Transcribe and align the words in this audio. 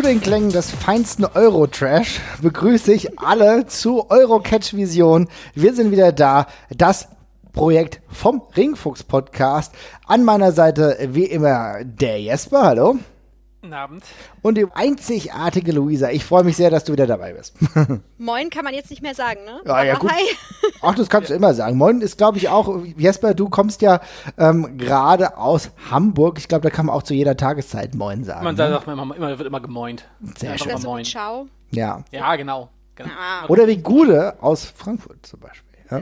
Zu 0.00 0.06
den 0.06 0.22
Klängen 0.22 0.48
des 0.48 0.70
feinsten 0.70 1.26
Euro-Trash 1.26 2.20
begrüße 2.40 2.90
ich 2.90 3.18
alle 3.18 3.66
zu 3.66 4.08
Euro-Catch 4.08 4.72
Vision. 4.72 5.28
Wir 5.54 5.74
sind 5.74 5.90
wieder 5.90 6.10
da. 6.10 6.46
Das 6.74 7.08
Projekt 7.52 8.00
vom 8.08 8.40
Ringfuchs 8.56 9.02
Podcast. 9.02 9.74
An 10.06 10.24
meiner 10.24 10.52
Seite 10.52 10.96
wie 11.12 11.26
immer 11.26 11.84
der 11.84 12.18
Jesper. 12.18 12.62
Hallo. 12.62 12.98
Guten 13.62 13.74
Abend. 13.74 14.04
Und 14.40 14.56
die 14.56 14.66
einzigartige 14.72 15.72
Luisa. 15.72 16.08
Ich 16.08 16.24
freue 16.24 16.44
mich 16.44 16.56
sehr, 16.56 16.70
dass 16.70 16.84
du 16.84 16.94
wieder 16.94 17.06
dabei 17.06 17.34
bist. 17.34 17.54
Moin 18.18 18.48
kann 18.48 18.64
man 18.64 18.72
jetzt 18.72 18.88
nicht 18.88 19.02
mehr 19.02 19.14
sagen, 19.14 19.44
ne? 19.44 19.60
Ja, 19.66 19.82
ja, 19.82 19.98
gut. 19.98 20.10
Ach, 20.80 20.94
das 20.94 21.10
kannst 21.10 21.28
du 21.28 21.34
immer 21.34 21.52
sagen. 21.52 21.76
Moin 21.76 22.00
ist, 22.00 22.16
glaube 22.16 22.38
ich, 22.38 22.48
auch, 22.48 22.82
Jesper, 22.96 23.34
du 23.34 23.50
kommst 23.50 23.82
ja 23.82 24.00
ähm, 24.38 24.78
gerade 24.78 25.36
aus 25.36 25.72
Hamburg. 25.90 26.38
Ich 26.38 26.48
glaube, 26.48 26.62
da 26.62 26.74
kann 26.74 26.86
man 26.86 26.94
auch 26.94 27.02
zu 27.02 27.12
jeder 27.12 27.36
Tageszeit 27.36 27.94
Moin 27.94 28.24
sagen. 28.24 28.44
Man 28.44 28.56
sagt 28.56 28.86
ne? 28.86 28.92
immer, 28.94 29.14
immer, 29.14 29.38
wird 29.38 29.46
immer 29.46 29.60
gemoint. 29.60 30.06
Sehr 30.38 30.56
schön. 30.56 30.78
So 30.78 30.88
Moin. 30.88 31.04
Ciao. 31.04 31.46
Ja. 31.70 32.02
Ja, 32.12 32.36
genau. 32.36 32.70
genau. 32.94 33.10
Ah. 33.10 33.44
Oder 33.48 33.66
wie 33.66 33.76
Gude 33.76 34.42
aus 34.42 34.64
Frankfurt 34.64 35.26
zum 35.26 35.40
Beispiel. 35.40 35.70
Ja? 35.90 36.00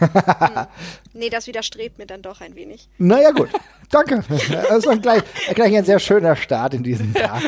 nee, 1.14 1.30
das 1.30 1.46
widerstrebt 1.46 1.98
mir 1.98 2.06
dann 2.06 2.22
doch 2.22 2.40
ein 2.40 2.54
wenig. 2.54 2.88
Naja, 2.98 3.30
gut. 3.30 3.48
Danke. 3.92 4.24
Das 4.68 4.86
war 4.86 4.96
gleich, 4.96 5.22
gleich 5.54 5.76
ein 5.76 5.84
sehr 5.84 5.98
schöner 5.98 6.34
Start 6.34 6.72
in 6.72 6.82
diesen 6.82 7.12
Tag. 7.12 7.42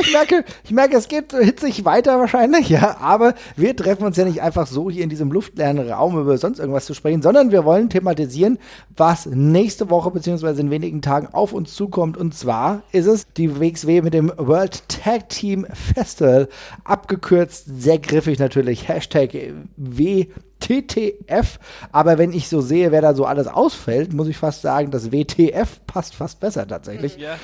ich, 0.00 0.12
merke, 0.12 0.44
ich 0.62 0.70
merke, 0.70 0.96
es 0.96 1.08
geht 1.08 1.32
hitzig 1.32 1.86
weiter 1.86 2.18
wahrscheinlich, 2.18 2.68
ja, 2.68 2.98
aber 2.98 3.34
wir 3.56 3.74
treffen 3.74 4.04
uns 4.04 4.18
ja 4.18 4.26
nicht 4.26 4.42
einfach 4.42 4.66
so 4.66 4.90
hier 4.90 5.04
in 5.04 5.08
diesem 5.08 5.32
luftleeren 5.32 5.78
Raum 5.90 6.20
über 6.20 6.36
sonst 6.36 6.58
irgendwas 6.58 6.84
zu 6.84 6.92
sprechen, 6.92 7.22
sondern 7.22 7.50
wir 7.50 7.64
wollen 7.64 7.88
thematisieren, 7.88 8.58
was 8.94 9.24
nächste 9.24 9.88
Woche 9.88 10.10
beziehungsweise 10.10 10.60
in 10.60 10.70
wenigen 10.70 11.00
Tagen 11.00 11.28
auf 11.32 11.54
uns 11.54 11.74
zukommt. 11.74 12.18
Und 12.18 12.34
zwar 12.34 12.82
ist 12.92 13.06
es 13.06 13.26
die 13.36 13.58
WXW 13.58 14.02
mit 14.02 14.12
dem 14.12 14.30
World 14.36 14.86
Tag 14.88 15.30
Team 15.30 15.66
Festival, 15.72 16.48
abgekürzt, 16.84 17.64
sehr 17.66 17.98
griffig 17.98 18.38
natürlich, 18.38 18.88
Hashtag 18.88 19.30
W. 19.76 20.26
TTF. 20.64 21.58
Aber 21.92 22.18
wenn 22.18 22.32
ich 22.32 22.48
so 22.48 22.60
sehe, 22.60 22.92
wer 22.92 23.02
da 23.02 23.14
so 23.14 23.24
alles 23.24 23.46
ausfällt, 23.46 24.12
muss 24.12 24.28
ich 24.28 24.36
fast 24.36 24.62
sagen, 24.62 24.90
das 24.90 25.12
WTF 25.12 25.80
passt 25.86 26.14
fast 26.14 26.40
besser 26.40 26.66
tatsächlich. 26.66 27.16
Ja, 27.16 27.36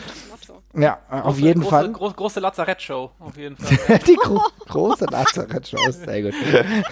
ja 0.75 1.01
auf 1.11 1.23
große, 1.23 1.41
jeden 1.41 1.61
große, 1.61 1.71
Fall. 1.71 1.93
Große, 1.93 2.15
große 2.15 2.41
Lazarettshow, 2.41 3.11
auf 3.19 3.37
jeden 3.37 3.57
Fall. 3.59 3.99
Die 4.01 4.15
gro 4.15 4.41
große 4.69 5.07
Lazarettshow 5.07 5.79
ist 5.89 6.05
sehr 6.05 6.23
gut. 6.23 6.35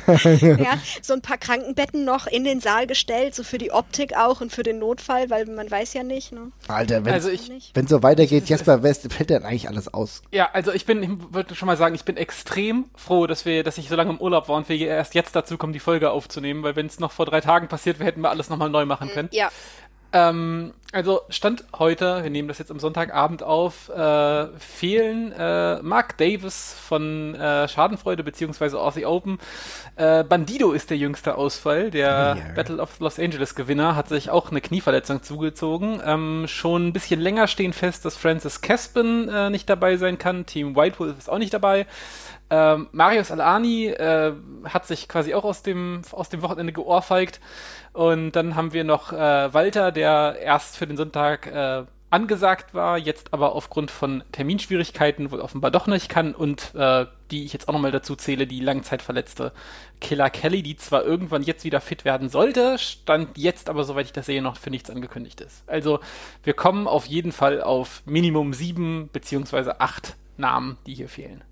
ja, 0.58 0.78
so 1.02 1.14
ein 1.14 1.22
paar 1.22 1.38
Krankenbetten 1.38 2.04
noch 2.04 2.26
in 2.26 2.44
den 2.44 2.60
Saal 2.60 2.86
gestellt, 2.86 3.34
so 3.34 3.42
für 3.42 3.58
die 3.58 3.70
Optik 3.70 4.16
auch 4.16 4.40
und 4.40 4.52
für 4.52 4.62
den 4.62 4.78
Notfall, 4.78 5.30
weil 5.30 5.46
man 5.46 5.70
weiß 5.70 5.94
ja 5.94 6.02
nicht. 6.02 6.32
Ne? 6.32 6.52
Alter, 6.66 7.04
wenn 7.04 7.12
also 7.12 7.30
es 7.30 7.50
so 7.86 8.02
weitergeht, 8.02 8.48
Jesper 8.48 8.82
West, 8.82 9.12
fällt 9.12 9.30
denn 9.30 9.44
eigentlich 9.44 9.68
alles 9.68 9.92
aus? 9.92 10.22
Ja, 10.32 10.50
also 10.52 10.72
ich 10.72 10.84
bin, 10.86 11.02
ich 11.02 11.10
würde 11.32 11.54
schon 11.54 11.66
mal 11.66 11.76
sagen, 11.76 11.94
ich 11.94 12.04
bin 12.04 12.16
extrem 12.16 12.86
froh, 12.96 13.26
dass 13.26 13.44
wir, 13.44 13.62
dass 13.62 13.78
ich 13.78 13.88
so 13.88 13.96
lange 13.96 14.10
im 14.10 14.20
Urlaub 14.20 14.48
war 14.48 14.56
und 14.56 14.68
wir 14.68 14.78
erst 14.86 15.14
jetzt 15.14 15.34
dazu 15.36 15.56
kommen, 15.56 15.72
die 15.72 15.78
Folge 15.78 16.10
aufzunehmen, 16.10 16.62
weil 16.62 16.76
wenn 16.76 16.86
es 16.86 16.98
noch 17.00 17.12
vor 17.12 17.26
drei 17.26 17.40
Tagen 17.40 17.68
passiert 17.68 17.98
wäre, 17.98 18.08
hätten 18.08 18.20
wir 18.20 18.30
alles 18.30 18.50
nochmal 18.50 18.70
neu 18.70 18.84
machen 18.86 19.08
können. 19.08 19.28
Ja. 19.32 19.50
Ähm, 20.12 20.72
also 20.90 21.20
Stand 21.28 21.64
heute, 21.78 22.22
wir 22.22 22.30
nehmen 22.30 22.48
das 22.48 22.58
jetzt 22.58 22.70
am 22.70 22.78
Sonntagabend 22.78 23.42
auf, 23.42 23.90
äh, 23.90 24.46
fehlen 24.58 25.32
äh, 25.32 25.82
Mark 25.82 26.16
Davis 26.16 26.74
von 26.80 27.34
äh, 27.34 27.68
Schadenfreude 27.68 28.24
bzw. 28.24 28.76
Aussie 28.76 29.04
Open. 29.04 29.38
Äh, 29.96 30.24
Bandido 30.24 30.72
ist 30.72 30.88
der 30.88 30.96
jüngste 30.96 31.36
Ausfall. 31.36 31.90
Der 31.90 32.36
yeah. 32.36 32.54
Battle 32.54 32.78
of 32.78 33.00
Los 33.00 33.18
Angeles 33.18 33.54
Gewinner 33.54 33.96
hat 33.96 34.08
sich 34.08 34.30
auch 34.30 34.50
eine 34.50 34.62
Knieverletzung 34.62 35.22
zugezogen. 35.22 36.00
Ähm, 36.02 36.46
schon 36.48 36.88
ein 36.88 36.92
bisschen 36.94 37.20
länger 37.20 37.48
stehen 37.48 37.74
fest, 37.74 38.06
dass 38.06 38.16
Francis 38.16 38.62
Caspin 38.62 39.28
äh, 39.28 39.50
nicht 39.50 39.68
dabei 39.68 39.98
sein 39.98 40.16
kann. 40.16 40.46
Team 40.46 40.74
White 40.74 40.98
Wolf 41.00 41.18
ist 41.18 41.28
auch 41.28 41.38
nicht 41.38 41.52
dabei. 41.52 41.86
Ähm, 42.50 42.88
Marius 42.92 43.30
Alani 43.30 43.86
äh, 43.86 44.32
hat 44.64 44.86
sich 44.86 45.08
quasi 45.08 45.34
auch 45.34 45.44
aus 45.44 45.62
dem, 45.62 46.02
aus 46.12 46.28
dem 46.28 46.42
Wochenende 46.42 46.72
geohrfeigt. 46.72 47.40
Und 47.92 48.32
dann 48.32 48.54
haben 48.54 48.72
wir 48.72 48.84
noch 48.84 49.12
äh, 49.12 49.52
Walter, 49.52 49.92
der 49.92 50.36
erst 50.40 50.76
für 50.76 50.86
den 50.86 50.96
Sonntag 50.96 51.46
äh, 51.46 51.84
angesagt 52.10 52.72
war, 52.72 52.96
jetzt 52.96 53.34
aber 53.34 53.54
aufgrund 53.54 53.90
von 53.90 54.24
Terminschwierigkeiten 54.32 55.30
wohl 55.30 55.40
offenbar 55.40 55.70
doch 55.70 55.86
nicht 55.86 56.08
kann 56.08 56.34
und 56.34 56.74
äh, 56.74 57.06
die 57.30 57.44
ich 57.44 57.52
jetzt 57.52 57.68
auch 57.68 57.74
nochmal 57.74 57.92
dazu 57.92 58.16
zähle, 58.16 58.46
die 58.46 58.60
langzeitverletzte 58.60 59.52
Killer 60.00 60.30
Kelly, 60.30 60.62
die 60.62 60.76
zwar 60.76 61.04
irgendwann 61.04 61.42
jetzt 61.42 61.64
wieder 61.64 61.82
fit 61.82 62.06
werden 62.06 62.30
sollte, 62.30 62.78
stand 62.78 63.36
jetzt 63.36 63.68
aber, 63.68 63.84
soweit 63.84 64.06
ich 64.06 64.12
das 64.12 64.26
sehe, 64.26 64.40
noch 64.40 64.56
für 64.56 64.70
nichts 64.70 64.88
angekündigt 64.88 65.42
ist. 65.42 65.64
Also 65.66 66.00
wir 66.44 66.54
kommen 66.54 66.88
auf 66.88 67.04
jeden 67.04 67.32
Fall 67.32 67.62
auf 67.62 68.02
Minimum 68.06 68.54
sieben 68.54 69.10
beziehungsweise 69.12 69.80
acht 69.80 70.16
Namen, 70.38 70.78
die 70.86 70.94
hier 70.94 71.10
fehlen. 71.10 71.44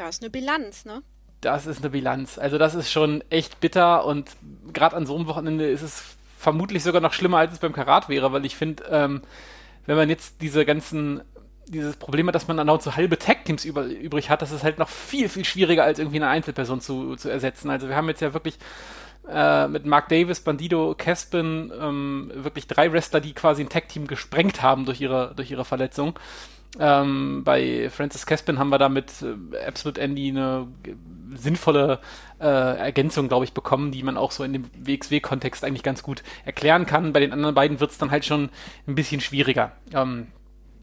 Ja, 0.00 0.08
ist 0.08 0.22
eine 0.22 0.30
Bilanz, 0.30 0.86
ne? 0.86 1.02
Das 1.42 1.66
ist 1.66 1.80
eine 1.80 1.90
Bilanz. 1.90 2.38
Also 2.38 2.56
das 2.56 2.74
ist 2.74 2.90
schon 2.90 3.22
echt 3.28 3.60
bitter 3.60 4.06
und 4.06 4.30
gerade 4.72 4.96
an 4.96 5.04
so 5.04 5.14
einem 5.14 5.26
Wochenende 5.26 5.68
ist 5.68 5.82
es 5.82 6.16
vermutlich 6.38 6.82
sogar 6.82 7.02
noch 7.02 7.12
schlimmer, 7.12 7.36
als 7.36 7.52
es 7.52 7.58
beim 7.58 7.74
Karat 7.74 8.08
wäre, 8.08 8.32
weil 8.32 8.46
ich 8.46 8.56
finde, 8.56 8.84
ähm, 8.90 9.20
wenn 9.84 9.96
man 9.96 10.08
jetzt 10.08 10.40
diese 10.40 10.64
ganzen 10.64 11.20
dieses 11.66 11.96
Problem 11.96 12.26
hat, 12.28 12.34
dass 12.34 12.48
man 12.48 12.56
dann 12.56 12.70
auch 12.70 12.80
so 12.80 12.96
halbe 12.96 13.18
Tag-Teams 13.18 13.66
übrig 13.66 14.30
hat, 14.30 14.40
das 14.40 14.52
ist 14.52 14.64
halt 14.64 14.78
noch 14.78 14.88
viel, 14.88 15.28
viel 15.28 15.44
schwieriger, 15.44 15.84
als 15.84 15.98
irgendwie 15.98 16.16
eine 16.16 16.28
Einzelperson 16.28 16.80
zu, 16.80 17.16
zu 17.16 17.28
ersetzen. 17.28 17.68
Also 17.68 17.86
wir 17.86 17.94
haben 17.94 18.08
jetzt 18.08 18.22
ja 18.22 18.32
wirklich 18.32 18.58
äh, 19.28 19.68
mit 19.68 19.84
Mark 19.84 20.08
Davis, 20.08 20.40
Bandido, 20.40 20.94
Caspin 20.96 21.70
ähm, 21.78 22.32
wirklich 22.34 22.66
drei 22.66 22.90
Wrestler, 22.90 23.20
die 23.20 23.34
quasi 23.34 23.62
ein 23.62 23.68
Tag-Team 23.68 24.06
gesprengt 24.06 24.62
haben 24.62 24.86
durch 24.86 25.02
ihre, 25.02 25.34
durch 25.36 25.50
ihre 25.50 25.66
Verletzung. 25.66 26.18
Ähm, 26.78 27.42
bei 27.44 27.90
Francis 27.90 28.26
Caspin 28.26 28.58
haben 28.58 28.70
wir 28.70 28.78
da 28.78 28.88
mit 28.88 29.10
äh, 29.22 29.66
Absolute 29.66 30.00
Andy 30.00 30.28
eine 30.28 30.68
sinnvolle 31.34 32.00
äh, 32.40 32.44
Ergänzung, 32.44 33.28
glaube 33.28 33.44
ich, 33.44 33.52
bekommen, 33.52 33.90
die 33.90 34.02
man 34.02 34.16
auch 34.16 34.30
so 34.30 34.44
in 34.44 34.52
dem 34.52 34.70
WXW-Kontext 34.78 35.64
eigentlich 35.64 35.82
ganz 35.82 36.02
gut 36.02 36.22
erklären 36.44 36.86
kann. 36.86 37.12
Bei 37.12 37.20
den 37.20 37.32
anderen 37.32 37.54
beiden 37.54 37.80
wird 37.80 37.90
es 37.90 37.98
dann 37.98 38.10
halt 38.10 38.24
schon 38.24 38.50
ein 38.86 38.94
bisschen 38.94 39.20
schwieriger. 39.20 39.72
Ähm, 39.92 40.28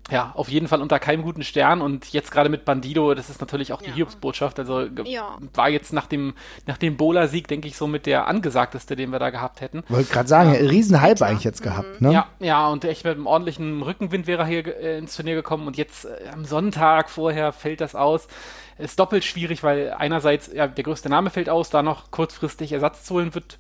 ja, 0.10 0.32
auf 0.36 0.50
jeden 0.50 0.68
Fall 0.68 0.82
unter 0.82 1.00
keinem 1.00 1.22
guten 1.22 1.44
Stern 1.44 1.82
und 1.82 2.14
jetzt 2.14 2.32
gerade 2.32 2.50
mit 2.50 2.66
Bandido, 2.66 3.14
das 3.14 3.30
ist 3.30 3.42
natürlich 3.42 3.74
auch 3.74 3.82
die 3.82 3.90
ja. 3.90 3.96
Hiobsbotschaft. 3.96 4.60
Also 4.60 4.82
ja. 5.04 5.38
war 5.54 5.70
jetzt 5.70 5.92
nach 5.92 6.08
dem, 6.08 6.34
nach 6.66 6.78
dem 6.78 6.98
Bola-Sieg, 6.98 7.48
denke 7.48 7.68
ich, 7.68 7.76
so 7.76 7.88
mit 7.88 8.06
der 8.06 8.28
angesagteste, 8.28 8.96
den 8.96 9.12
wir 9.12 9.20
da 9.20 9.30
gehabt 9.30 9.62
hätten. 9.62 9.84
Wollte 9.90 10.12
gerade 10.12 10.30
sagen, 10.30 10.54
ja. 10.54 10.62
Riesenhype 10.62 11.26
eigentlich 11.26 11.44
jetzt 11.44 11.62
gehabt, 11.62 12.02
ne? 12.02 12.14
Ja, 12.14 12.28
ja, 12.40 12.68
und 12.68 12.86
echt 12.86 13.04
mit 13.04 13.16
einem 13.16 13.28
ordentlichen 13.28 13.82
Rückenwind 13.82 14.28
wäre 14.28 14.44
er 14.44 14.48
hier 14.48 14.66
äh, 14.66 14.98
ins 14.98 15.16
Turnier 15.16 15.36
gekommen 15.36 15.68
und 15.68 15.78
jetzt 15.78 16.06
äh, 16.06 16.30
am 16.34 16.46
Sonntag 16.46 17.10
vorher 17.10 17.52
fällt 17.52 17.82
das 17.82 17.96
aus. 17.96 18.28
Ist 18.78 19.00
doppelt 19.00 19.26
schwierig, 19.26 19.64
weil 19.64 19.94
einerseits 19.98 20.52
ja, 20.54 20.68
der 20.68 20.84
größte 20.84 21.10
Name 21.10 21.32
fällt 21.32 21.50
aus, 21.50 21.70
da 21.70 21.82
noch 21.82 22.12
kurzfristig 22.12 22.72
Ersatz 22.72 23.04
zu 23.04 23.16
holen 23.16 23.34
wird 23.34 23.58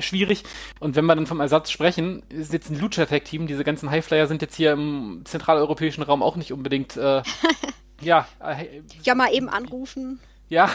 schwierig. 0.00 0.44
Und 0.80 0.96
wenn 0.96 1.04
wir 1.04 1.14
dann 1.14 1.26
vom 1.26 1.40
Ersatz 1.40 1.70
sprechen, 1.70 2.22
ist 2.28 2.52
jetzt 2.52 2.70
ein 2.70 2.80
Lucha-Tag-Team. 2.80 3.46
Diese 3.46 3.64
ganzen 3.64 3.90
Highflyer 3.90 4.26
sind 4.26 4.42
jetzt 4.42 4.56
hier 4.56 4.72
im 4.72 5.22
zentraleuropäischen 5.24 6.02
Raum 6.02 6.22
auch 6.22 6.36
nicht 6.36 6.52
unbedingt, 6.52 6.96
äh, 6.96 7.22
ja. 8.00 8.26
Äh, 8.40 8.82
ja, 9.02 9.14
mal 9.14 9.32
eben 9.32 9.48
anrufen. 9.48 10.20
Ja, 10.48 10.70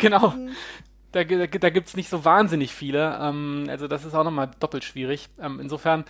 genau. 0.00 0.34
Da, 1.12 1.22
da, 1.22 1.46
da 1.46 1.70
gibt 1.70 1.88
es 1.88 1.96
nicht 1.96 2.08
so 2.08 2.24
wahnsinnig 2.24 2.74
viele. 2.74 3.18
Ähm, 3.20 3.66
also 3.68 3.86
das 3.86 4.04
ist 4.04 4.14
auch 4.14 4.24
nochmal 4.24 4.50
doppelt 4.58 4.84
schwierig. 4.84 5.28
Ähm, 5.40 5.60
insofern, 5.60 6.04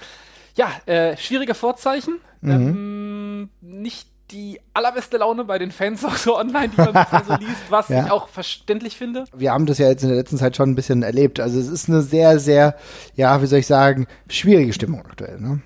ja, 0.57 0.71
äh, 0.87 1.17
schwierige 1.17 1.55
Vorzeichen. 1.55 2.21
Mhm. 2.41 2.51
Ähm, 2.51 3.51
nicht 3.61 4.09
die 4.31 4.61
allerbeste 4.73 5.19
Laune 5.19 5.45
bei 5.45 5.59
den 5.59 5.71
Fans 5.71 6.05
auch 6.05 6.17
so 6.17 6.39
online, 6.39 6.71
die 6.71 6.77
man 6.77 7.07
so 7.27 7.35
liest, 7.41 7.71
was 7.71 7.89
ja. 7.89 8.05
ich 8.05 8.11
auch 8.11 8.29
verständlich 8.29 8.97
finde. 8.97 9.25
Wir 9.35 9.53
haben 9.53 9.67
das 9.67 9.79
ja 9.79 9.89
jetzt 9.89 10.03
in 10.03 10.09
der 10.09 10.19
letzten 10.19 10.39
Zeit 10.39 10.57
schon 10.57 10.71
ein 10.71 10.75
bisschen 10.75 11.03
erlebt. 11.03 11.41
Also 11.41 11.59
es 11.59 11.69
ist 11.69 11.89
eine 11.89 12.03
sehr, 12.03 12.39
sehr, 12.39 12.77
ja, 13.15 13.41
wie 13.43 13.47
soll 13.47 13.59
ich 13.59 13.67
sagen, 13.67 14.07
schwierige 14.29 14.73
Stimmung 14.73 15.05
aktuell. 15.05 15.41
Ne? 15.41 15.61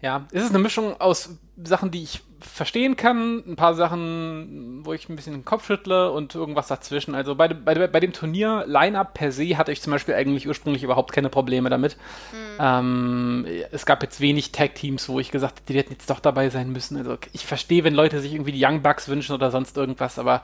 Ja, 0.00 0.26
es 0.32 0.44
ist 0.44 0.50
eine 0.50 0.58
Mischung 0.58 1.00
aus 1.00 1.30
Sachen, 1.62 1.90
die 1.90 2.02
ich 2.02 2.22
verstehen 2.40 2.96
kann, 2.96 3.42
ein 3.46 3.56
paar 3.56 3.74
Sachen, 3.74 4.80
wo 4.84 4.92
ich 4.92 5.08
ein 5.08 5.16
bisschen 5.16 5.34
den 5.34 5.44
Kopf 5.44 5.66
schüttle 5.66 6.10
und 6.10 6.34
irgendwas 6.34 6.68
dazwischen. 6.68 7.14
Also 7.14 7.34
bei, 7.34 7.48
bei, 7.48 7.86
bei 7.86 8.00
dem 8.00 8.12
Turnier 8.12 8.64
Line-Up 8.66 9.14
per 9.14 9.32
se 9.32 9.56
hatte 9.56 9.72
ich 9.72 9.80
zum 9.82 9.92
Beispiel 9.92 10.14
eigentlich 10.14 10.48
ursprünglich 10.48 10.82
überhaupt 10.82 11.12
keine 11.12 11.28
Probleme 11.28 11.70
damit. 11.70 11.96
Mhm. 12.32 12.58
Ähm, 12.60 13.46
es 13.70 13.86
gab 13.86 14.02
jetzt 14.02 14.20
wenig 14.20 14.52
Tag-Teams, 14.52 15.08
wo 15.08 15.20
ich 15.20 15.30
gesagt 15.30 15.60
hätte, 15.60 15.72
die 15.72 15.78
hätten 15.78 15.92
jetzt 15.92 16.08
doch 16.10 16.20
dabei 16.20 16.50
sein 16.50 16.72
müssen. 16.72 16.96
Also 16.96 17.16
ich 17.32 17.46
verstehe, 17.46 17.84
wenn 17.84 17.94
Leute 17.94 18.20
sich 18.20 18.32
irgendwie 18.32 18.52
die 18.52 18.64
Young 18.64 18.82
Bucks 18.82 19.08
wünschen 19.08 19.34
oder 19.34 19.50
sonst 19.50 19.76
irgendwas, 19.76 20.18
aber 20.18 20.42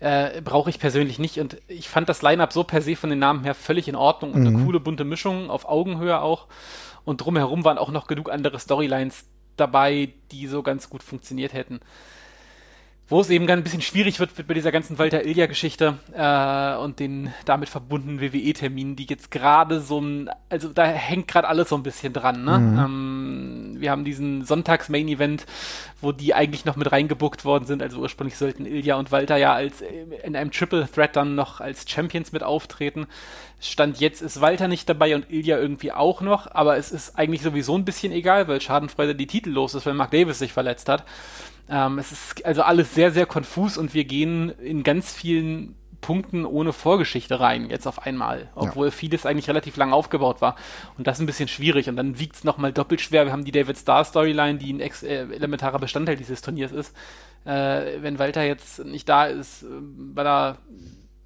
äh, 0.00 0.40
brauche 0.42 0.70
ich 0.70 0.78
persönlich 0.78 1.18
nicht. 1.18 1.38
Und 1.38 1.58
ich 1.68 1.88
fand 1.88 2.08
das 2.08 2.22
Line-Up 2.22 2.52
so 2.52 2.64
per 2.64 2.82
se 2.82 2.96
von 2.96 3.10
den 3.10 3.18
Namen 3.18 3.44
her 3.44 3.54
völlig 3.54 3.88
in 3.88 3.96
Ordnung 3.96 4.32
und 4.32 4.40
mhm. 4.42 4.46
eine 4.46 4.64
coole 4.64 4.80
bunte 4.80 5.04
Mischung 5.04 5.50
auf 5.50 5.68
Augenhöhe 5.68 6.20
auch. 6.20 6.46
Und 7.04 7.22
drumherum 7.22 7.64
waren 7.64 7.78
auch 7.78 7.90
noch 7.90 8.06
genug 8.06 8.30
andere 8.30 8.58
Storylines, 8.58 9.26
dabei, 9.60 10.12
die 10.30 10.46
so 10.46 10.62
ganz 10.62 10.88
gut 10.88 11.02
funktioniert 11.02 11.52
hätten. 11.52 11.80
Wo 13.10 13.22
es 13.22 13.30
eben 13.30 13.48
ein 13.48 13.62
bisschen 13.62 13.80
schwierig 13.80 14.20
wird, 14.20 14.36
wird 14.36 14.48
bei 14.48 14.52
dieser 14.52 14.70
ganzen 14.70 14.98
Walter 14.98 15.24
Ilja-Geschichte 15.24 15.94
äh, 16.12 16.76
und 16.76 17.00
den 17.00 17.32
damit 17.46 17.70
verbundenen 17.70 18.20
WWE-Terminen, 18.20 18.96
die 18.96 19.06
jetzt 19.08 19.30
gerade 19.30 19.80
so 19.80 19.98
ein, 19.98 20.28
also 20.50 20.68
da 20.68 20.84
hängt 20.84 21.26
gerade 21.26 21.48
alles 21.48 21.70
so 21.70 21.76
ein 21.76 21.82
bisschen 21.82 22.12
dran. 22.12 22.44
Ne? 22.44 22.58
Mhm. 22.58 22.78
Ähm, 22.78 23.76
wir 23.78 23.90
haben 23.90 24.04
diesen 24.04 24.44
Sonntags-Main-Event, 24.44 25.46
wo 26.02 26.12
die 26.12 26.34
eigentlich 26.34 26.66
noch 26.66 26.76
mit 26.76 26.92
reingebuckt 26.92 27.46
worden 27.46 27.64
sind. 27.64 27.82
Also 27.82 27.98
ursprünglich 27.98 28.36
sollten 28.36 28.66
Ilja 28.66 28.96
und 28.96 29.10
Walter 29.10 29.38
ja 29.38 29.54
als 29.54 29.82
in 30.22 30.36
einem 30.36 30.50
Triple 30.50 30.86
Threat 30.86 31.16
dann 31.16 31.34
noch 31.34 31.62
als 31.62 31.88
Champions 31.88 32.32
mit 32.32 32.42
auftreten. 32.42 33.06
Stand 33.58 34.00
jetzt 34.00 34.20
ist 34.20 34.42
Walter 34.42 34.68
nicht 34.68 34.86
dabei 34.86 35.14
und 35.14 35.30
Ilja 35.30 35.58
irgendwie 35.58 35.92
auch 35.92 36.20
noch, 36.20 36.46
aber 36.54 36.76
es 36.76 36.92
ist 36.92 37.18
eigentlich 37.18 37.40
sowieso 37.40 37.74
ein 37.74 37.86
bisschen 37.86 38.12
egal, 38.12 38.48
weil 38.48 38.60
Schadenfreude 38.60 39.14
die 39.14 39.26
Titel 39.26 39.48
los 39.48 39.74
ist, 39.74 39.86
weil 39.86 39.94
Mark 39.94 40.10
Davis 40.10 40.38
sich 40.38 40.52
verletzt 40.52 40.90
hat. 40.90 41.04
Ähm, 41.68 41.98
es 41.98 42.12
ist 42.12 42.44
also 42.44 42.62
alles 42.62 42.94
sehr, 42.94 43.10
sehr 43.10 43.26
konfus 43.26 43.76
und 43.76 43.94
wir 43.94 44.04
gehen 44.04 44.50
in 44.58 44.82
ganz 44.82 45.12
vielen 45.12 45.74
Punkten 46.00 46.44
ohne 46.44 46.72
Vorgeschichte 46.72 47.40
rein, 47.40 47.70
jetzt 47.70 47.86
auf 47.86 48.06
einmal, 48.06 48.48
obwohl 48.54 48.86
ja. 48.86 48.90
vieles 48.90 49.26
eigentlich 49.26 49.48
relativ 49.48 49.76
lang 49.76 49.92
aufgebaut 49.92 50.40
war. 50.40 50.54
Und 50.96 51.06
das 51.06 51.16
ist 51.16 51.22
ein 51.22 51.26
bisschen 51.26 51.48
schwierig. 51.48 51.88
Und 51.88 51.96
dann 51.96 52.18
wiegt 52.20 52.36
es 52.36 52.44
nochmal 52.44 52.72
doppelt 52.72 53.00
schwer. 53.00 53.24
Wir 53.26 53.32
haben 53.32 53.44
die 53.44 53.52
David 53.52 53.76
Starr 53.76 54.04
Storyline, 54.04 54.58
die 54.58 54.72
ein 54.72 54.80
ex 54.80 55.02
äh, 55.02 55.22
elementarer 55.24 55.78
Bestandteil 55.78 56.16
dieses 56.16 56.40
Turniers 56.40 56.72
ist. 56.72 56.94
Äh, 57.44 58.00
wenn 58.00 58.18
Walter 58.18 58.44
jetzt 58.44 58.84
nicht 58.84 59.08
da 59.08 59.26
ist, 59.26 59.64
äh, 59.64 59.66
weil 60.14 60.26
er 60.26 60.58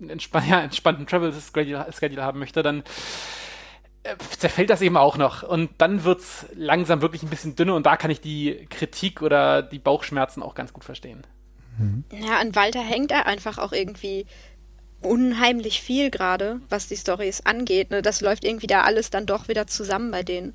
einen 0.01 0.11
entspann 0.11 0.45
ja, 0.49 0.61
entspannten 0.61 1.07
Travel-Schedule 1.07 2.23
haben 2.23 2.39
möchte, 2.39 2.63
dann 2.63 2.83
zerfällt 4.39 4.71
das 4.71 4.83
eben 4.83 4.97
auch 4.97 5.17
noch. 5.17 5.43
Und 5.43 5.71
dann 5.79 6.05
wird 6.05 6.21
es 6.21 6.47
langsam 6.55 7.03
wirklich 7.03 7.23
ein 7.23 7.31
bisschen 7.31 7.55
dünner 7.55 7.75
und 7.75 7.87
da 7.87 7.97
kann 7.97 8.11
ich 8.11 8.21
die 8.21 8.67
Kritik 8.69 9.23
oder 9.23 9.63
die 9.63 9.79
Bauchschmerzen 9.79 10.43
auch 10.43 10.55
ganz 10.55 10.73
gut 10.73 10.85
verstehen. 10.85 11.23
Mhm. 11.79 12.05
Ja, 12.13 12.39
an 12.39 12.55
Walter 12.55 12.83
hängt 12.83 13.13
er 13.13 13.27
einfach 13.27 13.59
auch 13.59 13.73
irgendwie 13.73 14.27
unheimlich 15.01 15.83
viel 15.83 16.11
gerade, 16.11 16.61
was 16.69 16.89
die 16.89 16.97
Stories 16.97 17.43
angeht. 17.45 17.91
Ne? 17.91 18.03
Das 18.03 18.21
läuft 18.21 18.45
irgendwie 18.45 18.67
da 18.67 18.83
alles 18.83 19.11
dann 19.11 19.27
doch 19.27 19.49
wieder 19.49 19.67
zusammen 19.67 20.11
bei 20.11 20.23
denen. 20.23 20.55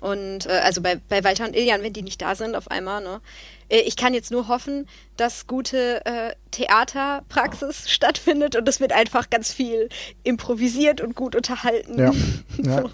Und 0.00 0.46
äh, 0.46 0.60
also 0.62 0.82
bei, 0.82 1.00
bei 1.08 1.24
Walter 1.24 1.46
und 1.46 1.56
Ilian, 1.56 1.82
wenn 1.82 1.92
die 1.92 2.02
nicht 2.02 2.20
da 2.20 2.34
sind 2.34 2.56
auf 2.56 2.70
einmal, 2.70 3.02
ne? 3.02 3.20
Äh, 3.68 3.80
ich 3.80 3.96
kann 3.96 4.14
jetzt 4.14 4.30
nur 4.30 4.48
hoffen, 4.48 4.86
dass 5.16 5.46
gute 5.46 6.04
äh, 6.06 6.34
Theaterpraxis 6.50 7.88
stattfindet 7.90 8.56
und 8.56 8.68
es 8.68 8.80
wird 8.80 8.92
einfach 8.92 9.30
ganz 9.30 9.52
viel 9.52 9.88
improvisiert 10.22 11.00
und 11.00 11.14
gut 11.14 11.36
unterhalten. 11.36 11.98
Ja, 11.98 12.12
ja. 12.62 12.82
So. 12.82 12.88
ja 12.88 12.90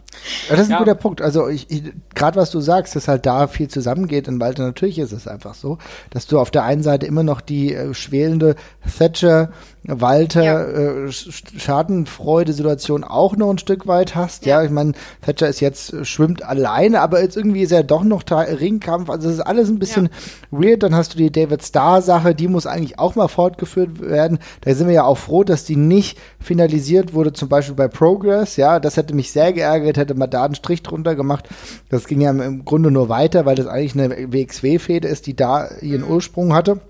das 0.51 0.61
ist 0.61 0.67
ein 0.67 0.73
ja. 0.73 0.79
guter 0.79 0.95
Punkt. 0.95 1.23
Also 1.23 1.49
ich, 1.49 1.71
ich 1.71 1.83
gerade 2.15 2.39
was 2.39 2.51
du 2.51 2.61
sagst, 2.61 2.95
dass 2.97 3.09
halt 3.09 3.27
da 3.27 3.47
viel 3.47 3.69
zusammengeht 3.69 4.29
in 4.29 4.41
Walter, 4.41 4.65
natürlich 4.65 4.99
ist 4.99 5.13
es 5.13 5.27
einfach 5.27 5.55
so, 5.55 5.79
dass 6.11 6.27
du 6.27 6.39
auf 6.39 6.51
der 6.51 6.65
einen 6.65 6.83
Seite 6.83 7.07
immer 7.07 7.23
noch 7.23 7.41
die 7.41 7.75
äh, 7.75 7.95
schwelende 7.95 8.57
Thatcher 8.99 9.51
Walter 9.83 10.43
ja. 10.43 10.63
äh, 10.63 11.11
Schadenfreude-Situation 11.11 13.03
auch 13.03 13.37
noch 13.37 13.51
ein 13.51 13.59
Stück 13.59 13.87
weit 13.87 14.15
hast. 14.15 14.45
Ja, 14.45 14.59
ja 14.59 14.67
ich 14.67 14.71
meine, 14.71 14.93
Thatcher 15.23 15.49
ist 15.49 15.61
jetzt, 15.61 15.93
äh, 15.95 16.05
schwimmt 16.05 16.43
alleine, 16.43 17.01
aber 17.01 17.23
jetzt 17.23 17.37
irgendwie 17.37 17.63
ist 17.63 17.73
er 17.73 17.83
doch 17.83 18.05
noch 18.05 18.23
Ringkampf. 18.31 19.09
Also 19.09 19.29
es 19.29 19.37
ist 19.37 19.41
alles 19.41 19.71
ein 19.71 19.79
bisschen 19.79 20.07
ja. 20.07 20.59
Weird. 20.61 20.83
Dann 20.83 20.95
hast 20.95 21.15
du 21.15 21.19
die 21.19 21.33
David 21.33 21.65
Starr-Sache, 21.65 22.35
die 22.35 22.49
muss 22.49 22.67
eigentlich 22.67 22.99
auch 22.99 23.15
mal 23.15 23.29
fortgeführt 23.29 24.01
werden. 24.01 24.39
Da 24.61 24.75
sind 24.75 24.89
wir 24.89 24.95
ja 24.95 25.05
auch 25.05 25.19
froh, 25.19 25.45
dass 25.45 25.65
die 25.65 25.77
nicht 25.77 26.19
finalisiert 26.39 27.15
wurde, 27.15 27.33
zum 27.33 27.49
Beispiel 27.49 27.75
bei 27.75 27.89
Progress. 27.89 28.57
Ja, 28.57 28.79
das 28.79 28.97
hätte 28.97 29.15
mich 29.15 29.33
sehr 29.33 29.53
geärgert, 29.53 29.97
hätte 29.97 30.15
man 30.15 30.29
da 30.29 30.45
einen 30.45 30.55
Strich 30.55 30.83
drunter 30.83 31.15
gemacht. 31.15 31.49
Das 31.89 32.07
ging 32.07 32.21
ja 32.21 32.31
im 32.31 32.65
Grunde 32.65 32.91
nur 32.91 33.09
weiter, 33.09 33.47
weil 33.47 33.57
das 33.57 33.67
eigentlich 33.67 33.95
eine 33.95 34.33
WXW-Fehde 34.33 35.09
ist, 35.09 35.27
die 35.27 35.35
da 35.35 35.69
ihren. 35.81 36.11
Ursprung 36.11 36.53
hatte. 36.55 36.81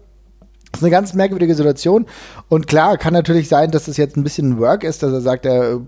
Das 0.73 0.81
ist 0.81 0.85
eine 0.85 0.91
ganz 0.93 1.15
merkwürdige 1.15 1.55
Situation. 1.55 2.07
Und 2.49 2.67
klar, 2.67 2.97
kann 2.97 3.13
natürlich 3.13 3.49
sein, 3.49 3.71
dass 3.71 3.87
das 3.87 3.97
jetzt 3.97 4.17
ein 4.17 4.23
bisschen 4.23 4.59
Work 4.59 4.85
ist, 4.85 5.03
dass 5.03 5.13
er 5.13 5.21
sagt, 5.21 5.45
er 5.45 5.73
äh, 5.73 5.79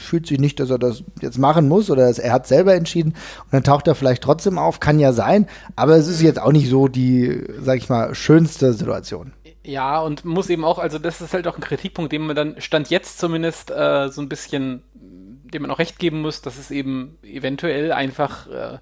fühlt 0.00 0.26
sich 0.26 0.38
nicht, 0.38 0.58
dass 0.58 0.70
er 0.70 0.78
das 0.78 1.04
jetzt 1.20 1.38
machen 1.38 1.68
muss 1.68 1.90
oder 1.90 2.08
er 2.08 2.32
hat 2.32 2.46
selber 2.46 2.74
entschieden 2.74 3.10
und 3.12 3.52
dann 3.52 3.62
taucht 3.62 3.86
er 3.88 3.94
vielleicht 3.94 4.22
trotzdem 4.22 4.58
auf. 4.58 4.80
Kann 4.80 4.98
ja 4.98 5.12
sein. 5.12 5.46
Aber 5.76 5.96
es 5.96 6.08
ist 6.08 6.22
jetzt 6.22 6.40
auch 6.40 6.52
nicht 6.52 6.70
so 6.70 6.88
die, 6.88 7.44
sag 7.60 7.76
ich 7.76 7.88
mal, 7.88 8.14
schönste 8.14 8.72
Situation. 8.72 9.32
Ja, 9.64 10.00
und 10.00 10.24
muss 10.24 10.50
eben 10.50 10.64
auch, 10.64 10.78
also 10.78 10.98
das 10.98 11.20
ist 11.20 11.34
halt 11.34 11.46
auch 11.46 11.56
ein 11.56 11.60
Kritikpunkt, 11.60 12.12
dem 12.12 12.26
man 12.26 12.34
dann 12.34 12.60
Stand 12.60 12.90
jetzt 12.90 13.18
zumindest 13.18 13.70
äh, 13.70 14.08
so 14.08 14.20
ein 14.20 14.28
bisschen, 14.28 14.82
dem 14.94 15.62
man 15.62 15.70
auch 15.70 15.78
recht 15.78 15.98
geben 15.98 16.20
muss, 16.20 16.42
dass 16.42 16.58
es 16.58 16.70
eben 16.70 17.18
eventuell 17.22 17.92
einfach 17.92 18.48
äh, 18.48 18.78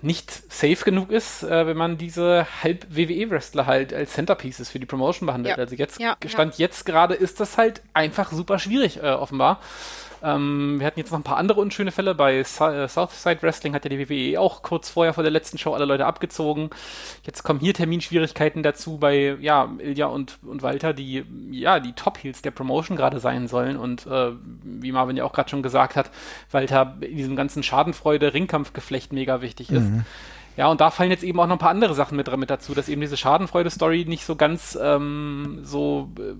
nicht 0.00 0.30
safe 0.52 0.84
genug 0.84 1.10
ist, 1.10 1.42
äh, 1.42 1.66
wenn 1.66 1.76
man 1.76 1.98
diese 1.98 2.46
Halb-WWE-Wrestler 2.62 3.66
halt 3.66 3.92
als 3.92 4.12
Centerpieces 4.12 4.70
für 4.70 4.78
die 4.78 4.86
Promotion 4.86 5.26
behandelt. 5.26 5.56
Ja. 5.56 5.62
Also 5.62 5.74
jetzt, 5.74 6.00
ja, 6.00 6.16
Stand 6.26 6.58
ja. 6.58 6.66
jetzt 6.66 6.86
gerade 6.86 7.14
ist 7.14 7.40
das 7.40 7.56
halt 7.56 7.82
einfach 7.94 8.32
super 8.32 8.58
schwierig, 8.58 9.02
äh, 9.02 9.10
offenbar. 9.10 9.60
Ähm, 10.22 10.76
wir 10.78 10.86
hatten 10.86 10.98
jetzt 10.98 11.10
noch 11.10 11.18
ein 11.18 11.24
paar 11.24 11.36
andere 11.36 11.60
unschöne 11.60 11.90
Fälle. 11.90 12.14
Bei 12.14 12.42
Sa 12.42 12.88
Southside 12.88 13.42
Wrestling 13.42 13.74
hat 13.74 13.84
ja 13.84 13.90
die 13.90 13.98
WWE 13.98 14.40
auch 14.40 14.62
kurz 14.62 14.90
vorher 14.90 15.14
vor 15.14 15.22
der 15.22 15.30
letzten 15.30 15.58
Show 15.58 15.74
alle 15.74 15.84
Leute 15.84 16.06
abgezogen. 16.06 16.70
Jetzt 17.24 17.42
kommen 17.42 17.60
hier 17.60 17.74
Terminschwierigkeiten 17.74 18.62
dazu 18.62 18.98
bei 18.98 19.36
ja, 19.40 19.68
Ilja 19.78 20.06
und, 20.06 20.38
und 20.42 20.62
Walter, 20.62 20.92
die 20.92 21.24
ja 21.50 21.80
die 21.80 21.92
Top-Heels 21.92 22.42
der 22.42 22.50
Promotion 22.50 22.96
gerade 22.96 23.20
sein 23.20 23.48
sollen. 23.48 23.76
Und 23.76 24.06
äh, 24.06 24.32
wie 24.62 24.92
Marvin 24.92 25.16
ja 25.16 25.24
auch 25.24 25.32
gerade 25.32 25.50
schon 25.50 25.62
gesagt 25.62 25.96
hat, 25.96 26.10
Walter 26.50 26.96
in 27.00 27.16
diesem 27.16 27.36
ganzen 27.36 27.62
Schadenfreude-Ringkampfgeflecht 27.62 29.12
mega 29.12 29.40
wichtig 29.40 29.70
ist. 29.70 29.90
Mhm. 29.90 30.04
Ja, 30.58 30.66
und 30.66 30.80
da 30.80 30.90
fallen 30.90 31.12
jetzt 31.12 31.22
eben 31.22 31.38
auch 31.38 31.46
noch 31.46 31.54
ein 31.54 31.60
paar 31.60 31.70
andere 31.70 31.94
Sachen 31.94 32.16
mit, 32.16 32.36
mit 32.36 32.50
dazu, 32.50 32.74
dass 32.74 32.88
eben 32.88 33.00
diese 33.00 33.16
Schadenfreude-Story 33.16 34.06
nicht 34.08 34.24
so 34.24 34.34
ganz 34.34 34.76
ähm, 34.82 35.60
so 35.62 36.10
äh, 36.18 36.34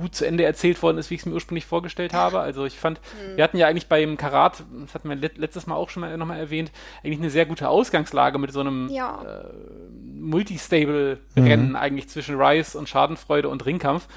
gut 0.00 0.14
zu 0.14 0.24
Ende 0.24 0.44
erzählt 0.44 0.82
worden 0.82 0.98
ist, 0.98 1.10
wie 1.10 1.14
ich 1.14 1.20
es 1.20 1.26
mir 1.26 1.34
ursprünglich 1.34 1.66
vorgestellt 1.66 2.12
habe. 2.14 2.40
Also 2.40 2.64
ich 2.64 2.78
fand, 2.78 3.00
mhm. 3.00 3.36
wir 3.36 3.44
hatten 3.44 3.58
ja 3.58 3.66
eigentlich 3.66 3.88
beim 3.88 4.16
Karat, 4.16 4.64
das 4.82 4.94
hatten 4.94 5.08
wir 5.08 5.16
letztes 5.16 5.66
Mal 5.66 5.76
auch 5.76 5.90
schon 5.90 6.00
mal 6.00 6.16
nochmal 6.16 6.38
erwähnt, 6.38 6.72
eigentlich 7.04 7.20
eine 7.20 7.30
sehr 7.30 7.46
gute 7.46 7.68
Ausgangslage 7.68 8.38
mit 8.38 8.52
so 8.52 8.60
einem 8.60 8.88
ja. 8.90 9.22
äh, 9.22 10.20
Multistable-Rennen 10.20 11.70
mhm. 11.70 11.76
eigentlich 11.76 12.08
zwischen 12.08 12.40
Rice 12.40 12.74
und 12.74 12.88
Schadenfreude 12.88 13.48
und 13.48 13.64
Ringkampf. 13.66 14.08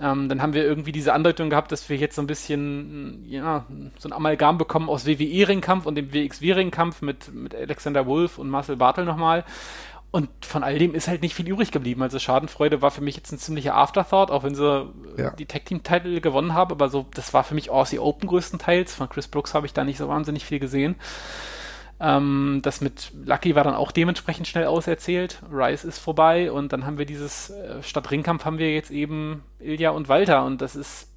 Ähm, 0.00 0.28
dann 0.28 0.40
haben 0.40 0.54
wir 0.54 0.64
irgendwie 0.64 0.92
diese 0.92 1.12
Andeutung 1.12 1.50
gehabt, 1.50 1.72
dass 1.72 1.88
wir 1.88 1.96
jetzt 1.96 2.16
so 2.16 2.22
ein 2.22 2.26
bisschen, 2.26 3.24
ja, 3.28 3.66
so 3.98 4.08
ein 4.08 4.12
Amalgam 4.12 4.56
bekommen 4.56 4.88
aus 4.88 5.06
WWE-Ringkampf 5.06 5.84
und 5.84 5.94
dem 5.94 6.12
WXW-Ringkampf 6.12 7.02
mit, 7.02 7.34
mit 7.34 7.54
Alexander 7.54 8.06
Wolf 8.06 8.38
und 8.38 8.48
Marcel 8.48 8.76
Bartel 8.76 9.04
nochmal. 9.04 9.44
Und 10.12 10.28
von 10.44 10.64
all 10.64 10.76
dem 10.78 10.94
ist 10.94 11.06
halt 11.06 11.22
nicht 11.22 11.34
viel 11.34 11.48
übrig 11.48 11.70
geblieben. 11.70 12.02
Also 12.02 12.18
Schadenfreude 12.18 12.82
war 12.82 12.90
für 12.90 13.00
mich 13.00 13.16
jetzt 13.16 13.30
ein 13.30 13.38
ziemlicher 13.38 13.76
Afterthought, 13.76 14.32
auch 14.32 14.42
wenn 14.42 14.56
sie 14.56 14.92
ja. 15.16 15.30
die 15.30 15.46
Tag 15.46 15.66
Team 15.66 15.84
Titel 15.84 16.20
gewonnen 16.20 16.54
haben, 16.54 16.72
aber 16.72 16.88
so, 16.88 17.06
das 17.14 17.32
war 17.32 17.44
für 17.44 17.54
mich 17.54 17.70
Aussie 17.70 18.00
Open 18.00 18.28
größtenteils. 18.28 18.94
Von 18.94 19.08
Chris 19.08 19.28
Brooks 19.28 19.54
habe 19.54 19.66
ich 19.66 19.72
da 19.72 19.84
nicht 19.84 19.98
so 19.98 20.08
wahnsinnig 20.08 20.44
viel 20.44 20.58
gesehen. 20.58 20.96
Ähm, 22.00 22.60
das 22.62 22.80
mit 22.80 23.12
Lucky 23.24 23.54
war 23.54 23.62
dann 23.62 23.74
auch 23.74 23.92
dementsprechend 23.92 24.48
schnell 24.48 24.66
auserzählt. 24.66 25.42
Rice 25.52 25.84
ist 25.84 25.98
vorbei 25.98 26.50
und 26.50 26.72
dann 26.72 26.86
haben 26.86 26.98
wir 26.98 27.06
dieses, 27.06 27.50
äh, 27.50 27.82
statt 27.82 28.10
Ringkampf 28.10 28.44
haben 28.44 28.58
wir 28.58 28.72
jetzt 28.72 28.90
eben 28.90 29.44
Ilja 29.60 29.90
und 29.90 30.08
Walter 30.08 30.44
und 30.44 30.60
das 30.60 30.74
ist 30.74 31.08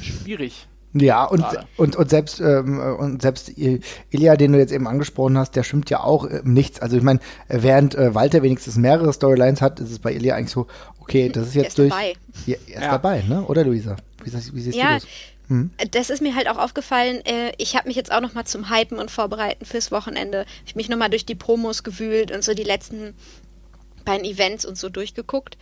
schwierig. 0.00 0.66
Ja, 0.94 1.24
und, 1.24 1.44
und, 1.78 1.96
und 1.96 2.10
selbst, 2.10 2.40
ähm, 2.40 2.78
und 2.98 3.22
selbst 3.22 3.52
Ilya, 3.56 4.36
den 4.36 4.52
du 4.52 4.58
jetzt 4.58 4.72
eben 4.72 4.86
angesprochen 4.86 5.38
hast, 5.38 5.56
der 5.56 5.62
stimmt 5.62 5.88
ja 5.88 6.00
auch 6.00 6.26
äh, 6.26 6.42
nichts. 6.44 6.80
Also 6.80 6.98
ich 6.98 7.02
meine, 7.02 7.20
während 7.48 7.94
äh, 7.94 8.14
Walter 8.14 8.42
wenigstens 8.42 8.76
mehrere 8.76 9.12
Storylines 9.12 9.62
hat, 9.62 9.80
ist 9.80 9.90
es 9.90 9.98
bei 9.98 10.12
Ilya 10.12 10.34
eigentlich 10.34 10.50
so, 10.50 10.66
okay, 11.00 11.30
das 11.30 11.48
ist 11.48 11.54
jetzt 11.54 11.64
er 11.64 11.68
ist 11.68 11.78
durch. 11.78 11.90
Dabei. 11.90 12.14
Ja, 12.46 12.56
er 12.66 12.74
ist 12.74 12.82
ja. 12.82 12.90
dabei, 12.90 13.22
ne? 13.22 13.42
Oder 13.46 13.64
Luisa? 13.64 13.96
Wie, 14.22 14.32
wie 14.32 14.60
siehst 14.60 14.76
ja, 14.76 14.88
du 14.88 14.94
das? 14.94 15.06
Hm? 15.48 15.70
Das 15.90 16.10
ist 16.10 16.20
mir 16.20 16.34
halt 16.34 16.48
auch 16.48 16.58
aufgefallen. 16.58 17.24
Äh, 17.24 17.52
ich 17.56 17.74
habe 17.76 17.88
mich 17.88 17.96
jetzt 17.96 18.12
auch 18.12 18.20
noch 18.20 18.34
mal 18.34 18.44
zum 18.44 18.70
Hypen 18.70 18.98
und 18.98 19.10
Vorbereiten 19.10 19.64
fürs 19.64 19.92
Wochenende, 19.92 20.44
ich 20.66 20.76
mich 20.76 20.88
noch 20.88 20.98
mal 20.98 21.08
durch 21.08 21.24
die 21.24 21.34
Promos 21.34 21.82
gewühlt 21.84 22.30
und 22.30 22.44
so 22.44 22.54
die 22.54 22.62
letzten 22.64 23.14
beiden 24.04 24.24
Events 24.24 24.64
und 24.64 24.76
so 24.76 24.88
durchgeguckt. 24.88 25.56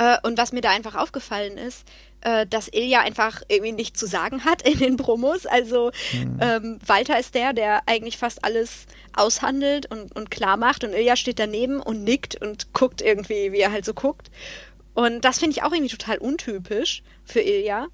Äh, 0.00 0.16
und 0.22 0.38
was 0.38 0.52
mir 0.52 0.62
da 0.62 0.70
einfach 0.70 0.94
aufgefallen 0.94 1.58
ist, 1.58 1.86
äh, 2.22 2.46
dass 2.46 2.68
Ilja 2.72 3.00
einfach 3.00 3.42
irgendwie 3.48 3.72
nichts 3.72 4.00
zu 4.00 4.06
sagen 4.06 4.46
hat 4.46 4.62
in 4.62 4.78
den 4.78 4.96
Promos. 4.96 5.44
Also 5.44 5.90
mhm. 6.14 6.38
ähm, 6.40 6.78
Walter 6.86 7.20
ist 7.20 7.34
der, 7.34 7.52
der 7.52 7.82
eigentlich 7.86 8.16
fast 8.16 8.42
alles 8.42 8.86
aushandelt 9.14 9.90
und, 9.90 10.16
und 10.16 10.30
klar 10.30 10.56
macht 10.56 10.84
und 10.84 10.94
Ilja 10.94 11.16
steht 11.16 11.38
daneben 11.38 11.80
und 11.80 12.02
nickt 12.02 12.40
und 12.40 12.72
guckt 12.72 13.02
irgendwie, 13.02 13.52
wie 13.52 13.58
er 13.58 13.72
halt 13.72 13.84
so 13.84 13.92
guckt. 13.92 14.30
Und 14.94 15.22
das 15.22 15.38
finde 15.38 15.56
ich 15.56 15.62
auch 15.62 15.72
irgendwie 15.72 15.94
total 15.94 16.16
untypisch 16.16 17.02
für 17.24 17.40
Ilja. 17.40 17.88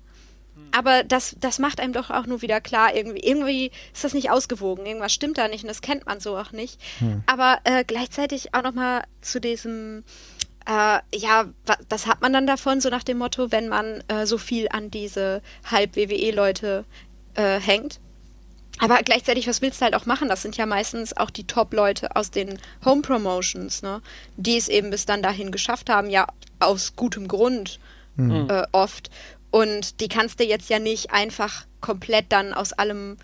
Mhm. 0.56 0.68
Aber 0.70 1.02
das, 1.02 1.34
das 1.40 1.58
macht 1.58 1.80
einem 1.80 1.92
doch 1.92 2.10
auch 2.10 2.26
nur 2.26 2.40
wieder 2.40 2.60
klar, 2.60 2.94
irgendwie, 2.94 3.20
irgendwie 3.20 3.72
ist 3.92 4.04
das 4.04 4.14
nicht 4.14 4.30
ausgewogen, 4.30 4.86
irgendwas 4.86 5.12
stimmt 5.12 5.38
da 5.38 5.48
nicht 5.48 5.64
und 5.64 5.68
das 5.68 5.82
kennt 5.82 6.06
man 6.06 6.20
so 6.20 6.36
auch 6.36 6.52
nicht. 6.52 6.80
Mhm. 7.00 7.24
Aber 7.26 7.58
äh, 7.64 7.84
gleichzeitig 7.84 8.54
auch 8.54 8.62
nochmal 8.62 9.02
zu 9.20 9.40
diesem, 9.40 10.04
äh, 10.66 10.98
ja, 11.14 11.46
was 11.88 12.06
hat 12.06 12.20
man 12.20 12.32
dann 12.32 12.46
davon, 12.46 12.80
so 12.80 12.88
nach 12.88 13.04
dem 13.04 13.18
Motto, 13.18 13.52
wenn 13.52 13.68
man 13.68 14.02
äh, 14.08 14.26
so 14.26 14.38
viel 14.38 14.68
an 14.68 14.90
diese 14.90 15.42
Halb-WWE-Leute 15.70 16.84
äh, 17.34 17.60
hängt? 17.60 18.00
Aber 18.78 18.96
gleichzeitig, 19.02 19.46
was 19.46 19.62
willst 19.62 19.80
du 19.80 19.84
halt 19.84 19.94
auch 19.94 20.06
machen? 20.06 20.28
Das 20.28 20.42
sind 20.42 20.56
ja 20.56 20.66
meistens 20.66 21.16
auch 21.16 21.30
die 21.30 21.46
Top-Leute 21.46 22.14
aus 22.14 22.30
den 22.30 22.58
Home-Promotions, 22.84 23.82
ne? 23.82 24.02
die 24.36 24.56
es 24.56 24.68
eben 24.68 24.90
bis 24.90 25.06
dann 25.06 25.22
dahin 25.22 25.50
geschafft 25.50 25.88
haben, 25.88 26.10
ja 26.10 26.26
aus 26.58 26.94
gutem 26.94 27.26
Grund 27.28 27.78
mhm. 28.16 28.48
äh, 28.50 28.64
oft. 28.72 29.10
Und 29.50 30.00
die 30.00 30.08
kannst 30.08 30.40
du 30.40 30.44
jetzt 30.44 30.68
ja 30.68 30.78
nicht 30.78 31.12
einfach 31.12 31.64
komplett 31.80 32.26
dann 32.30 32.52
aus 32.52 32.72
allem 32.72 33.16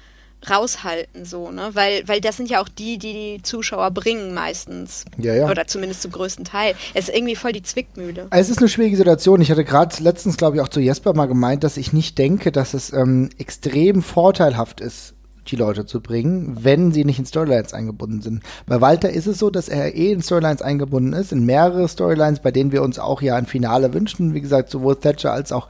raushalten, 0.48 1.24
so, 1.24 1.50
ne? 1.50 1.70
Weil, 1.74 2.06
weil 2.06 2.20
das 2.20 2.36
sind 2.36 2.50
ja 2.50 2.60
auch 2.60 2.68
die, 2.68 2.98
die 2.98 3.12
die 3.12 3.42
Zuschauer 3.42 3.90
bringen 3.90 4.34
meistens. 4.34 5.04
Ja, 5.18 5.34
ja. 5.34 5.50
Oder 5.50 5.66
zumindest 5.66 6.02
zum 6.02 6.12
größten 6.12 6.44
Teil. 6.44 6.74
Es 6.94 7.08
ist 7.08 7.14
irgendwie 7.14 7.36
voll 7.36 7.52
die 7.52 7.62
Zwickmühle. 7.62 8.26
Es 8.30 8.50
ist 8.50 8.58
eine 8.58 8.68
schwierige 8.68 8.96
Situation. 8.96 9.40
Ich 9.40 9.50
hatte 9.50 9.64
gerade 9.64 10.02
letztens, 10.02 10.36
glaube 10.36 10.56
ich, 10.56 10.62
auch 10.62 10.68
zu 10.68 10.80
Jesper 10.80 11.14
mal 11.14 11.26
gemeint, 11.26 11.64
dass 11.64 11.76
ich 11.76 11.92
nicht 11.92 12.18
denke, 12.18 12.52
dass 12.52 12.74
es 12.74 12.92
ähm, 12.92 13.30
extrem 13.38 14.02
vorteilhaft 14.02 14.80
ist, 14.80 15.14
die 15.48 15.56
Leute 15.56 15.86
zu 15.86 16.00
bringen, 16.00 16.58
wenn 16.60 16.92
sie 16.92 17.04
nicht 17.04 17.18
in 17.18 17.26
Storylines 17.26 17.74
eingebunden 17.74 18.22
sind. 18.22 18.42
Bei 18.66 18.80
Walter 18.80 19.10
ist 19.10 19.26
es 19.26 19.38
so, 19.38 19.50
dass 19.50 19.68
er 19.68 19.94
eh 19.94 20.12
in 20.12 20.22
Storylines 20.22 20.62
eingebunden 20.62 21.12
ist, 21.12 21.32
in 21.32 21.44
mehrere 21.44 21.88
Storylines, 21.88 22.40
bei 22.40 22.50
denen 22.50 22.72
wir 22.72 22.82
uns 22.82 22.98
auch 22.98 23.22
ja 23.22 23.36
ein 23.36 23.46
Finale 23.46 23.92
wünschen. 23.92 24.34
Wie 24.34 24.40
gesagt, 24.40 24.70
sowohl 24.70 24.96
Thatcher 24.96 25.32
als 25.32 25.52
auch 25.52 25.68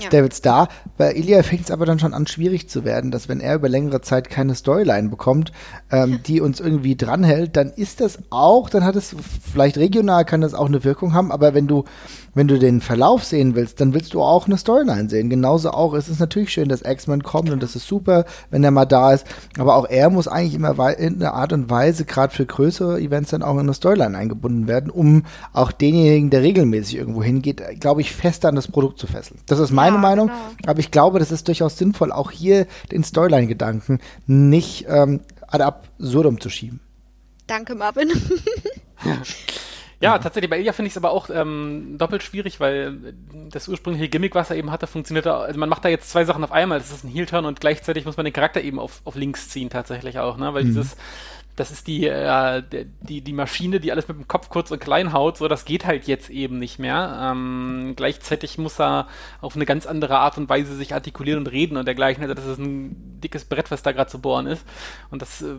Ja. 0.00 0.08
David 0.10 0.34
Starr. 0.34 0.68
Bei 0.96 1.14
Ilya 1.14 1.42
fängt 1.42 1.64
es 1.64 1.70
aber 1.70 1.86
dann 1.86 1.98
schon 1.98 2.14
an, 2.14 2.26
schwierig 2.26 2.68
zu 2.68 2.84
werden, 2.84 3.10
dass 3.10 3.28
wenn 3.28 3.40
er 3.40 3.54
über 3.54 3.68
längere 3.68 4.00
Zeit 4.00 4.28
keine 4.28 4.54
Storyline 4.54 5.08
bekommt, 5.08 5.52
ähm, 5.90 6.20
die 6.26 6.40
uns 6.40 6.60
irgendwie 6.60 6.96
dranhält, 6.96 7.56
dann 7.56 7.70
ist 7.70 8.00
das 8.00 8.18
auch, 8.30 8.70
dann 8.70 8.84
hat 8.84 8.96
es 8.96 9.14
vielleicht 9.52 9.78
regional 9.78 10.24
kann 10.24 10.40
das 10.40 10.54
auch 10.54 10.66
eine 10.66 10.84
Wirkung 10.84 11.14
haben, 11.14 11.30
aber 11.30 11.54
wenn 11.54 11.66
du 11.66 11.84
wenn 12.34 12.48
du 12.48 12.58
den 12.58 12.80
Verlauf 12.80 13.24
sehen 13.24 13.54
willst, 13.54 13.80
dann 13.80 13.92
willst 13.92 14.14
du 14.14 14.22
auch 14.22 14.46
eine 14.46 14.56
Storyline 14.56 15.10
sehen. 15.10 15.28
Genauso 15.28 15.70
auch 15.70 15.92
ist 15.92 16.08
es 16.08 16.18
natürlich 16.18 16.50
schön, 16.50 16.68
dass 16.68 16.80
X-Men 16.82 17.22
kommt 17.22 17.50
und 17.50 17.62
das 17.62 17.76
ist 17.76 17.86
super, 17.86 18.24
wenn 18.50 18.64
er 18.64 18.70
mal 18.70 18.86
da 18.86 19.11
ist. 19.14 19.26
Aber 19.58 19.76
auch 19.76 19.86
er 19.88 20.10
muss 20.10 20.28
eigentlich 20.28 20.54
immer 20.54 20.96
in 20.98 21.16
einer 21.16 21.34
Art 21.34 21.52
und 21.52 21.70
Weise, 21.70 22.04
gerade 22.04 22.34
für 22.34 22.46
größere 22.46 23.00
Events, 23.00 23.30
dann 23.30 23.42
auch 23.42 23.54
in 23.54 23.60
eine 23.60 23.74
Storyline 23.74 24.16
eingebunden 24.16 24.66
werden, 24.68 24.90
um 24.90 25.24
auch 25.52 25.72
denjenigen, 25.72 26.30
der 26.30 26.42
regelmäßig 26.42 26.96
irgendwo 26.96 27.22
hingeht, 27.22 27.62
glaube 27.80 28.00
ich, 28.00 28.12
fester 28.12 28.48
an 28.48 28.54
das 28.54 28.68
Produkt 28.68 28.98
zu 28.98 29.06
fesseln. 29.06 29.40
Das 29.46 29.58
ist 29.58 29.70
meine 29.70 29.96
Ja, 29.96 30.02
Meinung. 30.02 30.26
genau. 30.28 30.70
Aber 30.70 30.80
ich 30.80 30.90
glaube, 30.90 31.18
das 31.18 31.30
ist 31.32 31.48
durchaus 31.48 31.78
sinnvoll, 31.78 32.12
auch 32.12 32.30
hier 32.30 32.66
den 32.90 33.04
Storyline-Gedanken 33.04 34.00
nicht 34.26 34.86
ähm, 34.88 35.20
ad 35.46 35.62
absurdum 35.62 36.40
zu 36.40 36.48
schieben. 36.50 36.80
Danke, 37.46 37.74
Marvin. 37.74 38.10
Ja, 39.04 39.16
tatsächlich, 40.18 40.50
bei 40.50 40.58
Ilya 40.58 40.72
finde 40.72 40.88
ich 40.88 40.92
es 40.92 40.96
aber 40.96 41.10
auch 41.10 41.30
ähm, 41.30 41.96
doppelt 41.98 42.22
schwierig, 42.22 42.60
weil 42.60 42.98
äh, 43.04 43.12
das 43.50 43.68
ursprüngliche 43.68 44.08
Gimmick, 44.08 44.34
was 44.34 44.50
er 44.50 44.56
eben 44.56 44.70
hatte, 44.70 44.86
funktioniert, 44.86 45.26
also 45.26 45.58
man 45.58 45.68
macht 45.68 45.84
da 45.84 45.88
jetzt 45.88 46.10
zwei 46.10 46.24
Sachen 46.24 46.44
auf 46.44 46.52
einmal, 46.52 46.78
das 46.78 46.90
ist 46.90 47.04
ein 47.04 47.10
Heel-Turn 47.10 47.44
und 47.44 47.60
gleichzeitig 47.60 48.04
muss 48.04 48.16
man 48.16 48.24
den 48.24 48.32
Charakter 48.32 48.60
eben 48.60 48.78
auf, 48.78 49.00
auf 49.04 49.14
links 49.14 49.48
ziehen 49.48 49.70
tatsächlich 49.70 50.18
auch, 50.18 50.36
ne, 50.36 50.52
weil 50.54 50.64
dieses, 50.64 50.96
das 51.56 51.70
ist 51.70 51.86
die, 51.86 52.06
äh, 52.06 52.62
die, 53.00 53.20
die 53.20 53.32
Maschine, 53.32 53.78
die 53.78 53.92
alles 53.92 54.08
mit 54.08 54.16
dem 54.16 54.26
Kopf 54.26 54.48
kurz 54.48 54.70
und 54.70 54.80
klein 54.80 55.12
haut, 55.12 55.36
so, 55.36 55.48
das 55.48 55.66
geht 55.66 55.84
halt 55.84 56.06
jetzt 56.06 56.30
eben 56.30 56.58
nicht 56.58 56.78
mehr. 56.78 57.18
Ähm, 57.20 57.92
gleichzeitig 57.94 58.56
muss 58.56 58.80
er 58.80 59.06
auf 59.42 59.54
eine 59.54 59.66
ganz 59.66 59.84
andere 59.86 60.18
Art 60.18 60.38
und 60.38 60.48
Weise 60.48 60.74
sich 60.74 60.94
artikulieren 60.94 61.40
und 61.40 61.48
reden 61.48 61.76
und 61.76 61.84
dergleichen, 61.84 62.22
also 62.22 62.34
das 62.34 62.46
ist 62.46 62.58
ein 62.58 63.20
dickes 63.20 63.44
Brett, 63.44 63.70
was 63.70 63.82
da 63.82 63.92
gerade 63.92 64.10
zu 64.10 64.20
bohren 64.20 64.46
ist. 64.46 64.64
Und 65.10 65.20
das 65.20 65.42
äh, 65.42 65.56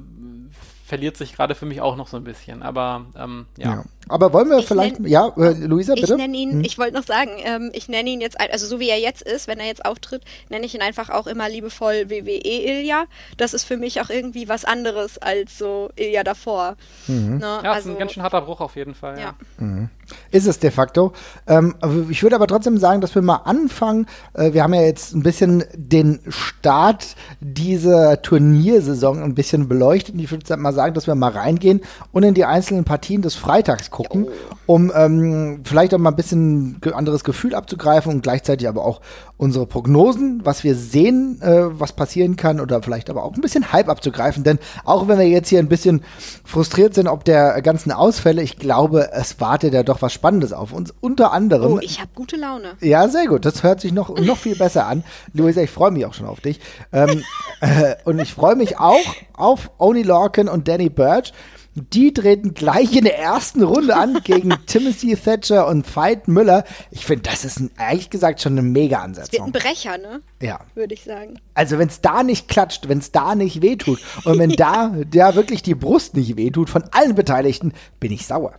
verliert 0.84 1.16
sich 1.16 1.36
gerade 1.36 1.54
für 1.54 1.68
mich 1.68 1.80
auch 1.80 1.96
noch 1.96 2.08
so 2.08 2.18
ein 2.18 2.24
bisschen, 2.24 2.64
aber 2.64 3.06
ähm, 3.16 3.46
ja. 3.58 3.84
Aber 4.10 4.34
wollen 4.34 4.50
wir 4.50 4.58
Ich 4.60 4.68
vielleicht, 4.68 4.98
nenn- 5.00 5.08
ja, 5.08 5.32
äh, 5.38 5.54
Luisa, 5.66 5.94
Ich 5.94 6.02
bitte? 6.02 6.18
nenne 6.18 6.36
ihn, 6.36 6.64
ich 6.64 6.78
wollte 6.78 6.94
noch 6.94 7.06
sagen, 7.06 7.32
ähm, 7.44 7.70
ich 7.74 7.88
nenne 7.88 8.10
ihn 8.10 8.20
jetzt, 8.22 8.40
also 8.40 8.66
so 8.66 8.80
wie 8.80 8.90
er 8.90 9.00
jetzt 9.00 9.22
ist, 9.22 9.48
wenn 9.48 9.60
er 9.60 9.66
jetzt 9.66 9.86
auftritt, 9.86 10.24
nenne 10.50 10.66
ich 10.66 10.76
ihn 10.76 10.82
einfach 10.82 11.10
auch 11.10 11.26
immer 11.28 11.48
liebevoll 11.50 12.10
WWE 12.10 12.32
Ilja. 12.44 13.06
Das 13.38 13.54
ist 13.54 13.64
für 13.64 13.78
mich 13.78 14.02
auch 14.02 14.10
irgendwie 14.10 14.50
was 14.50 14.66
anderes 14.66 15.18
als 15.20 15.58
so 15.58 15.90
Ilja 15.96 16.24
davor. 16.24 16.76
Ne? 17.08 17.40
Ja, 17.42 17.62
das 17.62 17.62
ist 17.62 17.76
also, 17.76 17.92
ein 17.92 17.98
ganz 18.00 18.12
schön 18.12 18.24
harter 18.24 18.42
Bruch 18.42 18.60
auf 18.62 18.76
jeden 18.76 18.94
Fall. 18.94 19.20
ja. 19.20 19.34
Ja. 19.60 19.88
Ist 20.32 20.48
es 20.48 20.60
de 20.60 20.70
facto. 20.70 21.14
Ähm, 21.48 21.76
ich 22.10 22.22
würde 22.24 22.36
aber 22.36 22.46
trotzdem 22.46 22.78
sagen, 22.78 23.00
dass 23.00 23.16
wir 23.16 23.22
mal 23.22 23.38
anfangen. 23.46 24.06
Äh, 24.34 24.52
wir 24.54 24.62
haben 24.62 24.74
ja 24.74 24.82
jetzt 24.82 25.16
ein 25.16 25.24
bisschen 25.24 25.64
den 25.74 26.20
Start 26.28 27.16
dieser 27.40 28.22
Turniersaison 28.22 29.24
ein 29.24 29.34
bisschen 29.34 29.68
beleuchtet. 29.70 30.16
Und 30.16 30.20
ich 30.20 30.30
würde 30.30 30.58
mal 30.58 30.74
sagen, 30.74 30.94
dass 30.94 31.08
wir 31.08 31.16
mal 31.16 31.32
reingehen 31.32 31.82
und 32.12 32.24
in 32.24 32.34
die 32.34 32.44
einzelnen 32.46 32.84
Partien 32.84 33.22
des 33.22 33.36
Freitags 33.36 33.92
gucken, 33.94 34.28
um 34.66 34.92
ähm, 34.94 35.62
vielleicht 35.64 35.94
auch 35.94 36.00
mal 36.00 36.10
ein 36.10 36.18
bisschen 36.18 36.82
anderes 36.94 37.24
Gefühl 37.24 37.56
abzugreifen 37.56 38.12
und 38.12 38.24
gleichzeitig 38.24 38.68
aber 38.68 38.84
auch 38.84 39.00
unsere 39.38 39.66
Prognosen, 39.66 40.42
was 40.44 40.64
wir 40.66 40.76
sehen, 40.76 41.42
äh, 41.42 41.80
was 41.80 41.94
passieren 41.94 42.36
kann 42.36 42.60
oder 42.60 42.82
vielleicht 42.82 43.10
aber 43.10 43.24
auch 43.24 43.34
ein 43.34 43.42
bisschen 43.42 43.72
Hype 43.72 43.88
abzugreifen. 43.88 44.44
Denn 44.44 44.60
auch 44.84 45.08
wenn 45.08 45.20
wir 45.20 45.28
jetzt 45.28 45.48
hier 45.50 45.60
ein 45.60 45.70
bisschen 45.70 46.04
frustriert 46.44 46.94
sind 46.94 47.08
ob 47.08 47.24
der 47.24 47.62
ganzen 47.62 47.92
Ausfälle, 47.92 48.42
ich 48.42 48.58
glaube, 48.58 49.12
es 49.14 49.40
wartet 49.40 49.74
ja 49.74 49.84
doch 49.84 50.02
was 50.02 50.12
Spannendes 50.12 50.52
auf 50.52 50.74
uns. 50.74 50.94
Unter 51.00 51.32
anderem 51.32 51.74
Oh, 51.74 51.80
ich 51.80 52.00
habe 52.00 52.10
gute 52.16 52.36
Laune. 52.36 52.74
ja, 52.82 53.08
sehr 53.08 53.28
gut. 53.28 53.46
Das 53.46 53.62
hört 53.62 53.80
sich 53.80 53.92
noch, 53.92 54.18
noch 54.18 54.38
viel 54.38 54.56
besser 54.56 54.88
an. 54.88 55.04
Luisa, 55.34 55.62
ich 55.62 55.70
freue 55.70 55.92
mich 55.92 56.06
auch 56.06 56.14
schon 56.16 56.26
auf 56.26 56.42
dich. 56.42 56.60
Ähm, 56.92 57.24
äh, 57.62 57.96
und 58.06 58.20
ich 58.20 58.34
freue 58.34 58.56
mich 58.56 58.80
auch 58.80 59.16
auf 59.34 59.70
Oni 59.78 60.02
Lorcan 60.02 60.48
und 60.50 60.68
Danny 60.68 60.90
Birch. 60.90 61.32
Die 61.76 62.14
treten 62.14 62.54
gleich 62.54 62.96
in 62.96 63.04
der 63.04 63.18
ersten 63.18 63.64
Runde 63.64 63.96
an 63.96 64.22
gegen 64.24 64.54
Timothy 64.68 65.16
Thatcher 65.16 65.68
und 65.68 65.96
Veit 65.96 66.28
Müller. 66.28 66.66
Ich 66.92 67.06
finde, 67.06 67.24
das 67.24 67.46
ist 67.46 67.60
ein, 67.60 67.72
ehrlich 67.80 68.12
gesagt 68.12 68.42
schon 68.42 68.54
eine 68.54 68.62
Wird 68.62 68.68
ein 68.68 68.72
Mega-Ansetzung. 68.72 69.52
Brecher, 69.52 69.98
ne? 69.98 70.22
Ja. 70.40 70.60
Würde 70.76 70.94
ich 70.94 71.04
sagen. 71.04 71.40
Also 71.56 71.80
wenn 71.80 71.88
es 71.88 72.02
da 72.02 72.22
nicht 72.22 72.48
klatscht, 72.48 72.88
wenn 72.90 73.00
es 73.00 73.12
da 73.12 73.34
nicht 73.34 73.62
wehtut 73.64 74.00
und 74.24 74.38
wenn 74.38 74.52
da, 74.52 74.96
da 75.12 75.34
wirklich 75.34 75.64
die 75.64 75.76
Brust 75.76 76.16
nicht 76.16 76.38
wehtut 76.38 76.70
von 76.70 76.84
allen 76.92 77.16
Beteiligten, 77.16 77.74
bin 78.00 78.12
ich 78.12 78.28
sauer. 78.28 78.54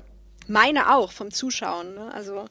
Meine 0.49 0.95
auch, 0.95 1.13
vom 1.13 1.31
Zuschauen, 1.31 1.95
ne? 1.95 2.13
Also. 2.13 2.47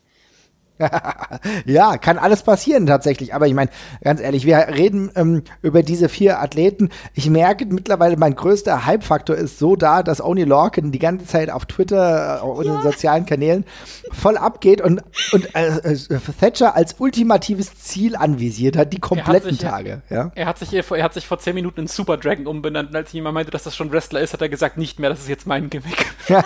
Ja, 1.66 1.98
kann 1.98 2.18
alles 2.18 2.44
passieren 2.44 2.88
tatsächlich. 2.88 3.34
Aber 3.34 3.48
ich 3.48 3.54
meine, 3.54 3.70
ganz 4.04 4.20
ehrlich, 4.20 4.46
wir 4.46 4.58
reden 4.58 5.12
ähm, 5.16 5.44
über 5.62 5.84
diese 5.84 6.10
vier 6.10 6.42
Athleten. 6.42 6.90
Ich 7.14 7.30
merke 7.30 7.66
mittlerweile, 7.66 8.18
mein 8.18 8.36
größter 8.36 8.86
Hype-Faktor 8.86 9.36
ist 9.36 9.60
so 9.60 9.76
da, 9.76 10.04
dass 10.04 10.22
Oni 10.22 10.44
Lorcan 10.44 10.92
die 10.92 11.00
ganze 11.00 11.26
Zeit 11.26 11.50
auf 11.50 11.66
Twitter 11.66 12.40
äh, 12.42 12.46
und 12.46 12.66
in 12.66 12.74
den 12.74 12.82
sozialen 12.82 13.26
Kanälen 13.26 13.66
voll 14.12 14.38
abgeht 14.38 14.82
und, 14.82 15.02
und 15.32 15.56
äh, 15.56 15.94
äh, 15.94 16.20
Thatcher 16.40 16.76
als 16.76 16.96
ultimatives 17.00 17.80
Ziel 17.80 18.16
anvisiert 18.16 18.76
hat, 18.76 18.94
die 18.94 19.00
kompletten 19.00 19.52
sich 19.52 19.62
ja- 19.62 19.70
Tage. 19.70 20.02
Ja? 20.10 20.32
Er 20.36 20.46
hat 20.48 20.58
sich 20.58 20.70
hier 20.70 20.84
vor, 20.84 20.98
er 20.98 21.04
hat 21.04 21.14
sich 21.14 21.28
vor 21.28 21.40
zehn 21.40 21.56
Minuten 21.56 21.82
in 21.82 21.88
Super 21.88 22.18
Dragon 22.18 22.48
umbenannt 22.48 22.90
und 22.90 22.96
als 22.96 23.12
jemand 23.12 23.36
meinte, 23.36 23.52
dass 23.52 23.64
das 23.64 23.76
schon 23.76 23.92
Wrestler 23.92 24.22
ist, 24.22 24.34
hat 24.34 24.42
er 24.42 24.50
gesagt, 24.50 24.78
nicht 24.78 25.00
mehr, 25.00 25.10
das 25.10 25.20
ist 25.20 25.30
jetzt 25.30 25.48
mein 25.48 25.70
Gimmick. 25.70 26.06
Aber 26.28 26.44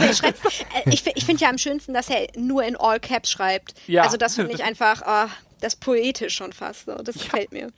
er 0.00 0.10
äh, 0.10 0.32
ich, 0.86 1.06
ich 1.06 1.24
finde 1.24 1.42
ja 1.42 1.50
am 1.50 1.58
schönsten, 1.58 1.94
dass 1.94 2.05
er 2.10 2.28
nur 2.36 2.64
in 2.64 2.76
All 2.76 3.00
Caps 3.00 3.30
schreibt. 3.30 3.74
Ja. 3.88 4.02
Also 4.02 4.16
das 4.16 4.34
finde 4.36 4.52
ich 4.52 4.62
einfach, 4.64 5.02
ah, 5.02 5.28
das 5.60 5.76
poetisch 5.76 6.34
schon 6.34 6.52
fast. 6.52 6.86
So. 6.86 6.94
Das 6.96 7.14
gefällt 7.16 7.52
mir. 7.52 7.70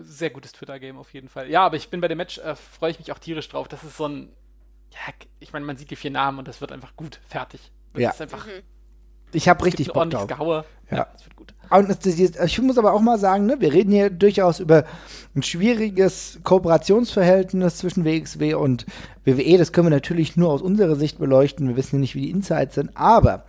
Sehr 0.00 0.30
gutes 0.30 0.52
Twitter-Game 0.52 0.98
auf 0.98 1.12
jeden 1.14 1.28
Fall. 1.28 1.50
Ja, 1.50 1.64
aber 1.64 1.76
ich 1.76 1.88
bin 1.88 2.00
bei 2.00 2.08
dem 2.08 2.18
Match, 2.18 2.38
äh, 2.38 2.54
freue 2.56 2.90
ich 2.90 2.98
mich 2.98 3.10
auch 3.10 3.18
tierisch 3.18 3.48
drauf. 3.48 3.68
Das 3.68 3.82
ist 3.84 3.96
so 3.96 4.06
ein, 4.06 4.30
ja, 4.92 5.14
ich 5.40 5.52
meine, 5.54 5.64
man 5.64 5.76
sieht 5.78 5.90
die 5.90 5.96
vier 5.96 6.10
Namen 6.10 6.38
und 6.38 6.46
das 6.48 6.60
wird 6.60 6.72
einfach 6.72 6.94
gut, 6.96 7.20
fertig. 7.26 7.72
Das 7.94 8.02
Ja. 8.02 8.10
ist 8.10 8.20
einfach 8.20 8.46
Ich 9.32 9.48
habe 9.48 9.64
richtig 9.64 9.86
gibt 9.86 9.96
ein 9.96 10.10
Bock 10.10 10.18
drauf. 10.20 10.26
Gehaue. 10.28 10.64
Ja. 10.90 10.96
Ja, 10.98 11.08
das 11.12 11.24
wird 11.24 11.36
gut. 11.36 11.54
Das- 11.70 12.06
ich 12.06 12.62
muss 12.62 12.78
aber 12.78 12.92
auch 12.92 13.00
mal 13.00 13.18
sagen, 13.18 13.46
ne, 13.46 13.56
wir 13.60 13.72
reden 13.72 13.92
hier 13.92 14.10
durchaus 14.10 14.60
über 14.60 14.84
ein 15.36 15.42
schwieriges 15.42 16.38
Kooperationsverhältnis 16.44 17.76
zwischen 17.76 18.04
WXW 18.04 18.54
und 18.54 18.86
WWE. 19.24 19.58
Das 19.58 19.72
können 19.72 19.86
wir 19.86 19.90
natürlich 19.96 20.36
nur 20.36 20.50
aus 20.50 20.62
unserer 20.62 20.96
Sicht 20.96 21.18
beleuchten. 21.18 21.68
Wir 21.68 21.76
wissen 21.76 21.96
ja 21.96 22.00
nicht, 22.00 22.14
wie 22.14 22.22
die 22.22 22.30
Insights 22.30 22.74
sind. 22.76 22.90
Aber 22.94 23.44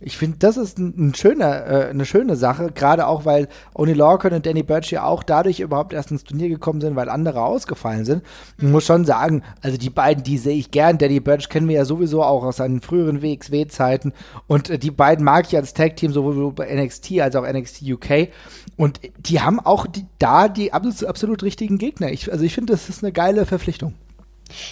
ich 0.00 0.18
finde, 0.18 0.38
das 0.38 0.56
ist 0.56 0.78
ein, 0.78 0.94
ein 0.96 1.14
schöner, 1.14 1.66
äh, 1.66 1.88
eine 1.90 2.04
schöne 2.04 2.36
Sache, 2.36 2.72
gerade 2.74 3.06
auch, 3.06 3.24
weil 3.24 3.48
Oni 3.74 3.92
Lorcan 3.92 4.32
und 4.32 4.44
Danny 4.44 4.62
Burch 4.62 4.90
ja 4.90 5.04
auch 5.04 5.22
dadurch 5.22 5.60
überhaupt 5.60 5.92
erst 5.92 6.10
ins 6.10 6.24
Turnier 6.24 6.48
gekommen 6.48 6.80
sind, 6.80 6.96
weil 6.96 7.08
andere 7.08 7.42
ausgefallen 7.42 8.04
sind. 8.04 8.22
Ich 8.58 8.64
muss 8.64 8.84
schon 8.84 9.04
sagen, 9.04 9.42
also 9.62 9.78
die 9.78 9.90
beiden, 9.90 10.24
die 10.24 10.38
sehe 10.38 10.56
ich 10.56 10.70
gern. 10.70 10.98
Danny 10.98 11.20
Burch 11.20 11.48
kennen 11.48 11.68
wir 11.68 11.76
ja 11.76 11.84
sowieso 11.84 12.22
auch 12.22 12.42
aus 12.42 12.56
seinen 12.56 12.80
früheren 12.80 13.22
WXW-Zeiten. 13.22 14.12
Und 14.46 14.68
äh, 14.68 14.78
die 14.78 14.90
beiden 14.90 15.24
mag 15.24 15.46
ich 15.46 15.56
als 15.56 15.74
Tag-Team 15.74 16.12
sowohl 16.12 16.52
bei 16.52 16.74
NXT 16.74 17.20
als 17.20 17.36
auch 17.36 17.46
NXT 17.46 17.82
UK. 17.82 18.28
Und 18.76 19.00
die 19.18 19.40
haben 19.40 19.60
auch 19.60 19.86
die, 19.86 20.06
da 20.18 20.48
die 20.48 20.72
absolut, 20.72 21.04
absolut 21.04 21.42
richtigen 21.44 21.78
Gegner. 21.78 22.10
Ich, 22.10 22.32
also 22.32 22.44
ich 22.44 22.54
finde, 22.54 22.72
das 22.72 22.88
ist 22.88 23.04
eine 23.04 23.12
geile 23.12 23.46
Verpflichtung. 23.46 23.94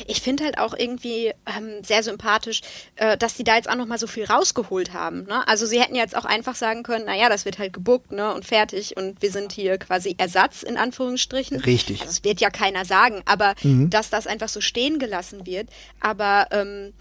Ich 0.07 0.21
finde 0.21 0.45
halt 0.45 0.59
auch 0.59 0.75
irgendwie 0.77 1.33
ähm, 1.47 1.83
sehr 1.83 2.03
sympathisch, 2.03 2.61
äh, 2.97 3.17
dass 3.17 3.35
die 3.35 3.45
da 3.45 3.57
jetzt 3.57 3.69
auch 3.69 3.77
noch 3.77 3.87
mal 3.87 3.99
so 3.99 4.07
viel 4.07 4.25
rausgeholt 4.25 4.93
haben. 4.93 5.25
Ne? 5.25 5.47
Also 5.47 5.67
sie 5.67 5.81
hätten 5.81 5.95
jetzt 5.95 6.17
auch 6.17 6.25
einfach 6.25 6.55
sagen 6.55 6.83
können, 6.83 7.05
naja, 7.05 7.29
das 7.29 7.45
wird 7.45 7.59
halt 7.59 7.73
gebuckt 7.73 8.12
ne? 8.12 8.33
und 8.35 8.45
fertig 8.45 8.97
und 8.97 9.23
wir 9.23 9.31
sind 9.31 9.53
hier 9.53 9.79
quasi 9.79 10.15
Ersatz 10.19 10.62
in 10.62 10.77
Anführungsstrichen. 10.77 11.61
Richtig. 11.61 12.01
Also 12.01 12.11
das 12.11 12.25
wird 12.25 12.41
ja 12.41 12.51
keiner 12.51 12.85
sagen, 12.85 13.23
aber 13.25 13.55
dass 13.62 14.11
das 14.11 14.27
einfach 14.27 14.49
so 14.49 14.61
stehen 14.61 14.99
gelassen 14.99 15.47
wird. 15.47 15.69
Aber 16.01 16.49
ähm, 16.51 16.93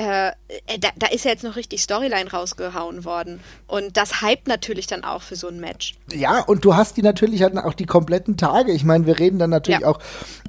äh, 0.00 0.28
äh, 0.66 0.78
da, 0.78 0.88
da, 0.96 1.08
ist 1.08 1.26
ja 1.26 1.30
jetzt 1.30 1.44
noch 1.44 1.56
richtig 1.56 1.82
Storyline 1.82 2.30
rausgehauen 2.30 3.04
worden. 3.04 3.40
Und 3.66 3.98
das 3.98 4.22
hypt 4.22 4.48
natürlich 4.48 4.86
dann 4.86 5.04
auch 5.04 5.20
für 5.20 5.36
so 5.36 5.48
ein 5.48 5.60
Match. 5.60 5.94
Ja, 6.10 6.40
und 6.40 6.64
du 6.64 6.74
hast 6.74 6.96
die 6.96 7.02
natürlich 7.02 7.42
halt 7.42 7.56
auch 7.58 7.74
die 7.74 7.84
kompletten 7.84 8.38
Tage. 8.38 8.72
Ich 8.72 8.82
meine, 8.82 9.04
wir 9.04 9.18
reden 9.18 9.38
dann 9.38 9.50
natürlich 9.50 9.80
ja. 9.80 9.88
auch 9.88 10.00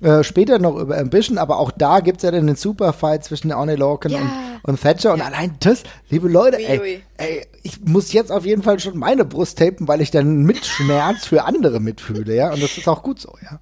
äh, 0.02 0.24
später 0.24 0.58
noch 0.58 0.78
über 0.78 0.98
Ambition, 0.98 1.38
aber 1.38 1.60
auch 1.60 1.72
da 1.72 2.00
gibt 2.00 2.18
es 2.18 2.24
ja 2.24 2.32
dann 2.32 2.48
den 2.48 2.56
Superfight 2.56 3.26
zwischen 3.26 3.52
Arnie 3.52 3.76
Lorcan 3.76 4.14
ja. 4.14 4.20
und, 4.20 4.30
und, 4.64 4.82
Thatcher. 4.82 5.10
Ja. 5.10 5.16
Und 5.16 5.22
allein 5.22 5.58
das, 5.60 5.84
liebe 6.10 6.30
Leute, 6.30 6.58
ui, 6.58 6.64
ey, 6.64 7.04
ey, 7.18 7.46
ich 7.64 7.82
muss 7.82 8.14
jetzt 8.14 8.32
auf 8.32 8.46
jeden 8.46 8.64
Fall 8.64 8.80
schon 8.80 8.98
meine 8.98 9.26
Brust 9.26 9.58
tapen, 9.58 9.86
weil 9.90 10.00
ich 10.00 10.12
dann 10.12 10.44
mit 10.44 10.66
Schmerz 10.66 11.26
für 11.26 11.44
andere 11.44 11.82
mitfühle, 11.82 12.34
ja. 12.34 12.54
Und 12.54 12.64
das 12.64 12.78
ist 12.78 12.88
auch 12.88 13.04
gut 13.04 13.20
so, 13.20 13.34
ja. 13.44 13.60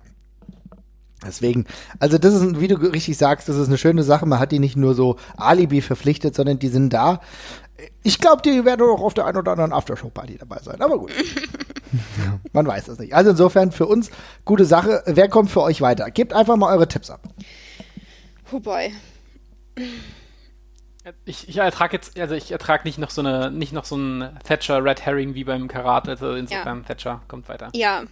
Deswegen, 1.25 1.65
also 1.99 2.17
das 2.17 2.33
ist, 2.33 2.59
wie 2.59 2.67
du 2.67 2.75
richtig 2.75 3.17
sagst, 3.17 3.49
das 3.49 3.57
ist 3.57 3.67
eine 3.67 3.77
schöne 3.77 4.03
Sache. 4.03 4.25
Man 4.25 4.39
hat 4.39 4.51
die 4.51 4.59
nicht 4.59 4.77
nur 4.77 4.93
so 4.93 5.17
Alibi 5.37 5.81
verpflichtet, 5.81 6.35
sondern 6.35 6.59
die 6.59 6.69
sind 6.69 6.91
da. 6.93 7.21
Ich 8.03 8.19
glaube, 8.19 8.41
die 8.41 8.65
werden 8.65 8.85
auch 8.87 9.01
auf 9.01 9.13
der 9.13 9.25
einen 9.25 9.37
oder 9.37 9.51
anderen 9.51 9.73
Aftershow-Party 9.73 10.37
dabei 10.37 10.59
sein. 10.61 10.81
Aber 10.81 10.97
gut. 10.97 11.11
ja, 11.91 12.39
man 12.53 12.67
weiß 12.67 12.87
es 12.87 12.99
nicht. 12.99 13.13
Also 13.13 13.31
insofern 13.31 13.71
für 13.71 13.85
uns 13.85 14.11
gute 14.45 14.65
Sache. 14.65 15.03
Wer 15.05 15.29
kommt 15.29 15.51
für 15.51 15.61
euch 15.61 15.81
weiter? 15.81 16.09
Gebt 16.11 16.33
einfach 16.33 16.55
mal 16.55 16.73
eure 16.73 16.87
Tipps 16.87 17.09
ab. 17.09 17.21
Oh 18.51 18.59
boy. 18.59 18.93
Ich, 21.25 21.47
ich 21.47 21.57
ertrage 21.57 21.95
jetzt, 21.95 22.19
also 22.19 22.35
ich 22.35 22.51
ertrage 22.51 22.83
nicht 22.83 22.97
noch 22.97 23.09
so 23.09 23.21
eine, 23.21 23.51
nicht 23.51 23.73
noch 23.73 23.85
so 23.85 23.95
ein 23.95 24.37
Thatcher 24.43 24.83
Red 24.83 25.05
Herring 25.05 25.33
wie 25.33 25.43
beim 25.43 25.67
Karate. 25.67 26.11
Also 26.11 26.33
insofern 26.33 26.79
ja. 26.79 26.83
Thatcher 26.83 27.21
kommt 27.27 27.47
weiter. 27.49 27.69
Ja, 27.73 28.03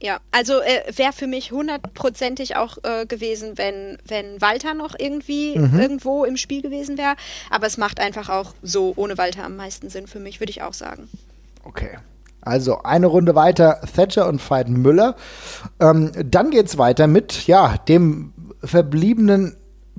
ja, 0.00 0.18
also 0.30 0.60
äh, 0.60 0.82
wäre 0.94 1.12
für 1.12 1.26
mich 1.26 1.52
hundertprozentig 1.52 2.56
auch 2.56 2.78
äh, 2.82 3.06
gewesen, 3.06 3.56
wenn, 3.56 3.98
wenn 4.06 4.40
Walter 4.40 4.74
noch 4.74 4.94
irgendwie 4.98 5.58
mhm. 5.58 5.78
irgendwo 5.78 6.24
im 6.24 6.36
Spiel 6.36 6.60
gewesen 6.60 6.98
wäre. 6.98 7.14
Aber 7.50 7.66
es 7.66 7.78
macht 7.78 7.98
einfach 7.98 8.28
auch 8.28 8.54
so 8.62 8.92
ohne 8.96 9.16
Walter 9.16 9.44
am 9.44 9.56
meisten 9.56 9.88
Sinn 9.88 10.06
für 10.06 10.20
mich, 10.20 10.40
würde 10.40 10.50
ich 10.50 10.62
auch 10.62 10.74
sagen. 10.74 11.08
Okay. 11.64 11.98
Also 12.42 12.82
eine 12.82 13.06
Runde 13.06 13.34
weiter 13.34 13.80
Thatcher 13.94 14.28
und 14.28 14.40
Veit 14.50 14.68
Müller. 14.68 15.16
Ähm, 15.80 16.12
dann 16.24 16.50
geht's 16.50 16.78
weiter 16.78 17.06
mit 17.06 17.46
ja 17.46 17.76
dem 17.88 18.32
verbliebenen 18.62 19.56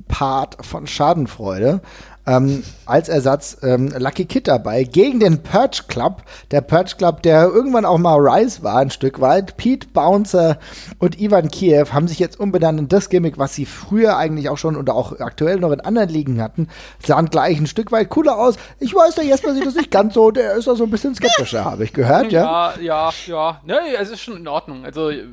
Part 0.08 0.66
von 0.66 0.88
Schadenfreude 0.88 1.82
ähm, 2.28 2.64
als 2.86 3.08
Ersatz 3.08 3.58
ähm, 3.64 3.94
Lucky 3.98 4.26
Kid 4.26 4.48
dabei 4.48 4.84
gegen 4.84 5.20
den 5.20 5.42
Purge 5.42 5.84
Club. 5.88 6.24
Der 6.52 6.62
Purge 6.62 6.96
Club, 6.98 7.24
der 7.24 7.46
irgendwann 7.46 7.86
auch 7.86 7.98
mal 7.98 8.18
Rise 8.18 8.64
war, 8.64 8.78
ein 8.78 8.90
Stück 8.90 9.22
weit. 9.22 9.56
Pete 9.56 9.88
Bouncer 9.88 10.60
und 11.00 11.20
Ivan 11.20 11.50
Kiev 11.50 11.94
haben 11.94 12.08
sich 12.08 12.20
jetzt 12.20 12.40
umbenannt 12.40 12.80
in 12.80 12.88
das 12.90 13.10
Gimmick, 13.10 13.38
was 13.38 13.56
sie 13.56 13.66
früher 13.66 14.18
eigentlich 14.18 14.50
auch 14.50 14.58
schon 14.58 14.76
oder 14.76 14.94
auch 14.94 15.20
aktuell 15.20 15.60
noch 15.60 15.72
in 15.72 15.80
anderen 15.80 16.10
Ligen 16.10 16.42
hatten. 16.42 16.68
Sahen 17.04 17.30
gleich 17.30 17.58
ein 17.60 17.68
Stück 17.68 17.92
weit 17.94 18.10
cooler 18.10 18.38
aus. 18.38 18.56
Ich 18.80 18.94
weiß, 18.94 19.16
der 19.16 19.24
Jesper 19.24 19.54
sieht 19.54 19.66
das 19.66 19.76
nicht 19.76 19.92
ganz 19.92 20.14
so, 20.14 20.30
der 20.30 20.56
ist 20.56 20.68
da 20.68 20.76
so 20.76 20.84
ein 20.84 20.92
bisschen 20.92 21.16
skeptischer, 21.16 21.64
habe 21.64 21.86
ich 21.86 21.94
gehört, 21.94 22.32
ja? 22.34 22.74
Ja, 22.76 22.82
ja, 22.82 23.12
ja. 23.26 23.62
Nee, 23.66 23.96
es 23.98 24.10
ist 24.10 24.22
schon 24.22 24.36
in 24.36 24.48
Ordnung. 24.48 24.84
Also, 24.84 25.10
äh, 25.10 25.24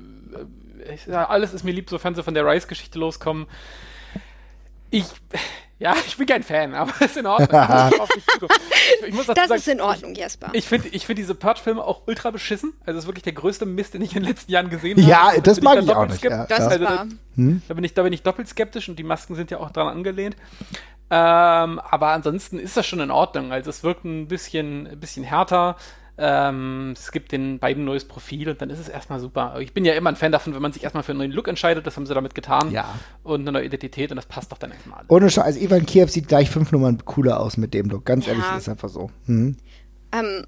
ich, 0.95 1.13
alles 1.13 1.53
ist 1.55 1.65
mir 1.65 1.73
lieb, 1.73 1.91
sofern 1.91 2.15
sie 2.15 2.23
von 2.23 2.35
der 2.35 2.47
Rise-Geschichte 2.47 2.99
loskommen. 2.99 3.47
Ich 4.91 5.07
ja, 5.85 5.95
ich 6.07 6.17
bin 6.17 6.27
kein 6.27 6.43
Fan, 6.43 6.75
aber 6.75 6.93
ist 7.05 7.17
in 7.19 7.27
Ordnung. 7.27 7.61
ich, 8.17 9.09
ich 9.09 9.15
muss 9.15 9.27
das 9.27 9.37
sagen, 9.37 9.55
ist 9.55 9.69
in 9.69 9.83
Ordnung, 9.83 10.15
Jesper. 10.15 10.49
Ich 10.55 10.67
finde 10.67 10.89
ich 10.89 11.05
find 11.05 11.19
diese 11.19 11.35
Purge-Filme 11.35 11.85
auch 11.85 12.03
ultra 12.07 12.31
beschissen. 12.31 12.73
Also, 12.81 12.97
das 12.97 13.05
ist 13.05 13.07
wirklich 13.07 13.25
der 13.25 13.35
größte 13.35 13.67
Mist, 13.67 13.93
den 13.93 14.01
ich 14.01 14.17
in 14.17 14.23
den 14.23 14.31
letzten 14.31 14.51
Jahren 14.51 14.71
gesehen 14.71 14.97
habe. 14.97 15.07
Ja, 15.09 15.27
also, 15.29 15.43
das 15.43 15.61
mag 15.61 15.79
ich, 15.79 15.85
ich 15.85 15.95
auch 15.95 16.07
nicht. 16.07 16.25
Ja, 16.25 16.47
das 16.47 16.73
ist 16.73 16.81
wahr. 16.81 17.07
Hm? 17.37 17.61
Da, 17.69 17.75
bin 17.75 17.85
ich, 17.85 17.93
da 17.93 18.03
bin 18.03 18.15
ich 18.15 18.23
doppelt 18.23 18.49
skeptisch 18.49 18.89
und 18.89 18.99
die 18.99 19.03
Masken 19.03 19.35
sind 19.35 19.51
ja 19.51 19.59
auch 19.59 19.71
dran 19.71 19.89
angelehnt. 19.89 20.37
Ähm, 21.11 21.79
aber 21.79 22.09
ansonsten 22.09 22.59
ist 22.59 22.79
das 22.79 22.87
schon 22.87 23.01
in 23.01 23.11
Ordnung. 23.11 23.53
Also, 23.53 23.69
es 23.69 23.85
wirkt 23.85 24.07
ein 24.07 24.27
bisschen, 24.27 24.87
ein 24.87 24.99
bisschen 24.99 25.23
härter. 25.23 25.77
Ähm, 26.17 26.93
es 26.97 27.11
gibt 27.11 27.33
den 27.33 27.59
beiden 27.59 27.83
ein 27.83 27.87
neues 27.87 28.05
Profil 28.05 28.49
und 28.49 28.63
dann 28.63 28.71
ist 28.71 28.79
es 28.79 28.89
erstmal 28.89 29.19
super. 29.19 29.57
Ich 29.61 29.75
bin 29.75 29.85
ja 29.85 29.95
immer 29.95 30.11
ein 30.11 30.17
Fan 30.17 30.31
davon, 30.31 30.55
wenn 30.55 30.63
man 30.63 30.73
sich 30.73 30.85
erstmal 30.85 31.03
für 31.03 31.13
einen 31.13 31.19
neuen 31.19 31.33
Look 31.33 31.49
entscheidet, 31.49 31.87
das 31.87 31.97
haben 31.97 32.07
sie 32.07 32.15
damit 32.15 32.35
getan. 32.35 32.71
Ja. 32.71 32.95
Und 33.25 33.41
eine 33.41 33.53
neue 33.53 33.65
Identität 33.65 34.11
und 34.11 34.17
das 34.17 34.27
passt 34.27 34.53
doch 34.53 34.59
dann 34.59 34.71
erstmal 34.71 35.01
alles. 35.01 35.11
Ohne 35.11 35.29
Scheiß, 35.29 35.57
Ivan 35.57 35.87
Kiev 35.87 36.11
sieht 36.11 36.29
gleich 36.29 36.51
fünf 36.51 36.71
Nummern 36.71 37.05
cooler 37.05 37.41
aus 37.41 37.57
mit 37.57 37.75
dem 37.75 37.89
Look. 37.89 38.05
Ganz 38.05 38.27
ja. 38.27 38.33
ehrlich, 38.33 38.47
ist 38.57 38.69
einfach 38.69 38.89
so. 38.89 39.11
Mhm. 39.27 39.57
Ähm, 40.13 40.47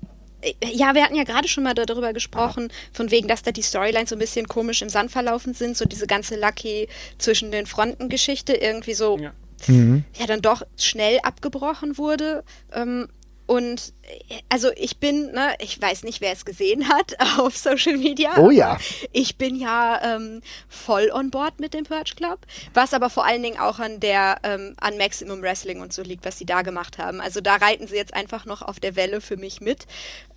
ja, 0.62 0.94
wir 0.94 1.02
hatten 1.02 1.16
ja 1.16 1.24
gerade 1.24 1.48
schon 1.48 1.64
mal 1.64 1.74
darüber 1.74 2.12
gesprochen, 2.12 2.68
von 2.92 3.10
wegen, 3.10 3.26
dass 3.26 3.42
da 3.42 3.52
die 3.52 3.62
Storylines 3.62 4.10
so 4.10 4.16
ein 4.16 4.20
bisschen 4.20 4.46
komisch 4.46 4.82
im 4.82 4.88
Sand 4.88 5.10
verlaufen 5.10 5.54
sind, 5.54 5.76
so 5.76 5.84
diese 5.84 6.06
ganze 6.06 6.38
Lucky 6.38 6.88
zwischen 7.18 7.50
den 7.50 7.66
Fronten 7.66 8.08
Geschichte 8.08 8.52
irgendwie 8.54 8.94
so 8.94 9.18
ja. 9.18 9.32
Mhm. 9.66 10.04
ja 10.18 10.26
dann 10.26 10.42
doch 10.42 10.62
schnell 10.76 11.18
abgebrochen 11.22 11.98
wurde. 11.98 12.44
Ähm, 12.72 13.08
und 13.46 13.92
äh, 14.02 14.40
also 14.48 14.70
ich 14.76 14.98
bin, 14.98 15.32
ne, 15.32 15.54
ich 15.60 15.80
weiß 15.80 16.02
nicht, 16.02 16.20
wer 16.20 16.32
es 16.32 16.44
gesehen 16.44 16.88
hat 16.88 17.16
auf 17.38 17.56
Social 17.56 17.96
Media. 17.96 18.36
Oh 18.38 18.50
ja. 18.50 18.78
Ich 19.12 19.36
bin 19.36 19.56
ja 19.56 20.16
ähm, 20.16 20.42
voll 20.68 21.10
on 21.12 21.30
board 21.30 21.60
mit 21.60 21.74
dem 21.74 21.84
Purge 21.84 22.14
Club, 22.16 22.40
was 22.74 22.92
aber 22.92 23.08
vor 23.08 23.24
allen 23.24 23.42
Dingen 23.42 23.58
auch 23.58 23.78
an 23.78 24.00
der 24.00 24.38
ähm, 24.42 24.74
an 24.78 24.98
Maximum 24.98 25.42
Wrestling 25.42 25.80
und 25.80 25.92
so 25.92 26.02
liegt, 26.02 26.24
was 26.24 26.38
sie 26.38 26.46
da 26.46 26.62
gemacht 26.62 26.98
haben. 26.98 27.20
Also 27.20 27.40
da 27.40 27.56
reiten 27.56 27.86
sie 27.86 27.96
jetzt 27.96 28.14
einfach 28.14 28.44
noch 28.44 28.62
auf 28.62 28.80
der 28.80 28.96
Welle 28.96 29.20
für 29.20 29.36
mich 29.36 29.60
mit. 29.60 29.86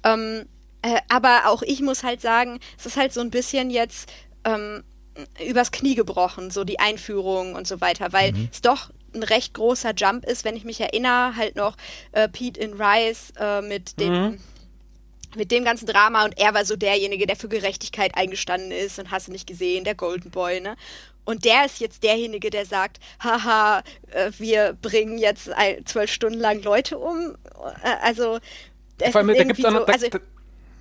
Ähm, 0.04 0.45
äh, 0.82 1.00
aber 1.10 1.48
auch 1.48 1.62
ich 1.63 1.82
muss 1.82 2.04
halt 2.04 2.22
sagen, 2.22 2.60
es 2.78 2.86
ist 2.86 2.98
halt 2.98 3.13
so 3.13 3.22
ein 3.22 3.32
bisschen 3.32 3.69
jetzt 3.69 4.10
ähm, 4.45 4.84
übers 5.45 5.72
Knie 5.72 5.95
gebrochen, 5.95 6.52
so 6.52 6.63
die 6.63 6.80
Einführung 6.80 7.56
und 7.56 7.67
so 7.67 7.82
weiter, 7.82 8.13
weil 8.13 8.32
mhm. 8.32 8.50
es 8.52 8.62
doch 8.62 8.91
ein 9.13 9.24
recht 9.24 9.54
großer 9.54 9.93
Jump 9.95 10.26
ist, 10.26 10.45
wenn 10.45 10.56
ich 10.56 10.63
mich 10.63 10.80
erinnere, 10.82 11.36
halt 11.36 11.56
noch 11.56 11.76
äh, 12.12 12.28
Pete 12.28 12.60
in 12.60 12.74
Rise 12.74 13.34
äh, 13.39 13.62
mit 13.62 14.00
dem 14.00 14.13
mhm. 14.13 14.39
mit 15.36 15.52
dem 15.52 15.63
ganzen 15.63 15.86
Drama 15.86 16.26
und 16.26 16.38
er 16.39 16.54
war 16.54 16.65
so 16.65 16.76
derjenige, 16.76 17.28
der 17.28 17.36
für 17.36 17.50
Gerechtigkeit 17.50 18.15
eingestanden 18.15 18.72
ist 18.72 19.00
und 19.00 19.12
hast 19.12 19.28
du 19.28 19.32
nicht 19.32 19.48
gesehen, 19.48 19.84
der 19.84 19.95
Golden 19.95 20.32
Boy, 20.32 20.62
ne? 20.62 20.76
Und 21.26 21.45
der 21.45 21.65
ist 21.65 21.80
jetzt 21.80 22.02
derjenige, 22.02 22.50
der 22.50 22.65
sagt, 22.65 23.00
haha, 23.24 23.84
äh, 24.12 24.32
wir 24.39 24.76
bringen 24.82 25.19
jetzt 25.19 25.52
zwölf 25.86 26.12
Stunden 26.12 26.39
lang 26.39 26.63
Leute 26.63 26.98
um. 26.98 27.38
Äh, 27.84 27.89
also, 28.02 28.39
das 28.98 29.12
Vor 29.12 29.22
allem, 29.22 29.36
da 29.36 29.43
gibt's 29.43 29.62
so, 29.62 29.69
noch, 29.69 29.86
da, 29.86 29.93
also, 29.93 30.08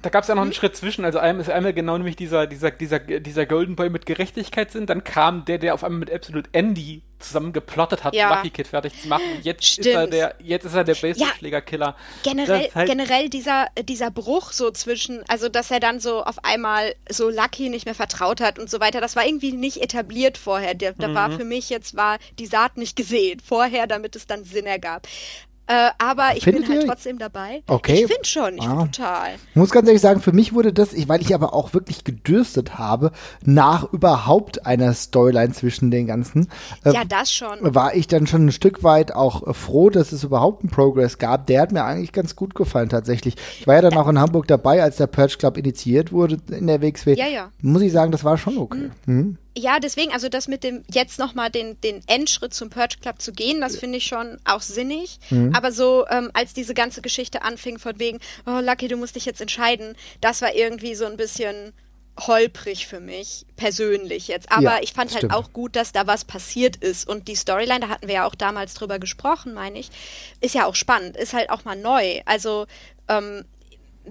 da, 0.03 0.11
gab 0.11 0.23
es 0.23 0.29
ja 0.29 0.35
noch 0.35 0.43
einen 0.43 0.51
hm? 0.51 0.57
Schritt 0.57 0.77
zwischen. 0.77 1.05
Also 1.05 1.19
einmal 1.19 1.43
ist 1.43 1.51
einmal 1.51 1.73
genau 1.73 1.97
nämlich 1.97 2.17
dieser, 2.17 2.47
dieser, 2.47 2.71
dieser, 2.71 2.99
dieser 2.99 3.47
Golden 3.47 3.77
Boy 3.77 3.91
mit 3.91 4.07
Gerechtigkeit 4.07 4.71
sind. 4.71 4.91
Dann 4.91 5.05
kam 5.05 5.45
der, 5.45 5.59
der 5.59 5.75
auf 5.75 5.85
einmal 5.85 6.01
mit 6.01 6.13
Absolute 6.13 6.49
Andy 6.53 7.03
zusammen 7.19 7.53
geplottet 7.53 8.05
hat, 8.05 8.15
ja. 8.15 8.37
Lucky 8.37 8.51
Kid 8.51 8.69
fertig 8.69 9.01
zu 9.01 9.09
machen. 9.09 9.25
Jetzt 9.43 9.65
Stimmt. 9.65 9.87
ist 9.87 9.95
er 9.95 10.07
der, 10.07 10.35
jetzt 10.39 10.65
ist 10.65 10.75
er 10.75 10.85
der 10.85 10.95
Baseballschlägerkiller. 10.95 11.87
Ja, 11.87 11.95
generell, 12.23 12.71
halt 12.75 12.89
generell 12.89 13.29
dieser, 13.29 13.67
dieser 13.83 14.11
Bruch 14.11 14.53
so 14.53 14.71
zwischen, 14.71 15.23
also 15.29 15.49
dass 15.49 15.71
er 15.71 15.81
dann 15.81 16.01
so 16.01 16.23
auf 16.23 16.45
einmal 16.45 16.95
so 17.11 17.29
Lucky 17.29 17.69
nicht 17.69 17.87
mehr 17.87 17.95
vertraut 17.95 18.41
hat 18.41 18.59
und 18.59 18.71
so 18.71 18.81
weiter, 18.81 19.01
das 19.01 19.17
war 19.17 19.27
irgendwie 19.27 19.53
nicht 19.53 19.83
etabliert 19.83 20.39
vorher. 20.39 20.75
Da, 20.75 20.93
da 20.93 21.09
mhm. 21.09 21.15
war 21.15 21.31
für 21.33 21.45
mich 21.45 21.71
jetzt 21.71 21.97
war 21.97 22.19
die 22.39 22.47
Saat 22.47 22.77
nicht 22.77 22.97
gesehen 22.97 23.41
vorher, 23.41 23.87
damit 23.87 24.15
es 24.17 24.27
dann 24.27 24.45
Sinn 24.45 24.67
ergab. 24.67 25.07
Äh, 25.69 25.91
aber 25.99 26.35
ich 26.35 26.45
Findet 26.45 26.65
bin 26.65 26.73
halt 26.73 26.83
ihr? 26.83 26.89
trotzdem 26.89 27.19
dabei. 27.19 27.63
Okay. 27.67 28.05
Ich 28.05 28.07
finde 28.07 28.25
schon, 28.25 28.57
ich 28.57 28.67
ah. 28.67 28.87
total. 28.87 29.35
Ich 29.51 29.57
muss 29.57 29.71
ganz 29.71 29.87
ehrlich 29.87 30.01
sagen, 30.01 30.21
für 30.21 30.33
mich 30.33 30.55
wurde 30.55 30.73
das, 30.73 30.95
ich, 30.95 31.11
weil 31.11 31.21
ich 31.21 31.35
aber 31.35 31.53
auch 31.53 31.75
wirklich 31.75 32.05
gedürstet 32.05 32.79
habe, 32.79 33.13
nach 33.45 33.93
überhaupt 33.93 34.65
einer 34.65 34.95
Storyline 34.95 35.53
zwischen 35.53 35.91
den 35.91 36.07
ganzen. 36.07 36.49
Äh, 36.85 36.95
ja, 36.95 37.05
das 37.05 37.31
schon. 37.31 37.59
War 37.61 37.95
ich 37.95 38.07
dann 38.07 38.27
schon 38.27 38.47
ein 38.47 38.53
Stück 38.53 38.83
weit 38.83 39.15
auch 39.15 39.55
froh, 39.55 39.91
dass 39.91 40.13
es 40.13 40.25
überhaupt 40.25 40.63
einen 40.63 40.71
Progress 40.71 41.19
gab. 41.19 41.47
Der 41.49 41.61
hat 41.61 41.73
mir 41.73 41.85
eigentlich 41.85 42.13
ganz 42.13 42.35
gut 42.35 42.55
gefallen, 42.55 42.89
tatsächlich. 42.89 43.37
Ich 43.61 43.67
war 43.67 43.75
ja 43.75 43.83
dann 43.83 43.99
auch 43.99 44.09
in 44.09 44.19
Hamburg 44.19 44.47
dabei, 44.47 44.83
als 44.83 44.97
der 44.97 45.07
Purge 45.07 45.37
Club 45.39 45.59
initiiert 45.59 46.13
wurde 46.13 46.39
in 46.51 46.67
der 46.67 46.81
WXW. 46.81 47.15
Ja, 47.15 47.27
ja. 47.27 47.51
Muss 47.61 47.83
ich 47.83 47.93
sagen, 47.93 48.11
das 48.11 48.25
war 48.25 48.39
schon 48.39 48.57
okay. 48.57 48.91
Mhm. 49.05 49.15
Mhm 49.17 49.39
ja, 49.59 49.81
deswegen, 49.81 50.13
also 50.13 50.29
das 50.29 50.49
mit 50.49 50.65
dem 50.65 50.85
jetzt 50.93 51.19
nochmal 51.19 51.51
den, 51.51 51.81
den 51.81 52.03
Endschritt 52.07 52.55
zum 52.55 52.71
Purge 52.71 52.97
Club 53.01 53.21
zu 53.21 53.33
gehen, 53.33 53.61
das 53.61 53.77
finde 53.77 53.99
ich 53.99 54.07
schon 54.07 54.39
auch 54.45 54.63
sinnig. 54.63 55.19
Mhm. 55.31 55.55
Aber 55.55 55.73
so, 55.73 56.07
ähm, 56.09 56.31
als 56.35 56.55
diese 56.55 56.75
ganze 56.75 57.03
Geschichte 57.03 57.43
anfing, 57.43 57.79
von 57.79 57.99
wegen, 57.99 58.19
oh 58.47 58.61
Lucky, 58.61 58.89
du 58.89 58.97
musst 58.97 59.17
dich 59.17 59.27
jetzt 59.27 59.41
entscheiden, 59.41 59.97
das 60.21 60.43
war 60.43 60.55
irgendwie 60.55 60.95
so 60.95 61.05
ein 61.07 61.17
bisschen 61.17 61.73
holprig 62.27 62.87
für 62.87 63.01
mich, 63.01 63.47
persönlich 63.57 64.29
jetzt. 64.29 64.51
Aber 64.51 64.63
ja, 64.63 64.79
ich 64.81 64.93
fand 64.93 65.15
halt 65.15 65.31
auch 65.33 65.53
gut, 65.53 65.77
dass 65.77 65.93
da 65.93 66.07
was 66.07 66.25
passiert 66.25 66.77
ist. 66.77 67.09
Und 67.09 67.29
die 67.29 67.37
Storyline, 67.37 67.81
da 67.81 67.89
hatten 67.89 68.09
wir 68.09 68.17
ja 68.17 68.27
auch 68.27 68.35
damals 68.35 68.75
drüber 68.75 68.99
gesprochen, 68.99 69.55
meine 69.55 69.79
ich, 69.79 69.91
ist 70.41 70.55
ja 70.55 70.67
auch 70.67 70.75
spannend, 70.75 71.17
ist 71.17 71.33
halt 71.33 71.51
auch 71.51 71.65
mal 71.65 71.77
neu. 71.77 72.21
Also 72.25 72.67
ähm, 73.09 73.45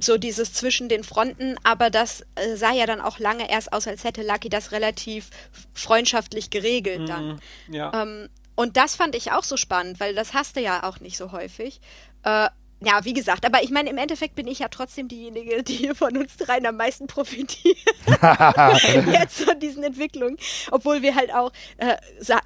so 0.04 0.18
dieses 0.18 0.54
zwischen 0.54 0.90
den 0.90 1.04
Fronten, 1.04 1.56
aber 1.64 1.90
das 1.90 2.22
äh, 2.36 2.56
sah 2.56 2.72
ja 2.72 2.86
dann 2.86 3.02
auch 3.02 3.20
lange 3.20 3.50
erst 3.50 3.74
aus, 3.74 3.88
als 3.88 4.04
hätte 4.04 4.24
Lucky 4.24 4.50
das 4.50 4.72
relativ 4.72 5.30
freundschaftlich 5.74 6.50
geregelt 6.50 7.02
mhm, 7.02 7.06
dann. 7.08 7.42
Ja. 7.70 8.04
Ähm, 8.04 8.30
und 8.56 8.76
das 8.76 8.96
fand 8.96 9.16
ich 9.16 9.32
auch 9.32 9.44
so 9.44 9.56
spannend, 9.56 10.00
weil 10.00 10.16
das 10.16 10.34
hast 10.34 10.56
du 10.56 10.62
ja 10.62 10.84
auch 10.84 11.00
nicht 11.00 11.18
so 11.18 11.32
häufig. 11.32 11.80
Äh, 12.24 12.50
ja, 12.80 13.06
wie 13.06 13.14
gesagt, 13.14 13.46
aber 13.46 13.64
ich 13.64 13.72
meine, 13.72 13.90
im 13.90 13.98
Endeffekt 13.98 14.36
bin 14.36 14.46
ich 14.48 14.60
ja 14.60 14.68
trotzdem 14.68 15.08
diejenige, 15.08 15.64
die 15.64 15.90
von 15.96 16.16
uns 16.16 16.38
dreien 16.38 16.66
am 16.66 16.78
meisten 16.78 17.08
profitiert. 17.08 17.78
Jetzt 19.12 19.44
von 19.44 19.60
diesen 19.60 19.84
Entwicklungen. 19.84 20.38
Obwohl 20.72 21.02
wir 21.02 21.16
halt 21.16 21.34
auch 21.34 21.52
äh, 21.78 21.98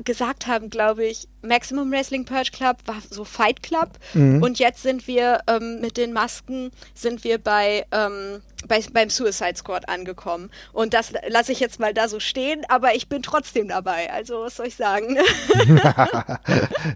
gesagt 0.03 0.47
haben, 0.47 0.69
glaube 0.69 1.05
ich, 1.05 1.27
Maximum 1.41 1.91
Wrestling 1.91 2.25
Purge 2.25 2.51
Club 2.51 2.77
war 2.85 2.97
so 3.09 3.23
Fight 3.23 3.63
Club 3.63 3.89
mhm. 4.13 4.41
und 4.41 4.59
jetzt 4.59 4.81
sind 4.81 5.07
wir 5.07 5.41
ähm, 5.47 5.79
mit 5.81 5.97
den 5.97 6.13
Masken 6.13 6.71
sind 6.93 7.23
wir 7.23 7.37
bei, 7.37 7.85
ähm, 7.91 8.41
bei 8.67 8.81
beim 8.93 9.09
Suicide 9.09 9.55
Squad 9.55 9.87
angekommen 9.89 10.49
und 10.73 10.93
das 10.93 11.13
lasse 11.27 11.51
ich 11.51 11.59
jetzt 11.59 11.79
mal 11.79 11.93
da 11.93 12.07
so 12.07 12.19
stehen, 12.19 12.63
aber 12.67 12.95
ich 12.95 13.07
bin 13.07 13.21
trotzdem 13.21 13.67
dabei. 13.67 14.11
Also 14.11 14.41
was 14.41 14.55
soll 14.55 14.67
ich 14.67 14.75
sagen? 14.75 15.17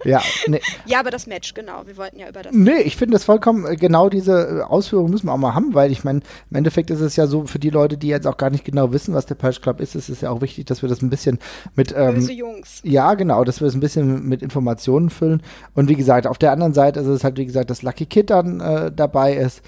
ja, 0.04 0.22
nee. 0.48 0.62
ja, 0.86 1.00
aber 1.00 1.12
das 1.12 1.28
Match 1.28 1.54
genau. 1.54 1.86
Wir 1.86 1.98
wollten 1.98 2.20
ja 2.20 2.30
über 2.30 2.44
das. 2.44 2.54
Nee, 2.54 2.82
ich 2.82 2.98
finde 2.98 3.14
das 3.14 3.24
vollkommen 3.24 3.66
äh, 3.66 3.76
genau 3.76 4.10
diese 4.10 4.60
äh, 4.60 4.62
Ausführungen 4.62 5.12
müssen 5.12 5.28
wir 5.28 5.34
auch 5.34 5.38
mal 5.38 5.54
haben, 5.54 5.74
weil 5.74 5.92
ich 5.92 6.04
meine 6.04 6.22
im 6.50 6.58
Endeffekt 6.58 6.90
ist 6.90 7.02
es 7.02 7.16
ja 7.16 7.28
so 7.28 7.46
für 7.46 7.60
die 7.60 7.70
Leute, 7.70 7.98
die 7.98 8.08
jetzt 8.08 8.28
auch 8.28 8.38
gar 8.38 8.50
nicht 8.50 8.66
genau 8.66 8.92
wissen, 8.92 9.14
was 9.14 9.26
der 9.26 9.36
Purge 9.36 9.60
Club 9.62 9.80
ist, 9.80 9.96
ist 9.96 10.10
es 10.10 10.22
ja 10.22 10.30
auch 10.30 10.42
wichtig, 10.42 10.66
dass 10.66 10.82
wir 10.82 10.90
das 10.90 11.02
ein 11.02 11.10
bisschen 11.10 11.40
mit 11.76 11.94
ähm, 11.96 12.16
Böse 12.16 12.34
Jungs. 12.34 12.82
Ja, 12.84 13.14
genau, 13.14 13.44
dass 13.44 13.62
wir 13.62 13.68
es 13.68 13.74
das 13.74 13.78
ein 13.78 13.82
bisschen 13.82 14.28
mit 14.28 14.35
Informationen 14.42 15.10
füllen. 15.10 15.42
Und 15.74 15.90
wie 15.90 15.96
gesagt, 15.96 16.28
auf 16.28 16.38
der 16.38 16.52
anderen 16.52 16.74
Seite 16.74 17.00
ist 17.00 17.08
es 17.08 17.24
halt, 17.24 17.38
wie 17.38 17.46
gesagt, 17.46 17.70
dass 17.70 17.82
Lucky 17.82 18.06
Kid 18.06 18.30
dann 18.30 18.60
äh, 18.60 18.92
dabei 18.92 19.36
ist. 19.36 19.62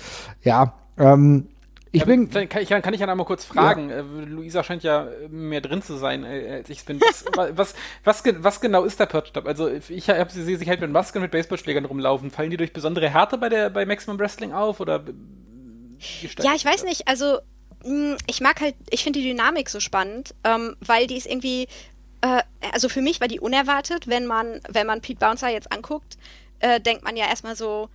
Ja, 0.43 0.73
ähm, 0.97 1.47
ich 1.91 2.05
bin. 2.05 2.29
Kann 2.29 2.61
ich, 2.61 2.69
kann 2.69 2.93
ich 2.93 2.99
ja 2.99 3.07
einmal 3.07 3.25
kurz 3.25 3.45
fragen. 3.45 3.89
Ja. 3.89 3.97
Äh, 3.97 4.01
Luisa 4.01 4.63
scheint 4.63 4.83
ja 4.83 5.07
mehr 5.29 5.61
drin 5.61 5.81
zu 5.81 5.97
sein, 5.97 6.23
äh, 6.23 6.57
als 6.57 6.69
ich 6.69 6.79
es 6.79 6.83
bin. 6.83 6.99
Was, 7.01 7.25
was, 7.55 7.75
was, 8.03 8.23
was, 8.39 8.61
genau 8.61 8.83
ist 8.83 8.99
der 8.99 9.05
Purge 9.05 9.31
Club? 9.31 9.47
Also, 9.47 9.69
ich 9.69 10.09
habe 10.09 10.31
sie 10.31 10.55
sich 10.55 10.69
halt 10.69 10.81
mit 10.81 10.91
Masken 10.91 11.21
mit 11.21 11.31
Baseballschlägern 11.31 11.85
rumlaufen. 11.85 12.31
Fallen 12.31 12.51
die 12.51 12.57
durch 12.57 12.73
besondere 12.73 13.09
Härte 13.09 13.37
bei, 13.37 13.49
der, 13.49 13.69
bei 13.69 13.85
Maximum 13.85 14.19
Wrestling 14.19 14.53
auf? 14.53 14.79
Oder 14.79 15.03
ja, 16.39 16.53
ich 16.55 16.65
weiß 16.65 16.83
nicht. 16.83 17.07
Also, 17.07 17.39
hm, 17.83 18.17
ich 18.27 18.41
mag 18.41 18.61
halt, 18.61 18.75
ich 18.89 19.03
finde 19.03 19.19
die 19.19 19.29
Dynamik 19.29 19.69
so 19.69 19.79
spannend, 19.79 20.35
ähm, 20.43 20.75
weil 20.81 21.07
die 21.07 21.17
ist 21.17 21.27
irgendwie 21.27 21.67
äh, 22.21 22.41
also 22.73 22.89
für 22.89 23.01
mich 23.01 23.21
war 23.21 23.27
die 23.27 23.39
unerwartet, 23.39 24.07
wenn 24.07 24.25
man, 24.25 24.61
wenn 24.69 24.87
man 24.87 25.01
Pete 25.01 25.19
Bouncer 25.19 25.49
jetzt 25.49 25.71
anguckt, 25.71 26.17
äh, 26.59 26.79
denkt 26.79 27.03
man 27.03 27.15
ja 27.15 27.27
erstmal 27.27 27.55
so, 27.55 27.89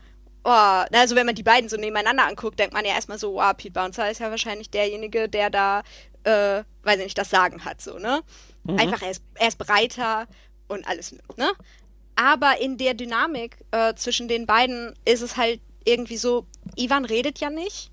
oh, 0.45 0.85
also 0.93 1.17
wenn 1.17 1.27
man 1.27 1.35
die 1.35 1.43
beiden 1.43 1.69
so 1.69 1.77
nebeneinander 1.77 2.27
anguckt, 2.27 2.59
denkt 2.59 2.75
man 2.75 2.85
ja 2.85 2.95
erstmal 2.95 3.19
so, 3.19 3.35
wow, 3.35 3.57
Pete 3.57 3.73
Bouncer 3.73 4.11
ist 4.11 4.21
ja 4.21 4.31
wahrscheinlich 4.31 4.71
derjenige, 4.71 5.29
der 5.29 5.51
da, 5.51 5.83
äh, 6.25 6.63
weiß 6.83 6.99
ich 6.99 7.05
nicht, 7.05 7.19
das 7.19 7.31
Sagen 7.31 7.65
hat, 7.65 7.81
so, 7.81 7.99
ne? 7.99 8.23
Mhm. 8.65 8.79
Einfach, 8.79 9.03
er 9.03 9.11
ist, 9.11 9.23
er 9.35 9.49
ist 9.49 9.59
breiter 9.59 10.27
und 10.69 10.87
alles, 10.87 11.13
ne? 11.37 11.51
Aber 12.15 12.61
in 12.61 12.77
der 12.77 12.95
Dynamik 12.95 13.57
äh, 13.71 13.95
zwischen 13.95 14.29
den 14.29 14.47
beiden 14.47 14.95
ist 15.05 15.23
es 15.23 15.37
halt 15.37 15.61
irgendwie 15.85 16.17
so, 16.17 16.47
Ivan 16.77 17.05
redet 17.05 17.41
ja 17.41 17.51
nicht, 17.51 17.91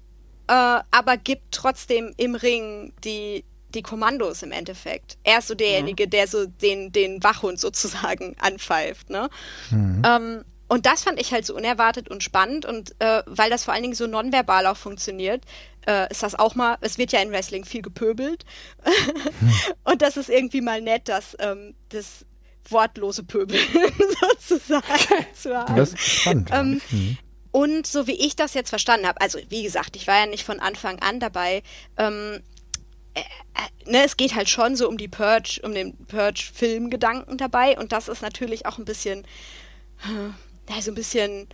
äh, 0.47 0.53
aber 0.91 1.17
gibt 1.17 1.51
trotzdem 1.51 2.13
im 2.17 2.35
Ring 2.35 2.93
die, 3.03 3.45
die 3.73 3.81
Kommandos 3.81 4.43
im 4.43 4.51
Endeffekt. 4.51 5.17
Er 5.23 5.39
ist 5.39 5.47
so 5.47 5.55
derjenige, 5.55 6.05
mhm. 6.05 6.09
der 6.09 6.27
so 6.27 6.45
den, 6.45 6.91
den 6.91 7.23
Wachhund 7.23 7.59
sozusagen 7.59 8.35
anpfeift, 8.39 9.09
ne? 9.09 9.29
Mhm. 9.69 10.01
Ähm, 10.05 10.45
und 10.67 10.85
das 10.85 11.03
fand 11.03 11.19
ich 11.19 11.33
halt 11.33 11.47
so 11.47 11.55
unerwartet 11.55 12.09
und 12.09 12.23
spannend 12.23 12.63
und 12.65 12.95
äh, 12.99 13.23
weil 13.25 13.49
das 13.49 13.63
vor 13.63 13.73
allen 13.73 13.81
Dingen 13.81 13.95
so 13.95 14.05
nonverbal 14.05 14.67
auch 14.67 14.77
funktioniert, 14.77 15.43
äh, 15.87 16.09
ist 16.11 16.21
das 16.21 16.35
auch 16.35 16.53
mal, 16.53 16.77
es 16.81 16.99
wird 16.99 17.11
ja 17.11 17.21
in 17.21 17.31
Wrestling 17.31 17.65
viel 17.65 17.81
gepöbelt 17.81 18.45
mhm. 18.85 19.51
und 19.83 20.03
das 20.03 20.15
ist 20.15 20.29
irgendwie 20.29 20.61
mal 20.61 20.79
nett, 20.79 21.09
dass 21.09 21.35
ähm, 21.39 21.73
das 21.89 22.23
wortlose 22.69 23.23
Pöbeln 23.23 23.65
sozusagen 24.21 24.85
zu 25.33 25.57
haben. 25.57 25.75
Das 25.75 25.93
ist 25.93 25.99
spannend. 25.99 26.49
Ähm, 26.53 26.81
mhm. 26.91 27.17
Und 27.51 27.87
so 27.87 28.05
wie 28.05 28.13
ich 28.13 28.35
das 28.35 28.53
jetzt 28.53 28.69
verstanden 28.69 29.07
habe, 29.07 29.21
also 29.21 29.39
wie 29.49 29.63
gesagt, 29.63 29.95
ich 29.95 30.05
war 30.05 30.19
ja 30.19 30.25
nicht 30.27 30.43
von 30.43 30.59
Anfang 30.59 30.99
an 30.99 31.19
dabei, 31.19 31.63
ähm, 31.97 32.13
äh, 32.33 32.37
äh, 32.37 32.41
ne, 33.85 34.03
es 34.03 34.17
geht 34.17 34.35
halt 34.35 34.49
schon 34.49 34.75
so 34.75 34.87
um 34.87 34.97
die 34.97 35.07
Purge, 35.07 35.59
um 35.63 35.73
den 35.73 35.95
Purge-Filmgedanken 36.05 37.37
dabei 37.37 37.77
und 37.77 37.91
das 37.91 38.07
ist 38.07 38.21
natürlich 38.21 38.65
auch 38.65 38.77
ein 38.77 38.85
bisschen, 38.85 39.25
äh, 40.03 40.81
so 40.81 40.91
ein 40.91 40.95
bisschen, 40.95 41.47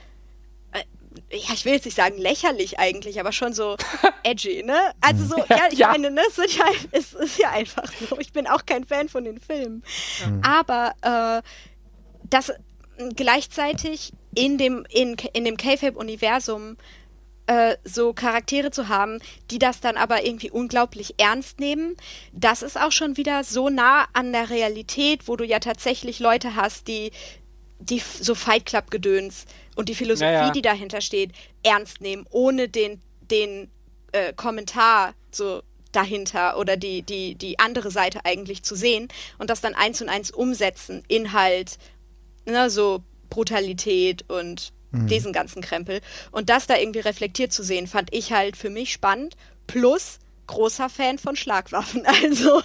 äh, 0.72 0.84
ja, 1.32 1.54
ich 1.54 1.66
will 1.66 1.74
jetzt 1.74 1.86
nicht 1.86 1.96
sagen 1.96 2.18
lächerlich 2.18 2.80
eigentlich, 2.80 3.20
aber 3.20 3.32
schon 3.32 3.54
so 3.54 3.78
edgy, 4.24 4.64
ne? 4.64 4.92
Also 5.02 5.26
so, 5.26 5.38
ja, 5.50 5.68
ich 5.72 5.80
ja. 5.80 5.90
meine, 5.90 6.12
ne, 6.12 6.22
es, 6.28 6.38
ist 6.38 6.58
ja, 6.58 6.66
es 6.92 7.14
ist 7.14 7.38
ja 7.38 7.52
einfach 7.52 7.92
so. 8.10 8.20
Ich 8.20 8.34
bin 8.34 8.48
auch 8.48 8.66
kein 8.66 8.86
Fan 8.86 9.10
von 9.10 9.24
den 9.24 9.40
Filmen. 9.40 9.84
Mhm. 10.26 10.42
Aber 10.44 10.94
äh, 11.02 11.42
das 12.30 12.52
gleichzeitig 13.16 14.14
in 14.34 14.58
dem, 14.58 14.86
in, 14.90 15.16
in 15.34 15.46
dem 15.46 15.58
K-Fape-Universum 15.58 16.78
äh, 17.48 17.78
so 17.84 18.14
Charaktere 18.14 18.72
zu 18.72 18.90
haben, 18.90 19.20
die 19.52 19.60
das 19.60 19.80
dann 19.80 19.98
aber 19.98 20.26
irgendwie 20.26 20.50
unglaublich 20.50 21.16
ernst 21.18 21.60
nehmen. 21.60 21.96
Das 22.34 22.62
ist 22.62 22.80
auch 22.80 22.92
schon 22.92 23.18
wieder 23.18 23.44
so 23.44 23.70
nah 23.70 24.08
an 24.14 24.32
der 24.32 24.50
Realität, 24.50 25.28
wo 25.28 25.36
du 25.36 25.46
ja 25.46 25.60
tatsächlich 25.60 26.20
Leute 26.20 26.56
hast, 26.56 26.88
die 26.88 27.12
die 27.80 28.00
so 28.00 28.36
Fight 28.36 28.66
Club 28.66 28.90
Gedöns 28.90 29.46
und 29.76 29.90
die 29.90 29.96
Philosophie, 29.96 30.32
ja, 30.32 30.48
ja. 30.48 30.50
die 30.50 30.62
dahinter 30.62 31.02
steht, 31.02 31.34
ernst 31.62 32.02
nehmen, 32.02 32.26
ohne 32.32 32.70
den 32.70 33.02
den 33.30 33.70
äh, 34.12 34.34
Kommentar 34.34 35.14
so 35.32 35.62
dahinter 35.92 36.58
oder 36.58 36.78
die 36.78 37.02
die 37.02 37.36
die 37.36 37.60
andere 37.60 37.92
Seite 37.92 38.24
eigentlich 38.24 38.64
zu 38.64 38.76
sehen 38.76 39.08
und 39.38 39.50
das 39.50 39.62
dann 39.62 39.76
eins 39.76 40.02
und 40.02 40.10
eins 40.10 40.32
umsetzen, 40.32 41.04
Inhalt, 41.08 41.78
ne, 42.46 42.70
so 42.70 43.04
Brutalität 43.30 44.28
und 44.30 44.72
mhm. 45.04 45.08
diesen 45.08 45.34
ganzen 45.34 45.62
Krempel. 45.62 46.02
Und 46.32 46.50
das 46.50 46.68
da 46.68 46.78
irgendwie 46.78 47.00
reflektiert 47.00 47.52
zu 47.54 47.64
sehen, 47.64 47.88
fand 47.88 48.14
ich 48.14 48.32
halt 48.32 48.58
für 48.58 48.70
mich 48.70 48.92
spannend. 48.92 49.36
Plus 49.68 50.20
großer 50.48 50.90
Fan 50.90 51.18
von 51.18 51.36
Schlagwaffen, 51.36 52.04
also. 52.24 52.62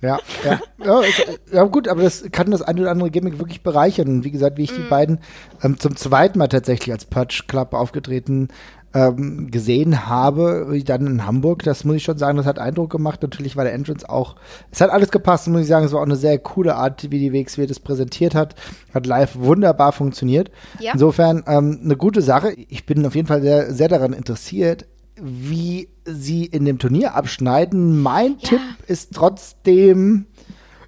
Ja, 0.00 0.18
ja. 0.44 0.60
Ja, 0.84 1.00
ist, 1.00 1.40
ja, 1.50 1.64
gut, 1.64 1.88
aber 1.88 2.02
das 2.02 2.24
kann 2.32 2.50
das 2.50 2.62
eine 2.62 2.82
oder 2.82 2.90
andere 2.90 3.10
Gimmick 3.10 3.38
wirklich 3.38 3.62
bereichern. 3.62 4.08
Und 4.08 4.24
wie 4.24 4.30
gesagt, 4.30 4.58
wie 4.58 4.64
ich 4.64 4.72
mm. 4.72 4.76
die 4.76 4.82
mhm. 4.82 4.88
beiden 4.88 5.20
ähm, 5.62 5.78
zum 5.78 5.96
zweiten 5.96 6.38
Mal 6.38 6.48
tatsächlich 6.48 6.92
als 6.92 7.06
Purge 7.06 7.44
Club 7.46 7.72
aufgetreten 7.72 8.48
ähm, 8.94 9.50
gesehen 9.50 10.06
habe, 10.06 10.80
dann 10.84 11.06
in 11.06 11.26
Hamburg, 11.26 11.64
das 11.64 11.84
muss 11.84 11.96
ich 11.96 12.04
schon 12.04 12.16
sagen, 12.16 12.36
das 12.36 12.46
hat 12.46 12.60
Eindruck 12.60 12.90
gemacht. 12.90 13.22
Natürlich 13.22 13.56
war 13.56 13.64
der 13.64 13.74
Entrance 13.74 14.08
auch, 14.08 14.36
es 14.70 14.80
hat 14.80 14.90
alles 14.90 15.10
gepasst, 15.10 15.48
muss 15.48 15.62
ich 15.62 15.66
sagen. 15.66 15.84
Es 15.84 15.92
war 15.92 16.00
auch 16.00 16.06
eine 16.06 16.16
sehr 16.16 16.38
coole 16.38 16.76
Art, 16.76 17.10
wie 17.10 17.18
die 17.18 17.32
WXW 17.32 17.66
das 17.66 17.80
präsentiert 17.80 18.36
hat. 18.36 18.54
Hat 18.94 19.06
live 19.06 19.36
wunderbar 19.36 19.92
funktioniert. 19.92 20.50
Ja. 20.78 20.92
Insofern 20.92 21.42
ähm, 21.48 21.80
eine 21.84 21.96
gute 21.96 22.22
Sache. 22.22 22.52
Ich 22.52 22.86
bin 22.86 23.04
auf 23.04 23.16
jeden 23.16 23.26
Fall 23.26 23.42
sehr, 23.42 23.74
sehr 23.74 23.88
daran 23.88 24.12
interessiert, 24.12 24.86
wie 25.20 25.88
sie 26.04 26.44
in 26.44 26.64
dem 26.64 26.78
Turnier 26.78 27.14
abschneiden. 27.14 28.00
Mein 28.00 28.36
ja. 28.38 28.48
Tipp 28.48 28.60
ist 28.86 29.12
trotzdem. 29.12 30.26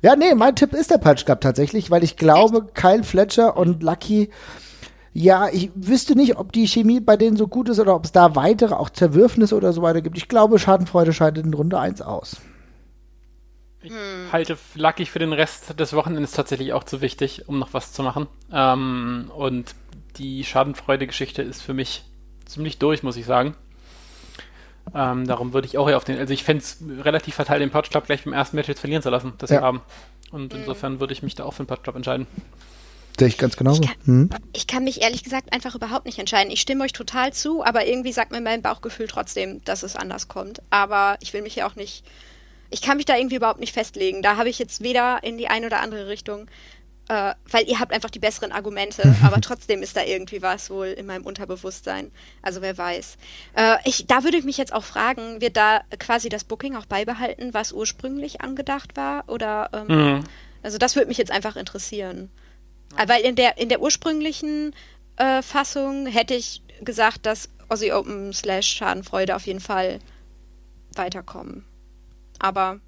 Ja, 0.03 0.15
nee, 0.15 0.35
mein 0.37 0.55
Tipp 0.55 0.75
ist 0.75 0.93
der 0.93 0.99
Patch 0.99 1.25
Cup 1.25 1.41
tatsächlich, 1.41 1.91
weil 1.91 2.05
ich 2.05 2.17
glaube, 2.17 2.59
Echt? 2.59 2.75
Kyle 2.77 3.03
Fletcher 3.03 3.57
und 3.57 3.83
Lucky 3.83 4.31
ja, 5.17 5.49
ich 5.49 5.71
wüsste 5.75 6.15
nicht, 6.15 6.37
ob 6.37 6.53
die 6.53 6.69
Chemie 6.69 7.01
bei 7.01 7.17
denen 7.17 7.39
so 7.39 7.49
gut 7.49 7.71
ist 7.71 7.81
oder 7.81 7.95
ob 7.95 8.05
es 8.05 8.13
da 8.13 8.37
weitere, 8.37 8.75
auch 8.75 8.91
Zerwürfnisse 8.91 9.57
oder 9.57 9.73
so 9.73 9.81
weiter 9.81 10.03
gibt. 10.03 10.19
Ich 10.19 10.29
glaube, 10.29 10.59
Schadenfreude 10.59 11.15
scheidet 11.15 11.47
in 11.47 11.55
Runde 11.55 11.81
1 11.81 12.03
aus. 12.03 12.43
Ich 13.81 13.93
hm. 13.93 14.31
halte 14.31 14.59
Lucky 14.75 15.07
für 15.07 15.19
den 15.19 15.33
Rest 15.33 15.81
des 15.81 15.95
Wochenendes 15.95 16.33
tatsächlich 16.33 16.75
auch 16.75 16.85
zu 16.85 17.01
wichtig, 17.01 17.49
um 17.49 17.59
noch 17.59 17.73
was 17.73 17.95
zu 17.95 18.03
machen. 18.03 18.27
Ähm, 18.53 19.31
und 19.35 19.75
die 20.19 20.45
Schadenfreude-Geschichte 20.45 21.41
ist 21.41 21.63
für 21.63 21.73
mich 21.73 22.05
ziemlich 22.45 22.79
durch, 22.79 23.03
muss 23.03 23.17
ich 23.17 23.25
sagen. 23.25 23.55
Ähm, 24.95 25.27
darum 25.27 25.55
würde 25.55 25.67
ich 25.67 25.79
auch 25.79 25.89
eher 25.89 25.97
auf 25.97 26.05
den, 26.05 26.19
also 26.19 26.35
ich 26.35 26.45
fände 26.45 26.63
es 26.63 26.77
relativ 27.03 27.37
fatal, 27.37 27.59
den 27.59 27.71
Club 27.71 28.05
gleich 28.05 28.25
beim 28.25 28.35
ersten 28.35 28.57
Match 28.57 28.69
jetzt 28.69 28.81
verlieren 28.81 29.03
zu 29.03 29.09
lassen, 29.09 29.33
das 29.39 29.49
ja. 29.49 29.61
wir 29.61 29.63
haben. 29.63 29.81
Und 30.31 30.53
insofern 30.53 31.01
würde 31.01 31.15
ich 31.15 31.23
mich 31.23 31.35
da 31.35 31.45
auch 31.45 31.55
für 31.55 31.65
den 31.65 31.83
Club 31.83 31.97
entscheiden. 31.97 32.27
Sehe 33.19 33.29
ich 33.29 33.39
ganz 33.39 33.57
genauso. 33.57 33.83
Ich 33.83 33.89
kann, 33.89 33.99
hm? 34.05 34.31
ich 34.53 34.67
kann, 34.67 34.85
mich 34.85 35.01
ehrlich 35.01 35.25
gesagt 35.25 35.53
einfach 35.53 35.75
überhaupt 35.75 36.05
nicht 36.05 36.19
entscheiden. 36.19 36.53
Ich 36.53 36.61
stimme 36.61 36.85
euch 36.85 36.93
total 36.93 37.33
zu, 37.33 37.65
aber 37.65 37.87
irgendwie 37.87 38.13
sagt 38.13 38.31
mir 38.31 38.43
mein 38.43 38.63
Bauchgefühl 38.63 39.07
trotzdem, 39.07 39.65
dass 39.65 39.83
es 39.83 39.97
anders 39.97 40.29
kommt. 40.29 40.61
Aber 40.69 41.17
ich 41.21 41.33
will 41.33 41.43
mich 41.43 41.57
ja 41.57 41.67
auch 41.67 41.77
nicht. 41.77 42.05
Ich 42.71 42.83
kann 42.83 42.97
mich 42.97 43.07
da 43.07 43.17
irgendwie 43.17 43.37
überhaupt 43.37 43.61
nicht 43.61 43.73
festlegen. 43.73 44.23
Da 44.23 44.37
habe 44.37 44.51
ich 44.51 44.59
jetzt 44.59 44.83
weder 44.83 45.21
in 45.23 45.39
die 45.39 45.49
eine 45.49 45.67
oder 45.67 45.81
andere 45.81 46.09
Richtung, 46.09 46.47
äh, 47.09 47.33
weil 47.51 47.69
ihr 47.69 47.79
habt 47.79 47.93
einfach 47.93 48.11
die 48.11 48.19
besseren 48.19 48.53
Argumente, 48.53 49.15
aber 49.23 49.41
trotzdem 49.41 49.83
ist 49.83 49.97
da 49.97 50.03
irgendwie 50.03 50.43
was 50.43 50.69
wohl 50.69 50.89
in 50.89 51.07
meinem 51.07 51.25
Unterbewusstsein. 51.25 52.11
Also 52.43 52.61
wer 52.61 52.77
weiß. 52.77 53.17
Äh, 53.55 53.77
ich, 53.85 54.07
da 54.07 54.25
würde 54.25 54.37
ich 54.37 54.45
mich 54.45 54.59
jetzt 54.59 54.75
auch 54.75 54.85
fragen, 54.85 55.41
wird 55.41 55.57
da 55.57 55.81
quasi 55.99 56.29
das 56.29 56.45
Booking 56.45 56.77
auch 56.77 56.87
beibehalten, 56.87 57.55
was 57.55 57.73
ursprünglich 57.73 58.43
angedacht 58.43 58.97
war? 58.97 59.25
Oder 59.29 59.71
ähm, 59.73 59.87
mhm. 60.17 60.25
also 60.63 60.77
das 60.77 60.97
würde 60.97 61.09
mich 61.09 61.19
jetzt 61.19 61.31
einfach 61.31 61.57
interessieren. 61.57 62.31
Ja. 62.99 63.09
Weil 63.09 63.23
in 63.23 63.37
der, 63.37 63.59
in 63.59 63.69
der 63.69 63.81
ursprünglichen 63.81 64.75
äh, 65.17 65.43
Fassung 65.43 66.07
hätte 66.07 66.35
ich 66.35 66.63
gesagt, 66.81 67.27
dass 67.27 67.49
Aussie 67.69 67.93
Open 67.93 68.33
slash 68.33 68.69
Schadenfreude 68.69 69.35
auf 69.35 69.47
jeden 69.47 69.61
Fall 69.61 69.99
weiterkommen. 70.95 71.65
Aber 72.39 72.81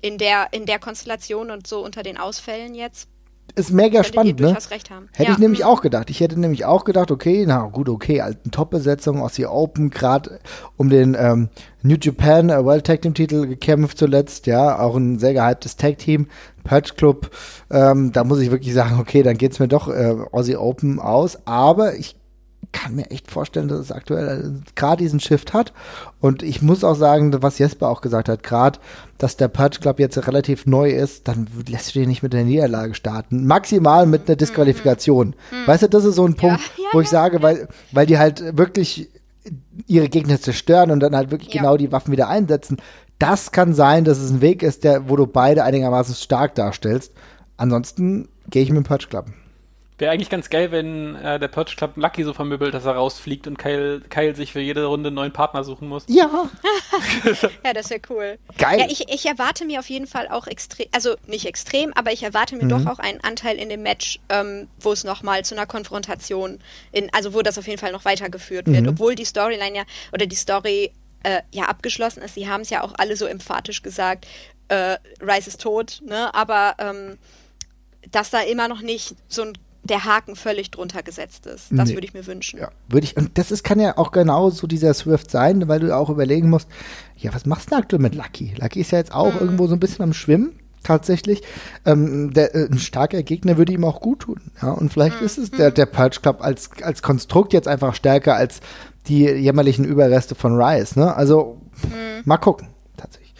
in 0.00 0.18
der, 0.18 0.52
in 0.52 0.66
der 0.66 0.78
Konstellation 0.78 1.50
und 1.50 1.66
so 1.66 1.84
unter 1.84 2.02
den 2.02 2.18
Ausfällen 2.18 2.74
jetzt 2.74 3.08
ist 3.54 3.72
mega 3.72 4.02
Könntet 4.02 4.06
spannend, 4.06 4.40
ne? 4.40 4.56
recht 4.70 4.90
haben. 4.90 5.08
Hätte 5.12 5.28
Ja. 5.30 5.34
ich 5.34 5.38
nämlich 5.38 5.64
auch 5.64 5.80
gedacht. 5.80 6.10
Ich 6.10 6.20
hätte 6.20 6.38
nämlich 6.38 6.64
auch 6.64 6.84
gedacht, 6.84 7.10
okay, 7.10 7.44
na 7.46 7.62
gut, 7.66 7.88
okay, 7.88 8.20
alten 8.20 8.50
Top-Besetzung 8.50 9.20
aus 9.20 9.32
die 9.34 9.46
Open, 9.46 9.90
gerade 9.90 10.38
um 10.76 10.90
den 10.90 11.16
ähm, 11.18 11.48
New 11.82 11.96
Japan 12.00 12.50
äh, 12.50 12.64
World 12.64 12.86
Tag 12.86 13.02
Team 13.02 13.14
Titel 13.14 13.46
gekämpft 13.46 13.98
zuletzt, 13.98 14.46
ja, 14.46 14.78
auch 14.78 14.96
ein 14.96 15.18
sehr 15.18 15.34
gehyptes 15.34 15.76
Tag 15.76 15.98
Team, 15.98 16.26
Purge 16.64 16.92
Club. 16.96 17.30
Ähm, 17.70 18.12
da 18.12 18.24
muss 18.24 18.40
ich 18.40 18.50
wirklich 18.50 18.74
sagen, 18.74 18.98
okay, 19.00 19.22
dann 19.22 19.38
geht's 19.38 19.58
mir 19.58 19.68
doch 19.68 19.88
äh, 19.88 20.14
Aussie 20.32 20.56
Open 20.56 20.98
aus, 21.00 21.38
aber 21.46 21.94
ich 21.94 22.16
kann 22.72 22.94
mir 22.94 23.10
echt 23.10 23.30
vorstellen, 23.30 23.68
dass 23.68 23.80
es 23.80 23.92
aktuell 23.92 24.60
gerade 24.74 25.02
diesen 25.02 25.20
Shift 25.20 25.52
hat. 25.54 25.72
Und 26.20 26.42
ich 26.42 26.60
muss 26.62 26.84
auch 26.84 26.94
sagen, 26.94 27.34
was 27.42 27.58
Jesper 27.58 27.88
auch 27.88 28.00
gesagt 28.00 28.28
hat, 28.28 28.42
gerade, 28.42 28.78
dass 29.16 29.36
der 29.36 29.48
Purge 29.48 29.78
Club 29.80 29.98
jetzt 29.98 30.26
relativ 30.26 30.66
neu 30.66 30.90
ist, 30.90 31.28
dann 31.28 31.48
lässt 31.66 31.94
du 31.94 32.00
den 32.00 32.08
nicht 32.08 32.22
mit 32.22 32.32
der 32.32 32.44
Niederlage 32.44 32.94
starten. 32.94 33.46
Maximal 33.46 34.06
mit 34.06 34.28
einer 34.28 34.36
Disqualifikation. 34.36 35.34
Weißt 35.66 35.82
du, 35.84 35.88
das 35.88 36.04
ist 36.04 36.16
so 36.16 36.26
ein 36.26 36.34
Punkt, 36.34 36.60
ja, 36.76 36.84
wo 36.92 37.00
ich 37.00 37.06
ja, 37.06 37.12
sage, 37.12 37.42
weil, 37.42 37.68
weil 37.92 38.06
die 38.06 38.18
halt 38.18 38.56
wirklich 38.56 39.08
ihre 39.86 40.08
Gegner 40.08 40.40
zerstören 40.40 40.90
und 40.90 41.00
dann 41.00 41.16
halt 41.16 41.30
wirklich 41.30 41.52
Ja. 41.54 41.62
genau 41.62 41.76
die 41.76 41.90
Waffen 41.90 42.12
wieder 42.12 42.28
einsetzen. 42.28 42.76
Das 43.18 43.50
kann 43.50 43.72
sein, 43.72 44.04
dass 44.04 44.18
es 44.18 44.30
ein 44.30 44.40
Weg 44.40 44.62
ist, 44.62 44.84
der, 44.84 45.08
wo 45.08 45.16
du 45.16 45.26
beide 45.26 45.64
einigermaßen 45.64 46.14
stark 46.14 46.54
darstellst. 46.54 47.12
Ansonsten 47.56 48.28
gehe 48.50 48.62
ich 48.62 48.68
mit 48.70 48.78
dem 48.78 48.84
Purge 48.84 49.06
Club. 49.08 49.26
Wäre 49.98 50.12
eigentlich 50.12 50.30
ganz 50.30 50.48
geil, 50.48 50.70
wenn 50.70 51.16
äh, 51.16 51.40
der 51.40 51.48
Purge 51.48 51.74
Club 51.76 51.96
Lucky 51.96 52.22
so 52.22 52.32
vermöbelt, 52.32 52.72
dass 52.72 52.84
er 52.84 52.92
rausfliegt 52.92 53.46
und 53.48 53.58
Kyle, 53.58 54.00
Kyle 54.08 54.34
sich 54.36 54.52
für 54.52 54.60
jede 54.60 54.84
Runde 54.84 55.08
einen 55.08 55.16
neuen 55.16 55.32
Partner 55.32 55.64
suchen 55.64 55.88
muss. 55.88 56.04
Ja, 56.08 56.48
Ja, 57.64 57.72
das 57.72 57.90
wäre 57.90 58.00
cool. 58.10 58.38
Geil. 58.58 58.78
Ja, 58.80 58.86
ich, 58.88 59.08
ich 59.12 59.26
erwarte 59.26 59.64
mir 59.64 59.80
auf 59.80 59.90
jeden 59.90 60.06
Fall 60.06 60.28
auch 60.28 60.46
extrem, 60.46 60.86
also 60.92 61.16
nicht 61.26 61.46
extrem, 61.46 61.92
aber 61.94 62.12
ich 62.12 62.22
erwarte 62.22 62.54
mir 62.56 62.64
Mhm. 62.64 62.68
doch 62.68 62.86
auch 62.86 62.98
einen 63.00 63.20
Anteil 63.22 63.56
in 63.56 63.68
dem 63.68 63.82
Match, 63.82 64.18
ähm, 64.28 64.68
wo 64.80 64.92
es 64.92 65.02
nochmal 65.04 65.44
zu 65.44 65.54
einer 65.56 65.66
Konfrontation, 65.66 66.60
in, 66.92 67.12
also 67.12 67.34
wo 67.34 67.42
das 67.42 67.58
auf 67.58 67.66
jeden 67.66 67.78
Fall 67.78 67.92
noch 67.92 68.04
weitergeführt 68.04 68.66
wird, 68.66 68.82
Mhm. 68.82 68.88
obwohl 68.90 69.14
die 69.16 69.24
Storyline 69.24 69.76
ja, 69.78 69.82
oder 70.12 70.26
die 70.26 70.36
Story 70.36 70.92
äh, 71.24 71.42
ja 71.52 71.64
abgeschlossen 71.64 72.22
ist. 72.22 72.34
Sie 72.34 72.48
haben 72.48 72.60
es 72.60 72.70
ja 72.70 72.82
auch 72.84 72.94
alle 72.98 73.16
so 73.16 73.26
emphatisch 73.26 73.82
gesagt, 73.82 74.26
äh, 74.68 74.96
Rice 75.20 75.48
ist 75.48 75.60
tot, 75.60 76.00
ne? 76.06 76.32
aber 76.34 76.74
ähm, 76.78 77.18
dass 78.12 78.30
da 78.30 78.40
immer 78.42 78.68
noch 78.68 78.80
nicht 78.80 79.14
so 79.28 79.42
ein, 79.42 79.58
der 79.88 80.04
Haken 80.04 80.36
völlig 80.36 80.70
drunter 80.70 81.02
gesetzt 81.02 81.46
ist. 81.46 81.66
Das 81.70 81.88
Nee. 81.88 81.94
würde 81.94 82.06
ich 82.06 82.14
mir 82.14 82.26
wünschen. 82.26 82.58
Ja, 82.60 82.70
würde 82.88 83.04
ich, 83.04 83.16
und 83.16 83.36
das 83.38 83.50
ist, 83.50 83.64
kann 83.64 83.80
ja 83.80 83.98
auch 83.98 84.12
genau 84.12 84.50
so 84.50 84.66
dieser 84.66 84.94
Swift 84.94 85.30
sein, 85.30 85.68
weil 85.68 85.80
du 85.80 85.96
auch 85.96 86.10
überlegen 86.10 86.50
musst, 86.50 86.68
ja, 87.16 87.34
was 87.34 87.46
machst 87.46 87.66
du 87.66 87.70
denn 87.70 87.78
aktuell 87.80 88.02
mit 88.02 88.14
Lucky? 88.14 88.54
Lucky 88.58 88.80
ist 88.80 88.92
ja 88.92 88.98
jetzt 88.98 89.12
auch 89.12 89.40
irgendwo 89.40 89.66
so 89.66 89.74
ein 89.74 89.80
bisschen 89.80 90.02
am 90.04 90.12
Schwimmen, 90.12 90.58
tatsächlich. 90.84 91.42
Ähm, 91.84 92.32
der, 92.32 92.54
äh, 92.54 92.66
ein 92.70 92.78
starker 92.78 93.22
Gegner 93.22 93.56
würde 93.58 93.72
ihm 93.72 93.84
auch 93.84 94.00
gut 94.00 94.20
tun, 94.20 94.40
ja, 94.62 94.70
und 94.70 94.92
vielleicht 94.92 95.20
ist 95.20 95.38
es 95.38 95.50
der, 95.50 95.70
der 95.70 95.86
Purge 95.86 96.20
Club 96.22 96.38
als, 96.40 96.70
als 96.82 97.02
Konstrukt 97.02 97.52
jetzt 97.52 97.68
einfach 97.68 97.94
stärker 97.94 98.36
als 98.36 98.60
die 99.08 99.24
jämmerlichen 99.24 99.84
Überreste 99.84 100.34
von 100.34 100.60
Rice, 100.60 100.96
ne, 100.96 101.14
also, 101.14 101.60
mal 102.24 102.36
gucken, 102.38 102.68
tatsächlich. 102.96 103.34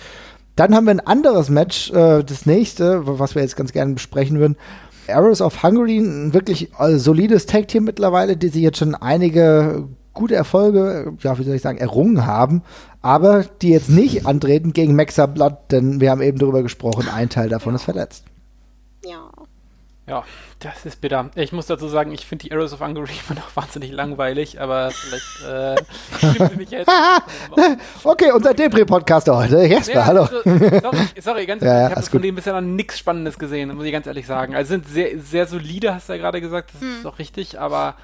Dann 0.57 0.75
haben 0.75 0.87
wir 0.87 0.91
ein 0.91 1.07
anderes 1.07 1.51
Match, 1.51 1.91
äh, 1.93 2.25
das 2.25 2.45
nächste, 2.45 3.07
was 3.07 3.37
wir 3.37 3.43
jetzt 3.43 3.55
ganz 3.57 3.73
gerne 3.73 3.95
besprechen 3.95 4.41
würden. 4.41 4.57
Arrows 5.09 5.41
of 5.41 5.63
Hungary, 5.63 5.99
ein 5.99 6.35
wirklich 6.35 6.71
äh, 6.79 6.99
solides 6.99 7.47
Tag-Team 7.47 7.85
mittlerweile, 7.85 8.37
die 8.37 8.49
sich 8.49 8.63
jetzt 8.63 8.79
schon 8.79 8.95
einige 8.95 9.89
gute 10.15 10.35
Erfolge, 10.35 11.13
ja, 11.21 11.39
wie 11.39 11.45
soll 11.45 11.55
ich 11.55 11.63
sagen, 11.63 11.79
errungen 11.79 12.27
haben, 12.27 12.63
aber 13.03 13.45
die 13.63 13.71
jetzt 13.71 13.89
nicht 13.89 14.27
antreten 14.27 14.73
gegen 14.73 14.97
Maxa 14.97 15.27
Blood, 15.27 15.57
denn 15.71 16.01
wir 16.01 16.11
haben 16.11 16.23
eben 16.23 16.39
darüber 16.39 16.63
gesprochen, 16.63 17.09
ein 17.09 17.29
Teil 17.29 17.49
davon 17.49 17.75
ist 17.75 17.85
verletzt. 17.85 18.25
Ja. 20.09 20.19
Ja, 20.19 20.25
das 20.61 20.87
ist 20.87 21.01
bitter. 21.01 21.31
Ich 21.35 21.53
muss 21.53 21.67
dazu 21.67 21.87
sagen, 21.87 22.13
ich 22.13 22.27
finde 22.27 22.47
die 22.47 22.53
Arrows 22.53 22.73
of 22.73 22.81
Hungary 22.81 23.13
immer 23.29 23.39
noch 23.39 23.55
wahnsinnig 23.55 23.93
langweilig, 23.93 24.61
aber 24.61 24.91
vielleicht 24.91 25.43
äh, 25.45 25.77
stimmt 26.19 26.57
mich 26.57 26.71
jetzt. 26.71 26.91
Okay, 28.05 28.33
unser 28.33 28.55
Depri-Podcaster 28.55 29.37
heute. 29.37 29.65
Jesper, 29.65 29.95
Ja, 29.95 30.07
hallo. 30.07 30.23
Also, 30.23 30.43
sorry, 30.43 31.09
sorry, 31.21 31.47
ganz 31.47 31.63
Ja, 31.69 31.69
ja, 31.69 31.75
ehrlich, 31.75 31.91
ich 31.91 31.97
habe 31.97 32.11
von 32.11 32.23
denen 32.23 32.37
bisher 32.37 32.53
noch 32.55 32.61
nichts 32.61 32.99
Spannendes 32.99 33.39
gesehen, 33.39 33.75
muss 33.75 33.85
ich 33.85 33.93
ganz 33.93 34.07
ehrlich 34.07 34.27
sagen. 34.27 34.55
Also 34.55 34.71
sind 34.71 34.89
sehr, 34.89 35.19
sehr 35.21 35.47
solide, 35.47 35.95
hast 35.95 36.09
du 36.09 36.15
ja 36.15 36.19
gerade 36.19 36.41
gesagt, 36.41 36.73
das 36.75 36.83
ist 36.83 37.07
auch 37.07 37.19
richtig, 37.19 37.61
aber 37.61 37.95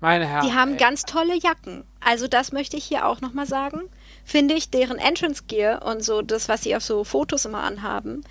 meine 0.00 0.26
Herren. 0.26 0.46
Die 0.46 0.52
haben 0.52 0.72
ey. 0.72 0.76
ganz 0.78 1.04
tolle 1.04 1.34
Jacken. 1.38 1.84
Also 2.00 2.28
das 2.28 2.52
möchte 2.52 2.76
ich 2.76 2.84
hier 2.84 3.06
auch 3.06 3.20
nochmal 3.20 3.46
sagen. 3.46 3.82
Finde 4.24 4.54
ich, 4.54 4.70
deren 4.70 4.98
Entrance 4.98 5.44
Gear 5.46 5.84
und 5.84 6.02
so 6.02 6.22
das, 6.22 6.48
was 6.48 6.62
sie 6.62 6.76
auf 6.76 6.82
so 6.82 7.04
Fotos 7.04 7.44
immer 7.44 7.62
anhaben. 7.62 8.22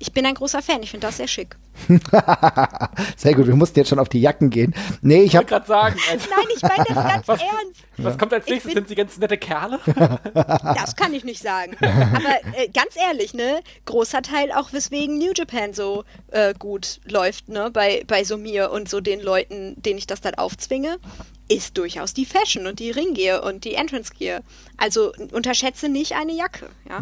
Ich 0.00 0.12
bin 0.12 0.24
ein 0.26 0.34
großer 0.34 0.62
Fan. 0.62 0.82
Ich 0.82 0.90
finde 0.90 1.06
das 1.08 1.16
sehr 1.16 1.26
schick. 1.28 1.56
Sehr 3.16 3.34
gut, 3.34 3.46
wir 3.46 3.54
mussten 3.54 3.78
jetzt 3.78 3.88
schon 3.88 3.98
auf 4.00 4.08
die 4.08 4.20
Jacken 4.20 4.50
gehen. 4.50 4.74
Nee, 5.00 5.22
ich 5.22 5.26
Ich 5.26 5.34
wollte 5.34 5.54
habe 5.54 5.64
gerade 5.64 5.66
sagen, 5.66 6.00
also, 6.10 6.26
Nein, 6.30 6.46
ich 6.56 6.62
meine 6.62 6.84
das 6.88 6.94
ganz 7.14 7.28
Was- 7.28 7.40
ernst. 7.40 7.80
was 7.98 8.18
kommt 8.18 8.32
als 8.32 8.46
nächstes? 8.46 8.72
Sind 8.72 8.88
sie 8.88 8.94
ganz 8.94 9.16
nette 9.18 9.38
Kerle? 9.38 9.78
Das 10.34 10.96
kann 10.96 11.14
ich 11.14 11.24
nicht 11.24 11.42
sagen. 11.42 11.76
Aber 11.80 12.58
äh, 12.58 12.68
ganz 12.68 12.96
ehrlich, 12.96 13.34
ne? 13.34 13.60
Großer 13.84 14.22
Teil 14.22 14.50
auch, 14.52 14.72
weswegen 14.72 15.18
New 15.18 15.32
Japan 15.34 15.72
so 15.72 16.04
äh, 16.32 16.54
gut 16.58 17.00
läuft, 17.04 17.48
ne? 17.48 17.70
Bei, 17.72 18.02
bei 18.06 18.24
so 18.24 18.36
mir 18.36 18.70
und 18.72 18.88
so 18.88 19.00
den 19.00 19.20
Leuten, 19.20 19.80
denen 19.82 19.98
ich 19.98 20.06
das 20.06 20.20
dann 20.20 20.34
aufzwinge, 20.34 20.98
ist 21.48 21.78
durchaus 21.78 22.12
die 22.12 22.26
Fashion 22.26 22.66
und 22.66 22.78
die 22.80 22.90
Ringgear 22.90 23.42
und 23.44 23.64
die 23.64 23.74
Entrance 23.74 24.12
Gear. 24.18 24.40
Also 24.76 25.12
unterschätze 25.32 25.88
nicht 25.88 26.12
eine 26.16 26.32
Jacke, 26.32 26.68
ja. 26.88 27.00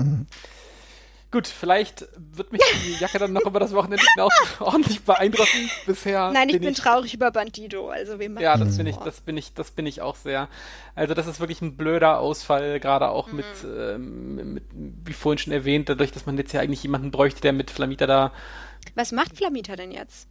Gut, 1.36 1.48
vielleicht 1.48 2.08
wird 2.16 2.50
mich 2.50 2.62
die 2.86 2.94
Jacke 2.98 3.18
dann 3.18 3.34
noch 3.34 3.44
über 3.44 3.60
das 3.60 3.74
Wochenende 3.74 4.02
hinaus 4.14 4.32
ordentlich 4.58 5.02
beeindrucken. 5.02 5.70
Bisher 5.84 6.32
Nein, 6.32 6.48
ich 6.48 6.54
bin 6.54 6.62
bin 6.62 6.74
traurig 6.74 7.12
über 7.12 7.30
Bandido. 7.30 7.90
Also 7.90 8.18
wem 8.18 8.38
Ja, 8.38 8.56
das 8.56 8.78
bin 8.78 8.86
ich, 8.86 8.96
das 8.96 9.20
bin 9.20 9.36
ich, 9.36 9.52
das 9.52 9.70
bin 9.70 9.84
ich 9.84 10.00
auch 10.00 10.16
sehr. 10.16 10.48
Also 10.94 11.12
das 11.12 11.26
ist 11.26 11.38
wirklich 11.38 11.60
ein 11.60 11.76
blöder 11.76 12.20
Ausfall, 12.20 12.80
gerade 12.80 13.10
auch 13.10 13.26
Mhm. 13.32 13.36
mit, 13.36 13.46
ähm, 13.66 14.54
mit, 14.54 14.64
wie 14.72 15.12
vorhin 15.12 15.36
schon 15.36 15.52
erwähnt, 15.52 15.90
dadurch, 15.90 16.10
dass 16.10 16.24
man 16.24 16.38
jetzt 16.38 16.54
ja 16.54 16.62
eigentlich 16.62 16.82
jemanden 16.84 17.10
bräuchte, 17.10 17.42
der 17.42 17.52
mit 17.52 17.70
Flamita 17.70 18.06
da. 18.06 18.32
Was 18.94 19.12
macht 19.12 19.36
Flamita 19.36 19.76
denn 19.76 19.90
jetzt? 19.90 20.28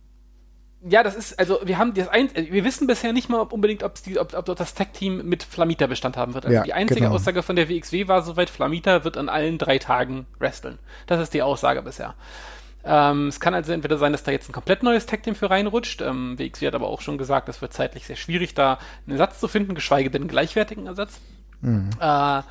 Ja, 0.88 1.02
das 1.02 1.16
ist, 1.16 1.40
also 1.40 1.60
wir 1.64 1.80
haben 1.80 1.96
das 1.96 2.08
ein, 2.10 2.30
wir 2.36 2.64
wissen 2.64 2.86
bisher 2.86 3.12
nicht 3.12 3.28
mal 3.28 3.40
ob 3.40 3.54
unbedingt, 3.54 3.82
ob's 3.82 4.04
die, 4.04 4.20
ob, 4.20 4.36
ob 4.36 4.46
das 4.56 4.76
Tag-Team 4.76 5.28
mit 5.28 5.42
Flamita 5.42 5.88
Bestand 5.88 6.16
haben 6.16 6.36
wird. 6.36 6.46
Also 6.46 6.56
Ja, 6.58 6.64
die 6.64 6.74
einzige 6.74 7.02
genau. 7.02 7.14
Aussage 7.16 7.42
von 7.42 7.56
der 7.56 7.70
WXW 7.70 8.08
war 8.08 8.22
soweit, 8.22 8.52
Flamita 8.52 9.04
wird 9.04 9.18
an 9.18 9.28
allen 9.28 9.58
drei 9.58 9.80
Tagen 9.80 10.28
wresteln. 10.38 10.78
Das 11.08 11.20
ist 11.20 11.34
die 11.34 11.42
Aussage 11.42 11.82
bisher. 11.82 12.14
Ähm, 12.84 13.30
es 13.30 13.40
kann 13.40 13.56
also 13.56 13.72
entweder 13.74 13.98
sein, 13.98 14.12
dass 14.12 14.22
da 14.22 14.32
jetzt 14.32 14.48
ein 14.48 14.54
komplett 14.54 14.84
neues 14.84 15.08
Tag-Team 15.08 15.34
für 15.34 15.50
reinrutscht. 15.50 16.02
Ähm, 16.02 16.38
WXW 16.38 16.68
hat 16.68 16.76
aber 16.76 16.88
auch 16.88 17.02
schon 17.02 17.18
gesagt, 17.18 17.50
es 17.50 17.62
wird 17.62 17.74
zeitlich 17.74 18.06
sehr 18.06 18.16
schwierig, 18.16 18.54
da 18.54 18.78
einen 19.08 19.18
Ersatz 19.18 19.40
zu 19.40 19.48
finden, 19.48 19.74
geschweige 19.74 20.12
denn 20.12 20.22
einen 20.22 20.30
gleichwertigen 20.30 20.86
Ersatz. 20.86 21.20
Äh, 21.64 22.00
Ja. 22.00 22.44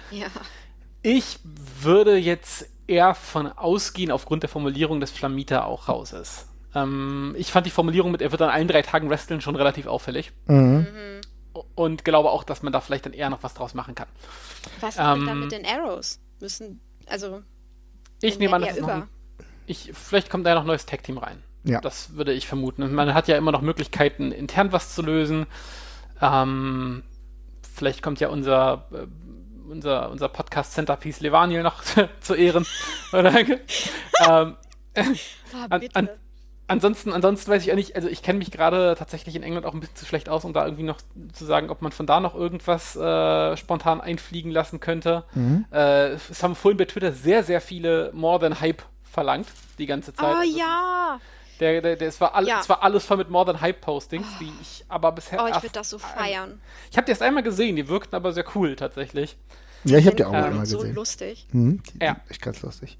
ich 1.02 1.38
würde 1.44 2.16
jetzt 2.16 2.68
eher 2.88 3.14
von 3.14 3.46
ausgehen, 3.46 4.10
aufgrund 4.10 4.42
der 4.42 4.50
Formulierung, 4.50 4.98
dass 4.98 5.12
Flamita 5.12 5.64
auch 5.64 5.88
raus 5.88 6.12
ist. 6.12 6.48
Ähm, 6.74 7.34
ich 7.38 7.52
fand 7.52 7.66
die 7.66 7.70
Formulierung 7.70 8.10
mit, 8.10 8.22
er 8.22 8.32
wird 8.32 8.42
an 8.42 8.50
allen 8.50 8.68
drei 8.68 8.82
Tagen 8.82 9.10
wresteln, 9.10 9.40
schon 9.40 9.56
relativ 9.56 9.87
auffällig. 9.87 10.32
Mhm. 10.46 10.87
Und 11.76 12.04
glaube 12.04 12.30
auch, 12.30 12.42
dass 12.44 12.62
man 12.62 12.72
da 12.72 12.80
vielleicht 12.80 13.06
dann 13.06 13.12
eher 13.12 13.30
noch 13.30 13.42
was 13.42 13.54
draus 13.54 13.74
machen 13.74 13.94
kann. 13.94 14.08
Was 14.80 14.90
ist 14.90 14.98
denn 14.98 15.26
da 15.26 15.32
Ähm, 15.32 15.40
mit 15.40 15.52
den 15.52 15.64
Arrows? 15.66 16.18
Müssen, 16.40 16.80
also. 17.06 17.42
Ich 18.20 18.38
nehme 18.38 18.56
an, 18.56 18.62
ja 18.64 18.72
noch 18.72 18.78
über. 18.78 18.94
ein, 18.94 19.08
ich, 19.66 19.92
vielleicht 19.94 20.30
kommt 20.30 20.46
da 20.46 20.54
noch 20.54 20.62
ein 20.62 20.66
neues 20.66 20.87
Tag-Team 20.87 21.18
rein. 21.18 21.42
Ja. 21.62 21.80
Das 21.80 22.14
würde 22.16 22.32
ich 22.32 22.46
vermuten. 22.46 22.92
Man 22.94 23.14
hat 23.14 23.28
ja 23.28 23.37
immer 23.37 23.52
noch 23.52 23.62
Möglichkeiten, 23.62 24.32
intern 24.32 24.72
was 24.72 24.94
zu 24.94 25.02
lösen. 25.02 25.46
Ähm, 26.20 27.02
vielleicht 27.74 28.02
kommt 28.02 28.20
ja 28.20 28.28
unser, 28.28 28.87
äh, 28.92 29.06
unser, 29.70 30.10
unser 30.10 30.28
Podcast-Centerpiece 30.28 31.20
Levaniel 31.20 31.62
noch 31.62 31.82
zu 32.20 32.34
Ehren. 32.34 32.66
Oder? 33.12 33.32
ähm, 34.28 34.56
Ah, 34.96 35.66
An- 35.70 35.88
an- 35.94 36.08
ansonsten, 36.66 37.12
ansonsten 37.12 37.50
weiß 37.50 37.62
ich 37.64 37.70
auch 37.72 37.77
nicht, 37.77 37.94
also 37.96 38.09
ich 38.09 38.22
kenne 38.22 38.38
mich 38.38 38.50
gerade 38.50 38.94
tatsächlich 38.98 39.37
in 39.37 39.42
England 39.42 39.66
auch 39.66 39.74
ein 39.74 39.81
bisschen 39.81 39.96
zu 39.96 40.07
schlecht 40.07 40.29
aus, 40.29 40.44
um 40.44 40.53
da 40.53 40.64
irgendwie 40.64 40.85
noch 40.85 40.98
zu 41.33 41.44
sagen, 41.44 41.70
ob 41.70 41.83
man 41.83 41.92
von 41.92 42.07
da 42.07 42.20
noch 42.20 42.35
irgendwas 42.35 42.96
äh, 42.96 43.57
spontan 43.57 44.00
einfliegen 44.00 44.50
lassen 44.50 44.81
könnte. 44.81 45.24
Mhm. 45.35 45.64
Äh, 45.72 46.11
es 46.12 46.42
haben 46.42 46.55
vorhin 46.55 46.79
bei 46.79 46.85
Twitter 46.87 47.12
sehr, 47.12 47.42
sehr 47.44 47.61
viele 47.61 48.11
More 48.14 48.40
Than 48.40 48.61
Hype 48.61 48.83
verlangt, 49.05 49.46
die 49.79 49.87
ganze 49.87 50.12
Zeit. 50.14 50.35
oh 50.35 50.38
Also 50.40 50.59
ja! 50.59 51.20
Der, 51.61 51.81
der, 51.81 51.94
der, 51.94 52.09
es, 52.09 52.20
war 52.20 52.35
all, 52.35 52.48
Ja. 52.48 52.59
es 52.61 52.68
war 52.68 52.83
alles 52.83 53.05
voll 53.07 53.16
mit 53.16 53.31
More 53.31 53.46
Than 53.46 53.61
Hype 53.61 53.81
Postings, 53.81 54.27
die 54.40 54.53
ich 54.61 54.85
aber 54.88 55.12
bisher 55.12 55.40
Oh, 55.42 55.46
ich 55.46 55.55
würde 55.55 55.68
das 55.72 55.90
so 55.90 55.98
ein- 55.98 56.03
feiern. 56.03 56.61
ich 56.90 56.96
habe 56.96 57.05
die 57.05 57.11
erst 57.12 57.22
einmal 57.22 57.44
gesehen, 57.44 57.77
die 57.77 57.87
wirkten 57.88 58.16
aber 58.16 58.33
sehr 58.33 58.44
cool 58.57 58.74
tatsächlich. 58.74 59.37
Ja, 59.84 59.98
ich 59.98 60.06
habe 60.06 60.16
die 60.16 60.24
auch 60.24 60.32
ähm, 60.32 60.52
immer 60.52 60.66
so 60.66 60.78
gesehen. 60.78 60.94
lustig. 60.94 61.46
Mhm, 61.52 61.80
die, 61.92 62.04
Ja. 62.04 62.16
Echt 62.28 62.42
ganz 62.42 62.62
lustig. 62.62 62.98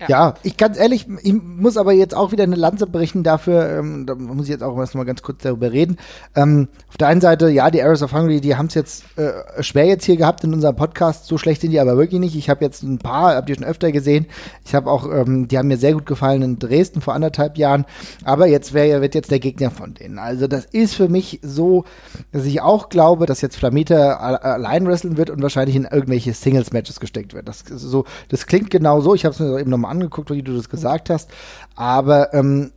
Ja. 0.00 0.08
Ja. 0.08 0.34
ich 0.42 0.56
ganz 0.56 0.78
ehrlich, 0.78 1.06
ich 1.22 1.32
muss 1.32 1.76
aber 1.76 1.92
jetzt 1.92 2.14
auch 2.14 2.32
wieder 2.32 2.44
eine 2.44 2.56
Lanze 2.56 2.86
berichten 2.86 3.22
dafür, 3.22 3.78
ähm, 3.78 4.06
da 4.06 4.14
muss 4.14 4.46
ich 4.46 4.50
jetzt 4.50 4.62
auch 4.62 4.76
erst 4.78 4.94
mal 4.94 5.04
ganz 5.04 5.22
kurz 5.22 5.42
darüber 5.42 5.72
reden. 5.72 5.96
Ähm, 6.34 6.68
auf 6.88 6.96
der 6.98 7.08
einen 7.08 7.20
Seite, 7.20 7.48
ja, 7.48 7.70
die 7.70 7.82
Arrows 7.82 8.02
of 8.02 8.12
Hungary, 8.12 8.40
die 8.40 8.56
haben 8.56 8.66
es 8.66 8.74
jetzt 8.74 9.04
äh, 9.16 9.62
schwer 9.62 9.86
jetzt 9.86 10.04
hier 10.04 10.16
gehabt 10.16 10.44
in 10.44 10.52
unserem 10.52 10.76
Podcast, 10.76 11.26
so 11.26 11.38
schlecht 11.38 11.62
sind 11.62 11.70
die 11.70 11.80
aber 11.80 11.96
wirklich 11.96 12.20
nicht. 12.20 12.36
Ich 12.36 12.50
habe 12.50 12.64
jetzt 12.64 12.82
ein 12.82 12.98
paar, 12.98 13.34
habt 13.34 13.48
ihr 13.48 13.54
schon 13.54 13.64
öfter 13.64 13.90
gesehen. 13.92 14.26
Ich 14.64 14.74
habe 14.74 14.90
auch, 14.90 15.10
ähm, 15.10 15.48
die 15.48 15.56
haben 15.56 15.68
mir 15.68 15.78
sehr 15.78 15.94
gut 15.94 16.06
gefallen 16.06 16.42
in 16.42 16.58
Dresden 16.58 17.00
vor 17.00 17.14
anderthalb 17.14 17.56
Jahren, 17.56 17.86
aber 18.24 18.46
jetzt 18.46 18.74
wär, 18.74 19.00
wird 19.00 19.14
jetzt 19.14 19.30
der 19.30 19.40
Gegner 19.40 19.70
von 19.70 19.94
denen. 19.94 20.18
Also 20.18 20.46
das 20.46 20.66
ist 20.66 20.94
für 20.94 21.08
mich 21.08 21.40
so, 21.42 21.84
dass 22.32 22.44
ich 22.44 22.60
auch 22.60 22.88
glaube, 22.90 23.26
dass 23.26 23.40
jetzt 23.40 23.56
Flamita 23.56 24.16
allein 24.16 24.86
wresteln 24.86 25.16
wird 25.16 25.30
und 25.30 25.42
wahrscheinlich 25.42 25.76
in 25.76 25.86
irgendwelche 26.26 26.34
Singles-Matches 26.34 27.00
gesteckt 27.00 27.34
wird. 27.34 27.48
Das 27.48 27.64
so, 27.66 28.04
das 28.28 28.46
klingt 28.46 28.70
genau 28.70 29.00
so. 29.00 29.14
Ich 29.14 29.24
habe 29.24 29.34
es 29.34 29.40
mir 29.40 29.58
eben 29.58 29.70
nochmal 29.70 29.90
angeguckt, 29.90 30.30
wie 30.30 30.42
du 30.42 30.56
das 30.56 30.68
gesagt 30.68 31.10
hast. 31.10 31.30
Aber 31.74 32.34
ähm, 32.34 32.72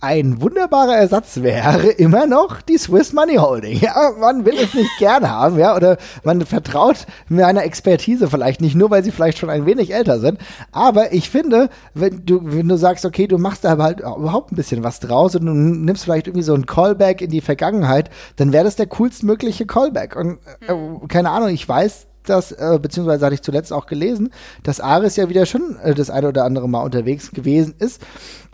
ein 0.00 0.40
wunderbarer 0.40 0.96
Ersatz 0.96 1.42
wäre 1.42 1.88
immer 1.98 2.26
noch 2.26 2.62
die 2.62 2.78
Swiss 2.78 3.12
Money 3.12 3.36
Holding. 3.36 3.80
Ja, 3.80 4.12
man 4.18 4.44
will 4.44 4.54
es 4.54 4.72
nicht 4.72 4.90
gern 4.98 5.28
haben, 5.28 5.58
ja, 5.58 5.74
oder 5.74 5.96
man 6.22 6.42
vertraut 6.46 7.06
meiner 7.28 7.64
Expertise 7.64 8.28
vielleicht 8.28 8.60
nicht, 8.60 8.76
nur 8.76 8.90
weil 8.90 9.02
sie 9.02 9.10
vielleicht 9.10 9.38
schon 9.38 9.50
ein 9.50 9.66
wenig 9.66 9.92
älter 9.92 10.20
sind. 10.20 10.38
Aber 10.70 11.12
ich 11.12 11.28
finde, 11.28 11.70
wenn 11.94 12.24
du, 12.24 12.40
wenn 12.42 12.68
du 12.68 12.76
sagst, 12.76 13.04
okay, 13.04 13.26
du 13.26 13.38
machst 13.38 13.64
da 13.64 13.76
halt 13.78 14.00
überhaupt 14.00 14.52
ein 14.52 14.56
bisschen 14.56 14.84
was 14.84 15.00
draus 15.00 15.34
und 15.34 15.46
du 15.46 15.52
nimmst 15.52 16.04
vielleicht 16.04 16.28
irgendwie 16.28 16.44
so 16.44 16.54
ein 16.54 16.66
Callback 16.66 17.20
in 17.20 17.30
die 17.30 17.40
Vergangenheit, 17.40 18.10
dann 18.36 18.52
wäre 18.52 18.64
das 18.64 18.76
der 18.76 18.86
coolstmögliche 18.86 19.66
Callback. 19.66 20.14
Und 20.14 20.38
äh, 20.66 20.74
keine 21.08 21.30
Ahnung, 21.30 21.48
ich 21.48 21.68
weiß, 21.68 22.06
dass, 22.30 22.52
äh, 22.52 22.78
beziehungsweise 22.80 23.26
hatte 23.26 23.34
ich 23.34 23.42
zuletzt 23.42 23.72
auch 23.72 23.86
gelesen, 23.86 24.30
dass 24.62 24.80
Ares 24.80 25.16
ja 25.16 25.28
wieder 25.28 25.46
schon 25.46 25.76
äh, 25.82 25.94
das 25.94 26.10
eine 26.10 26.28
oder 26.28 26.44
andere 26.44 26.68
Mal 26.68 26.82
unterwegs 26.82 27.30
gewesen 27.32 27.74
ist. 27.78 28.00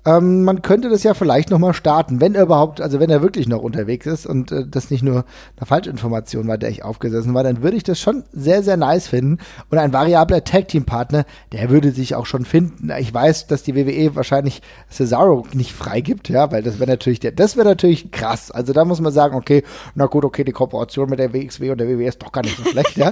Ähm, 0.07 0.45
man 0.45 0.62
könnte 0.62 0.88
das 0.88 1.03
ja 1.03 1.14
vielleicht 1.14 1.51
nochmal 1.51 1.75
starten, 1.75 2.21
wenn 2.21 2.37
er 2.37 2.45
überhaupt, 2.45 2.81
also 2.81 3.01
wenn 3.01 3.11
er 3.11 3.23
wirklich 3.23 3.49
noch 3.49 3.61
unterwegs 3.61 4.07
ist 4.07 4.25
und 4.25 4.53
äh, 4.53 4.64
das 4.64 4.90
nicht 4.90 5.03
nur 5.03 5.25
eine 5.57 5.66
Falschinformation 5.66 6.47
war, 6.47 6.59
der 6.59 6.71
ich 6.71 6.85
aufgesessen 6.85 7.35
war, 7.35 7.42
dann 7.42 7.62
würde 7.62 7.77
ich 7.77 7.83
das 7.83 7.99
schon 7.99 8.23
sehr, 8.33 8.62
sehr 8.62 8.77
nice 8.77 9.09
finden. 9.09 9.38
Und 9.69 9.79
ein 9.79 9.92
variabler 9.92 10.45
Tag-Team-Partner, 10.45 11.25
der 11.53 11.71
würde 11.71 11.90
sich 11.90 12.14
auch 12.14 12.25
schon 12.25 12.45
finden. 12.45 12.88
Ich 13.01 13.12
weiß, 13.12 13.49
dass 13.49 13.64
die 13.64 13.75
WWE 13.75 14.14
wahrscheinlich 14.14 14.62
Cesaro 14.88 15.45
nicht 15.53 15.73
freigibt, 15.73 16.29
ja, 16.29 16.53
weil 16.53 16.62
das 16.62 16.79
wäre 16.79 16.88
natürlich, 16.88 17.19
der, 17.19 17.33
das 17.33 17.57
wäre 17.57 17.66
natürlich 17.66 18.12
krass. 18.12 18.53
Also 18.53 18.73
da 18.73 18.85
muss 18.85 19.01
man 19.01 19.12
sagen, 19.12 19.35
okay, 19.35 19.64
na 19.97 20.07
gut, 20.07 20.25
okay, 20.25 20.45
die 20.45 20.53
Kooperation 20.53 21.11
mit 21.11 21.19
der 21.19 21.33
WXW 21.33 21.73
und 21.73 21.79
der 21.79 21.88
WWE 21.88 22.07
ist 22.07 22.23
doch 22.23 22.31
gar 22.31 22.42
nicht 22.42 22.57
so 22.57 22.62
schlecht, 22.62 22.97
ja. 22.97 23.11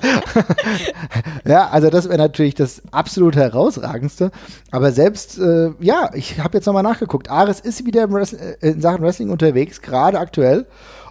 ja, 1.45 1.69
also 1.71 1.91
das 1.91 2.09
wäre 2.09 2.19
natürlich 2.19 2.55
das 2.55 2.83
absolut 2.93 3.35
herausragendste. 3.35 4.31
Aber 4.71 4.93
selbst, 4.93 5.41
äh, 5.41 5.71
ja, 5.81 6.11
ich 6.15 6.39
habe 6.39 6.59
jetzt 6.59 6.67
nochmal 6.67 6.84
nachgeguckt. 6.85 7.31
Ares 7.31 7.61
ist 7.61 7.85
wieder 7.85 8.09
äh, 8.09 8.57
in 8.61 8.81
Sachen 8.81 9.03
Wrestling 9.03 9.31
unterwegs, 9.31 9.83
gerade 9.83 10.19
aktuell. 10.19 10.67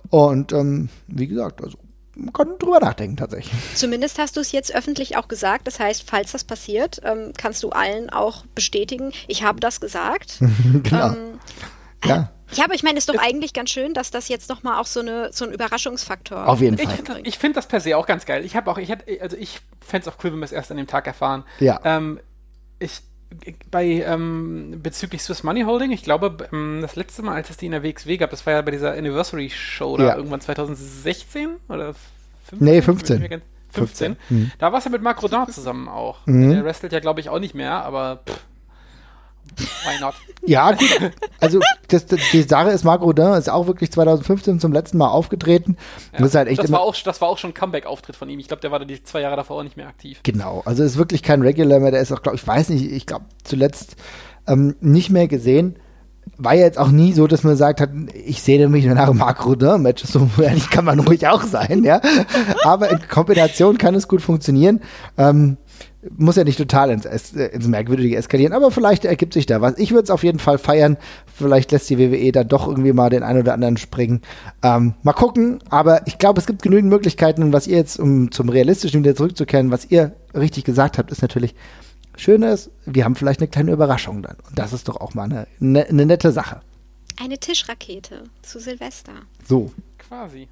Und 0.10 0.54
ähm, 0.54 0.90
wie 1.08 1.28
gesagt, 1.28 1.62
also 1.62 1.78
man 2.16 2.32
kann 2.32 2.58
drüber 2.60 2.80
nachdenken 2.80 3.18
tatsächlich. 3.18 3.54
Zumindest 3.74 4.20
hast 4.20 4.38
du 4.38 4.42
es 4.42 4.52
jetzt 4.52 4.74
öffentlich 4.76 5.18
auch 5.18 5.28
gesagt. 5.28 5.68
Das 5.68 5.80
heißt, 5.80 6.04
falls 6.10 6.32
das 6.32 6.44
passiert, 6.44 7.02
ähm, 7.04 7.34
kannst 7.38 7.64
du 7.64 7.70
allen 7.70 8.10
auch 8.10 8.46
bestätigen, 8.54 9.12
ich 9.28 9.44
habe 9.44 9.60
das 9.60 9.82
gesagt. 9.82 10.40
genau. 10.84 11.08
Ähm, 11.08 11.40
ja, 12.06 12.30
ja, 12.56 12.66
aber 12.66 12.76
ich 12.76 12.84
meine, 12.84 12.98
ist 12.98 13.10
doch 13.10 13.18
eigentlich 13.18 13.54
ganz 13.54 13.72
schön, 13.72 13.94
dass 13.94 14.12
das 14.12 14.28
jetzt 14.28 14.50
nochmal 14.50 14.80
auch 14.80 14.86
so, 14.86 15.00
eine, 15.00 15.32
so 15.34 15.46
ein 15.46 15.52
Überraschungsfaktor 15.52 16.48
auf 16.48 16.62
jeden 16.62 16.78
Ich 16.78 16.84
Fall. 16.84 16.98
finde 16.98 17.22
ich 17.24 17.38
find 17.38 17.58
das 17.58 17.68
per 17.68 17.80
se 17.80 17.98
auch 17.98 18.06
ganz 18.06 18.26
geil. 18.26 18.46
Ich 18.46 18.56
habe 18.56 18.70
auch, 18.70 18.78
ich 18.78 18.90
hätte, 18.90 19.22
also 19.22 19.38
ich 19.38 19.62
fände 19.80 20.08
es 20.08 20.14
auch 20.14 20.24
cool, 20.24 20.34
wenn 20.34 20.40
wir 20.40 20.46
es 20.46 20.52
erst 20.52 20.72
an 20.72 20.78
dem 20.78 20.88
Tag 20.88 21.08
erfahren. 21.08 21.44
Ja. 21.60 21.80
Ähm, 21.84 22.20
ich, 22.80 23.02
bei, 23.72 23.86
ähm, 24.06 24.80
bezüglich 24.82 25.22
Swiss 25.24 25.44
Money 25.44 25.62
Holding, 25.64 25.92
ich 25.92 26.04
glaube, 26.04 26.48
ähm, 26.52 26.80
das 26.82 26.96
letzte 26.96 27.22
Mal, 27.24 27.36
als 27.36 27.50
es 27.50 27.58
die 27.58 27.66
in 27.68 27.72
der 27.72 27.84
WXW 27.84 28.18
gab, 28.18 28.30
das 28.32 28.46
war 28.46 28.54
ja 28.54 28.62
bei 28.62 28.72
dieser 28.72 28.94
Anniversary 28.94 29.50
Show 29.50 29.98
da 29.98 30.04
Ja. 30.08 30.16
irgendwann 30.16 30.42
2016 30.42 31.58
oder 31.70 31.94
15? 32.46 32.58
Nee, 32.60 32.80
Ich 32.80 32.86
bin 32.86 32.98
15. 32.98 33.20
mir 33.22 33.30
ganz- 33.30 33.44
15. 33.72 34.16
15. 34.18 34.38
Mhm. 34.38 34.52
Da 34.60 34.72
war 34.72 34.80
es 34.80 34.86
ja 34.86 34.92
mit 34.92 35.02
Marc 35.02 35.22
Rodin 35.24 35.48
zusammen 35.50 35.88
auch. 35.88 36.26
Mhm. 36.28 36.52
Der 36.52 36.64
wrestelt 36.66 36.94
ja, 36.94 37.00
glaube 37.00 37.20
ich, 37.22 37.30
auch 37.30 37.40
nicht 37.40 37.56
mehr, 37.56 37.84
aber 37.84 38.22
pff, 38.28 38.40
why 39.58 40.00
not? 40.00 40.14
Ja, 40.46 40.72
gut. 40.72 41.12
Also 41.40 41.60
das, 41.88 42.06
das, 42.06 42.20
die 42.32 42.42
Sache 42.42 42.70
ist, 42.70 42.84
Marc 42.84 43.02
Rodin 43.02 43.34
ist 43.34 43.50
auch 43.50 43.68
wirklich 43.68 43.92
2015 43.92 44.60
zum 44.60 44.74
letzten 44.74 44.98
Mal 44.98 45.08
aufgetreten. 45.08 45.78
Ja. 46.12 46.20
Das 46.20 46.30
ist 46.30 46.36
halt 46.36 46.48
echt 46.48 46.64
das, 46.64 46.72
war 46.72 46.82
auch, 46.82 46.96
das 46.96 47.22
war 47.22 47.30
auch 47.30 47.38
schon 47.38 47.52
ein 47.52 47.54
Comeback-Auftritt 47.54 48.16
von 48.16 48.30
ihm. 48.30 48.40
Ich 48.40 48.48
glaube, 48.48 48.62
der 48.62 48.72
war 48.72 48.80
da 48.80 48.86
die 48.86 49.02
zwei 49.04 49.22
Jahre 49.22 49.36
davor 49.36 49.58
auch 49.58 49.64
nicht 49.64 49.78
mehr 49.78 49.88
aktiv. 49.88 50.20
Genau, 50.24 50.62
also 50.66 50.84
ist 50.84 50.98
wirklich 50.98 51.24
kein 51.24 51.42
Regular 51.42 51.80
mehr, 51.80 51.92
der 51.92 52.02
ist 52.02 52.12
auch, 52.12 52.22
glaube 52.22 52.36
ich, 52.36 52.46
weiß 52.46 52.70
nicht, 52.70 52.92
ich 52.92 53.06
glaube 53.06 53.26
zuletzt 53.44 53.96
ähm, 54.48 54.76
nicht 54.82 55.10
mehr 55.10 55.28
gesehen. 55.28 55.78
War 56.38 56.54
ja 56.54 56.62
jetzt 56.62 56.80
auch 56.80 56.90
nie 56.90 57.12
so, 57.12 57.28
dass 57.28 57.44
man 57.44 57.58
sagt 57.58 57.82
hat, 57.82 57.90
ich 58.14 58.42
sehe 58.42 58.68
mich 58.70 58.86
nach 58.86 59.14
Marc 59.14 59.46
Rodin-Matches, 59.46 60.14
so 60.14 60.30
ehrlich 60.42 60.70
kann 60.70 60.86
man 60.86 61.00
ruhig 61.00 61.28
auch 61.28 61.44
sein, 61.44 61.84
ja. 61.84 62.02
Aber 62.64 62.90
in 62.90 63.08
Kombination 63.08 63.78
kann 63.78 63.94
es 63.96 64.08
gut 64.08 64.22
funktionieren. 64.22 64.82
Ähm, 65.18 65.58
muss 66.18 66.36
ja 66.36 66.44
nicht 66.44 66.58
total 66.58 66.92
ins, 66.92 67.06
äh, 67.06 67.46
ins 67.48 67.68
Merkwürdige 67.68 68.16
eskalieren, 68.16 68.54
aber 68.54 68.72
vielleicht 68.72 69.06
ergibt 69.06 69.34
sich 69.34 69.46
da 69.46 69.62
was. 69.62 69.78
Ich 69.78 69.92
würde 69.92 70.04
es 70.04 70.10
auf 70.10 70.24
jeden 70.24 70.40
Fall 70.40 70.58
feiern. 70.58 70.98
Vielleicht 71.34 71.72
lässt 71.72 71.90
die 71.90 71.98
WWE 71.98 72.32
dann 72.32 72.48
doch 72.48 72.68
irgendwie 72.68 72.94
mal 72.94 73.10
den 73.10 73.24
einen 73.24 73.40
oder 73.40 73.54
anderen 73.54 73.78
springen. 73.78 74.22
Ähm, 74.62 74.96
mal 75.04 75.14
gucken, 75.14 75.60
aber 75.70 76.06
ich 76.08 76.18
glaube, 76.18 76.40
es 76.40 76.46
gibt 76.46 76.62
genügend 76.62 76.90
Möglichkeiten. 76.90 77.44
Und 77.44 77.54
was 77.54 77.68
ihr 77.68 77.78
jetzt, 77.78 78.00
um 78.00 78.32
zum 78.32 78.50
Realistischen 78.50 79.04
wieder 79.04 79.16
zurückzukehren, 79.16 79.72
was 79.72 79.90
ihr 79.90 80.14
richtig 80.36 80.66
gesagt 80.66 80.98
habt, 80.98 81.12
ist 81.12 81.22
natürlich, 81.22 81.56
schön 82.18 82.44
ist, 82.44 82.70
wir 82.86 83.06
haben 83.06 83.16
vielleicht 83.16 83.40
eine 83.40 83.48
kleine 83.48 83.72
Überraschung 83.72 84.22
dann. 84.22 84.38
Und 84.48 84.60
das 84.60 84.74
ist 84.74 84.88
doch 84.88 84.98
auch 84.98 85.14
mal 85.14 85.24
eine, 85.24 85.48
eine, 85.62 85.88
eine 85.88 86.06
nette 86.06 86.32
Sache. 86.32 86.62
Eine 87.20 87.38
Tischrakete 87.38 88.24
zu 88.42 88.60
Silvester. 88.60 89.14
So. 89.48 89.72
Quasi. 89.98 90.48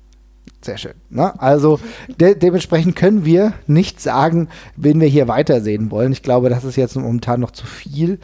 Sehr 0.63 0.77
schön. 0.77 0.93
Ne? 1.09 1.39
Also 1.41 1.79
de 2.19 2.35
dementsprechend 2.35 2.95
können 2.95 3.25
wir 3.25 3.53
nicht 3.65 3.99
sagen, 3.99 4.47
wen 4.75 5.01
wir 5.01 5.07
hier 5.07 5.27
weitersehen 5.27 5.89
wollen. 5.89 6.11
Ich 6.11 6.21
glaube, 6.21 6.49
das 6.49 6.63
ist 6.63 6.75
jetzt 6.75 6.95
momentan 6.95 7.39
noch 7.39 7.49
zu 7.49 7.65
viel. 7.65 8.19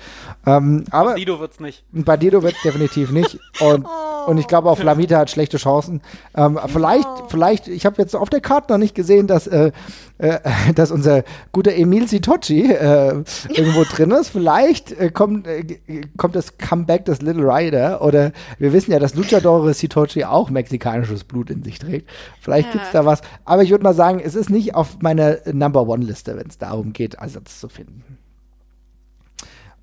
Ähm, 0.45 0.83
aber 0.91 1.15
Dido 1.15 1.39
wird's 1.39 1.59
nicht. 1.59 1.83
bei 1.91 2.15
Dido 2.15 2.43
wird 2.43 2.53
es 2.55 2.61
definitiv 2.61 3.11
nicht. 3.11 3.39
Und, 3.59 3.87
und 4.27 4.37
ich 4.37 4.47
glaube, 4.47 4.69
auch 4.69 4.77
Flamita 4.77 5.17
hat 5.17 5.31
schlechte 5.31 5.57
Chancen. 5.57 6.01
Ähm, 6.35 6.59
vielleicht, 6.67 7.07
vielleicht, 7.29 7.67
ich 7.67 7.85
habe 7.85 7.95
jetzt 7.99 8.15
auf 8.15 8.29
der 8.29 8.41
Karte 8.41 8.71
noch 8.73 8.77
nicht 8.77 8.93
gesehen, 8.93 9.25
dass, 9.25 9.47
äh, 9.47 9.71
äh, 10.19 10.39
dass 10.75 10.91
unser 10.91 11.23
guter 11.51 11.73
Emil 11.73 12.07
Sitochi 12.07 12.71
äh, 12.71 13.23
irgendwo 13.49 13.83
drin 13.89 14.11
ist. 14.11 14.29
Vielleicht 14.29 14.91
äh, 14.91 15.09
kommt, 15.09 15.47
äh, 15.47 15.77
kommt 16.17 16.35
das 16.35 16.57
Comeback 16.57 17.05
des 17.05 17.21
Little 17.21 17.47
Rider. 17.47 18.01
Oder 18.01 18.31
wir 18.59 18.73
wissen 18.73 18.91
ja, 18.91 18.99
dass 18.99 19.15
Luchador 19.15 19.73
Sitochi 19.73 20.25
auch 20.25 20.49
mexikanisches 20.49 21.23
Blut 21.23 21.49
in 21.49 21.63
sich 21.63 21.79
trägt. 21.79 22.07
Vielleicht 22.39 22.67
Ja. 22.67 22.73
gibt's 22.73 22.91
da 22.91 23.05
was. 23.05 23.21
Aber 23.45 23.63
ich 23.63 23.71
würde 23.71 23.83
mal 23.83 23.93
sagen, 23.93 24.19
es 24.23 24.35
ist 24.35 24.49
nicht 24.49 24.75
auf 24.75 24.99
meiner 25.01 25.37
Number 25.51 25.87
One-Liste, 25.87 26.35
wenn 26.37 26.47
es 26.47 26.57
darum 26.57 26.93
geht, 26.93 27.15
Ersatz 27.15 27.59
zu 27.59 27.69
finden. 27.69 28.17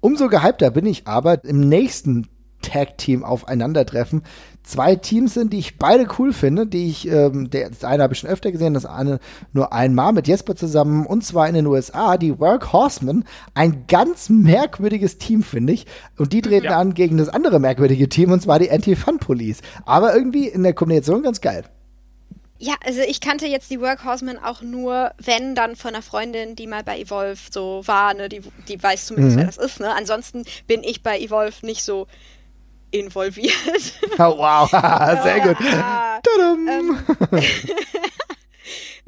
Umso 0.00 0.28
gehypter 0.28 0.70
bin 0.70 0.86
ich 0.86 1.06
aber 1.06 1.42
im 1.44 1.60
nächsten 1.60 2.28
Tag-Team 2.60 3.24
aufeinandertreffen. 3.24 4.22
Zwei 4.62 4.96
Teams 4.96 5.34
sind, 5.34 5.52
die 5.52 5.58
ich 5.58 5.78
beide 5.78 6.06
cool 6.18 6.32
finde, 6.32 6.66
die 6.66 6.88
ich, 6.88 7.06
ähm, 7.06 7.50
der, 7.50 7.68
das 7.68 7.84
eine 7.84 8.02
habe 8.02 8.14
ich 8.14 8.20
schon 8.20 8.30
öfter 8.30 8.50
gesehen, 8.52 8.72
das 8.72 8.86
eine 8.86 9.18
nur 9.52 9.74
einmal 9.74 10.14
mit 10.14 10.26
Jesper 10.26 10.56
zusammen 10.56 11.04
und 11.04 11.22
zwar 11.22 11.46
in 11.46 11.54
den 11.54 11.66
USA, 11.66 12.16
die 12.16 12.38
Work 12.38 12.72
Horsemen. 12.72 13.24
Ein 13.52 13.84
ganz 13.86 14.30
merkwürdiges 14.30 15.18
Team, 15.18 15.42
finde 15.42 15.74
ich. 15.74 15.86
Und 16.16 16.32
die 16.32 16.40
treten 16.40 16.66
Ja. 16.66 16.78
an 16.78 16.94
gegen 16.94 17.18
das 17.18 17.28
andere 17.28 17.60
merkwürdige 17.60 18.08
Team 18.08 18.32
und 18.32 18.40
zwar 18.40 18.58
die 18.58 18.70
Anti-Fun 18.70 19.18
Police. 19.18 19.60
Aber 19.84 20.14
irgendwie 20.16 20.48
in 20.48 20.62
der 20.62 20.72
Kombination 20.72 21.22
ganz 21.22 21.42
geil. 21.42 21.64
Ja, 22.58 22.74
also 22.84 23.00
ich 23.00 23.20
kannte 23.20 23.46
jetzt 23.46 23.70
die 23.70 23.80
Workhorsemen 23.80 24.38
auch 24.42 24.62
nur, 24.62 25.12
wenn 25.18 25.54
dann 25.54 25.74
von 25.76 25.92
einer 25.94 26.02
Freundin, 26.02 26.54
die 26.56 26.66
mal 26.68 26.84
bei 26.84 26.98
Evolve 27.00 27.40
so 27.50 27.82
war, 27.86 28.14
ne, 28.14 28.28
die, 28.28 28.42
die 28.68 28.80
weiß 28.82 29.06
zumindest, 29.06 29.36
Mhm. 29.36 29.40
wer 29.40 29.46
das 29.46 29.56
ist, 29.58 29.80
ne? 29.80 29.92
Ansonsten 29.94 30.44
bin 30.66 30.82
ich 30.84 31.02
bei 31.02 31.18
Evolve 31.18 31.66
nicht 31.66 31.82
so 31.84 32.06
involviert. 32.92 33.52
Oh, 34.18 34.38
wow, 34.38 34.70
sehr 35.22 35.40
gut. 35.40 35.56
Tadam. 35.58 36.68
ähm, 36.68 36.98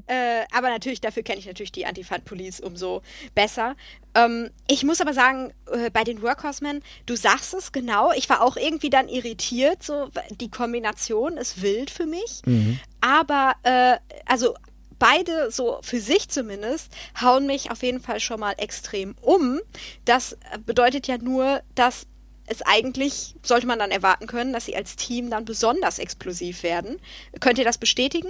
äh, 0.06 0.44
aber 0.52 0.68
natürlich, 0.68 1.00
dafür 1.00 1.22
kenne 1.22 1.38
ich 1.38 1.46
natürlich 1.46 1.72
die 1.72 1.86
Antifat 1.86 2.24
Police 2.24 2.60
umso 2.60 3.02
besser. 3.34 3.76
Ähm, 4.14 4.50
ich 4.68 4.84
muss 4.84 5.00
aber 5.00 5.12
sagen, 5.12 5.52
äh, 5.70 5.90
bei 5.90 6.04
den 6.04 6.22
Workhorsemen, 6.22 6.82
du 7.06 7.16
sagst 7.16 7.54
es 7.54 7.72
genau, 7.72 8.12
ich 8.12 8.28
war 8.28 8.42
auch 8.42 8.56
irgendwie 8.56 8.90
dann 8.90 9.08
irritiert, 9.08 9.82
so 9.82 10.10
die 10.40 10.50
Kombination 10.50 11.36
ist 11.36 11.62
wild 11.62 11.90
für 11.90 12.06
mich. 12.06 12.42
Aber 13.00 13.54
äh, 13.64 13.96
also 14.26 14.54
beide, 14.98 15.50
so 15.50 15.78
für 15.82 16.00
sich 16.00 16.28
zumindest, 16.28 16.92
hauen 17.20 17.46
mich 17.46 17.70
auf 17.70 17.82
jeden 17.82 18.00
Fall 18.00 18.20
schon 18.20 18.40
mal 18.40 18.54
extrem 18.58 19.14
um. 19.20 19.60
Das 20.04 20.36
bedeutet 20.64 21.06
ja 21.06 21.18
nur, 21.18 21.62
dass 21.74 22.06
es 22.46 22.62
eigentlich, 22.62 23.34
sollte 23.42 23.66
man 23.66 23.78
dann 23.78 23.90
erwarten 23.90 24.26
können, 24.26 24.52
dass 24.52 24.66
sie 24.66 24.76
als 24.76 24.96
Team 24.96 25.30
dann 25.30 25.44
besonders 25.44 25.98
explosiv 25.98 26.62
werden. 26.62 27.00
Könnt 27.40 27.58
ihr 27.58 27.64
das 27.64 27.78
bestätigen? 27.78 28.28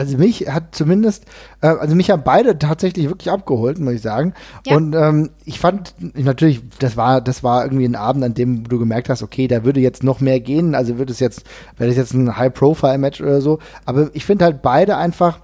Also 0.00 0.16
mich 0.16 0.48
hat 0.48 0.74
zumindest, 0.74 1.26
äh, 1.60 1.66
also 1.66 1.94
mich 1.94 2.10
haben 2.10 2.22
beide 2.24 2.58
tatsächlich 2.58 3.10
wirklich 3.10 3.30
abgeholt, 3.30 3.78
muss 3.78 3.92
ich 3.92 4.00
sagen. 4.00 4.32
Ja. 4.64 4.74
Und 4.74 4.94
ähm, 4.94 5.28
ich 5.44 5.60
fand 5.60 5.94
natürlich, 6.14 6.62
das 6.78 6.96
war, 6.96 7.20
das 7.20 7.44
war 7.44 7.64
irgendwie 7.64 7.84
ein 7.84 7.96
Abend, 7.96 8.24
an 8.24 8.32
dem 8.32 8.66
du 8.66 8.78
gemerkt 8.78 9.10
hast, 9.10 9.22
okay, 9.22 9.46
da 9.46 9.62
würde 9.62 9.78
jetzt 9.80 10.02
noch 10.02 10.22
mehr 10.22 10.40
gehen. 10.40 10.74
Also 10.74 10.96
würde 10.96 11.12
es 11.12 11.20
jetzt, 11.20 11.44
wäre 11.76 11.90
das 11.90 11.98
jetzt 11.98 12.14
ein 12.14 12.34
High-Profile-Match 12.34 13.20
oder 13.20 13.42
so. 13.42 13.58
Aber 13.84 14.08
ich 14.14 14.24
finde 14.24 14.46
halt 14.46 14.62
beide 14.62 14.96
einfach 14.96 15.40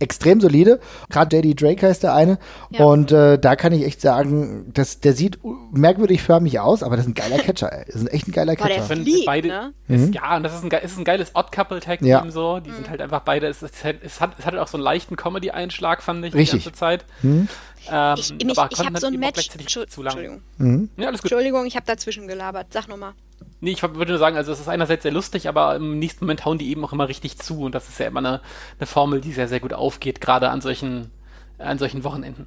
extrem 0.00 0.40
solide. 0.40 0.80
Gerade 1.08 1.36
JD 1.36 1.60
Drake 1.60 1.86
heißt 1.86 2.02
der 2.02 2.14
eine. 2.14 2.38
Ja. 2.70 2.84
Und 2.84 3.12
äh, 3.12 3.38
da 3.38 3.54
kann 3.56 3.72
ich 3.72 3.84
echt 3.84 4.00
sagen, 4.00 4.70
das, 4.72 5.00
der 5.00 5.12
sieht 5.12 5.38
merkwürdig 5.72 6.22
förmlich 6.22 6.58
aus, 6.58 6.82
aber 6.82 6.96
das 6.96 7.06
ist 7.06 7.10
ein 7.10 7.14
geiler 7.14 7.38
Catcher. 7.38 7.72
Ey. 7.72 7.84
Das 7.86 7.96
ist 7.96 8.02
ein 8.02 8.08
echt 8.08 8.28
ein 8.28 8.32
geiler 8.32 8.56
Catcher. 8.56 8.80
Boah, 8.80 8.88
der 8.88 8.96
fliegt, 8.96 9.26
beide, 9.26 9.48
ne? 9.48 9.72
ist, 9.88 10.08
mhm. 10.08 10.12
Ja, 10.12 10.36
und 10.36 10.42
das 10.42 10.54
ist 10.54 10.64
ein, 10.64 10.70
ist 10.70 10.98
ein 10.98 11.04
geiles 11.04 11.34
Odd-Couple-Tag-Team 11.34 12.08
ja. 12.08 12.24
so. 12.30 12.60
Die 12.60 12.70
mhm. 12.70 12.74
sind 12.74 12.90
halt 12.90 13.00
einfach 13.00 13.20
beide, 13.20 13.46
es, 13.46 13.62
es, 13.62 13.72
es, 14.02 14.20
hat, 14.20 14.32
es 14.38 14.46
hat 14.46 14.56
auch 14.56 14.68
so 14.68 14.76
einen 14.76 14.84
leichten 14.84 15.16
Comedy-Einschlag, 15.16 16.02
fand 16.02 16.24
ich, 16.24 16.34
Richtig. 16.34 16.60
die 16.60 16.64
ganze 16.64 16.78
Zeit. 16.78 17.04
Mhm. 17.22 17.48
Ähm, 17.88 18.16
ich 18.18 18.30
ich, 18.30 18.48
ich 18.48 18.58
habe 18.58 19.00
so 19.00 19.06
ein 19.06 19.18
Match. 19.18 19.48
Entschuldigung. 19.48 20.42
Mhm. 20.58 20.90
Ja, 20.96 21.08
Entschuldigung, 21.08 21.66
ich 21.66 21.76
habe 21.76 21.86
dazwischen 21.86 22.26
gelabert. 22.26 22.68
Sag 22.72 22.88
nochmal. 22.88 23.12
Nee, 23.60 23.72
ich 23.72 23.82
würde 23.82 24.12
nur 24.12 24.18
sagen, 24.18 24.36
also 24.36 24.52
es 24.52 24.60
ist 24.60 24.68
einerseits 24.68 25.02
sehr 25.02 25.12
lustig, 25.12 25.48
aber 25.48 25.76
im 25.76 25.98
nächsten 25.98 26.24
Moment 26.24 26.44
hauen 26.44 26.58
die 26.58 26.70
eben 26.70 26.84
auch 26.84 26.92
immer 26.92 27.08
richtig 27.08 27.38
zu 27.38 27.60
und 27.60 27.74
das 27.74 27.88
ist 27.88 27.98
ja 27.98 28.06
immer 28.06 28.20
eine, 28.20 28.40
eine 28.78 28.86
Formel, 28.86 29.20
die 29.20 29.32
sehr, 29.32 29.48
sehr 29.48 29.60
gut 29.60 29.72
aufgeht, 29.72 30.20
gerade 30.20 30.50
an 30.50 30.60
solchen, 30.60 31.10
an 31.58 31.78
solchen 31.78 32.04
Wochenenden 32.04 32.46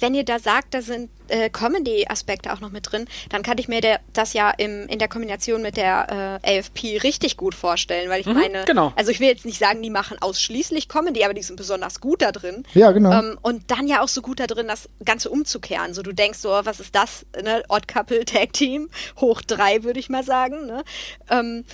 wenn 0.00 0.14
ihr 0.14 0.24
da 0.24 0.38
sagt, 0.38 0.74
da 0.74 0.82
sind 0.82 1.10
äh, 1.28 1.50
Comedy-Aspekte 1.50 2.52
auch 2.52 2.60
noch 2.60 2.70
mit 2.70 2.90
drin, 2.90 3.06
dann 3.30 3.42
kann 3.42 3.58
ich 3.58 3.68
mir 3.68 3.80
der, 3.80 4.00
das 4.12 4.32
ja 4.32 4.50
im, 4.50 4.86
in 4.88 4.98
der 4.98 5.08
Kombination 5.08 5.62
mit 5.62 5.76
der 5.76 6.40
äh, 6.44 6.58
AFP 6.58 6.98
richtig 7.02 7.36
gut 7.36 7.54
vorstellen, 7.54 8.08
weil 8.10 8.20
ich 8.20 8.26
mhm, 8.26 8.34
meine, 8.34 8.64
genau. 8.64 8.92
also 8.96 9.10
ich 9.10 9.20
will 9.20 9.28
jetzt 9.28 9.44
nicht 9.44 9.58
sagen, 9.58 9.82
die 9.82 9.90
machen 9.90 10.18
ausschließlich 10.20 10.88
Comedy, 10.88 11.24
aber 11.24 11.34
die 11.34 11.42
sind 11.42 11.56
besonders 11.56 12.00
gut 12.00 12.22
da 12.22 12.32
drin. 12.32 12.64
Ja, 12.74 12.92
genau. 12.92 13.12
Ähm, 13.12 13.38
und 13.42 13.70
dann 13.70 13.86
ja 13.86 14.02
auch 14.02 14.08
so 14.08 14.22
gut 14.22 14.40
da 14.40 14.46
drin, 14.46 14.68
das 14.68 14.88
Ganze 15.04 15.30
umzukehren. 15.30 15.94
So, 15.94 16.02
du 16.02 16.12
denkst 16.12 16.38
so, 16.38 16.48
was 16.50 16.80
ist 16.80 16.94
das? 16.94 17.26
Ne? 17.42 17.62
Odd 17.68 17.88
Couple 17.88 18.24
Tag 18.24 18.52
Team, 18.52 18.88
hoch 19.20 19.42
drei, 19.42 19.82
würde 19.82 20.00
ich 20.00 20.08
mal 20.08 20.24
sagen. 20.24 20.66
Ne? 20.66 20.84
Ähm, 21.30 21.64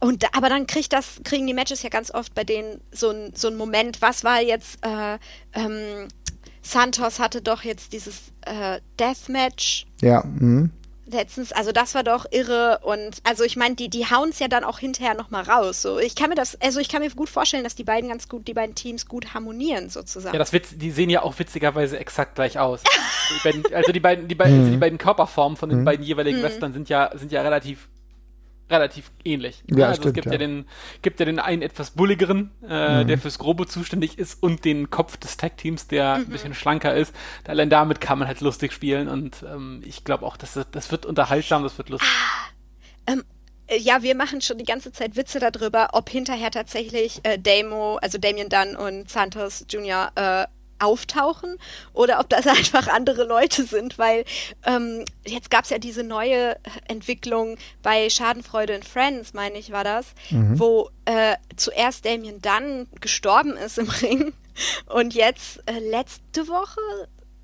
und 0.00 0.24
aber 0.36 0.50
dann 0.50 0.66
kriegt 0.66 0.92
das, 0.92 1.20
kriegen 1.24 1.46
die 1.46 1.54
Matches 1.54 1.82
ja 1.82 1.88
ganz 1.88 2.12
oft 2.12 2.34
bei 2.34 2.44
denen 2.44 2.82
so 2.92 3.08
ein, 3.08 3.32
so 3.34 3.50
Moment, 3.50 4.02
was 4.02 4.22
war 4.22 4.42
jetzt 4.42 4.78
äh, 4.84 5.18
ähm, 5.54 6.08
Santos 6.64 7.20
hatte 7.20 7.42
doch 7.42 7.62
jetzt 7.62 7.92
dieses 7.92 8.32
äh, 8.42 8.80
Deathmatch. 8.98 9.86
Ja. 10.00 10.24
Mhm. 10.24 10.70
Letztens, 11.06 11.52
also 11.52 11.70
das 11.70 11.94
war 11.94 12.02
doch 12.02 12.24
irre 12.30 12.80
und 12.82 13.18
also 13.24 13.44
ich 13.44 13.56
meine, 13.56 13.74
die, 13.74 13.90
die 13.90 14.06
hauen 14.06 14.30
es 14.30 14.38
ja 14.38 14.48
dann 14.48 14.64
auch 14.64 14.78
hinterher 14.78 15.14
nochmal 15.14 15.42
raus. 15.42 15.82
So, 15.82 15.98
ich 15.98 16.16
kann 16.16 16.30
mir 16.30 16.34
das, 16.34 16.58
also 16.62 16.80
ich 16.80 16.88
kann 16.88 17.02
mir 17.02 17.10
gut 17.10 17.28
vorstellen, 17.28 17.62
dass 17.62 17.74
die 17.74 17.84
beiden 17.84 18.08
ganz 18.08 18.26
gut, 18.26 18.48
die 18.48 18.54
beiden 18.54 18.74
Teams 18.74 19.06
gut 19.06 19.34
harmonieren 19.34 19.90
sozusagen. 19.90 20.32
Ja, 20.34 20.38
das 20.38 20.54
Witz, 20.54 20.70
die 20.78 20.90
sehen 20.90 21.10
ja 21.10 21.22
auch 21.22 21.38
witzigerweise 21.38 21.98
exakt 21.98 22.36
gleich 22.36 22.58
aus. 22.58 22.82
die 23.30 23.42
beiden, 23.44 23.74
also 23.74 23.92
die 23.92 24.00
beiden, 24.00 24.28
die 24.28 24.34
beiden, 24.34 24.54
also 24.60 24.70
die 24.70 24.76
mhm. 24.76 24.80
beiden 24.80 24.98
Körperformen 24.98 25.58
von 25.58 25.68
den 25.68 25.80
mhm. 25.80 25.84
beiden 25.84 26.06
jeweiligen 26.06 26.38
mhm. 26.38 26.44
Wrestlern 26.44 26.72
sind 26.72 26.88
ja, 26.88 27.10
sind 27.14 27.30
ja 27.30 27.42
relativ 27.42 27.88
relativ 28.70 29.10
ähnlich. 29.24 29.62
Ja, 29.68 29.88
also 29.88 30.02
stimmt, 30.02 30.06
es 30.06 30.14
gibt 30.14 30.26
ja. 30.26 30.32
ja. 30.32 30.38
den, 30.38 30.66
gibt 31.02 31.20
ja 31.20 31.26
den 31.26 31.38
einen 31.38 31.62
etwas 31.62 31.90
bulligeren, 31.90 32.50
äh, 32.68 33.02
mhm. 33.02 33.08
der 33.08 33.18
fürs 33.18 33.38
Grobe 33.38 33.66
zuständig 33.66 34.18
ist 34.18 34.42
und 34.42 34.64
den 34.64 34.90
Kopf 34.90 35.16
des 35.16 35.36
Tag-Teams, 35.36 35.86
der 35.88 36.16
mhm. 36.16 36.24
ein 36.24 36.28
bisschen 36.30 36.54
schlanker 36.54 36.94
ist. 36.94 37.14
Allein 37.46 37.70
damit 37.70 38.00
kann 38.00 38.18
man 38.18 38.28
halt 38.28 38.40
lustig 38.40 38.72
spielen 38.72 39.08
und 39.08 39.44
ähm, 39.48 39.82
ich 39.84 40.04
glaube 40.04 40.24
auch, 40.24 40.36
dass 40.36 40.54
das, 40.54 40.70
das 40.70 40.90
wird 40.90 41.06
unterhaltsam, 41.06 41.62
das 41.62 41.76
wird 41.78 41.90
lustig. 41.90 42.08
Ah, 42.08 43.12
ähm, 43.12 43.24
äh, 43.66 43.78
ja, 43.78 44.02
wir 44.02 44.14
machen 44.14 44.40
schon 44.40 44.58
die 44.58 44.64
ganze 44.64 44.92
Zeit 44.92 45.16
Witze 45.16 45.40
darüber, 45.40 45.90
ob 45.92 46.08
hinterher 46.08 46.50
tatsächlich 46.50 47.20
äh, 47.24 47.38
Damo, 47.38 47.96
also 47.96 48.18
Damien 48.18 48.48
Dunn 48.48 48.76
und 48.76 49.10
Santos 49.10 49.66
Jr. 49.68 50.10
Äh, 50.14 50.46
auftauchen 50.84 51.58
oder 51.92 52.20
ob 52.20 52.28
das 52.28 52.46
einfach 52.46 52.88
andere 52.88 53.24
Leute 53.24 53.64
sind, 53.64 53.98
weil 53.98 54.24
ähm, 54.64 55.04
jetzt 55.26 55.50
gab 55.50 55.64
es 55.64 55.70
ja 55.70 55.78
diese 55.78 56.02
neue 56.02 56.56
Entwicklung 56.88 57.56
bei 57.82 58.10
Schadenfreude 58.10 58.74
in 58.74 58.82
Friends, 58.82 59.32
meine 59.32 59.58
ich, 59.58 59.72
war 59.72 59.84
das, 59.84 60.06
mhm. 60.30 60.58
wo 60.58 60.90
äh, 61.04 61.36
zuerst 61.56 62.04
Damien 62.04 62.40
Dunn 62.40 62.86
gestorben 63.00 63.56
ist 63.56 63.78
im 63.78 63.88
Ring 64.02 64.32
und 64.86 65.14
jetzt 65.14 65.62
äh, 65.66 65.78
letzte 65.78 66.48
Woche 66.48 66.80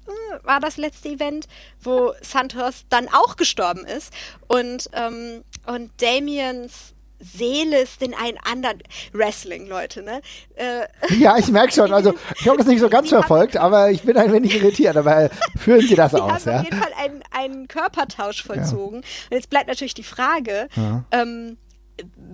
äh, 0.07 0.45
war 0.45 0.61
das 0.61 0.76
letzte 0.76 1.09
Event, 1.09 1.47
wo 1.80 2.12
Santos 2.22 2.84
dann 2.88 3.09
auch 3.09 3.36
gestorben 3.36 3.84
ist 3.84 4.12
und, 4.49 4.88
ähm, 4.93 5.45
und 5.66 5.91
Damiens 6.01 6.95
Seele 7.21 7.81
ist 7.81 8.03
in 8.03 8.14
einen 8.14 8.39
anderen 8.39 8.83
Wrestling, 9.12 9.66
Leute, 9.66 10.03
ne? 10.03 10.21
Äh, 10.55 10.87
ja, 11.18 11.37
ich 11.39 11.49
merke 11.49 11.73
schon. 11.73 11.93
Also 11.93 12.14
ich 12.41 12.49
habe 12.49 12.59
das 12.59 12.66
nicht 12.66 12.81
so 12.81 12.89
ganz 12.89 13.11
verfolgt, 13.11 13.57
aber 13.57 13.91
ich 13.91 14.03
bin 14.03 14.16
ein 14.16 14.33
wenig 14.33 14.57
irritiert. 14.57 14.97
Aber 14.97 15.31
führen 15.59 15.87
Sie 15.87 15.95
das 15.95 16.12
die 16.12 16.21
aus, 16.21 16.47
haben 16.47 16.53
ja? 16.53 16.59
auf 16.59 16.64
jeden 16.64 16.79
Fall 16.79 16.93
einen, 16.97 17.23
einen 17.31 17.68
Körpertausch 17.68 18.43
vollzogen. 18.43 19.03
Ja. 19.03 19.09
Und 19.31 19.37
jetzt 19.37 19.51
bleibt 19.51 19.68
natürlich 19.68 19.95
die 19.95 20.03
Frage. 20.03 20.68
Ja. 20.77 21.05
Ähm, 21.11 21.59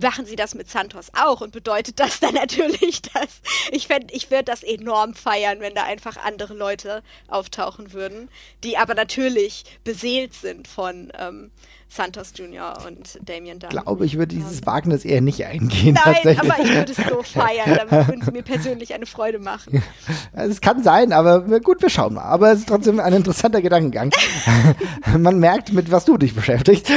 machen 0.01 0.25
sie 0.25 0.35
das 0.35 0.55
mit 0.55 0.69
Santos 0.69 1.11
auch 1.13 1.41
und 1.41 1.51
bedeutet 1.51 1.99
das 1.99 2.19
dann 2.19 2.33
natürlich, 2.35 3.01
dass 3.01 3.41
ich 3.71 3.87
fände, 3.87 4.13
ich 4.13 4.31
würde 4.31 4.45
das 4.45 4.63
enorm 4.63 5.13
feiern, 5.13 5.59
wenn 5.59 5.75
da 5.75 5.83
einfach 5.83 6.17
andere 6.17 6.53
Leute 6.53 7.03
auftauchen 7.27 7.93
würden, 7.93 8.29
die 8.63 8.77
aber 8.77 8.95
natürlich 8.95 9.65
beseelt 9.83 10.33
sind 10.33 10.67
von 10.67 11.11
ähm, 11.17 11.51
Santos 11.89 12.33
Jr. 12.35 12.73
und 12.85 13.17
Damien 13.27 13.59
Dunn. 13.59 13.69
Ich 13.71 13.81
glaube, 13.81 14.05
ich 14.05 14.17
würde 14.17 14.35
dieses 14.35 14.65
Wagnis 14.65 15.05
eher 15.05 15.21
nicht 15.21 15.45
eingehen. 15.45 15.97
Nein, 16.05 16.37
aber 16.39 16.59
ich 16.61 16.73
würde 16.73 16.91
es 16.91 16.97
so 16.97 17.23
feiern. 17.23 17.79
Damit 17.89 18.07
würden 18.07 18.21
sie 18.23 18.31
mir 18.31 18.43
persönlich 18.43 18.93
eine 18.93 19.05
Freude 19.05 19.39
machen. 19.39 19.81
Es 20.33 20.61
kann 20.61 20.83
sein, 20.83 21.13
aber 21.13 21.41
gut, 21.59 21.81
wir 21.81 21.89
schauen 21.89 22.13
mal. 22.13 22.23
Aber 22.23 22.51
es 22.51 22.59
ist 22.59 22.69
trotzdem 22.69 22.99
ein 22.99 23.13
interessanter 23.13 23.61
Gedankengang. 23.61 24.11
Man 25.17 25.39
merkt, 25.39 25.73
mit 25.73 25.91
was 25.91 26.05
du 26.05 26.17
dich 26.17 26.35
beschäftigst. 26.35 26.91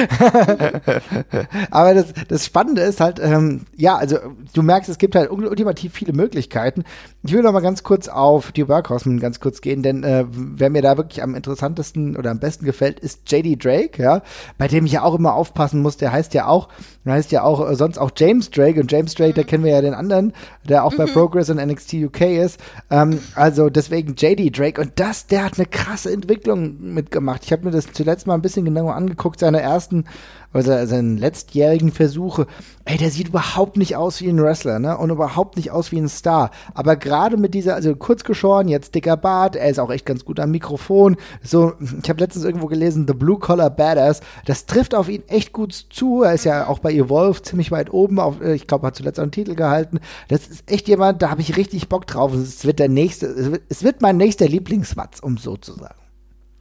aber 1.70 1.94
das, 1.94 2.12
das 2.28 2.44
Spannende 2.44 2.82
ist 2.82 3.00
halt, 3.00 3.18
ähm, 3.18 3.66
ja, 3.76 3.96
also 3.96 4.18
du 4.52 4.62
merkst, 4.62 4.90
es 4.90 4.98
gibt 4.98 5.14
halt 5.14 5.30
ultimativ 5.30 5.94
viele 5.94 6.12
Möglichkeiten. 6.12 6.84
Ich 7.22 7.32
will 7.32 7.42
noch 7.42 7.52
mal 7.52 7.60
ganz 7.60 7.82
kurz 7.82 8.08
auf 8.08 8.52
die 8.52 8.68
Workhorsemen 8.68 9.20
ganz 9.20 9.40
kurz 9.40 9.60
gehen, 9.60 9.82
denn 9.82 10.04
äh, 10.04 10.24
wer 10.28 10.70
mir 10.70 10.82
da 10.82 10.96
wirklich 10.96 11.22
am 11.22 11.34
interessantesten 11.34 12.16
oder 12.16 12.30
am 12.30 12.40
besten 12.40 12.64
gefällt, 12.64 13.00
ist 13.00 13.30
JD 13.30 13.62
Drake, 13.62 14.02
ja, 14.02 14.22
bei 14.58 14.68
dem 14.68 14.79
ich 14.86 14.92
ja 14.92 15.02
auch 15.02 15.14
immer 15.14 15.34
aufpassen 15.34 15.82
muss, 15.82 15.96
der 15.96 16.12
heißt 16.12 16.34
ja 16.34 16.46
auch, 16.46 16.68
der 17.04 17.14
heißt 17.14 17.32
ja 17.32 17.42
auch 17.42 17.68
äh, 17.68 17.74
sonst 17.74 17.98
auch 17.98 18.10
James 18.16 18.50
Drake 18.50 18.80
und 18.80 18.90
James 18.90 19.14
Drake, 19.14 19.32
mhm. 19.32 19.36
da 19.36 19.42
kennen 19.42 19.64
wir 19.64 19.72
ja 19.72 19.80
den 19.80 19.94
anderen, 19.94 20.32
der 20.68 20.84
auch 20.84 20.92
mhm. 20.92 20.96
bei 20.98 21.06
Progress 21.06 21.50
und 21.50 21.56
NXT 21.56 21.94
UK 21.94 22.20
ist. 22.22 22.60
Ähm, 22.90 23.20
also 23.34 23.70
deswegen 23.70 24.14
JD 24.16 24.56
Drake 24.56 24.80
und 24.80 24.92
das, 24.96 25.26
der 25.26 25.44
hat 25.44 25.58
eine 25.58 25.66
krasse 25.66 26.12
Entwicklung 26.12 26.94
mitgemacht. 26.94 27.44
Ich 27.44 27.52
habe 27.52 27.64
mir 27.64 27.70
das 27.70 27.92
zuletzt 27.92 28.26
mal 28.26 28.34
ein 28.34 28.42
bisschen 28.42 28.64
genauer 28.64 28.94
angeguckt, 28.94 29.40
seine 29.40 29.60
ersten 29.60 30.04
also 30.52 30.84
seinen 30.86 31.16
letztjährigen 31.16 31.92
Versuche, 31.92 32.46
ey, 32.84 32.98
der 32.98 33.10
sieht 33.10 33.28
überhaupt 33.28 33.76
nicht 33.76 33.96
aus 33.96 34.20
wie 34.20 34.28
ein 34.28 34.42
Wrestler, 34.42 34.80
ne? 34.80 34.98
Und 34.98 35.10
überhaupt 35.10 35.56
nicht 35.56 35.70
aus 35.70 35.92
wie 35.92 35.98
ein 35.98 36.08
Star. 36.08 36.50
Aber 36.74 36.96
gerade 36.96 37.36
mit 37.36 37.54
dieser, 37.54 37.76
also 37.76 37.94
kurz 37.94 38.24
geschoren, 38.24 38.66
jetzt 38.66 38.94
dicker 38.94 39.16
Bart, 39.16 39.54
er 39.54 39.68
ist 39.68 39.78
auch 39.78 39.90
echt 39.90 40.06
ganz 40.06 40.24
gut 40.24 40.40
am 40.40 40.50
Mikrofon. 40.50 41.16
So, 41.42 41.74
ich 41.80 42.08
habe 42.08 42.20
letztens 42.20 42.44
irgendwo 42.44 42.66
gelesen, 42.66 43.06
The 43.06 43.14
Blue 43.14 43.38
Collar 43.38 43.70
Badass. 43.70 44.20
Das 44.44 44.66
trifft 44.66 44.94
auf 44.94 45.08
ihn 45.08 45.22
echt 45.28 45.52
gut 45.52 45.72
zu. 45.72 46.22
Er 46.22 46.34
ist 46.34 46.44
ja 46.44 46.66
auch 46.66 46.80
bei 46.80 46.92
Evolve 46.92 47.42
ziemlich 47.42 47.70
weit 47.70 47.92
oben. 47.92 48.18
Auf, 48.18 48.40
äh, 48.40 48.54
ich 48.54 48.66
glaube, 48.66 48.88
hat 48.88 48.96
zuletzt 48.96 49.20
auch 49.20 49.24
einen 49.24 49.32
Titel 49.32 49.54
gehalten. 49.54 50.00
Das 50.28 50.48
ist 50.48 50.70
echt 50.70 50.88
jemand, 50.88 51.22
da 51.22 51.30
habe 51.30 51.42
ich 51.42 51.56
richtig 51.56 51.88
Bock 51.88 52.06
drauf. 52.06 52.34
Es 52.34 52.64
wird 52.64 52.80
der 52.80 52.88
nächste, 52.88 53.26
es 53.26 53.52
wird, 53.52 53.62
es 53.68 53.84
wird 53.84 54.02
mein 54.02 54.16
nächster 54.16 54.48
Lieblingswatz, 54.48 55.20
um 55.20 55.38
so 55.38 55.56
zu 55.56 55.74
sagen. 55.74 56.00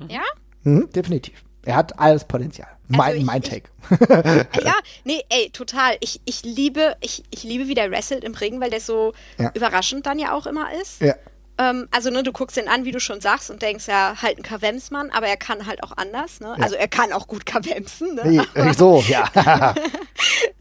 Ja? 0.08 0.22
Mhm, 0.64 0.90
definitiv. 0.92 1.44
Er 1.64 1.76
hat 1.76 2.00
alles 2.00 2.26
Potenzial. 2.26 2.79
Mein, 2.90 3.02
also 3.02 3.20
ich, 3.20 3.26
mein 3.26 3.42
Take. 3.42 3.70
Ich, 3.92 4.64
ja, 4.66 4.74
nee, 5.04 5.24
ey, 5.30 5.50
total. 5.52 5.98
Ich, 6.00 6.22
ich 6.26 6.44
liebe, 6.44 6.96
ich, 7.02 7.24
ich 7.30 7.44
liebe, 7.44 7.68
wie 7.68 7.76
der 7.76 7.92
wrestelt 7.92 8.24
im 8.24 8.34
Ring, 8.34 8.60
weil 8.60 8.72
der 8.72 8.82
so 8.82 9.14
ja. 9.38 9.52
überraschend 9.54 10.06
dann 10.06 10.18
ja 10.20 10.34
auch 10.34 10.48
immer 10.48 10.68
ist. 10.82 11.02
Ja. 11.02 11.16
Ähm, 11.60 11.88
also, 11.92 12.10
ne, 12.10 12.24
du 12.24 12.32
guckst 12.32 12.58
ihn 12.58 12.68
an, 12.68 12.86
wie 12.86 12.92
du 12.92 13.00
schon 13.00 13.22
sagst, 13.22 13.52
und 13.52 13.62
denkst, 13.62 13.88
ja, 13.88 14.16
halt 14.22 14.38
ein 14.38 14.44
Kavemsmann, 14.44 15.12
aber 15.12 15.28
er 15.28 15.38
kann 15.38 15.68
halt 15.68 15.84
auch 15.84 15.92
anders, 15.98 16.40
ne? 16.40 16.56
Ja. 16.58 16.64
Also 16.64 16.76
er 16.76 16.88
kann 16.88 17.12
auch 17.12 17.28
gut 17.28 17.46
Kavemsen, 17.46 18.16
ne? 18.16 18.46
Aber, 18.56 18.74
so, 18.78 19.04
ja. 19.08 19.30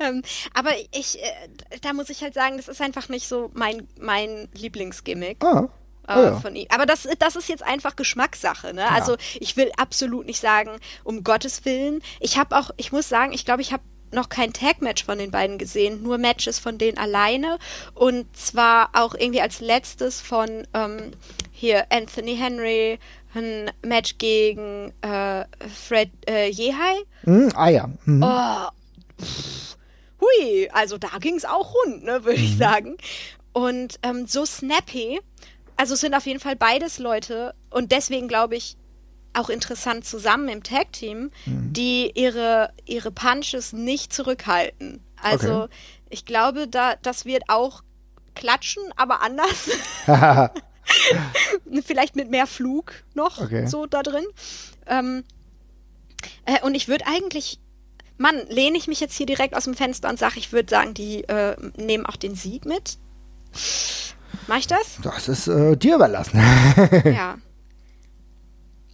ähm, 0.00 0.22
aber 0.54 0.70
ich, 0.92 1.22
äh, 1.22 1.78
da 1.82 1.92
muss 1.92 2.10
ich 2.10 2.22
halt 2.22 2.34
sagen, 2.34 2.56
das 2.56 2.68
ist 2.68 2.82
einfach 2.82 3.08
nicht 3.08 3.28
so 3.28 3.50
mein, 3.54 3.86
mein 3.98 4.48
Lieblingsgimmick. 4.54 5.42
Ah. 5.44 5.68
Äh, 6.08 6.14
oh 6.16 6.22
ja. 6.22 6.40
von 6.40 6.56
ihm. 6.56 6.66
Aber 6.70 6.86
das, 6.86 7.06
das 7.18 7.36
ist 7.36 7.48
jetzt 7.48 7.62
einfach 7.62 7.94
Geschmackssache. 7.94 8.72
Ne? 8.72 8.80
Ja. 8.80 8.88
Also 8.88 9.16
ich 9.38 9.56
will 9.56 9.70
absolut 9.76 10.26
nicht 10.26 10.40
sagen, 10.40 10.78
um 11.04 11.22
Gottes 11.22 11.64
Willen. 11.64 12.02
Ich 12.20 12.38
habe 12.38 12.56
auch, 12.56 12.70
ich 12.76 12.92
muss 12.92 13.08
sagen, 13.08 13.32
ich 13.32 13.44
glaube, 13.44 13.62
ich 13.62 13.72
habe 13.72 13.82
noch 14.10 14.30
kein 14.30 14.54
Tag-Match 14.54 15.04
von 15.04 15.18
den 15.18 15.30
beiden 15.30 15.58
gesehen, 15.58 16.02
nur 16.02 16.16
Matches 16.16 16.58
von 16.58 16.78
denen 16.78 16.96
alleine. 16.96 17.58
Und 17.94 18.34
zwar 18.36 18.90
auch 18.94 19.14
irgendwie 19.14 19.42
als 19.42 19.60
letztes 19.60 20.20
von 20.20 20.66
ähm, 20.72 21.12
hier 21.52 21.86
Anthony 21.90 22.36
Henry, 22.36 22.98
ein 23.34 23.70
Match 23.82 24.16
gegen 24.16 24.92
äh, 25.02 25.44
Fred 25.68 26.10
äh, 26.28 26.50
Yehai. 26.50 27.02
Mm, 27.24 27.48
ah 27.54 27.68
ja. 27.68 27.90
Mhm. 28.06 28.22
Oh, 28.22 28.68
hui, 30.20 30.70
also 30.72 30.96
da 30.96 31.08
ging 31.20 31.36
es 31.36 31.44
auch 31.44 31.74
rund, 31.74 32.04
ne, 32.04 32.24
würde 32.24 32.38
mhm. 32.38 32.44
ich 32.44 32.56
sagen. 32.56 32.96
Und 33.52 33.98
ähm, 34.02 34.26
so 34.26 34.44
snappy. 34.46 35.20
Also 35.78 35.94
es 35.94 36.00
sind 36.00 36.14
auf 36.14 36.26
jeden 36.26 36.40
Fall 36.40 36.56
beides 36.56 36.98
Leute 36.98 37.54
und 37.70 37.92
deswegen 37.92 38.26
glaube 38.26 38.56
ich 38.56 38.76
auch 39.32 39.48
interessant 39.48 40.04
zusammen 40.04 40.48
im 40.48 40.64
Tag-Team, 40.64 41.30
mhm. 41.46 41.72
die 41.72 42.10
ihre, 42.16 42.72
ihre 42.84 43.12
Punches 43.12 43.72
nicht 43.72 44.12
zurückhalten. 44.12 45.04
Also 45.22 45.62
okay. 45.62 45.74
ich 46.10 46.24
glaube, 46.24 46.66
da, 46.66 46.96
das 46.96 47.26
wird 47.26 47.44
auch 47.46 47.84
klatschen, 48.34 48.82
aber 48.96 49.22
anders. 49.22 49.70
Vielleicht 51.86 52.16
mit 52.16 52.28
mehr 52.28 52.48
Flug 52.48 52.92
noch 53.14 53.40
okay. 53.40 53.68
so 53.68 53.86
da 53.86 54.02
drin. 54.02 54.26
Ähm, 54.86 55.22
äh, 56.44 56.60
und 56.62 56.74
ich 56.74 56.88
würde 56.88 57.06
eigentlich, 57.06 57.60
Mann, 58.16 58.34
lehne 58.48 58.76
ich 58.76 58.88
mich 58.88 58.98
jetzt 58.98 59.16
hier 59.16 59.26
direkt 59.26 59.54
aus 59.54 59.64
dem 59.64 59.74
Fenster 59.74 60.08
und 60.08 60.18
sage, 60.18 60.40
ich 60.40 60.50
würde 60.50 60.68
sagen, 60.68 60.92
die 60.94 61.22
äh, 61.24 61.54
nehmen 61.76 62.04
auch 62.04 62.16
den 62.16 62.34
Sieg 62.34 62.64
mit. 62.64 62.98
Mach 64.46 64.58
ich 64.58 64.66
das? 64.66 64.98
Das 65.02 65.28
ist 65.28 65.48
äh, 65.48 65.76
dir 65.76 65.96
überlassen. 65.96 66.38
ja. 67.04 67.36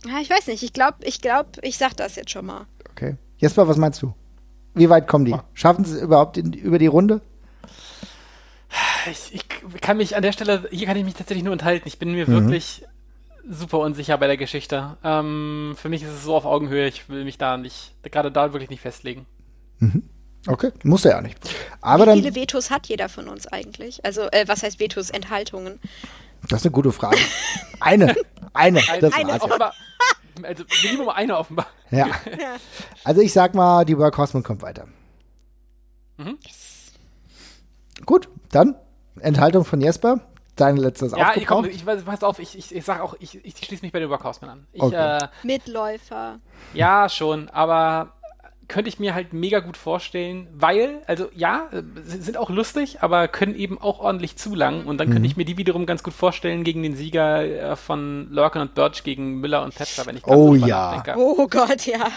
Ja, 0.07 0.21
ich 0.21 0.29
weiß 0.31 0.49
nicht. 0.49 0.63
Ich 0.63 0.73
glaube, 0.73 0.99
ich 1.03 1.21
glaube, 1.21 1.51
ich 1.63 1.79
sag 1.79 1.97
das 1.97 2.17
jetzt 2.17 2.31
schon 2.31 2.47
mal. 2.47 2.67
Okay. 2.91 3.17
Jesper, 3.39 3.69
was 3.69 3.77
meinst 3.77 4.03
du? 4.03 4.15
Wie 4.75 4.91
weit 4.91 5.09
kommen 5.09 5.25
die? 5.25 5.35
Schaffen 5.55 5.85
sie 5.85 5.97
es 5.97 6.03
überhaupt 6.03 6.37
in, 6.37 6.53
über 6.53 6.79
die 6.79 6.87
Runde? 6.87 7.21
Ich, 9.11 9.35
ich, 9.35 9.49
kann 9.81 9.99
mich 9.99 10.17
an 10.17 10.23
der 10.23 10.33
Stelle, 10.33 10.69
hier 10.71 10.87
kann 10.87 10.97
ich 10.97 11.05
mich 11.05 11.15
tatsächlich 11.15 11.45
nur 11.45 11.53
enthalten. 11.53 11.87
Ich 11.87 11.99
bin 11.99 12.13
mir 12.13 12.29
mhm. 12.29 12.33
wirklich 12.33 12.85
super 13.49 13.79
unsicher 13.79 14.19
bei 14.19 14.27
der 14.27 14.37
Geschichte. 14.37 14.97
Ähm, 15.05 15.75
für 15.77 15.89
mich 15.89 16.03
ist 16.03 16.11
es 16.11 16.25
so 16.25 16.35
auf 16.35 16.45
Augenhöhe, 16.45 16.89
ich 16.89 17.09
will 17.09 17.25
mich 17.25 17.39
da 17.39 17.57
nicht, 17.57 17.95
gerade 18.03 18.33
da 18.33 18.53
wirklich 18.53 18.71
nicht 18.71 18.81
festlegen. 18.81 19.27
Mhm. 19.79 20.03
Okay, 20.47 20.73
muss 20.83 21.05
er 21.05 21.13
ja 21.13 21.21
nicht. 21.23 21.39
Aber 21.81 22.05
Wie 22.05 22.07
dann, 22.07 22.19
viele 22.19 22.35
Vetos 22.35 22.71
hat 22.71 22.87
jeder 22.87 23.09
von 23.09 23.29
uns 23.29 23.47
eigentlich? 23.47 24.05
Also, 24.05 24.23
äh, 24.31 24.45
was 24.47 24.63
heißt 24.63 24.79
Vetos? 24.79 25.11
Enthaltungen? 25.11 25.81
Das 26.49 26.61
ist 26.61 26.67
eine 26.67 26.73
gute 26.73 26.93
Frage. 26.93 27.19
Eine, 27.81 28.15
eine, 28.53 28.81
das 29.01 29.15
eine 29.15 29.41
offenbar, 29.41 29.73
also 30.43 30.65
Minimum 30.83 31.09
eine 31.09 31.39
offenbar. 31.39 31.67
Ja. 31.91 32.09
Also 33.05 33.21
ich 33.21 33.33
sag 33.33 33.55
mal, 33.55 33.85
die 33.85 33.97
Work 33.97 34.19
Horseman 34.19 34.43
kommt 34.43 34.63
weiter. 34.63 34.89
Mhm. 36.17 36.39
Gut, 38.05 38.29
dann 38.51 38.75
Enthaltung 39.21 39.65
von 39.65 39.81
Jesper. 39.81 40.21
Dein 40.57 40.77
letztes 40.77 41.13
Ja, 41.13 41.33
ich, 41.37 41.47
komm, 41.47 41.65
ich 41.67 41.85
pass 41.85 42.23
auf, 42.23 42.39
ich, 42.39 42.57
ich, 42.57 42.75
ich 42.75 42.85
sag 42.85 43.01
auch, 43.01 43.15
ich, 43.19 43.45
ich 43.45 43.57
schließe 43.57 43.85
mich 43.85 43.93
bei 43.93 44.01
den 44.01 44.09
Workhorsemen 44.09 44.51
an. 44.51 44.67
Ich, 44.73 44.83
okay. 44.83 45.19
äh, 45.19 45.29
Mitläufer. 45.43 46.39
Ja, 46.73 47.09
schon, 47.09 47.49
aber 47.51 48.14
könnte 48.69 48.89
ich 48.89 48.99
mir 48.99 49.15
halt 49.15 49.33
mega 49.33 49.61
gut 49.61 49.77
vorstellen, 49.77 50.49
weil, 50.53 51.03
also 51.07 51.29
ja, 51.35 51.69
äh, 51.73 51.83
sind 52.05 52.37
auch 52.37 52.51
lustig, 52.51 52.99
aber 53.03 53.29
können 53.29 53.55
eben 53.55 53.81
auch 53.81 54.01
ordentlich 54.01 54.37
zu 54.37 54.55
lang 54.55 54.87
und 54.87 54.99
dann 54.99 55.09
mhm. 55.09 55.13
könnte 55.13 55.27
ich 55.27 55.37
mir 55.37 55.45
die 55.45 55.57
wiederum 55.57 55.87
ganz 55.87 56.03
gut 56.03 56.15
vorstellen 56.15 56.65
gegen 56.65 56.83
den 56.83 56.95
Sieger 56.95 57.45
äh, 57.45 57.77
von 57.77 58.29
Lurken 58.31 58.63
und 58.63 58.75
Birch 58.75 59.03
gegen 59.05 59.41
Müller 59.41 59.63
und 59.63 59.75
Petra, 59.75 60.07
wenn 60.07 60.17
ich 60.17 60.23
ganz 60.23 60.37
Oh 60.37 60.55
ja. 60.55 60.93
Denke. 60.93 61.15
Oh 61.17 61.47
Gott, 61.49 61.87
ja. 61.87 62.09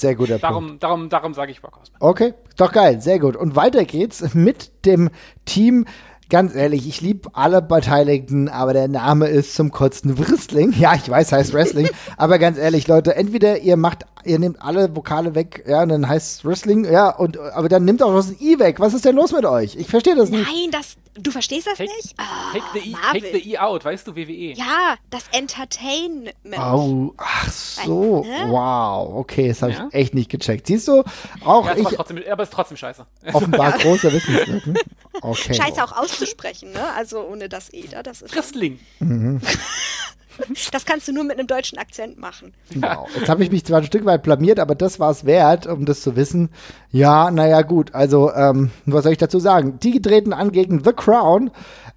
Sehr 0.00 0.14
guter 0.14 0.38
darum, 0.38 0.66
Punkt. 0.66 0.82
Darum, 0.82 1.08
darum 1.10 1.34
sage 1.34 1.52
ich 1.52 1.62
Workhorseman. 1.62 2.00
Okay, 2.00 2.34
doch 2.56 2.72
geil, 2.72 3.00
sehr 3.02 3.18
gut. 3.18 3.36
Und 3.36 3.54
weiter 3.54 3.84
geht's 3.84 4.34
mit 4.34 4.86
dem 4.86 5.10
Team 5.44 5.84
ganz 6.30 6.54
ehrlich, 6.54 6.88
ich 6.88 7.00
liebe 7.00 7.28
alle 7.34 7.60
Beteiligten, 7.60 8.48
aber 8.48 8.72
der 8.72 8.88
Name 8.88 9.28
ist 9.28 9.54
zum 9.54 9.70
Kotzen 9.70 10.18
Wrestling. 10.18 10.72
Ja, 10.80 10.94
ich 10.94 11.10
weiß, 11.10 11.32
heißt 11.32 11.52
Wrestling, 11.52 11.90
aber 12.16 12.38
ganz 12.38 12.56
ehrlich, 12.56 12.88
Leute, 12.88 13.14
entweder 13.14 13.58
ihr 13.58 13.76
macht, 13.76 14.06
ihr 14.24 14.38
nehmt 14.38 14.62
alle 14.62 14.94
Vokale 14.96 15.34
weg, 15.34 15.64
ja, 15.66 15.82
und 15.82 15.90
dann 15.90 16.08
heißt 16.08 16.38
es 16.38 16.44
Wrestling, 16.44 16.84
ja, 16.84 17.10
und 17.10 17.38
aber 17.38 17.68
dann 17.68 17.84
nimmt 17.84 18.02
auch 18.02 18.14
das 18.14 18.40
I 18.40 18.58
weg. 18.58 18.80
Was 18.80 18.94
ist 18.94 19.04
denn 19.04 19.16
los 19.16 19.32
mit 19.32 19.44
euch? 19.44 19.76
Ich 19.76 19.88
verstehe 19.88 20.14
das 20.14 20.30
nicht. 20.30 20.46
Nein, 20.46 20.70
das, 20.70 20.96
du 21.14 21.30
verstehst 21.30 21.66
das 21.66 21.78
take, 21.78 21.90
nicht? 21.96 22.14
Oh, 22.18 22.52
take, 22.52 22.64
the 22.74 22.90
I, 22.90 23.20
take 23.20 23.32
the 23.32 23.50
I 23.50 23.58
out, 23.58 23.84
weißt 23.84 24.06
du, 24.06 24.16
WWE. 24.16 24.54
Ja, 24.54 24.96
das 25.10 25.24
Entertainment. 25.32 26.34
Oh, 26.58 27.14
ach 27.16 27.50
so, 27.50 28.22
ne? 28.22 28.46
wow, 28.48 29.14
okay, 29.16 29.48
das 29.48 29.62
habe 29.62 29.72
ja? 29.72 29.88
ich 29.88 29.94
echt 29.94 30.14
nicht 30.14 30.30
gecheckt. 30.30 30.66
Siehst 30.66 30.88
du, 30.88 31.02
auch 31.44 31.66
ja, 31.66 31.76
ich. 31.76 31.88
Trotzdem, 31.88 32.22
aber 32.30 32.42
es 32.42 32.48
ist 32.48 32.54
trotzdem 32.54 32.76
scheiße. 32.76 33.06
Offenbar 33.32 33.72
großer 33.78 34.12
Wissenslücken. 34.12 34.78
Okay. 35.22 35.52
Scheiße 35.52 35.84
auch 35.84 35.92
auszusprechen, 35.92 36.72
ne? 36.72 36.92
Also 36.96 37.26
ohne 37.26 37.50
das 37.50 37.70
E 37.74 37.86
da, 37.90 38.02
das 38.02 38.22
ist. 38.22 38.34
Wrestling. 38.34 38.78
Mhm. 39.00 39.40
Das 40.72 40.84
kannst 40.84 41.08
du 41.08 41.12
nur 41.12 41.24
mit 41.24 41.38
einem 41.38 41.46
deutschen 41.46 41.78
Akzent 41.78 42.18
machen. 42.18 42.52
Wow. 42.74 43.08
Jetzt 43.16 43.28
habe 43.28 43.42
ich 43.42 43.50
mich 43.50 43.64
zwar 43.64 43.78
ein 43.78 43.84
Stück 43.84 44.04
weit 44.04 44.22
blamiert, 44.22 44.58
aber 44.58 44.74
das 44.74 45.00
war 45.00 45.10
es 45.10 45.24
wert, 45.24 45.66
um 45.66 45.84
das 45.84 46.02
zu 46.02 46.16
wissen. 46.16 46.50
Ja, 46.90 47.30
naja, 47.30 47.62
gut. 47.62 47.94
Also, 47.94 48.32
ähm, 48.32 48.70
was 48.86 49.04
soll 49.04 49.12
ich 49.12 49.18
dazu 49.18 49.38
sagen? 49.38 49.78
Die 49.82 50.00
treten 50.00 50.32
an 50.32 50.52
gegen 50.52 50.84
The 50.84 50.92
Crown. 50.92 51.50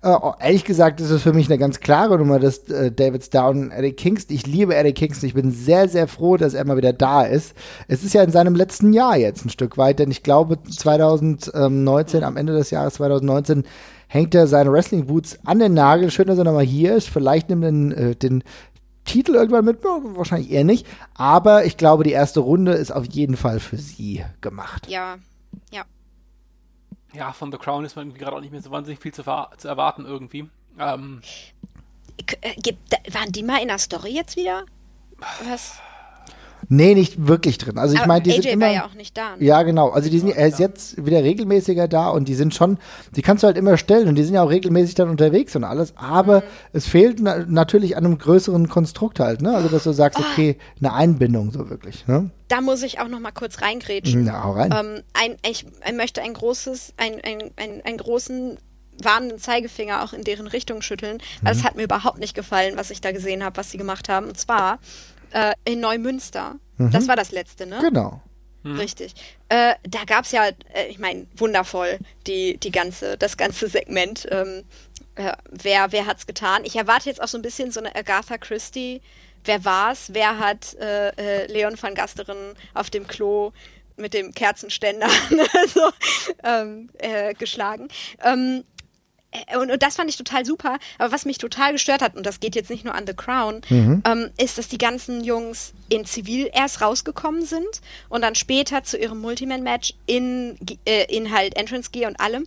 Äh, 0.03 0.15
ehrlich 0.39 0.65
gesagt 0.65 0.99
ist 0.99 1.11
es 1.11 1.21
für 1.21 1.31
mich 1.31 1.47
eine 1.47 1.57
ganz 1.57 1.79
klare 1.79 2.17
Nummer, 2.17 2.37
dass 2.37 2.69
äh, 2.69 2.91
David 2.91 3.33
Down 3.33 3.71
Eddie 3.71 3.93
Kingston. 3.93 4.35
Ich 4.35 4.45
liebe 4.45 4.75
Eddie 4.75 4.93
Kingston. 4.93 5.27
Ich 5.27 5.33
bin 5.33 5.51
sehr, 5.51 5.87
sehr 5.87 6.07
froh, 6.07 6.35
dass 6.35 6.53
er 6.53 6.65
mal 6.65 6.77
wieder 6.77 6.93
da 6.93 7.23
ist. 7.23 7.55
Es 7.87 8.03
ist 8.03 8.13
ja 8.13 8.21
in 8.21 8.31
seinem 8.31 8.55
letzten 8.55 8.91
Jahr 8.91 9.17
jetzt 9.17 9.45
ein 9.45 9.49
Stück 9.49 9.77
weit, 9.77 9.99
denn 9.99 10.11
ich 10.11 10.21
glaube 10.21 10.61
2019, 10.61 12.23
am 12.23 12.35
Ende 12.37 12.53
des 12.53 12.69
Jahres 12.69 12.95
2019, 12.95 13.63
hängt 14.13 14.35
er 14.35 14.45
seine 14.45 14.71
Wrestling-Boots 14.71 15.39
an 15.43 15.57
den 15.57 15.73
Nagel. 15.73 16.11
Schön, 16.11 16.27
dass 16.27 16.37
er 16.37 16.43
nochmal 16.43 16.65
hier 16.65 16.95
ist. 16.95 17.09
Vielleicht 17.09 17.49
nimmt 17.49 17.63
er 17.63 17.71
den, 17.71 17.91
äh, 17.91 18.15
den 18.15 18.43
Titel 19.05 19.33
irgendwann 19.33 19.65
mit, 19.65 19.83
wahrscheinlich 19.83 20.51
eher 20.51 20.63
nicht. 20.63 20.85
Aber 21.15 21.65
ich 21.65 21.77
glaube, 21.77 22.03
die 22.03 22.11
erste 22.11 22.39
Runde 22.39 22.73
ist 22.73 22.91
auf 22.91 23.05
jeden 23.07 23.35
Fall 23.35 23.59
für 23.59 23.77
sie 23.77 24.23
gemacht. 24.39 24.87
Ja, 24.87 25.17
ja. 25.71 25.83
Ja, 27.13 27.33
von 27.33 27.51
The 27.51 27.57
Crown 27.57 27.85
ist 27.85 27.95
man 27.95 28.05
irgendwie 28.05 28.19
gerade 28.19 28.37
auch 28.37 28.41
nicht 28.41 28.51
mehr 28.51 28.61
so 28.61 28.69
wahnsinnig 28.69 28.99
viel 28.99 29.13
zu, 29.13 29.23
zu 29.23 29.67
erwarten 29.67 30.05
irgendwie. 30.05 30.47
Ähm. 30.79 31.21
Äh, 32.41 32.73
waren 33.11 33.31
die 33.31 33.41
mal 33.41 33.63
in 33.63 33.69
der 33.69 33.79
Story 33.79 34.11
jetzt 34.11 34.37
wieder? 34.37 34.63
Was? 35.43 35.79
Nee, 36.75 36.95
nicht 36.95 37.27
wirklich 37.27 37.59
drin. 37.59 37.77
Also 37.77 37.93
ich 37.93 38.05
meine, 38.07 38.23
die 38.23 38.31
AJ 38.31 38.41
sind 38.41 38.51
immer, 38.51 38.65
war 38.65 38.73
ja 38.73 38.85
auch 38.85 38.95
nicht 38.95 39.15
da. 39.15 39.35
Ne? 39.35 39.45
Ja, 39.45 39.61
genau. 39.61 39.89
Also 39.89 40.09
die 40.09 40.17
sind, 40.17 40.29
er 40.29 40.47
ist 40.47 40.57
jetzt 40.57 41.05
wieder 41.05 41.23
regelmäßiger 41.23 41.87
da 41.87 42.09
und 42.09 42.27
die 42.27 42.33
sind 42.33 42.55
schon, 42.55 42.79
die 43.15 43.21
kannst 43.21 43.43
du 43.43 43.47
halt 43.47 43.57
immer 43.57 43.77
stellen 43.77 44.07
und 44.07 44.15
die 44.15 44.23
sind 44.23 44.33
ja 44.33 44.41
auch 44.41 44.49
regelmäßig 44.49 44.95
dann 44.95 45.09
unterwegs 45.09 45.55
und 45.55 45.65
alles. 45.65 45.93
Aber 45.97 46.39
mhm. 46.39 46.45
es 46.73 46.87
fehlt 46.87 47.19
na 47.21 47.45
natürlich 47.47 47.95
an 47.95 48.05
einem 48.05 48.17
größeren 48.17 48.69
Konstrukt 48.69 49.19
halt, 49.19 49.43
ne? 49.43 49.55
Also 49.55 49.69
dass 49.69 49.83
du 49.83 49.91
sagst, 49.91 50.19
oh. 50.19 50.25
okay, 50.31 50.57
eine 50.79 50.93
Einbindung 50.93 51.51
so 51.51 51.69
wirklich, 51.69 52.07
ne? 52.07 52.31
Da 52.47 52.59
muss 52.61 52.81
ich 52.81 52.99
auch 52.99 53.07
noch 53.07 53.19
mal 53.19 53.31
kurz 53.31 53.61
reingrätschen. 53.61 54.25
Ja, 54.25 54.43
auch 54.43 54.55
rein. 54.55 54.71
Ähm, 54.71 55.03
ein, 55.13 55.37
ich, 55.47 55.65
ich 55.85 55.93
möchte 55.93 56.23
ein 56.23 56.33
großes, 56.33 56.95
ein, 56.97 57.13
ein, 57.23 57.51
ein, 57.55 57.81
einen 57.85 57.97
großen 57.97 58.57
warnenden 59.01 59.39
Zeigefinger 59.39 60.03
auch 60.03 60.13
in 60.13 60.23
deren 60.23 60.47
Richtung 60.47 60.81
schütteln, 60.81 61.19
weil 61.41 61.53
mhm. 61.53 61.59
es 61.59 61.65
hat 61.65 61.75
mir 61.75 61.83
überhaupt 61.83 62.19
nicht 62.19 62.35
gefallen, 62.35 62.77
was 62.77 62.89
ich 62.89 63.01
da 63.01 63.11
gesehen 63.11 63.43
habe, 63.43 63.57
was 63.57 63.71
sie 63.71 63.77
gemacht 63.77 64.09
haben. 64.09 64.27
Und 64.27 64.39
zwar 64.39 64.79
äh, 65.33 65.53
in 65.65 65.79
Neumünster. 65.79 66.55
Mhm. 66.77 66.91
Das 66.91 67.07
war 67.07 67.15
das 67.15 67.31
letzte, 67.31 67.65
ne? 67.65 67.79
Genau. 67.81 68.21
Mhm. 68.63 68.79
Richtig. 68.79 69.13
Äh, 69.49 69.75
da 69.83 70.05
gab 70.05 70.25
es 70.25 70.31
ja, 70.31 70.47
äh, 70.47 70.87
ich 70.89 70.99
meine, 70.99 71.27
wundervoll, 71.35 71.99
die, 72.27 72.57
die 72.57 72.71
ganze, 72.71 73.17
das 73.17 73.35
ganze 73.37 73.67
Segment. 73.67 74.27
Ähm, 74.31 74.63
äh, 75.15 75.33
wer, 75.49 75.91
wer 75.91 76.05
hat's 76.05 76.25
getan? 76.25 76.63
Ich 76.63 76.75
erwarte 76.75 77.09
jetzt 77.09 77.21
auch 77.21 77.27
so 77.27 77.37
ein 77.37 77.41
bisschen 77.41 77.71
so 77.71 77.79
eine 77.79 77.95
Agatha 77.95 78.37
Christie. 78.37 79.01
Wer 79.43 79.65
war's? 79.65 80.07
Wer 80.13 80.39
hat 80.39 80.75
äh, 80.75 81.09
äh, 81.09 81.51
Leon 81.51 81.75
van 81.79 81.95
Gasteren 81.95 82.55
auf 82.73 82.89
dem 82.89 83.05
Klo 83.05 83.51
mit 83.97 84.13
dem 84.13 84.33
Kerzenständer 84.33 85.09
so, 85.67 85.91
ähm, 86.43 86.89
äh, 86.99 87.33
geschlagen? 87.33 87.89
Ähm, 88.23 88.63
äh, 88.63 88.72
und, 89.57 89.71
und, 89.71 89.83
das 89.83 89.95
fand 89.95 90.09
ich 90.09 90.17
total 90.17 90.45
super. 90.45 90.77
Aber 90.97 91.11
was 91.11 91.25
mich 91.25 91.37
total 91.37 91.73
gestört 91.73 92.01
hat, 92.01 92.15
und 92.15 92.25
das 92.25 92.39
geht 92.39 92.55
jetzt 92.55 92.69
nicht 92.69 92.85
nur 92.85 92.95
an 92.95 93.07
The 93.07 93.13
Crown, 93.13 93.61
mhm. 93.69 94.03
ähm, 94.05 94.29
ist, 94.37 94.57
dass 94.57 94.67
die 94.67 94.77
ganzen 94.77 95.23
Jungs 95.23 95.73
in 95.89 96.05
Zivil 96.05 96.49
erst 96.53 96.81
rausgekommen 96.81 97.45
sind 97.45 97.81
und 98.09 98.21
dann 98.21 98.35
später 98.35 98.83
zu 98.83 98.97
ihrem 98.97 99.19
Multiman-Match 99.19 99.93
in, 100.05 100.57
äh, 100.85 101.05
in 101.15 101.31
halt 101.31 101.55
Entrance 101.55 101.89
Gear 101.91 102.09
und 102.09 102.19
allem. 102.19 102.45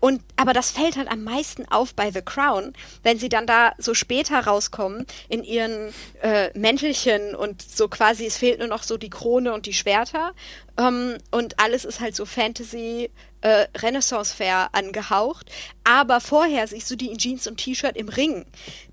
Und, 0.00 0.22
aber 0.36 0.54
das 0.54 0.70
fällt 0.70 0.96
halt 0.96 1.10
am 1.10 1.22
meisten 1.24 1.66
auf 1.70 1.94
bei 1.94 2.10
The 2.10 2.22
Crown, 2.22 2.72
wenn 3.02 3.18
sie 3.18 3.28
dann 3.28 3.46
da 3.46 3.72
so 3.76 3.92
später 3.92 4.40
rauskommen 4.40 5.06
in 5.28 5.44
ihren 5.44 5.92
äh, 6.22 6.58
Mäntelchen 6.58 7.34
und 7.34 7.60
so 7.60 7.86
quasi, 7.88 8.24
es 8.24 8.38
fehlt 8.38 8.60
nur 8.60 8.68
noch 8.68 8.82
so 8.82 8.96
die 8.96 9.10
Krone 9.10 9.52
und 9.52 9.66
die 9.66 9.74
Schwerter. 9.74 10.32
Ähm, 10.78 11.18
und 11.30 11.60
alles 11.60 11.84
ist 11.84 12.00
halt 12.00 12.16
so 12.16 12.24
Fantasy, 12.24 13.10
äh, 13.42 13.66
Renaissance 13.76 14.34
Fair 14.34 14.68
angehaucht. 14.72 15.50
Aber 15.84 16.20
vorher 16.20 16.66
siehst 16.66 16.90
du 16.90 16.96
die 16.96 17.10
in 17.10 17.18
Jeans 17.18 17.46
und 17.46 17.56
T-Shirt 17.56 17.96
im 17.96 18.08
Ring. 18.08 18.44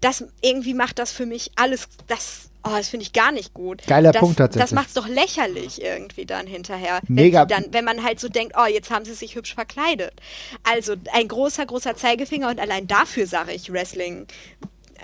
Das 0.01 0.23
irgendwie 0.41 0.73
macht 0.73 0.99
das 0.99 1.11
für 1.11 1.25
mich 1.25 1.51
alles, 1.55 1.87
das 2.07 2.49
Oh, 2.67 2.75
das 2.75 2.89
finde 2.89 3.03
ich 3.03 3.13
gar 3.13 3.31
nicht 3.31 3.53
gut. 3.53 3.83
Geiler 3.87 4.11
das, 4.11 4.19
Punkt 4.19 4.39
tatsächlich. 4.39 4.69
Das 4.69 4.75
macht 4.75 4.87
es 4.89 4.93
doch 4.93 5.07
lächerlich 5.07 5.81
irgendwie 5.81 6.25
dann 6.25 6.47
hinterher. 6.47 6.99
Mega. 7.07 7.41
Wenn, 7.41 7.47
dann, 7.47 7.73
wenn 7.73 7.85
man 7.85 8.03
halt 8.03 8.19
so 8.19 8.27
denkt, 8.27 8.55
oh, 8.57 8.65
jetzt 8.65 8.89
haben 8.91 9.05
sie 9.05 9.13
sich 9.13 9.35
hübsch 9.35 9.53
verkleidet. 9.53 10.11
Also 10.63 10.95
ein 11.13 11.29
großer, 11.29 11.65
großer 11.65 11.95
Zeigefinger 11.95 12.49
und 12.49 12.59
allein 12.59 12.87
dafür 12.87 13.25
sage 13.25 13.53
ich 13.53 13.71
Wrestling. 13.71 14.27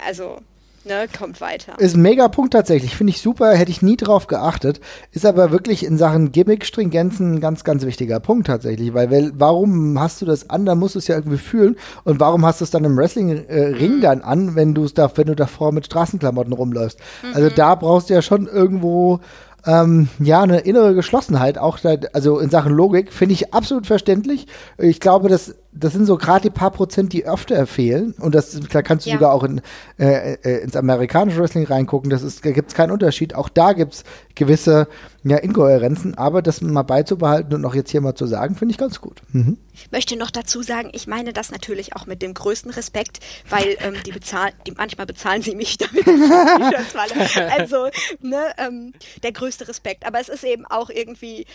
Also. 0.06 0.42
Ne, 0.86 1.08
kommt 1.18 1.42
weiter. 1.42 1.74
Ist 1.80 1.96
ein 1.96 2.02
mega 2.02 2.28
Punkt 2.28 2.54
tatsächlich. 2.54 2.96
Finde 2.96 3.12
ich 3.12 3.22
super, 3.22 3.54
hätte 3.54 3.72
ich 3.72 3.82
nie 3.82 3.98
drauf 3.98 4.28
geachtet. 4.28 4.80
Ist 5.12 5.26
aber 5.26 5.52
wirklich 5.52 5.86
in 5.86 5.98
Sachen 5.98 6.32
Gimmick-Stringenzen 6.32 7.36
ein 7.36 7.40
ganz, 7.40 7.64
ganz 7.64 7.86
wichtiger 7.86 8.20
Punkt 8.20 8.48
tatsächlich. 8.48 8.94
Weil, 8.94 9.12
weil 9.12 9.32
warum 9.36 10.00
hast 10.00 10.22
du 10.22 10.26
das 10.26 10.50
an? 10.50 10.66
Da 10.66 10.76
musst 10.76 10.96
du 10.96 11.00
es 11.00 11.08
ja 11.08 11.16
irgendwie 11.16 11.38
fühlen. 11.38 11.76
Und 12.04 12.20
warum 12.20 12.46
hast 12.46 12.62
du 12.62 12.66
es 12.66 12.72
dann 12.72 12.84
im 12.84 12.98
Wrestling-Ring 12.98 13.98
mhm. 13.98 14.02
dann 14.02 14.22
an, 14.22 14.56
wenn 14.56 14.74
du 14.74 14.84
es 14.86 14.94
da, 14.94 15.12
wenn 15.16 15.28
du 15.28 15.36
davor 15.36 15.72
mit 15.72 15.86
Straßenklamotten 15.86 16.54
rumläufst? 16.54 17.00
Also 17.22 17.28
mhm. 17.28 17.44
Also 17.44 17.56
da 17.58 17.76
brauchst 17.76 18.10
du 18.10 18.14
ja 18.14 18.22
schon 18.22 18.48
irgendwo 18.48 19.20
ähm, 19.66 20.10
ja, 20.20 20.42
eine 20.42 20.60
innere 20.60 20.94
Geschlossenheit, 20.94 21.58
auch 21.58 21.80
da, 21.80 21.96
also 22.14 22.40
in 22.40 22.50
Sachen 22.50 22.74
Logik, 22.74 23.14
finde 23.14 23.34
ich 23.34 23.54
absolut 23.54 23.88
verständlich. 23.88 24.48
Ich 24.78 25.00
glaube, 25.00 25.30
das, 25.30 25.56
das 25.76 25.94
sind 25.94 26.06
so 26.06 26.18
gerade 26.18 26.44
die 26.44 26.50
paar 26.50 26.72
Prozent, 26.72 27.14
die 27.14 27.26
öfter 27.26 27.66
fehlen. 27.66 28.14
Und 28.20 28.36
das, 28.36 28.60
da 28.60 28.82
kannst 28.82 29.06
du 29.06 29.10
ja. 29.10 29.16
sogar 29.16 29.34
auch 29.34 29.44
in, 29.44 29.62
äh, 29.98 30.34
äh, 30.34 30.64
ins 30.64 30.76
amerikanische 30.76 31.40
Wrestling 31.40 31.66
reingucken. 31.66 32.10
Das 32.10 32.22
ist, 32.22 32.46
da 32.46 32.52
gibt 32.52 32.70
es 32.70 32.76
keinen 32.76 32.92
Unterschied. 32.92 33.36
Auch 33.36 33.50
da 33.50 33.74
gibt 33.74 33.94
es 33.94 34.04
gewisse 34.36 34.88
ja, 35.24 35.38
Inkohärenzen, 35.38 36.18
aber 36.18 36.42
das 36.42 36.62
mal 36.62 36.84
beizubehalten 36.84 37.54
und 37.56 37.66
auch 37.66 37.76
jetzt 37.76 37.92
hier 37.92 38.02
mal 38.02 38.16
zu 38.16 38.28
sagen, 38.28 38.56
finde 38.56 38.74
ich 38.74 38.78
ganz 38.78 39.02
gut. 39.02 39.22
Mhm. 39.32 39.58
Ich 39.74 39.92
möchte 39.92 40.16
noch 40.16 40.32
dazu 40.32 40.62
sagen, 40.62 40.90
ich 40.94 41.08
meine 41.08 41.34
das 41.34 41.52
natürlich 41.52 41.96
auch 41.96 42.06
mit 42.06 42.22
dem 42.22 42.34
größten 42.34 42.72
Respekt, 42.72 43.20
weil 43.50 43.76
ähm, 43.80 43.96
die 44.06 44.12
bezahlen, 44.12 44.54
die 44.68 44.72
manchmal 44.72 45.08
bezahlen 45.08 45.42
sie 45.42 45.56
mich 45.56 45.78
damit. 45.78 46.08
also, 47.58 47.90
ne, 48.22 48.44
ähm, 48.58 48.94
der 49.24 49.32
größte 49.32 49.68
Respekt. 49.68 50.06
Aber 50.06 50.20
es 50.20 50.30
ist 50.30 50.44
eben 50.44 50.66
auch 50.66 50.90
irgendwie 50.90 51.46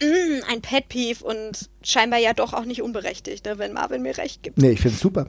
mm, 0.00 0.42
ein 0.50 0.60
Pet 0.60 0.88
Peeve 0.88 1.24
und 1.24 1.68
scheinbar 1.82 2.18
ja 2.18 2.32
doch 2.34 2.52
auch 2.52 2.64
nicht 2.64 2.82
unberechtigt, 2.82 3.44
ne, 3.46 3.58
wenn 3.58 3.72
Marvin 3.72 4.02
mir 4.02 4.16
recht 4.18 4.42
gibt. 4.42 4.58
Nee, 4.58 4.70
ich 4.70 4.80
finde 4.80 4.96
es 4.96 5.00
super. 5.00 5.26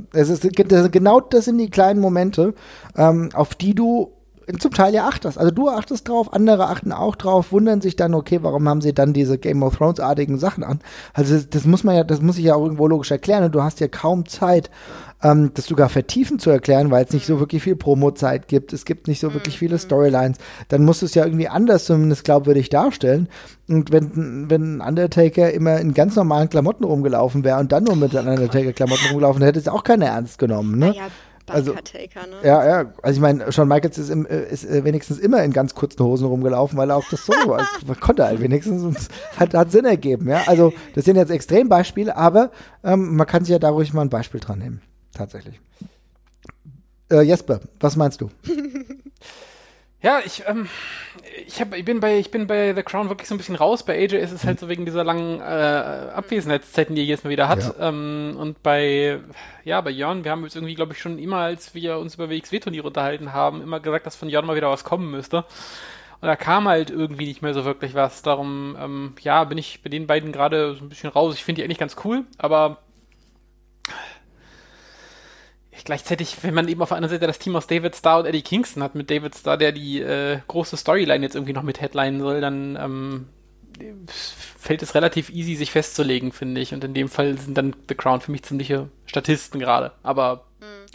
Genau 0.92 1.20
das 1.22 1.46
sind 1.46 1.58
die 1.58 1.70
kleinen 1.70 2.00
Momente, 2.00 2.54
ähm, 2.96 3.30
auf 3.34 3.56
die 3.56 3.76
du 3.76 4.17
zum 4.60 4.72
Teil 4.72 4.94
ja 4.94 5.08
achtest. 5.08 5.38
Also 5.38 5.52
du 5.52 5.70
achtest 5.70 6.08
drauf, 6.08 6.34
andere 6.34 6.68
achten 6.68 6.94
auch 6.94 7.16
drauf, 7.16 7.52
wundern 7.52 7.82
sich 7.82 7.96
dann, 7.96 8.14
okay, 8.14 8.40
warum 8.42 8.68
haben 8.70 8.82
sie 8.82 8.94
dann 8.94 9.12
diese 9.12 9.38
Game 9.38 9.62
of 9.62 9.76
Thrones-artigen 9.76 10.38
Sachen 10.38 10.64
an? 10.64 10.80
Also 11.14 11.36
das, 11.36 11.50
das, 11.50 11.66
muss 11.66 11.84
man 11.84 11.96
ja, 11.96 12.04
das 12.04 12.22
muss 12.22 12.38
ich 12.38 12.46
ja 12.46 12.56
auch 12.56 12.64
irgendwo 12.64 12.88
logisch 12.88 13.12
erklären 13.12 13.44
und 13.44 13.54
du 13.54 13.62
hast 13.62 13.82
ja 13.82 13.90
kaum 13.90 14.26
Zeit, 14.26 14.70
ähm, 15.22 15.52
das 15.54 15.66
sogar 15.66 15.90
vertiefen 15.90 16.40
zu 16.40 16.50
erklären, 16.50 16.92
weil 16.92 17.04
es 17.04 17.12
nicht 17.12 17.26
so 17.26 17.40
wirklich 17.40 17.64
viel 17.64 17.76
Promo-Zeit 17.76 18.48
gibt, 18.48 18.72
es 18.72 18.86
gibt 18.86 19.08
nicht 19.08 19.20
so 19.20 19.34
wirklich 19.34 19.58
viele 19.58 19.80
Storylines. 19.80 20.38
Dann 20.70 20.86
musst 20.86 21.02
du 21.02 21.08
es 21.08 21.16
ja 21.16 21.26
irgendwie 21.26 21.50
anders 21.50 21.86
zumindest 21.86 22.24
glaubwürdig 22.24 22.70
darstellen. 22.70 23.28
Und 23.68 23.92
wenn, 23.92 24.50
wenn 24.50 24.80
Undertaker 24.80 25.52
immer 25.52 25.80
in 25.80 25.94
ganz 25.94 26.16
normalen 26.16 26.50
Klamotten 26.50 26.86
rumgelaufen 26.86 27.44
wäre 27.44 27.60
und 27.60 27.72
dann 27.72 27.84
nur 27.84 27.96
mit 27.96 28.14
Undertaker-Klamotten 28.14 29.08
rumgelaufen, 29.08 29.44
hätte 29.44 29.60
es 29.60 29.68
auch 29.68 29.84
keiner 29.84 30.06
ernst 30.06 30.40
genommen, 30.40 30.78
ne? 30.78 30.94
Ja, 30.96 31.08
also, 31.50 31.74
Taker, 31.74 32.28
ne? 32.28 32.38
Ja, 32.44 32.66
ja. 32.66 32.94
Also 33.02 33.18
ich 33.18 33.22
meine, 33.22 33.52
Shawn 33.52 33.68
Michaels 33.68 33.98
ist, 33.98 34.10
im, 34.10 34.26
äh, 34.26 34.44
ist 34.50 34.66
äh, 34.66 34.84
wenigstens 34.84 35.20
immer 35.20 35.44
in 35.44 35.54
ganz 35.54 35.74
kurzen 35.76 36.04
Hosen 36.04 36.28
rumgelaufen, 36.28 36.78
weil 36.78 36.90
er 36.90 36.98
auch 36.98 37.10
das 37.10 37.26
so 37.26 37.34
konnte 38.00 38.26
halt 38.26 38.42
wenigstens 38.42 38.84
und 38.84 38.98
hat, 39.38 39.54
hat 39.54 39.72
Sinn 39.72 39.86
ergeben, 39.86 40.28
ja. 40.28 40.44
Also 40.48 40.74
das 40.96 41.06
sind 41.06 41.16
jetzt 41.16 41.32
Extrembeispiele, 41.32 42.16
aber 42.16 42.52
ähm, 42.84 43.16
man 43.16 43.28
kann 43.28 43.44
sich 43.46 43.52
ja 43.52 43.60
da 43.60 43.70
ruhig 43.70 43.94
mal 43.94 44.02
ein 44.02 44.10
Beispiel 44.10 44.40
dran 44.40 44.60
nehmen. 44.60 44.82
Tatsächlich. 45.14 45.60
Äh, 47.10 47.22
Jesper, 47.22 47.62
was 47.80 47.96
meinst 47.96 48.20
du? 48.22 48.30
Ja, 50.00 50.20
ich, 50.24 50.44
ähm, 50.46 50.70
ich, 51.48 51.60
hab, 51.60 51.74
ich, 51.76 51.84
bin 51.84 52.00
bei, 52.00 52.20
ich 52.20 52.30
bin 52.30 52.46
bei 52.46 52.76
The 52.76 52.84
Crown 52.84 53.10
wirklich 53.10 53.28
so 53.28 53.34
ein 53.34 53.40
bisschen 53.40 53.56
raus. 53.56 53.84
Bei 53.84 53.98
AJ 53.98 54.18
ist 54.18 54.32
es 54.32 54.44
halt 54.44 54.60
so 54.60 54.70
wegen 54.70 54.86
dieser 54.86 55.04
langen 55.04 55.42
äh, 55.42 55.44
Abwesenheitszeiten, 55.44 56.96
die 56.96 57.02
er 57.02 57.08
jetzt 57.08 57.24
mal 57.24 57.32
wieder 57.32 57.48
hat. 57.48 57.64
Ja. 57.64 57.90
Ähm, 57.90 58.36
und 58.38 58.62
bei, 58.62 59.20
ja, 59.64 59.82
bei 59.82 59.90
Jörn, 59.90 60.24
wir 60.24 60.32
haben 60.32 60.44
jetzt 60.44 60.56
irgendwie, 60.56 60.76
glaube 60.76 60.94
ich, 60.94 61.00
schon 61.00 61.18
immer, 61.18 61.38
als 61.38 61.74
wir 61.74 61.98
uns 61.98 62.14
über 62.14 62.30
WXW-Turniere 62.30 62.86
unterhalten 62.86 63.34
haben, 63.34 63.64
immer 63.64 63.80
gesagt, 63.80 64.06
dass 64.06 64.16
von 64.16 64.30
Jörn 64.30 64.46
mal 64.46 64.56
wieder 64.56 64.70
was 64.70 64.84
kommen 64.84 65.10
müsste. 65.10 65.46
Und 66.22 66.28
da 66.28 66.36
kam 66.36 66.68
halt 66.68 66.92
irgendwie 66.92 67.26
nicht 67.26 67.42
mehr 67.42 67.56
so 67.56 67.66
wirklich 67.66 67.96
was. 67.96 68.22
Darum, 68.22 68.76
ähm, 68.80 69.16
ja, 69.22 69.44
bin 69.46 69.58
ich 69.58 69.82
bei 69.82 69.90
den 69.90 70.06
beiden 70.06 70.32
gerade 70.32 70.76
so 70.76 70.86
ein 70.86 70.90
bisschen 70.90 71.10
raus. 71.10 71.34
Ich 71.36 71.44
finde 71.44 71.62
die 71.62 71.66
eigentlich 71.66 71.80
ganz 71.80 71.96
cool, 72.04 72.24
aber 72.38 72.78
gleichzeitig, 75.86 76.38
wenn 76.42 76.54
man 76.54 76.68
eben 76.68 76.82
auf 76.82 76.90
der 76.90 76.98
anderen 76.98 77.16
Seite 77.16 77.28
das 77.28 77.40
Team 77.40 77.56
aus 77.56 77.68
David 77.68 77.96
Starr 77.96 78.20
und 78.20 78.26
Eddie 78.26 78.42
Kingston 78.42 78.84
hat, 78.84 78.96
mit 78.96 79.10
David 79.10 79.36
Starr, 79.36 79.58
der 79.58 79.72
die 79.72 80.02
äh, 80.02 80.40
große 80.48 80.78
Storyline 80.78 81.24
jetzt 81.24 81.36
irgendwie 81.36 81.54
noch 81.54 81.64
mit 81.64 81.82
Headline 81.82 82.20
soll, 82.20 82.42
dann 82.42 82.76
ähm, 82.76 83.28
fällt 84.08 84.82
es 84.82 84.96
relativ 84.96 85.30
easy, 85.30 85.56
sich 85.56 85.72
festzulegen, 85.72 86.32
finde 86.32 86.62
ich. 86.62 86.74
Und 86.74 86.84
in 86.84 86.94
dem 86.94 87.10
Fall 87.10 87.38
sind 87.38 87.58
dann 87.58 87.76
The 87.88 87.96
Crown 87.96 88.22
für 88.22 88.32
mich 88.32 88.44
ziemliche 88.44 88.90
Statisten 89.06 89.60
gerade. 89.60 89.92
Aber 90.04 90.46
mhm. 90.60 90.86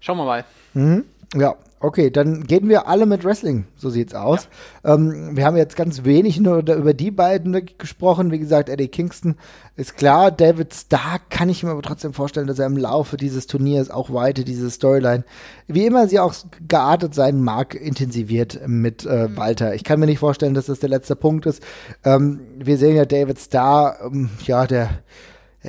schauen 0.00 0.18
wir 0.18 0.24
mal. 0.24 0.44
Mhm. 0.74 1.04
Ja, 1.34 1.56
Okay, 1.82 2.12
dann 2.12 2.44
gehen 2.44 2.68
wir 2.68 2.86
alle 2.86 3.06
mit 3.06 3.24
Wrestling, 3.24 3.64
so 3.74 3.90
sieht's 3.90 4.14
aus. 4.14 4.48
Ja. 4.84 4.94
Ähm, 4.94 5.36
wir 5.36 5.44
haben 5.44 5.56
jetzt 5.56 5.74
ganz 5.74 6.04
wenig 6.04 6.38
nur 6.38 6.58
über 6.58 6.94
die 6.94 7.10
beiden 7.10 7.60
gesprochen. 7.76 8.30
Wie 8.30 8.38
gesagt, 8.38 8.68
Eddie 8.68 8.86
Kingston 8.86 9.34
ist 9.74 9.96
klar. 9.96 10.30
David 10.30 10.72
Stark 10.72 11.28
kann 11.28 11.48
ich 11.48 11.64
mir 11.64 11.70
aber 11.70 11.82
trotzdem 11.82 12.12
vorstellen, 12.12 12.46
dass 12.46 12.60
er 12.60 12.66
im 12.66 12.76
Laufe 12.76 13.16
dieses 13.16 13.48
Turniers 13.48 13.90
auch 13.90 14.14
weiter 14.14 14.44
diese 14.44 14.70
Storyline, 14.70 15.24
wie 15.66 15.84
immer 15.84 16.06
sie 16.06 16.20
auch 16.20 16.34
geartet 16.68 17.16
sein 17.16 17.42
mag, 17.42 17.74
intensiviert 17.74 18.60
mit 18.68 19.04
äh, 19.04 19.26
mhm. 19.26 19.36
Walter. 19.36 19.74
Ich 19.74 19.82
kann 19.82 19.98
mir 19.98 20.06
nicht 20.06 20.20
vorstellen, 20.20 20.54
dass 20.54 20.66
das 20.66 20.78
der 20.78 20.88
letzte 20.88 21.16
Punkt 21.16 21.46
ist. 21.46 21.64
Ähm, 22.04 22.42
wir 22.58 22.78
sehen 22.78 22.94
ja 22.94 23.06
David 23.06 23.40
Starr, 23.40 23.98
ähm, 24.04 24.30
ja, 24.46 24.68
der 24.68 25.02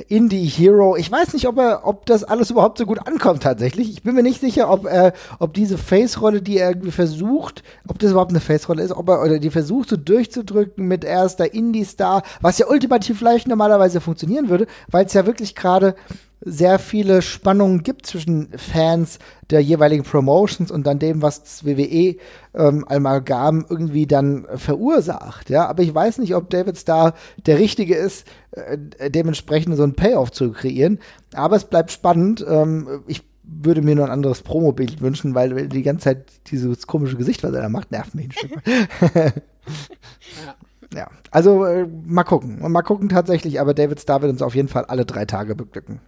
Indie-Hero. 0.08 0.96
Ich 0.96 1.10
weiß 1.10 1.32
nicht, 1.34 1.46
ob 1.46 1.58
er, 1.58 1.86
ob 1.86 2.06
das 2.06 2.24
alles 2.24 2.50
überhaupt 2.50 2.78
so 2.78 2.86
gut 2.86 3.06
ankommt 3.06 3.42
tatsächlich. 3.42 3.90
Ich 3.90 4.02
bin 4.02 4.14
mir 4.14 4.22
nicht 4.22 4.40
sicher, 4.40 4.70
ob 4.70 4.86
er, 4.86 5.12
ob 5.38 5.54
diese 5.54 5.78
Face-Rolle, 5.78 6.42
die 6.42 6.58
er 6.58 6.70
irgendwie 6.70 6.90
versucht, 6.90 7.62
ob 7.86 7.98
das 7.98 8.10
überhaupt 8.10 8.32
eine 8.32 8.40
Face-Rolle 8.40 8.82
ist, 8.82 8.92
ob 8.92 9.08
er 9.08 9.22
oder 9.22 9.38
die 9.38 9.50
versucht 9.50 9.88
so 9.88 9.96
durchzudrücken 9.96 10.86
mit 10.86 11.04
erster 11.04 11.54
Indie-Star, 11.54 12.22
was 12.40 12.58
ja 12.58 12.66
ultimativ 12.66 13.18
vielleicht 13.18 13.46
normalerweise 13.46 14.00
funktionieren 14.00 14.48
würde, 14.48 14.66
weil 14.90 15.06
es 15.06 15.12
ja 15.12 15.26
wirklich 15.26 15.54
gerade 15.54 15.94
sehr 16.44 16.78
viele 16.78 17.22
Spannungen 17.22 17.82
gibt 17.82 18.06
zwischen 18.06 18.48
Fans 18.56 19.18
der 19.50 19.60
jeweiligen 19.60 20.04
Promotions 20.04 20.70
und 20.70 20.86
dann 20.86 20.98
dem, 20.98 21.22
was 21.22 21.42
das 21.42 21.64
WWE 21.64 22.16
ähm, 22.54 22.84
Amalgam 22.88 23.64
irgendwie 23.68 24.06
dann 24.06 24.46
verursacht. 24.54 25.50
Ja, 25.50 25.66
aber 25.66 25.82
ich 25.82 25.94
weiß 25.94 26.18
nicht, 26.18 26.34
ob 26.34 26.50
David 26.50 26.76
Starr 26.76 27.14
der 27.46 27.58
Richtige 27.58 27.94
ist, 27.94 28.26
äh, 28.52 29.10
dementsprechend 29.10 29.76
so 29.76 29.82
ein 29.82 29.94
Payoff 29.94 30.32
zu 30.32 30.52
kreieren. 30.52 30.98
Aber 31.34 31.56
es 31.56 31.64
bleibt 31.64 31.90
spannend. 31.90 32.44
Ähm, 32.46 33.02
ich 33.06 33.22
würde 33.42 33.82
mir 33.82 33.94
nur 33.94 34.06
ein 34.06 34.10
anderes 34.10 34.42
Promo-Bild 34.42 35.00
wünschen, 35.00 35.34
weil 35.34 35.68
die 35.68 35.82
ganze 35.82 36.04
Zeit 36.04 36.24
dieses 36.46 36.86
komische 36.86 37.16
Gesicht, 37.16 37.42
was 37.42 37.52
er 37.52 37.62
da 37.62 37.68
macht, 37.68 37.90
nervt 37.90 38.14
mich 38.14 38.26
ein 38.26 38.32
Stück. 38.32 38.52
ja. 40.94 41.08
also 41.30 41.64
äh, 41.64 41.86
mal 42.06 42.24
gucken. 42.24 42.60
Mal 42.60 42.82
gucken 42.82 43.08
tatsächlich, 43.08 43.60
aber 43.60 43.74
David 43.74 44.00
Starr 44.00 44.22
wird 44.22 44.32
uns 44.32 44.42
auf 44.42 44.54
jeden 44.54 44.68
Fall 44.68 44.84
alle 44.86 45.04
drei 45.04 45.24
Tage 45.26 45.54
beglücken. 45.54 46.00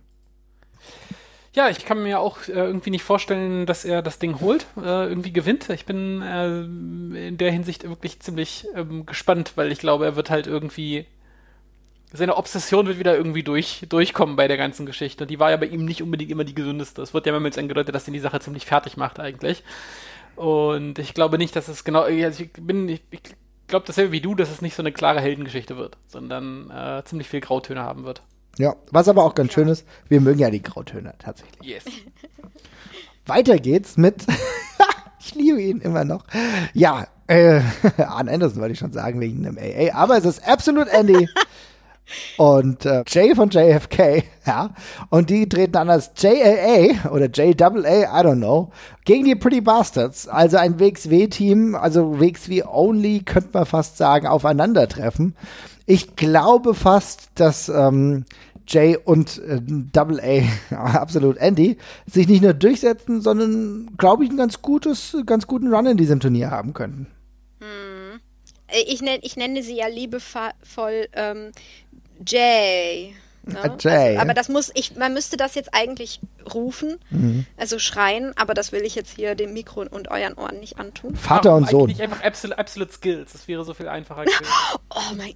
Ja, 1.55 1.71
ich 1.71 1.87
kann 1.87 2.03
mir 2.03 2.21
auch 2.21 2.49
äh, 2.49 2.53
irgendwie 2.53 2.91
nicht 2.91 3.03
vorstellen, 3.03 3.65
dass 3.65 3.87
er 3.87 4.03
das 4.03 4.19
Ding 4.19 4.41
holt, 4.41 4.67
äh, 4.77 5.09
irgendwie 5.09 5.33
gewinnt. 5.33 5.71
Ich 5.71 5.87
bin 5.87 6.21
äh, 6.21 7.29
in 7.29 7.39
der 7.39 7.51
Hinsicht 7.51 7.89
wirklich 7.89 8.21
ziemlich 8.21 8.67
ähm, 8.75 9.07
gespannt, 9.07 9.53
weil 9.57 9.73
ich 9.73 9.79
glaube, 9.79 10.05
er 10.05 10.17
wird 10.17 10.29
halt 10.29 10.47
irgendwie 10.47 11.07
seine 12.13 12.37
Obsession 12.37 12.87
wird 12.87 12.99
wieder 12.99 13.17
irgendwie 13.17 13.43
durch, 13.43 13.85
durchkommen 13.89 14.37
bei 14.37 14.49
der 14.49 14.57
ganzen 14.57 14.87
Geschichte. 14.87 15.25
Und 15.25 15.31
die 15.31 15.41
war 15.41 15.51
ja 15.51 15.57
bei 15.57 15.67
ihm 15.67 15.85
nicht 15.85 16.03
unbedingt 16.03 16.31
immer 16.31 16.45
die 16.45 16.55
gesündeste. 16.55 17.03
Es 17.03 17.15
wird 17.15 17.27
ja 17.27 17.33
mehrmals 17.33 17.59
angedeutet, 17.59 17.95
dass 17.95 18.07
ihn 18.07 18.15
die 18.15 18.21
Sache 18.21 18.41
ziemlich 18.41 18.67
fertig 18.67 18.97
macht 18.97 19.19
eigentlich. 19.21 19.63
Und 20.37 20.99
ich 20.99 21.15
glaube 21.15 21.39
nicht, 21.39 21.57
dass 21.57 21.69
es 21.69 21.85
genau, 21.85 22.03
also 22.03 22.43
ich 22.43 22.53
bin, 22.53 22.89
ich, 22.89 23.03
ich 23.11 23.21
glaube 23.67 23.87
dasselbe 23.87 24.13
wie 24.13 24.21
du, 24.21 24.35
dass 24.35 24.51
es 24.51 24.63
nicht 24.63 24.75
so 24.75 24.83
eine 24.83 24.93
klare 24.93 25.21
Heldengeschichte 25.21 25.77
wird, 25.77 25.97
sondern 26.07 26.71
äh, 26.71 27.03
ziemlich 27.05 27.29
viel 27.29 27.41
Grautöne 27.41 27.83
haben 27.83 28.05
wird. 28.05 28.23
Ja, 28.59 28.77
was 28.91 29.09
aber 29.09 29.25
auch 29.25 29.35
ganz 29.35 29.53
schön 29.53 29.69
ist, 29.69 29.87
wir 30.09 30.21
mögen 30.21 30.39
ja 30.39 30.51
die 30.51 30.63
Grautöne 30.63 31.15
tatsächlich. 31.19 31.69
Yes. 31.69 31.85
Weiter 33.27 33.59
geht's 33.59 33.97
mit, 33.97 34.25
ich 35.21 35.35
liebe 35.35 35.61
ihn 35.61 35.81
immer 35.81 36.05
noch. 36.05 36.25
Ja, 36.73 37.07
äh, 37.27 37.61
Arn 37.99 38.29
Anderson 38.29 38.61
wollte 38.61 38.73
ich 38.73 38.79
schon 38.79 38.93
sagen, 38.93 39.21
wegen 39.21 39.47
einem 39.47 39.59
AA, 39.59 39.95
aber 39.95 40.17
es 40.17 40.25
ist 40.25 40.47
Absolute 40.47 40.91
Andy. 40.91 41.29
Und 42.37 42.85
äh, 42.85 43.03
Jay 43.07 43.35
von 43.35 43.51
JFK, 43.51 44.25
ja, 44.47 44.71
und 45.11 45.31
die 45.31 45.49
treten 45.49 45.77
an 45.77 45.91
als 45.91 46.13
JAA 46.17 47.09
oder 47.11 47.29
JAA, 47.33 47.55
I 47.55 48.25
don't 48.25 48.37
know, 48.37 48.71
gegen 49.05 49.25
die 49.25 49.35
Pretty 49.35 49.61
Bastards, 49.61 50.29
also 50.29 50.57
ein 50.57 50.79
WXW-Team, 50.79 51.75
also 51.75 52.21
WXW 52.21 52.65
Only, 52.65 53.21
könnte 53.21 53.51
man 53.53 53.67
fast 53.67 53.97
sagen, 53.97 54.27
aufeinandertreffen. 54.27 55.35
Ich 55.87 56.17
glaube 56.17 56.75
fast, 56.75 57.29
dass 57.35 57.69
ähm, 57.69 58.25
Jay 58.69 58.97
und 58.97 59.39
äh, 59.39 59.61
Double 59.63 60.21
A, 60.21 60.75
absolut 60.99 61.37
Andy, 61.37 61.77
sich 62.07 62.29
nicht 62.29 62.43
nur 62.43 62.55
durchsetzen, 62.55 63.21
sondern, 63.21 63.97
glaube 63.97 64.25
ich, 64.25 64.31
ein 64.31 64.37
ganz 64.37 64.63
gutes, 64.63 65.17
ganz 65.25 65.47
guten 65.47 65.73
Run 65.73 65.87
in 65.87 65.97
diesem 65.97 66.21
Turnier 66.21 66.51
haben 66.51 66.75
könnten. 66.75 67.07
Hm. 67.61 68.21
Ich, 68.89 69.01
nenn, 69.01 69.21
ich 69.23 69.37
nenne 69.37 69.63
sie 69.63 69.77
ja 69.77 69.87
liebevoll 69.87 71.07
ähm, 71.13 71.53
Jay. 72.25 73.15
Ne? 73.45 73.77
Jay. 73.79 74.09
Also, 74.09 74.21
aber 74.23 74.35
das 74.35 74.49
muss 74.49 74.73
ich, 74.75 74.97
man 74.97 75.13
müsste 75.13 75.37
das 75.37 75.55
jetzt 75.55 75.73
eigentlich 75.73 76.21
rufen, 76.53 76.99
Mhm. 77.11 77.47
also 77.57 77.79
schreien, 77.79 78.33
aber 78.37 78.55
das 78.55 78.73
will 78.73 78.83
ich 78.83 78.95
jetzt 78.97 79.15
hier 79.15 79.35
dem 79.37 79.53
Mikro 79.53 79.83
und 79.83 80.09
euren 80.11 80.35
Ohren 80.35 80.59
nicht 80.59 80.79
antun. 80.81 81.15
Vater 81.15 81.51
Warum 81.51 81.63
und 81.63 81.71
Sohn. 81.71 81.87
Nicht 81.87 82.01
einfach 82.01 82.23
Absolute, 82.25 82.59
Absolute 82.59 82.93
Skills. 82.93 83.33
Das 83.33 83.47
wäre 83.47 83.65
so 83.65 83.73
viel 83.75 83.89
einfacher 83.89 84.25
gewesen. 84.25 84.45
Oh 84.91 85.15
mein 85.17 85.35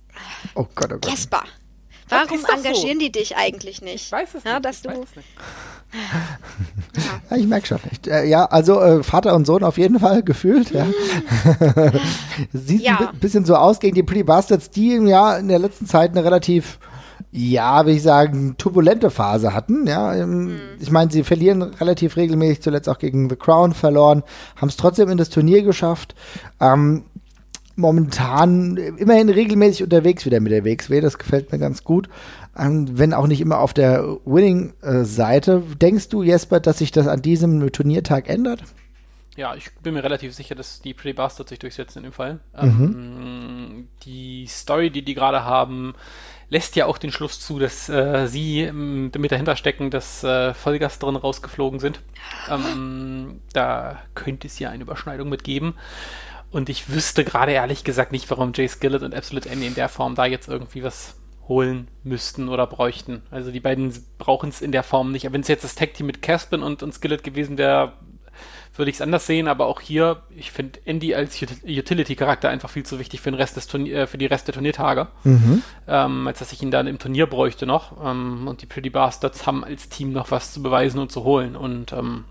Oh 0.54 0.66
Gott, 0.74 0.90
oh 0.92 0.98
Gott. 0.98 1.08
Jesper. 1.08 1.44
Warum 2.08 2.42
doch 2.42 2.48
so. 2.48 2.54
engagieren 2.56 2.98
die 2.98 3.12
dich 3.12 3.36
eigentlich 3.36 3.80
nicht? 3.82 4.06
Ich 4.06 4.12
weiß 4.12 4.34
es 4.34 4.42
ja, 4.42 4.54
nicht. 4.54 4.64
Dass 4.64 4.76
ich 4.76 4.82
du, 4.82 4.88
weiß 4.88 4.98
es 5.10 5.16
nicht. 5.16 5.28
Ja, 7.30 7.36
ich 7.36 7.46
merke 7.46 7.66
schon. 7.66 7.78
Ich, 7.90 8.10
äh, 8.10 8.28
ja, 8.28 8.44
also 8.46 8.80
äh, 8.80 9.02
Vater 9.02 9.34
und 9.36 9.46
Sohn 9.46 9.62
auf 9.62 9.78
jeden 9.78 10.00
Fall 10.00 10.22
gefühlt. 10.24 10.70
Ja. 10.72 10.86
Sieht 12.52 12.82
Ja. 12.82 12.98
ein 12.98 13.06
bi- 13.12 13.18
bisschen 13.20 13.44
so 13.44 13.54
aus 13.56 13.80
gegen 13.80 13.94
die 13.94 14.02
Pretty 14.02 14.24
Bastards, 14.24 14.70
die 14.70 14.94
im 14.94 15.06
Jahr 15.06 15.38
in 15.38 15.48
der 15.48 15.58
letzten 15.58 15.86
Zeit 15.86 16.10
eine 16.10 16.24
relativ, 16.24 16.78
ja, 17.32 17.86
will 17.86 17.94
ich 17.96 18.02
sagen, 18.02 18.56
turbulente 18.58 19.10
Phase 19.10 19.54
hatten. 19.54 19.86
Ja, 19.86 20.14
ähm, 20.14 20.58
ich 20.80 20.90
meine, 20.90 21.10
sie 21.10 21.22
verlieren 21.22 21.62
relativ 21.62 22.16
regelmäßig, 22.16 22.62
zuletzt 22.62 22.88
auch 22.88 22.98
gegen 22.98 23.28
The 23.30 23.36
Crown 23.36 23.72
verloren, 23.74 24.22
haben 24.56 24.68
es 24.68 24.76
trotzdem 24.76 25.08
in 25.08 25.18
das 25.18 25.28
Turnier 25.30 25.62
geschafft. 25.62 26.14
Ähm, 26.60 27.04
momentan 27.76 28.76
immerhin 28.76 29.30
regelmäßig 29.30 29.82
unterwegs 29.84 30.26
wieder 30.26 30.40
mit 30.40 30.52
der 30.52 30.64
WXW, 30.64 31.00
das 31.00 31.16
gefällt 31.16 31.50
mir 31.50 31.58
ganz 31.58 31.82
gut. 31.82 32.08
Wenn 32.54 33.14
auch 33.14 33.26
nicht 33.26 33.40
immer 33.40 33.58
auf 33.58 33.72
der 33.72 34.18
Winning-Seite. 34.24 35.62
Denkst 35.80 36.08
du, 36.08 36.22
Jesper, 36.22 36.60
dass 36.60 36.78
sich 36.78 36.90
das 36.90 37.06
an 37.06 37.22
diesem 37.22 37.70
Turniertag 37.72 38.28
ändert? 38.28 38.62
Ja, 39.36 39.54
ich 39.54 39.70
bin 39.76 39.94
mir 39.94 40.02
relativ 40.02 40.34
sicher, 40.34 40.54
dass 40.54 40.80
die 40.80 40.92
Pretty 40.92 41.12
Bastards 41.14 41.50
sich 41.50 41.58
durchsetzen 41.58 41.98
in 42.00 42.04
dem 42.04 42.12
Fall. 42.12 42.40
Mhm. 42.60 42.82
Ähm, 42.82 43.88
die 44.02 44.46
Story, 44.48 44.90
die 44.90 45.02
die 45.02 45.14
gerade 45.14 45.44
haben, 45.44 45.94
lässt 46.48 46.74
ja 46.74 46.86
auch 46.86 46.98
den 46.98 47.12
Schluss 47.12 47.40
zu, 47.40 47.58
dass 47.58 47.88
äh, 47.88 48.26
sie 48.26 48.62
ähm, 48.62 49.12
mit 49.16 49.30
dahinter 49.30 49.54
stecken, 49.54 49.90
dass 49.90 50.24
äh, 50.24 50.52
Vollgas 50.52 50.98
drin 50.98 51.16
rausgeflogen 51.16 51.78
sind. 51.78 52.00
Ähm, 52.50 53.40
da 53.52 54.00
könnte 54.14 54.48
es 54.48 54.58
ja 54.58 54.70
eine 54.70 54.82
Überschneidung 54.82 55.28
mitgeben. 55.28 55.74
Und 56.50 56.68
ich 56.68 56.90
wüsste 56.90 57.24
gerade 57.24 57.52
ehrlich 57.52 57.84
gesagt 57.84 58.10
nicht, 58.10 58.28
warum 58.28 58.52
Jay 58.52 58.68
Skillett 58.68 59.02
und 59.02 59.14
Absolute 59.14 59.48
Andy 59.48 59.68
in 59.68 59.74
der 59.76 59.88
Form 59.88 60.16
da 60.16 60.26
jetzt 60.26 60.48
irgendwie 60.48 60.82
was 60.82 61.19
holen 61.50 61.88
müssten 62.04 62.48
oder 62.48 62.66
bräuchten. 62.66 63.22
Also 63.30 63.50
die 63.50 63.58
beiden 63.60 63.92
brauchen 64.18 64.48
es 64.48 64.62
in 64.62 64.70
der 64.70 64.84
Form 64.84 65.10
nicht. 65.10 65.30
Wenn 65.30 65.40
es 65.40 65.48
jetzt 65.48 65.64
das 65.64 65.74
Tag-Team 65.74 66.06
mit 66.06 66.22
Caspin 66.22 66.62
und, 66.62 66.82
und 66.84 66.94
Skillet 66.94 67.24
gewesen 67.24 67.58
wäre, 67.58 67.92
würde 68.76 68.88
ich 68.88 68.96
es 68.96 69.02
anders 69.02 69.26
sehen, 69.26 69.48
aber 69.48 69.66
auch 69.66 69.80
hier, 69.80 70.22
ich 70.34 70.52
finde 70.52 70.78
Andy 70.84 71.12
als 71.12 71.36
Util- 71.42 71.78
Utility-Charakter 71.80 72.48
einfach 72.48 72.70
viel 72.70 72.84
zu 72.84 73.00
wichtig 73.00 73.20
für, 73.20 73.32
den 73.32 73.34
Rest 73.34 73.56
des 73.56 73.66
Turnier, 73.66 74.02
äh, 74.02 74.06
für 74.06 74.16
die 74.16 74.26
Rest 74.26 74.46
der 74.46 74.54
Turniertage, 74.54 75.08
ähm, 75.88 76.26
als 76.28 76.38
dass 76.38 76.52
ich 76.52 76.62
ihn 76.62 76.70
dann 76.70 76.86
im 76.86 77.00
Turnier 77.00 77.26
bräuchte 77.26 77.66
noch. 77.66 77.92
Ähm, 78.02 78.46
und 78.46 78.62
die 78.62 78.66
Pretty 78.66 78.88
Bastards 78.88 79.44
haben 79.44 79.64
als 79.64 79.88
Team 79.88 80.12
noch 80.12 80.30
was 80.30 80.52
zu 80.52 80.62
beweisen 80.62 81.00
und 81.00 81.10
zu 81.10 81.24
holen 81.24 81.56
und 81.56 81.92
ähm, 81.92 82.24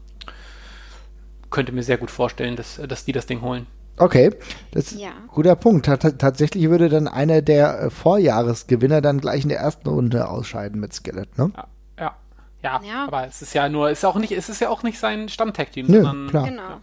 könnte 1.49 1.73
mir 1.73 1.83
sehr 1.83 1.97
gut 1.97 2.09
vorstellen, 2.09 2.55
dass, 2.55 2.81
dass 2.87 3.03
die 3.03 3.11
das 3.11 3.25
Ding 3.25 3.41
holen. 3.41 3.67
Okay, 3.99 4.31
das 4.71 4.91
ist 4.93 4.99
Ja. 5.01 5.09
ein 5.09 5.27
guter 5.27 5.55
Punkt. 5.55 5.85
Ta- 5.85 5.97
ta- 5.97 6.11
tatsächlich 6.11 6.69
würde 6.69 6.89
dann 6.89 7.07
einer 7.07 7.41
der 7.41 7.79
äh, 7.81 7.89
Vorjahresgewinner 7.89 9.01
dann 9.01 9.19
gleich 9.21 9.43
in 9.43 9.49
der 9.49 9.59
ersten 9.59 9.87
Runde 9.89 10.27
ausscheiden 10.29 10.79
mit 10.79 10.93
Skillet, 10.93 11.37
ne? 11.37 11.51
Ja, 11.55 11.67
ja, 11.99 12.15
ja, 12.63 12.81
Ja. 12.87 13.05
aber 13.07 13.27
es 13.27 13.41
ist 13.41 13.53
ja 13.53 13.67
nur, 13.69 13.89
es 13.89 13.99
ist 13.99 14.05
auch 14.05 14.15
nicht, 14.15 14.31
es 14.31 14.49
ist 14.49 14.61
ja 14.61 14.69
auch 14.69 14.83
nicht 14.83 14.97
sein 14.99 15.29
Stammtag-Team, 15.29 15.87
Nö, 15.87 16.01
sondern 16.03 16.27
klar. 16.29 16.45
Genau. 16.47 16.81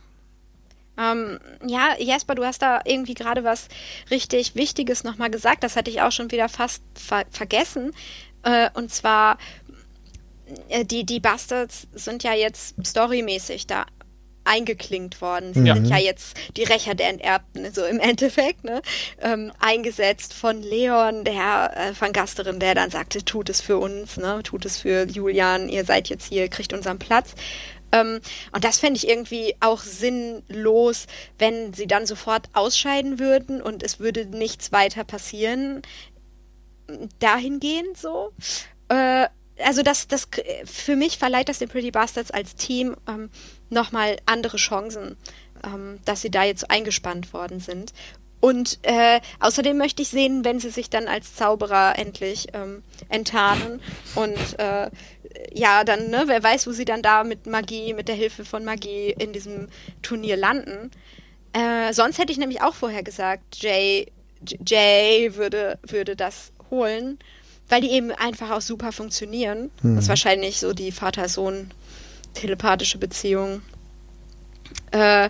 Ähm, 0.99 1.39
ja, 1.67 1.89
Jesper, 1.99 2.35
du 2.35 2.45
hast 2.45 2.63
da 2.63 2.81
irgendwie 2.85 3.13
gerade 3.15 3.45
was 3.45 3.69
richtig 4.11 4.55
Wichtiges 4.55 5.05
nochmal 5.05 5.31
gesagt. 5.31 5.63
Das 5.63 5.77
hatte 5.77 5.91
ich 5.91 6.01
auch 6.01 6.13
schon 6.13 6.31
wieder 6.31 6.49
fast 6.49 6.83
ver 6.95 7.25
vergessen. 7.31 7.93
Äh, 8.43 8.71
und 8.75 8.91
zwar, 8.91 9.37
äh, 10.69 10.85
die, 10.87 11.05
die 11.05 11.21
Bastards 11.21 11.87
sind 11.93 12.23
ja 12.23 12.33
jetzt 12.33 12.77
storymäßig 12.87 13.67
da 13.67 13.85
eingeklinkt 14.47 15.21
worden. 15.21 15.53
Sie 15.55 15.61
Ja. 15.65 15.75
sind 15.75 15.89
ja 15.89 15.99
jetzt 15.99 16.37
die 16.57 16.65
Rächer 16.65 16.95
der 16.95 17.09
Enterbten, 17.11 17.73
so 17.73 17.85
im 17.85 17.99
Endeffekt, 18.01 18.65
ne? 18.65 18.81
Ähm, 19.21 19.53
eingesetzt 19.61 20.33
von 20.35 20.63
Leon, 20.63 21.25
der 21.25 21.73
äh, 21.77 21.95
von 21.95 22.13
Gasterin, 22.13 22.61
der 22.61 22.75
dann 22.75 22.91
sagte, 22.91 23.25
tut 23.25 23.49
es 23.51 23.61
für 23.61 23.79
uns, 23.79 24.17
ne? 24.17 24.41
Tut 24.43 24.65
es 24.65 24.79
für 24.79 25.07
Julian, 25.07 25.69
ihr 25.69 25.85
seid 25.85 26.09
jetzt 26.09 26.27
hier, 26.29 26.49
kriegt 26.49 26.73
unseren 26.73 26.99
Platz. 26.99 27.35
Ähm, 27.93 28.21
und 28.53 28.65
das 28.65 28.79
fände 28.79 28.97
ich 28.99 29.09
irgendwie 29.09 29.55
auch 29.61 29.81
sinnlos, 29.81 31.07
wenn 31.39 31.73
sie 31.73 31.87
dann 31.87 32.07
sofort 32.07 32.49
ausscheiden 32.53 33.19
würden 33.19 33.63
und 33.63 33.83
es 33.83 34.01
würde 34.01 34.27
nichts 34.27 34.73
weiter 34.73 35.05
passieren. 35.05 35.83
Dahingehend 37.19 37.97
so. 37.97 38.33
Äh, 38.89 39.27
also 39.65 39.83
das, 39.83 40.07
das 40.07 40.29
für 40.65 40.97
mich 40.97 41.17
verleiht 41.19 41.49
das 41.49 41.59
den 41.59 41.69
Pretty 41.69 41.91
Bastards 41.91 42.31
als 42.31 42.57
Team 42.57 42.95
ähm, 43.09 43.31
nochmal 43.71 44.17
andere 44.27 44.57
Chancen, 44.57 45.17
ähm, 45.65 45.99
dass 46.05 46.23
sie 46.23 46.31
da 46.31 46.45
jetzt 46.45 46.71
eingespannt 46.71 47.33
worden 47.33 47.61
sind. 47.61 47.93
Und 48.41 48.79
äh, 48.83 49.21
außerdem 49.41 49.77
möchte 49.77 50.03
ich 50.03 50.09
sehen, 50.09 50.45
wenn 50.45 50.61
sie 50.61 50.71
sich 50.71 50.91
dann 50.91 51.09
als 51.09 51.35
Zauberer 51.35 51.99
endlich 51.99 52.49
ähm, 52.53 52.83
enttarnen 53.09 53.81
und 54.15 54.59
äh, 54.59 54.91
ja, 55.53 55.85
dann, 55.85 56.11
ne, 56.11 56.25
wer 56.27 56.43
weiß, 56.43 56.67
wo 56.67 56.73
sie 56.73 56.85
dann 56.85 57.03
da 57.03 57.25
mit 57.25 57.47
Magie, 57.47 57.95
mit 57.95 58.09
der 58.09 58.15
Hilfe 58.15 58.45
von 58.45 58.65
Magie 58.65 59.15
in 59.19 59.33
diesem 59.33 59.69
Turnier 60.03 60.37
landen. 60.37 60.91
Äh, 61.53 61.93
sonst 61.93 62.19
hätte 62.19 62.33
ich 62.33 62.39
nämlich 62.39 62.63
auch 62.63 62.75
vorher 62.75 63.03
gesagt, 63.03 63.57
Jay, 63.57 64.07
Jay 64.65 65.35
würde, 65.35 65.79
würde 65.83 66.15
das 66.15 66.53
holen, 66.71 67.19
weil 67.69 67.81
die 67.81 67.91
eben 67.91 68.13
einfach 68.13 68.51
auch 68.51 68.61
super 68.61 68.93
funktionieren. 68.93 69.71
Das 69.83 70.05
ist 70.05 70.09
wahrscheinlich 70.09 70.61
so 70.61 70.73
die 70.73 70.93
Vater-Sohn-telepathische 72.37 72.99
Beziehung. 72.99 73.63
Äh, 74.93 75.29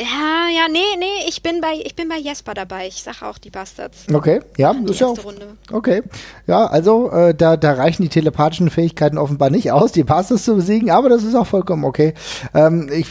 ja, 0.00 0.46
ja, 0.54 0.68
nee, 0.70 0.78
nee, 0.96 1.26
ich 1.28 1.42
bin 1.42 1.60
bei, 1.60 1.74
ich 1.84 1.96
bin 1.96 2.08
bei 2.08 2.18
Jesper 2.18 2.54
dabei. 2.54 2.86
Ich 2.86 3.02
sag 3.02 3.20
auch 3.22 3.36
die 3.36 3.50
Bastards. 3.50 4.06
Okay, 4.12 4.40
ja, 4.56 4.72
Die 4.72 4.92
ist 4.92 5.00
ja 5.00 5.08
auch, 5.08 5.24
Runde. 5.24 5.56
okay. 5.72 6.02
Ja, 6.46 6.66
also 6.66 7.10
äh, 7.10 7.34
da, 7.34 7.56
da 7.56 7.72
reichen 7.72 8.04
die 8.04 8.08
telepathischen 8.08 8.70
Fähigkeiten 8.70 9.18
offenbar 9.18 9.50
nicht 9.50 9.72
aus, 9.72 9.90
die 9.90 10.04
Bastards 10.04 10.44
zu 10.44 10.54
besiegen, 10.54 10.90
aber 10.90 11.08
das 11.08 11.24
ist 11.24 11.34
auch 11.34 11.48
vollkommen 11.48 11.82
okay. 11.84 12.14
Ähm, 12.54 12.88
ich, 12.92 13.08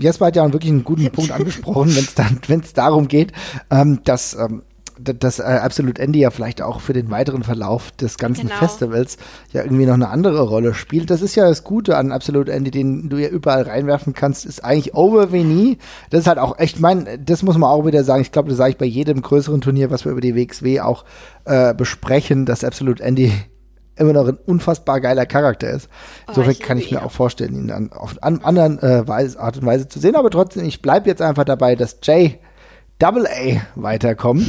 Jesper 0.00 0.26
hat 0.26 0.36
ja 0.36 0.52
wirklich 0.52 0.72
einen 0.72 0.82
guten 0.82 1.08
Punkt 1.12 1.30
angesprochen, 1.30 1.94
wenn 1.94 2.04
es 2.04 2.14
dann, 2.14 2.40
wenn 2.48 2.60
es 2.60 2.72
darum 2.72 3.06
geht, 3.06 3.32
ähm, 3.70 4.00
dass 4.02 4.34
ähm, 4.34 4.62
dass 4.98 5.38
äh, 5.38 5.42
Absolute 5.42 6.00
Andy 6.00 6.20
ja 6.20 6.30
vielleicht 6.30 6.62
auch 6.62 6.80
für 6.80 6.92
den 6.92 7.10
weiteren 7.10 7.42
Verlauf 7.42 7.90
des 7.92 8.16
ganzen 8.18 8.46
Genau. 8.48 8.58
Festivals 8.58 9.16
ja 9.52 9.62
irgendwie 9.62 9.86
noch 9.86 9.94
eine 9.94 10.08
andere 10.08 10.42
Rolle 10.42 10.74
spielt. 10.74 11.10
Das 11.10 11.22
ist 11.22 11.34
ja 11.34 11.48
das 11.48 11.64
Gute 11.64 11.96
an 11.96 12.12
Absolute 12.12 12.52
Andy, 12.52 12.70
den 12.70 13.08
du 13.08 13.16
ja 13.16 13.28
überall 13.28 13.62
reinwerfen 13.62 14.14
kannst, 14.14 14.46
ist 14.46 14.64
eigentlich 14.64 14.94
over 14.94 15.32
wie 15.32 15.44
nie. 15.44 15.78
Das 16.10 16.20
ist 16.20 16.26
halt 16.26 16.38
auch 16.38 16.58
echt 16.58 16.80
mein, 16.80 17.08
das 17.24 17.42
muss 17.42 17.58
man 17.58 17.70
auch 17.70 17.86
wieder 17.86 18.04
sagen. 18.04 18.22
Ich 18.22 18.32
glaube, 18.32 18.48
das 18.48 18.58
sage 18.58 18.70
ich 18.70 18.78
bei 18.78 18.86
jedem 18.86 19.22
größeren 19.22 19.60
Turnier, 19.60 19.90
was 19.90 20.04
wir 20.04 20.12
über 20.12 20.20
die 20.20 20.36
WXW 20.36 20.80
auch 20.80 21.04
äh, 21.44 21.74
besprechen, 21.74 22.46
dass 22.46 22.62
Absolute 22.64 23.02
Andy 23.02 23.32
immer 23.96 24.12
noch 24.12 24.26
ein 24.28 24.38
unfassbar 24.46 25.00
geiler 25.00 25.24
Charakter 25.26 25.70
ist. 25.70 25.88
Insofern 26.28 26.48
Oh, 26.48 26.52
ich 26.52 26.60
kann 26.60 26.78
ich 26.78 26.90
mir 26.90 27.04
auch 27.04 27.12
vorstellen, 27.12 27.54
ihn 27.54 27.68
dann 27.68 27.92
auf 27.92 28.16
an 28.22 28.40
anderen 28.42 28.78
äh, 28.80 29.06
Weise, 29.06 29.38
Art 29.38 29.56
und 29.56 29.66
Weise 29.66 29.88
zu 29.88 29.98
sehen. 30.00 30.16
Aber 30.16 30.30
trotzdem, 30.30 30.64
ich 30.64 30.82
bleibe 30.82 31.08
jetzt 31.08 31.22
einfach 31.22 31.44
dabei, 31.44 31.76
dass 31.76 31.98
Jay 32.02 32.38
Double 32.98 33.26
A 33.26 33.60
weiterkommen. 33.74 34.46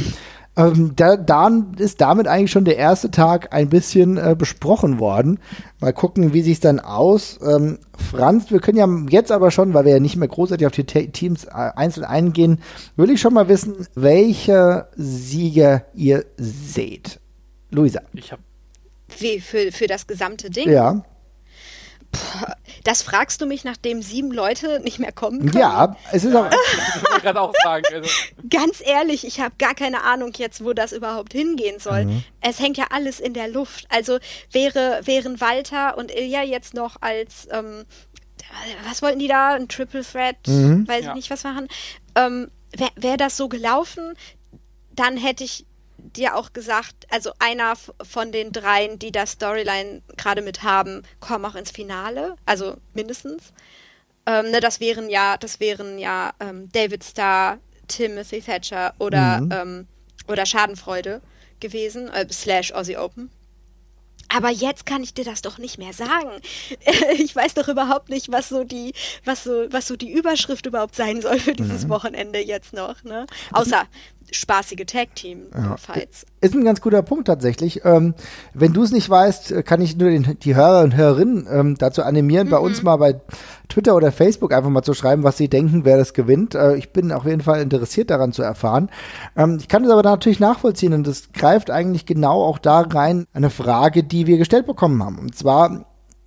Ähm, 0.56 0.92
da, 0.96 1.16
dann 1.16 1.74
ist 1.74 2.00
damit 2.00 2.26
eigentlich 2.26 2.50
schon 2.50 2.64
der 2.64 2.78
erste 2.78 3.10
Tag 3.10 3.52
ein 3.52 3.68
bisschen 3.68 4.16
äh, 4.16 4.34
besprochen 4.36 4.98
worden. 4.98 5.38
Mal 5.80 5.92
gucken, 5.92 6.32
wie 6.32 6.40
sich 6.40 6.60
dann 6.60 6.80
aus. 6.80 7.38
Ähm, 7.46 7.78
Franz, 8.10 8.50
wir 8.50 8.60
können 8.60 8.78
ja 8.78 8.88
jetzt 9.10 9.30
aber 9.30 9.50
schon, 9.50 9.74
weil 9.74 9.84
wir 9.84 9.92
ja 9.92 10.00
nicht 10.00 10.16
mehr 10.16 10.28
großartig 10.28 10.66
auf 10.66 10.72
die 10.72 10.84
Te 10.84 11.08
Teams 11.08 11.44
äh, 11.44 11.50
einzeln 11.50 12.04
eingehen, 12.04 12.60
will 12.96 13.10
ich 13.10 13.20
schon 13.20 13.34
mal 13.34 13.48
wissen, 13.48 13.86
welche 13.94 14.88
Sieger 14.96 15.84
ihr 15.94 16.24
seht. 16.38 17.20
Luisa. 17.70 18.00
Ich 18.14 18.32
habe 18.32 18.42
Wie 19.18 19.40
für, 19.40 19.70
für 19.72 19.86
das 19.86 20.06
gesamte 20.06 20.48
Ding? 20.48 20.70
Ja. 20.70 21.04
Das 22.84 23.02
fragst 23.02 23.40
du 23.40 23.46
mich, 23.46 23.64
nachdem 23.64 24.02
sieben 24.02 24.30
Leute 24.30 24.80
nicht 24.80 24.98
mehr 24.98 25.12
kommen 25.12 25.40
können? 25.50 25.58
Ja, 25.58 25.96
es 26.12 26.24
ist 26.24 26.34
auch. 26.34 26.48
gerade 27.20 27.40
auch 27.40 27.52
sagen, 27.62 27.84
also, 27.92 28.10
Ganz 28.48 28.80
ehrlich, 28.84 29.26
ich 29.26 29.40
habe 29.40 29.54
gar 29.58 29.74
keine 29.74 30.02
Ahnung 30.04 30.32
jetzt, 30.36 30.64
wo 30.64 30.72
das 30.72 30.92
überhaupt 30.92 31.32
hingehen 31.32 31.78
soll. 31.80 32.04
Mhm. 32.04 32.24
Es 32.40 32.60
hängt 32.60 32.76
ja 32.76 32.86
alles 32.90 33.18
in 33.20 33.34
der 33.34 33.48
Luft. 33.48 33.86
Also 33.88 34.18
wäre, 34.52 35.00
wären 35.04 35.40
Walter 35.40 35.98
und 35.98 36.10
Ilja 36.14 36.42
jetzt 36.42 36.74
noch 36.74 36.96
als, 37.00 37.48
ähm, 37.50 37.84
was 38.88 39.02
wollten 39.02 39.18
die 39.18 39.28
da? 39.28 39.54
Ein 39.54 39.68
Triple 39.68 40.04
Threat? 40.04 40.36
Mhm. 40.46 40.86
Weiß 40.86 41.04
Ja. 41.04 41.10
ich 41.10 41.16
nicht, 41.16 41.30
was 41.30 41.44
machen. 41.44 41.68
Ähm, 42.14 42.50
Wäre 42.76 42.90
wär 42.96 43.16
das 43.16 43.36
so 43.36 43.48
gelaufen, 43.48 44.14
dann 44.94 45.16
hätte 45.16 45.44
ich 45.44 45.64
dir 46.12 46.36
auch 46.36 46.52
gesagt, 46.52 47.06
also 47.10 47.32
einer 47.38 47.74
von 48.02 48.32
den 48.32 48.52
dreien, 48.52 48.98
die 48.98 49.12
das 49.12 49.32
Storyline 49.32 50.02
gerade 50.16 50.42
mit 50.42 50.62
haben, 50.62 51.02
kommen 51.20 51.44
auch 51.44 51.54
ins 51.54 51.70
Finale, 51.70 52.36
also 52.46 52.76
mindestens. 52.94 53.52
Ähm, 54.26 54.50
ne, 54.50 54.60
das 54.60 54.80
wären 54.80 55.08
ja, 55.08 55.36
das 55.36 55.60
wären 55.60 55.98
ja 55.98 56.32
ähm, 56.40 56.68
David 56.72 57.04
Starr, 57.04 57.58
Timothy 57.88 58.40
Thatcher 58.40 58.94
oder, 58.98 59.40
Mhm. 59.40 59.52
ähm, 59.52 59.86
oder 60.28 60.46
Schadenfreude 60.46 61.22
gewesen, 61.60 62.08
äh, 62.08 62.26
slash 62.32 62.72
Aussie 62.72 62.96
Open. 62.96 63.30
Aber 64.28 64.50
jetzt 64.50 64.86
kann 64.86 65.04
ich 65.04 65.14
dir 65.14 65.24
das 65.24 65.42
doch 65.42 65.58
nicht 65.58 65.78
mehr 65.78 65.92
sagen. 65.92 66.30
Ich 67.18 67.34
weiß 67.34 67.54
doch 67.54 67.68
überhaupt 67.68 68.08
nicht, 68.08 68.32
was 68.32 68.48
so 68.48 68.64
die, 68.64 68.92
was 69.24 69.44
so, 69.44 69.66
was 69.70 69.86
so 69.86 69.96
die 69.96 70.10
Überschrift 70.12 70.66
überhaupt 70.66 70.96
sein 70.96 71.20
soll 71.22 71.38
für 71.38 71.54
dieses 71.54 71.84
mhm. 71.84 71.90
Wochenende 71.90 72.40
jetzt 72.40 72.72
noch. 72.72 73.04
Ne? 73.04 73.26
Außer 73.52 73.86
spaßige 74.32 74.84
Tag-Team-Fights. 74.86 76.22
Ja. 76.22 76.28
Ist 76.40 76.54
ein 76.54 76.64
ganz 76.64 76.80
guter 76.80 77.02
Punkt 77.02 77.26
tatsächlich. 77.26 77.84
Ähm, 77.84 78.14
wenn 78.54 78.72
du 78.72 78.82
es 78.82 78.92
nicht 78.92 79.08
weißt, 79.08 79.64
kann 79.64 79.80
ich 79.80 79.96
nur 79.96 80.10
den, 80.10 80.38
die 80.40 80.54
Hörer 80.54 80.82
und 80.82 80.96
Hörerinnen 80.96 81.46
ähm, 81.50 81.76
dazu 81.78 82.02
animieren, 82.02 82.48
mhm. 82.48 82.50
bei 82.50 82.58
uns 82.58 82.82
mal 82.82 82.96
bei 82.96 83.20
Twitter 83.68 83.96
oder 83.96 84.12
Facebook 84.12 84.52
einfach 84.52 84.70
mal 84.70 84.82
zu 84.82 84.94
schreiben, 84.94 85.22
was 85.22 85.36
sie 85.36 85.48
denken, 85.48 85.84
wer 85.84 85.96
das 85.96 86.14
gewinnt. 86.14 86.54
Äh, 86.54 86.76
ich 86.76 86.92
bin 86.92 87.12
auf 87.12 87.24
jeden 87.24 87.40
Fall 87.40 87.60
interessiert 87.60 88.10
daran 88.10 88.32
zu 88.32 88.42
erfahren. 88.42 88.90
Ähm, 89.36 89.58
ich 89.60 89.68
kann 89.68 89.84
es 89.84 89.90
aber 89.90 90.02
natürlich 90.02 90.40
nachvollziehen 90.40 90.92
und 90.92 91.06
das 91.06 91.32
greift 91.32 91.70
eigentlich 91.70 92.06
genau 92.06 92.42
auch 92.42 92.58
da 92.58 92.80
rein, 92.80 93.26
eine 93.32 93.50
Frage, 93.50 94.04
die 94.04 94.26
wir 94.26 94.38
gestellt 94.38 94.66
bekommen 94.66 95.02
haben. 95.02 95.18
Und 95.18 95.36
zwar 95.36 95.86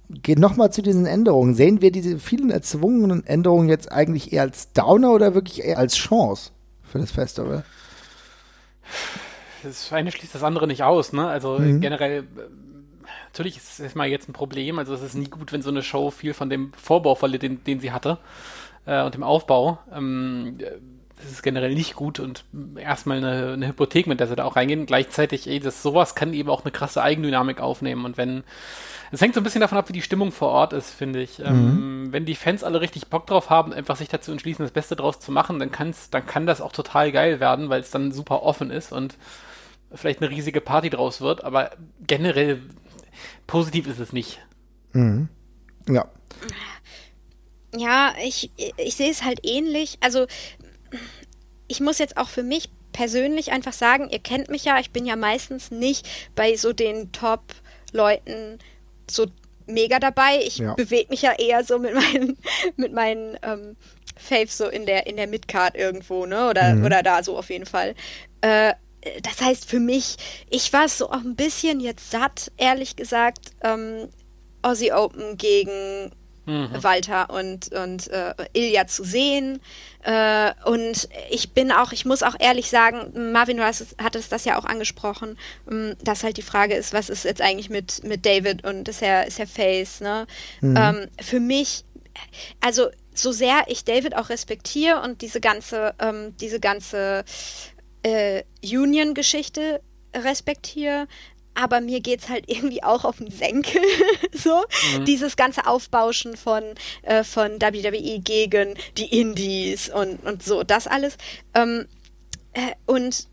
geht 0.09 0.39
nochmal 0.39 0.71
zu 0.71 0.81
diesen 0.81 1.05
Änderungen. 1.05 1.53
Sehen 1.53 1.81
wir 1.81 1.91
diese 1.91 2.17
vielen 2.17 2.49
erzwungenen 2.49 3.25
Änderungen 3.25 3.69
jetzt 3.69 3.91
eigentlich 3.91 4.33
eher 4.33 4.41
als 4.43 4.73
Downer 4.73 5.11
oder 5.11 5.35
wirklich 5.35 5.63
eher 5.63 5.77
als 5.77 5.95
Chance 5.95 6.51
für 6.83 6.99
das 6.99 7.11
Festival? 7.11 7.63
Das 9.63 9.91
eine 9.91 10.11
schließt 10.11 10.35
das 10.35 10.43
andere 10.43 10.67
nicht 10.67 10.83
aus, 10.83 11.13
ne? 11.13 11.27
Also 11.27 11.59
mhm. 11.59 11.81
generell, 11.81 12.23
natürlich 13.27 13.57
ist 13.57 13.79
es 13.79 13.95
mal 13.95 14.07
jetzt 14.07 14.29
ein 14.29 14.33
Problem. 14.33 14.79
Also 14.79 14.93
es 14.93 15.01
ist 15.01 15.15
nie 15.15 15.29
gut, 15.29 15.51
wenn 15.51 15.61
so 15.61 15.69
eine 15.69 15.83
Show 15.83 16.11
viel 16.11 16.33
von 16.33 16.49
dem 16.49 16.71
Vorbau 16.73 17.15
verliert, 17.15 17.43
den, 17.43 17.63
den 17.63 17.79
sie 17.79 17.91
hatte 17.91 18.17
äh, 18.85 19.03
und 19.03 19.15
dem 19.15 19.23
Aufbau. 19.23 19.79
Ähm, 19.93 20.57
das 21.21 21.31
ist 21.31 21.43
generell 21.43 21.73
nicht 21.73 21.95
gut 21.95 22.19
und 22.19 22.45
erstmal 22.77 23.17
eine, 23.17 23.53
eine 23.53 23.67
Hypothek, 23.67 24.07
mit 24.07 24.21
der 24.21 24.27
sie 24.27 24.37
da 24.37 24.45
auch 24.45 24.55
reingehen. 24.55 24.85
Gleichzeitig, 24.85 25.49
ey, 25.49 25.59
das 25.59 25.83
sowas 25.83 26.15
kann 26.15 26.33
eben 26.33 26.49
auch 26.49 26.63
eine 26.63 26.71
krasse 26.71 27.03
Eigendynamik 27.03 27.59
aufnehmen. 27.59 28.05
Und 28.05 28.17
wenn, 28.17 28.43
es 29.11 29.21
hängt 29.21 29.33
so 29.33 29.41
ein 29.41 29.43
bisschen 29.43 29.61
davon 29.61 29.77
ab, 29.77 29.89
wie 29.89 29.93
die 29.93 30.01
Stimmung 30.01 30.31
vor 30.31 30.49
Ort 30.49 30.73
ist, 30.73 30.91
finde 30.91 31.21
ich. 31.21 31.39
Ähm, 31.39 32.05
mhm. 32.05 32.13
wenn 32.13 32.25
die 32.25 32.35
Fans 32.35 32.63
alle 32.63 32.81
richtig 32.81 33.07
Bock 33.07 33.27
drauf 33.27 33.49
haben, 33.49 33.73
einfach 33.73 33.95
sich 33.95 34.09
dazu 34.09 34.31
entschließen, 34.31 34.63
das 34.63 34.71
Beste 34.71 34.95
draus 34.95 35.19
zu 35.19 35.31
machen, 35.31 35.59
dann 35.59 35.71
kann's, 35.71 36.09
dann 36.09 36.25
kann 36.25 36.45
das 36.45 36.61
auch 36.61 36.71
total 36.71 37.11
geil 37.11 37.39
werden, 37.39 37.69
weil 37.69 37.81
es 37.81 37.91
dann 37.91 38.11
super 38.11 38.43
offen 38.43 38.71
ist 38.71 38.91
und 38.91 39.17
vielleicht 39.93 40.21
eine 40.21 40.29
riesige 40.29 40.61
Party 40.61 40.89
draus 40.89 41.21
wird. 41.21 41.43
Aber 41.43 41.71
generell 42.05 42.61
positiv 43.47 43.87
ist 43.87 43.99
es 43.99 44.13
nicht. 44.13 44.39
Mhm. 44.93 45.29
Ja. 45.87 46.05
Ja, 47.75 48.13
ich, 48.23 48.51
ich 48.77 48.95
sehe 48.95 49.11
es 49.11 49.23
halt 49.23 49.39
ähnlich. 49.43 49.97
Also 50.01 50.25
ich 51.67 51.79
muss 51.79 51.99
jetzt 51.99 52.17
auch 52.17 52.29
für 52.29 52.43
mich 52.43 52.69
persönlich 52.91 53.51
einfach 53.51 53.73
sagen, 53.73 54.09
ihr 54.09 54.19
kennt 54.19 54.49
mich 54.49 54.65
ja, 54.65 54.79
ich 54.79 54.91
bin 54.91 55.05
ja 55.05 55.15
meistens 55.15 55.71
nicht 55.71 56.07
bei 56.35 56.55
so 56.55 56.73
den 56.73 57.11
Top-Leuten 57.11 58.59
so 59.11 59.27
mega 59.67 59.99
dabei. 59.99 60.39
Ich 60.43 60.57
ja. 60.57 60.73
bewege 60.73 61.09
mich 61.09 61.21
ja 61.21 61.33
eher 61.33 61.63
so 61.63 61.79
mit 61.79 61.93
meinen, 61.93 62.37
mit 62.75 62.93
meinen 62.93 63.37
ähm, 63.43 63.75
Faves 64.17 64.57
so 64.57 64.67
in 64.67 64.85
der, 64.85 65.07
in 65.07 65.15
der 65.15 65.27
Midcard 65.27 65.75
irgendwo, 65.75 66.25
ne? 66.25 66.49
Oder, 66.49 66.75
mhm. 66.75 66.85
oder 66.85 67.03
da 67.03 67.23
so 67.23 67.37
auf 67.37 67.49
jeden 67.49 67.65
Fall. 67.65 67.95
Äh, 68.41 68.73
das 69.21 69.41
heißt 69.41 69.69
für 69.69 69.79
mich, 69.79 70.17
ich 70.49 70.73
war 70.73 70.89
so 70.89 71.09
auch 71.09 71.23
ein 71.23 71.35
bisschen 71.35 71.79
jetzt 71.79 72.11
satt, 72.11 72.51
ehrlich 72.57 72.95
gesagt, 72.95 73.51
ähm, 73.63 74.09
Aussie 74.61 74.91
Open 74.91 75.37
gegen 75.37 76.11
mhm. 76.49 76.83
Walter 76.83 77.29
und, 77.29 77.71
und 77.71 78.07
äh, 78.09 78.33
Ilja 78.53 78.87
zu 78.87 79.03
sehen. 79.03 79.61
Äh, 80.03 80.51
und 80.65 81.07
ich 81.29 81.53
bin 81.53 81.71
auch, 81.71 81.91
ich 81.91 82.05
muss 82.05 82.23
auch 82.23 82.35
ehrlich 82.39 82.69
sagen, 82.69 83.31
Marvin, 83.31 83.57
du 83.57 83.63
hast, 83.63 83.95
hattest 84.01 84.31
das 84.31 84.45
ja 84.45 84.57
auch 84.57 84.65
angesprochen, 84.65 85.37
ähm, 85.69 85.95
dass 86.01 86.23
halt 86.23 86.37
die 86.37 86.41
Frage 86.41 86.73
ist, 86.73 86.93
was 86.93 87.09
ist 87.09 87.25
jetzt 87.25 87.41
eigentlich 87.41 87.69
mit, 87.69 88.03
mit 88.03 88.25
David 88.25 88.65
und 88.65 88.87
ist 88.87 89.01
er, 89.01 89.27
ist 89.27 89.39
er 89.39 89.47
Face, 89.47 90.01
ne? 90.01 90.25
Mhm. 90.61 90.75
Ähm, 90.77 91.07
für 91.21 91.39
mich, 91.39 91.85
also 92.61 92.89
so 93.13 93.31
sehr 93.31 93.63
ich 93.67 93.83
David 93.83 94.15
auch 94.15 94.29
respektiere 94.29 95.01
und 95.01 95.21
diese 95.21 95.41
ganze, 95.41 95.93
ähm, 95.99 96.35
diese 96.39 96.59
ganze 96.59 97.23
äh, 98.03 98.43
Union-Geschichte 98.63 99.81
respektiere, 100.15 101.07
aber 101.59 101.81
mir 101.81 101.99
geht 101.99 102.21
es 102.21 102.29
halt 102.29 102.45
irgendwie 102.47 102.83
auch 102.83 103.03
auf 103.03 103.17
den 103.17 103.31
Senkel. 103.31 103.81
so, 104.33 104.63
mhm. 104.97 105.05
dieses 105.05 105.35
ganze 105.35 105.67
Aufbauschen 105.67 106.37
von, 106.37 106.63
äh, 107.03 107.23
von 107.23 107.61
WWE 107.61 108.19
gegen 108.19 108.75
die 108.97 109.19
Indies 109.19 109.89
und, 109.89 110.25
und 110.25 110.43
so, 110.43 110.63
das 110.63 110.87
alles. 110.87 111.17
Ähm, 111.53 111.87
äh, 112.53 112.71
und 112.85 113.27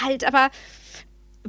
halt 0.00 0.24
aber. 0.24 0.50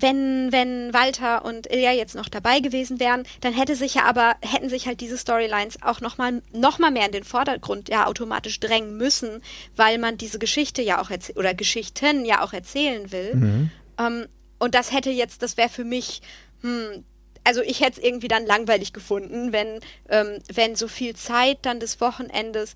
Wenn, 0.01 0.53
wenn 0.53 0.93
Walter 0.93 1.43
und 1.43 1.69
Ilya 1.69 1.91
jetzt 1.91 2.15
noch 2.15 2.29
dabei 2.29 2.61
gewesen 2.61 3.01
wären, 3.01 3.23
dann 3.41 3.51
hätte 3.53 3.75
sich 3.75 3.95
ja 3.95 4.03
aber, 4.03 4.35
hätten 4.39 4.69
sich 4.69 4.87
halt 4.87 5.01
diese 5.01 5.17
Storylines 5.17 5.81
auch 5.81 5.99
nochmal 5.99 6.41
noch 6.53 6.79
mal 6.79 6.91
mehr 6.91 7.07
in 7.07 7.11
den 7.11 7.25
Vordergrund 7.25 7.89
ja 7.89 8.07
automatisch 8.07 8.61
drängen 8.61 8.95
müssen, 8.95 9.41
weil 9.75 9.97
man 9.97 10.17
diese 10.17 10.39
Geschichte 10.39 10.81
ja 10.81 11.01
auch 11.01 11.09
erzählen 11.09 11.37
oder 11.37 11.53
Geschichten 11.53 12.23
ja 12.23 12.41
auch 12.41 12.53
erzählen 12.53 13.11
will. 13.11 13.35
Mhm. 13.35 13.71
Ähm, 13.99 14.27
und 14.59 14.75
das 14.75 14.91
hätte 14.91 15.09
jetzt, 15.09 15.41
das 15.41 15.57
wäre 15.57 15.69
für 15.69 15.83
mich, 15.83 16.21
hm, 16.61 17.03
also 17.43 17.61
ich 17.61 17.81
hätte 17.81 17.99
es 17.99 18.05
irgendwie 18.05 18.27
dann 18.27 18.45
langweilig 18.45 18.93
gefunden, 18.93 19.51
wenn, 19.51 19.79
ähm, 20.09 20.39
wenn 20.53 20.75
so 20.75 20.87
viel 20.87 21.15
Zeit 21.15 21.59
dann 21.63 21.79
des 21.79 21.99
Wochenendes 22.01 22.75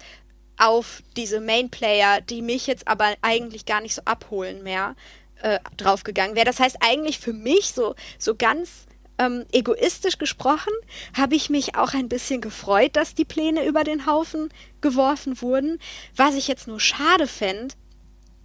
auf 0.57 1.03
diese 1.17 1.41
Main-Player, 1.41 2.21
die 2.21 2.41
mich 2.41 2.67
jetzt 2.67 2.87
aber 2.87 3.13
eigentlich 3.21 3.65
gar 3.65 3.81
nicht 3.81 3.95
so 3.95 4.01
abholen 4.05 4.63
mehr, 4.63 4.95
äh, 5.41 5.59
draufgegangen 5.77 6.35
wäre. 6.35 6.45
Das 6.45 6.59
heißt 6.59 6.77
eigentlich 6.79 7.19
für 7.19 7.33
mich 7.33 7.73
so, 7.73 7.95
so 8.17 8.35
ganz 8.35 8.85
ähm, 9.17 9.45
egoistisch 9.51 10.17
gesprochen, 10.17 10.73
habe 11.15 11.35
ich 11.35 11.49
mich 11.49 11.75
auch 11.75 11.93
ein 11.93 12.09
bisschen 12.09 12.41
gefreut, 12.41 12.95
dass 12.95 13.15
die 13.15 13.25
Pläne 13.25 13.65
über 13.65 13.83
den 13.83 14.05
Haufen 14.05 14.49
geworfen 14.81 15.41
wurden. 15.41 15.79
Was 16.15 16.35
ich 16.35 16.47
jetzt 16.47 16.67
nur 16.67 16.79
schade 16.79 17.27
fände, 17.27 17.75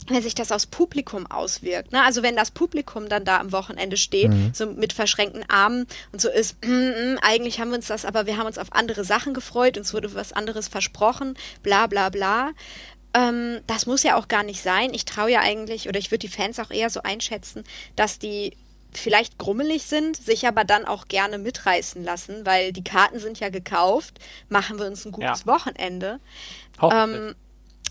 wenn 0.09 0.23
sich 0.23 0.35
das 0.35 0.53
aufs 0.53 0.67
Publikum 0.67 1.27
auswirkt. 1.27 1.93
Ne? 1.93 2.03
Also 2.03 2.23
wenn 2.23 2.37
das 2.37 2.51
Publikum 2.51 3.09
dann 3.09 3.25
da 3.25 3.39
am 3.39 3.53
Wochenende 3.53 3.97
steht, 3.97 4.31
mhm. 4.31 4.51
so 4.55 4.67
mit 4.67 4.93
verschränkten 4.93 5.45
Armen 5.49 5.87
und 6.13 6.21
so 6.21 6.29
ist, 6.29 6.57
mm, 6.65 6.71
mm, 6.71 7.19
eigentlich 7.23 7.61
haben 7.61 7.71
wir 7.71 7.77
uns 7.77 7.89
das, 7.89 8.05
aber 8.05 8.27
wir 8.27 8.37
haben 8.37 8.47
uns 8.47 8.59
auf 8.59 8.73
andere 8.73 9.05
Sachen 9.05 9.35
gefreut, 9.35 9.79
uns 9.79 9.93
wurde 9.95 10.15
was 10.15 10.33
anderes 10.33 10.69
versprochen, 10.69 11.37
bla 11.63 11.87
bla 11.87 12.09
bla. 12.09 12.51
Ähm, 13.15 13.61
das 13.67 13.87
muss 13.87 14.03
ja 14.03 14.17
auch 14.17 14.29
gar 14.29 14.43
nicht 14.43 14.63
sein. 14.63 14.93
Ich 14.93 15.05
traue 15.05 15.31
ja 15.31 15.41
eigentlich, 15.41 15.89
oder 15.89 15.99
ich 15.99 16.11
würde 16.11 16.27
die 16.27 16.35
Fans 16.35 16.59
auch 16.59 16.71
eher 16.71 16.91
so 16.91 17.03
einschätzen, 17.03 17.65
dass 17.97 18.19
die 18.19 18.57
vielleicht 18.93 19.39
grummelig 19.39 19.85
sind, 19.85 20.17
sich 20.17 20.47
aber 20.47 20.65
dann 20.65 20.87
auch 20.87 21.09
gerne 21.09 21.39
mitreißen 21.39 22.03
lassen, 22.03 22.47
weil 22.47 22.73
die 22.73 22.85
Karten 22.85 23.19
sind 23.19 23.39
ja 23.39 23.51
gekauft, 23.51 24.19
machen 24.49 24.79
wir 24.79 24.87
uns 24.87 25.05
ein 25.05 25.13
gutes 25.13 25.41
ja. 25.41 25.47
Wochenende. 25.47 26.21
Ähm, 26.81 27.35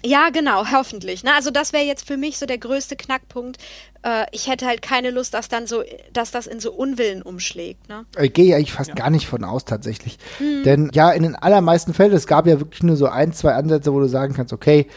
ja, 0.04 0.30
genau, 0.30 0.72
hoffentlich. 0.72 1.24
Ne? 1.24 1.34
Also 1.34 1.50
das 1.50 1.74
wäre 1.74 1.84
jetzt 1.84 2.08
für 2.08 2.18
mich 2.18 2.38
so 2.38 2.46
der 2.46 2.58
größte 2.58 2.96
Knackpunkt. 2.96 3.58
Äh, 4.04 4.26
ich 4.32 4.48
hätte 4.48 4.66
halt 4.68 4.82
keine 4.82 5.10
Lust, 5.10 5.34
dass 5.34 5.50
dann 5.50 5.66
so, 5.66 5.84
dass 6.14 6.32
das 6.32 6.48
in 6.48 6.60
so 6.60 6.72
Unwillen 6.72 7.22
umschlägt. 7.22 7.90
Ne? 7.90 8.06
Ich 8.22 8.34
gehe 8.34 8.56
eigentlich 8.56 8.74
fast 8.74 8.90
ja. 8.90 8.96
gar 8.96 9.10
nicht 9.10 9.28
von 9.28 9.44
aus 9.44 9.66
tatsächlich. 9.66 10.18
Hm. 10.38 10.64
Denn 10.64 10.92
ja, 10.94 11.12
in 11.12 11.24
den 11.24 11.36
allermeisten 11.36 11.94
Fällen, 11.94 12.14
es 12.14 12.28
gab 12.28 12.46
ja 12.46 12.60
wirklich 12.60 12.84
nur 12.84 12.96
so 12.96 13.08
ein, 13.08 13.34
zwei 13.34 13.54
Ansätze, 13.54 13.94
wo 13.94 14.00
du 14.00 14.08
sagen 14.08 14.34
kannst, 14.34 14.54
okay, 14.54 14.88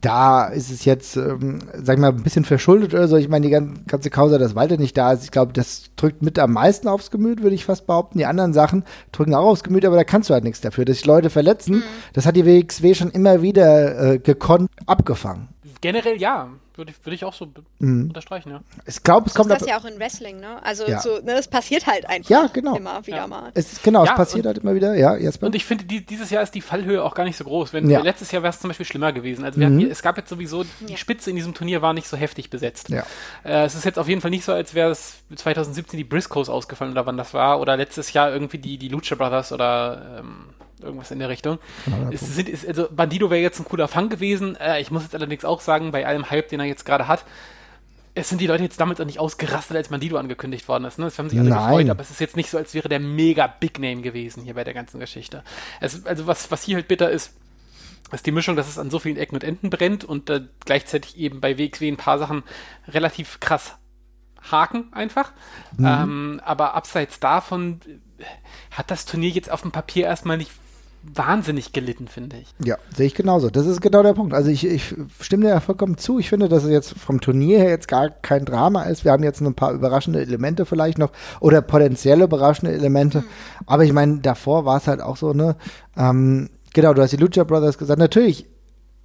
da 0.00 0.46
ist 0.46 0.70
es 0.70 0.84
jetzt, 0.84 1.16
ähm, 1.16 1.58
sag 1.74 1.96
ich 1.96 2.00
mal, 2.00 2.12
ein 2.12 2.22
bisschen 2.22 2.44
verschuldet 2.44 2.94
oder 2.94 3.08
so. 3.08 3.16
Ich 3.16 3.28
meine, 3.28 3.46
die 3.46 3.84
ganze 3.86 4.10
Causa, 4.10 4.38
dass 4.38 4.54
Walter 4.54 4.76
nicht 4.76 4.96
da 4.96 5.12
ist, 5.12 5.24
ich 5.24 5.30
glaube, 5.30 5.52
das 5.52 5.90
drückt 5.96 6.22
mit 6.22 6.38
am 6.38 6.52
meisten 6.52 6.88
aufs 6.88 7.10
Gemüt, 7.10 7.42
würde 7.42 7.54
ich 7.54 7.64
fast 7.64 7.86
behaupten. 7.86 8.18
Die 8.18 8.26
anderen 8.26 8.52
Sachen 8.52 8.84
drücken 9.12 9.34
auch 9.34 9.46
aufs 9.46 9.64
Gemüt, 9.64 9.84
aber 9.84 9.96
da 9.96 10.04
kannst 10.04 10.30
du 10.30 10.34
halt 10.34 10.44
nichts 10.44 10.60
dafür. 10.60 10.84
Dass 10.84 10.98
sich 10.98 11.06
Leute 11.06 11.30
verletzen, 11.30 11.76
mhm. 11.76 11.82
das 12.12 12.26
hat 12.26 12.36
die 12.36 12.46
WXW 12.46 12.94
schon 12.94 13.10
immer 13.10 13.42
wieder 13.42 14.12
äh, 14.12 14.18
gekonnt 14.18 14.70
abgefangen. 14.86 15.48
Generell 15.80 16.16
ja. 16.20 16.48
Würde 16.76 16.92
ich, 16.92 17.06
würde 17.06 17.14
ich 17.14 17.24
auch 17.24 17.32
so 17.32 17.48
mhm. 17.78 18.08
unterstreichen, 18.08 18.50
ja. 18.50 18.60
Ich 18.84 19.02
glaube, 19.02 19.28
es 19.28 19.34
kommt. 19.34 19.50
Das 19.50 19.62
ist 19.62 19.62
das 19.62 19.70
ja 19.70 19.80
auch 19.80 19.84
in 19.86 19.98
Wrestling, 19.98 20.40
ne? 20.40 20.62
Also, 20.62 20.86
ja. 20.86 21.00
so, 21.00 21.20
ne, 21.20 21.32
es 21.32 21.48
passiert 21.48 21.86
halt 21.86 22.06
einfach. 22.06 22.28
Ja, 22.28 22.46
genau. 22.52 22.76
Immer 22.76 23.06
wieder 23.06 23.16
ja. 23.16 23.26
mal. 23.26 23.50
Es, 23.54 23.82
genau, 23.82 24.04
ja, 24.04 24.10
es 24.10 24.16
passiert 24.16 24.44
halt 24.44 24.58
immer 24.58 24.74
wieder, 24.74 24.94
ja, 24.94 25.16
Jesper. 25.16 25.46
Und 25.46 25.54
ich 25.54 25.64
finde, 25.64 25.84
die, 25.84 26.04
dieses 26.04 26.28
Jahr 26.28 26.42
ist 26.42 26.54
die 26.54 26.60
Fallhöhe 26.60 27.02
auch 27.02 27.14
gar 27.14 27.24
nicht 27.24 27.36
so 27.36 27.44
groß. 27.44 27.72
Wenn, 27.72 27.88
Letztes 27.88 28.30
Jahr 28.30 28.42
wäre 28.42 28.52
es 28.52 28.60
zum 28.60 28.68
Beispiel 28.68 28.84
schlimmer 28.84 29.12
gewesen. 29.12 29.44
Also, 29.44 29.58
mhm. 29.58 29.64
hatten, 29.64 29.90
es 29.90 30.02
gab 30.02 30.18
jetzt 30.18 30.28
sowieso, 30.28 30.64
die 30.86 30.96
Spitze 30.96 31.30
in 31.30 31.36
diesem 31.36 31.54
Turnier 31.54 31.80
war 31.80 31.94
nicht 31.94 32.08
so 32.08 32.16
heftig 32.16 32.50
besetzt. 32.50 32.90
Ja. 32.90 33.04
Äh, 33.42 33.64
es 33.64 33.74
ist 33.74 33.84
jetzt 33.84 33.98
auf 33.98 34.08
jeden 34.08 34.20
Fall 34.20 34.30
nicht 34.30 34.44
so, 34.44 34.52
als 34.52 34.74
wäre 34.74 34.90
es 34.90 35.14
2017 35.34 35.96
die 35.96 36.04
Briscoes 36.04 36.50
ausgefallen 36.50 36.92
oder 36.92 37.06
wann 37.06 37.16
das 37.16 37.32
war. 37.32 37.58
Oder 37.60 37.76
letztes 37.76 38.12
Jahr 38.12 38.30
irgendwie 38.30 38.58
die, 38.58 38.76
die 38.76 38.88
Lucha 38.88 39.14
Brothers 39.14 39.50
oder. 39.52 40.20
Ähm, 40.20 40.44
irgendwas 40.82 41.10
in 41.10 41.18
der 41.18 41.28
Richtung. 41.28 41.58
Genau, 41.84 42.10
es 42.10 42.20
sind, 42.20 42.48
ist, 42.48 42.66
also 42.66 42.88
Bandido 42.90 43.30
wäre 43.30 43.40
jetzt 43.40 43.58
ein 43.58 43.64
cooler 43.64 43.88
Fang 43.88 44.08
gewesen. 44.08 44.56
Äh, 44.56 44.80
ich 44.80 44.90
muss 44.90 45.02
jetzt 45.02 45.14
allerdings 45.14 45.44
auch 45.44 45.60
sagen, 45.60 45.92
bei 45.92 46.06
allem 46.06 46.30
Hype, 46.30 46.48
den 46.48 46.60
er 46.60 46.66
jetzt 46.66 46.84
gerade 46.84 47.08
hat, 47.08 47.24
es 48.14 48.30
sind 48.30 48.40
die 48.40 48.46
Leute 48.46 48.62
jetzt 48.62 48.80
damit 48.80 49.00
auch 49.00 49.04
nicht 49.04 49.18
ausgerastet, 49.18 49.76
als 49.76 49.88
Bandido 49.88 50.16
angekündigt 50.16 50.66
worden 50.68 50.84
ist. 50.84 50.98
Ne? 50.98 51.04
Das 51.04 51.18
haben 51.18 51.28
sich 51.28 51.38
alle 51.38 51.50
Nein. 51.50 51.68
gefreut, 51.68 51.90
aber 51.90 52.00
es 52.00 52.10
ist 52.10 52.20
jetzt 52.20 52.36
nicht 52.36 52.48
so, 52.48 52.56
als 52.56 52.72
wäre 52.72 52.88
der 52.88 52.98
mega 52.98 53.46
Big 53.46 53.78
Name 53.78 54.00
gewesen 54.00 54.42
hier 54.42 54.54
bei 54.54 54.64
der 54.64 54.72
ganzen 54.72 54.98
Geschichte. 55.00 55.44
Es, 55.80 56.06
also 56.06 56.26
was, 56.26 56.50
was 56.50 56.62
hier 56.62 56.76
halt 56.76 56.88
bitter 56.88 57.10
ist, 57.10 57.34
ist 58.12 58.24
die 58.24 58.32
Mischung, 58.32 58.56
dass 58.56 58.68
es 58.68 58.78
an 58.78 58.88
so 58.88 58.98
vielen 58.98 59.18
Ecken 59.18 59.34
und 59.34 59.44
Enden 59.44 59.68
brennt 59.68 60.04
und 60.04 60.30
äh, 60.30 60.42
gleichzeitig 60.64 61.18
eben 61.18 61.40
bei 61.40 61.58
WXW 61.58 61.88
ein 61.88 61.98
paar 61.98 62.18
Sachen 62.18 62.42
relativ 62.88 63.38
krass 63.40 63.76
haken 64.50 64.92
einfach. 64.92 65.32
Mhm. 65.76 65.86
Ähm, 65.86 66.40
aber 66.42 66.74
abseits 66.74 67.20
davon 67.20 67.80
hat 68.70 68.90
das 68.90 69.04
Turnier 69.04 69.30
jetzt 69.30 69.50
auf 69.50 69.62
dem 69.62 69.72
Papier 69.72 70.06
erstmal 70.06 70.38
nicht 70.38 70.52
wahnsinnig 71.14 71.72
gelitten, 71.72 72.08
finde 72.08 72.36
ich. 72.36 72.54
Ja, 72.64 72.76
sehe 72.94 73.06
ich 73.06 73.14
genauso. 73.14 73.50
Das 73.50 73.66
ist 73.66 73.80
genau 73.80 74.02
der 74.02 74.14
Punkt. 74.14 74.34
Also 74.34 74.50
ich, 74.50 74.66
ich 74.66 74.94
stimme 75.20 75.44
dir 75.44 75.50
ja 75.50 75.60
vollkommen 75.60 75.98
zu. 75.98 76.18
Ich 76.18 76.28
finde, 76.28 76.48
dass 76.48 76.64
es 76.64 76.70
jetzt 76.70 76.98
vom 76.98 77.20
Turnier 77.20 77.58
her 77.58 77.70
jetzt 77.70 77.88
gar 77.88 78.10
kein 78.10 78.44
Drama 78.44 78.84
ist. 78.84 79.04
Wir 79.04 79.12
haben 79.12 79.22
jetzt 79.22 79.40
ein 79.40 79.54
paar 79.54 79.72
überraschende 79.72 80.20
Elemente 80.20 80.66
vielleicht 80.66 80.98
noch 80.98 81.12
oder 81.40 81.62
potenziell 81.62 82.22
überraschende 82.22 82.72
Elemente. 82.72 83.20
Mhm. 83.20 83.24
Aber 83.66 83.84
ich 83.84 83.92
meine, 83.92 84.18
davor 84.18 84.64
war 84.64 84.78
es 84.78 84.86
halt 84.86 85.00
auch 85.00 85.16
so, 85.16 85.32
ne? 85.32 85.56
Ähm, 85.96 86.50
genau, 86.72 86.94
du 86.94 87.02
hast 87.02 87.12
die 87.12 87.16
Lucha 87.16 87.44
Brothers 87.44 87.78
gesagt. 87.78 87.98
Natürlich, 87.98 88.46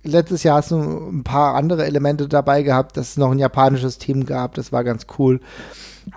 letztes 0.04 0.44
Jahr 0.44 0.58
hast 0.58 0.72
du 0.72 0.78
ein 0.78 1.24
paar 1.24 1.56
andere 1.56 1.86
Elemente 1.86 2.28
dabei 2.28 2.64
gehabt, 2.64 2.98
dass 2.98 3.12
es 3.12 3.18
noch 3.18 3.32
ein 3.32 3.40
japanisches 3.40 3.98
Team 3.98 4.26
gab. 4.26 4.56
Das 4.56 4.72
war 4.72 4.84
ganz 4.84 5.08
cool. 5.18 5.40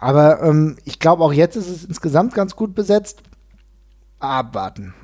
Aber 0.01 0.43
ähm, 0.43 0.77
ich 0.85 0.99
glaube, 0.99 1.23
auch 1.23 1.33
jetzt 1.33 1.57
ist 1.57 1.69
es 1.69 1.85
insgesamt 1.85 2.35
ganz 2.35 2.57
gut 2.57 2.75
besetzt 2.75 3.23
abwarten. 4.27 4.95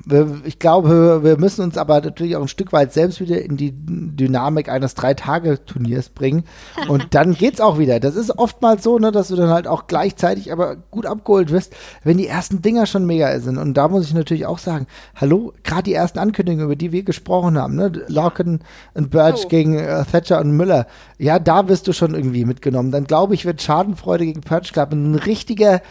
Ich 0.45 0.59
glaube, 0.59 1.21
wir 1.23 1.37
müssen 1.37 1.63
uns 1.63 1.77
aber 1.77 2.01
natürlich 2.01 2.35
auch 2.35 2.41
ein 2.41 2.47
Stück 2.47 2.73
weit 2.73 2.93
selbst 2.93 3.19
wieder 3.19 3.41
in 3.41 3.57
die 3.57 3.71
Dynamik 3.73 4.69
eines 4.69 4.95
Drei-Tage-Turniers 4.95 6.09
bringen. 6.09 6.43
Und 6.87 7.13
dann 7.13 7.33
geht's 7.33 7.61
auch 7.61 7.77
wieder. 7.77 7.99
Das 7.99 8.15
ist 8.15 8.37
oftmals 8.37 8.83
so, 8.83 8.99
ne, 8.99 9.11
dass 9.11 9.29
du 9.29 9.35
dann 9.35 9.49
halt 9.49 9.67
auch 9.67 9.87
gleichzeitig 9.87 10.51
aber 10.51 10.75
gut 10.75 11.05
abgeholt 11.05 11.51
wirst, 11.51 11.73
wenn 12.03 12.17
die 12.17 12.27
ersten 12.27 12.61
Dinger 12.61 12.85
schon 12.85 13.05
mega 13.05 13.39
sind. 13.39 13.57
Und 13.57 13.75
da 13.75 13.87
muss 13.87 14.05
ich 14.05 14.13
natürlich 14.13 14.45
auch 14.45 14.59
sagen, 14.59 14.87
hallo, 15.15 15.53
gerade 15.63 15.83
die 15.83 15.93
ersten 15.93 16.19
Ankündigungen, 16.19 16.65
über 16.65 16.75
die 16.75 16.91
wir 16.91 17.03
gesprochen 17.03 17.57
haben, 17.57 17.75
ne, 17.75 17.91
Larkin 18.07 18.59
und 18.93 19.09
Birch 19.09 19.43
oh. 19.45 19.47
gegen 19.47 19.77
äh, 19.77 20.03
Thatcher 20.05 20.39
und 20.39 20.51
Müller, 20.51 20.87
ja, 21.17 21.39
da 21.39 21.67
wirst 21.67 21.87
du 21.87 21.93
schon 21.93 22.15
irgendwie 22.15 22.45
mitgenommen. 22.45 22.91
Dann 22.91 23.05
glaube 23.05 23.33
ich, 23.33 23.45
wird 23.45 23.61
Schadenfreude 23.61 24.25
gegen 24.25 24.41
Perch 24.41 24.73
Club 24.73 24.91
ein 24.91 25.15
richtiger 25.15 25.81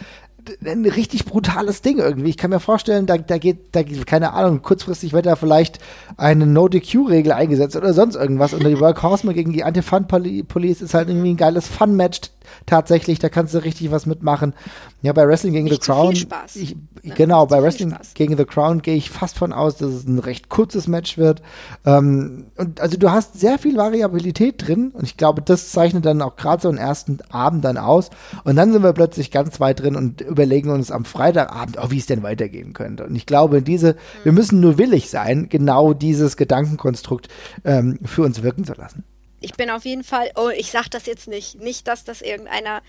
ein 0.65 0.85
richtig 0.85 1.25
brutales 1.25 1.81
Ding 1.81 1.97
irgendwie. 1.97 2.29
Ich 2.29 2.37
kann 2.37 2.49
mir 2.49 2.59
vorstellen, 2.59 3.05
da, 3.05 3.17
da 3.17 3.37
geht, 3.37 3.57
da 3.73 3.83
keine 4.05 4.33
Ahnung, 4.33 4.61
kurzfristig 4.61 5.13
wird 5.13 5.25
da 5.25 5.35
vielleicht 5.35 5.79
eine 6.17 6.45
No-DQ-Regel 6.45 7.31
eingesetzt 7.31 7.75
oder 7.75 7.93
sonst 7.93 8.15
irgendwas. 8.15 8.53
Und 8.53 8.65
die 8.65 8.79
Work 8.79 9.03
Horseman 9.03 9.35
gegen 9.35 9.53
die 9.53 9.63
Anti-Fun-Police 9.63 10.81
ist 10.81 10.93
halt 10.93 11.09
irgendwie 11.09 11.33
ein 11.33 11.37
geiles 11.37 11.67
Fun-Match 11.67 12.21
tatsächlich, 12.65 13.19
da 13.19 13.29
kannst 13.29 13.53
du 13.53 13.63
richtig 13.63 13.91
was 13.91 14.05
mitmachen. 14.05 14.53
Ja, 15.01 15.13
bei 15.13 15.27
Wrestling 15.27 15.53
gegen 15.53 15.65
Nicht 15.65 15.83
The 15.83 15.91
Crown. 15.91 16.13
Ich, 16.53 16.75
ne? 17.03 17.13
Genau, 17.15 17.45
bei 17.45 17.61
Wrestling 17.61 17.95
gegen 18.13 18.37
The 18.37 18.45
Crown 18.45 18.81
gehe 18.81 18.95
ich 18.95 19.09
fast 19.09 19.37
von 19.37 19.53
aus, 19.53 19.77
dass 19.77 19.89
es 19.89 20.07
ein 20.07 20.19
recht 20.19 20.49
kurzes 20.49 20.87
Match 20.87 21.17
wird. 21.17 21.41
Ähm, 21.85 22.47
und 22.57 22.79
also 22.79 22.97
du 22.97 23.11
hast 23.11 23.39
sehr 23.39 23.57
viel 23.57 23.77
Variabilität 23.77 24.67
drin 24.67 24.91
und 24.91 25.03
ich 25.03 25.17
glaube, 25.17 25.41
das 25.41 25.71
zeichnet 25.71 26.05
dann 26.05 26.21
auch 26.21 26.35
gerade 26.35 26.61
so 26.61 26.69
einen 26.69 26.77
ersten 26.77 27.19
Abend 27.29 27.65
dann 27.65 27.77
aus. 27.77 28.09
Und 28.43 28.55
dann 28.55 28.71
sind 28.71 28.83
wir 28.83 28.93
plötzlich 28.93 29.31
ganz 29.31 29.59
weit 29.59 29.81
drin 29.81 29.95
und 29.95 30.21
überlegen 30.21 30.69
uns 30.69 30.91
am 30.91 31.05
Freitagabend, 31.05 31.77
oh, 31.81 31.89
wie 31.89 31.97
es 31.97 32.05
denn 32.05 32.23
weitergehen 32.23 32.73
könnte. 32.73 33.05
Und 33.05 33.15
ich 33.15 33.25
glaube, 33.25 33.61
diese, 33.61 33.93
mhm. 33.93 33.97
wir 34.23 34.31
müssen 34.33 34.59
nur 34.59 34.77
willig 34.77 35.09
sein, 35.09 35.49
genau 35.49 35.93
dieses 35.93 36.37
Gedankenkonstrukt 36.37 37.27
ähm, 37.65 37.99
für 38.05 38.23
uns 38.23 38.43
wirken 38.43 38.65
zu 38.65 38.73
lassen 38.73 39.03
ich 39.41 39.53
bin 39.53 39.69
auf 39.69 39.83
jeden 39.85 40.03
Fall, 40.03 40.31
oh, 40.35 40.49
ich 40.49 40.71
sag 40.71 40.87
das 40.89 41.05
jetzt 41.07 41.27
nicht, 41.27 41.55
nicht, 41.55 41.87
dass 41.87 42.03
das 42.03 42.21
irgendeiner, 42.21 42.81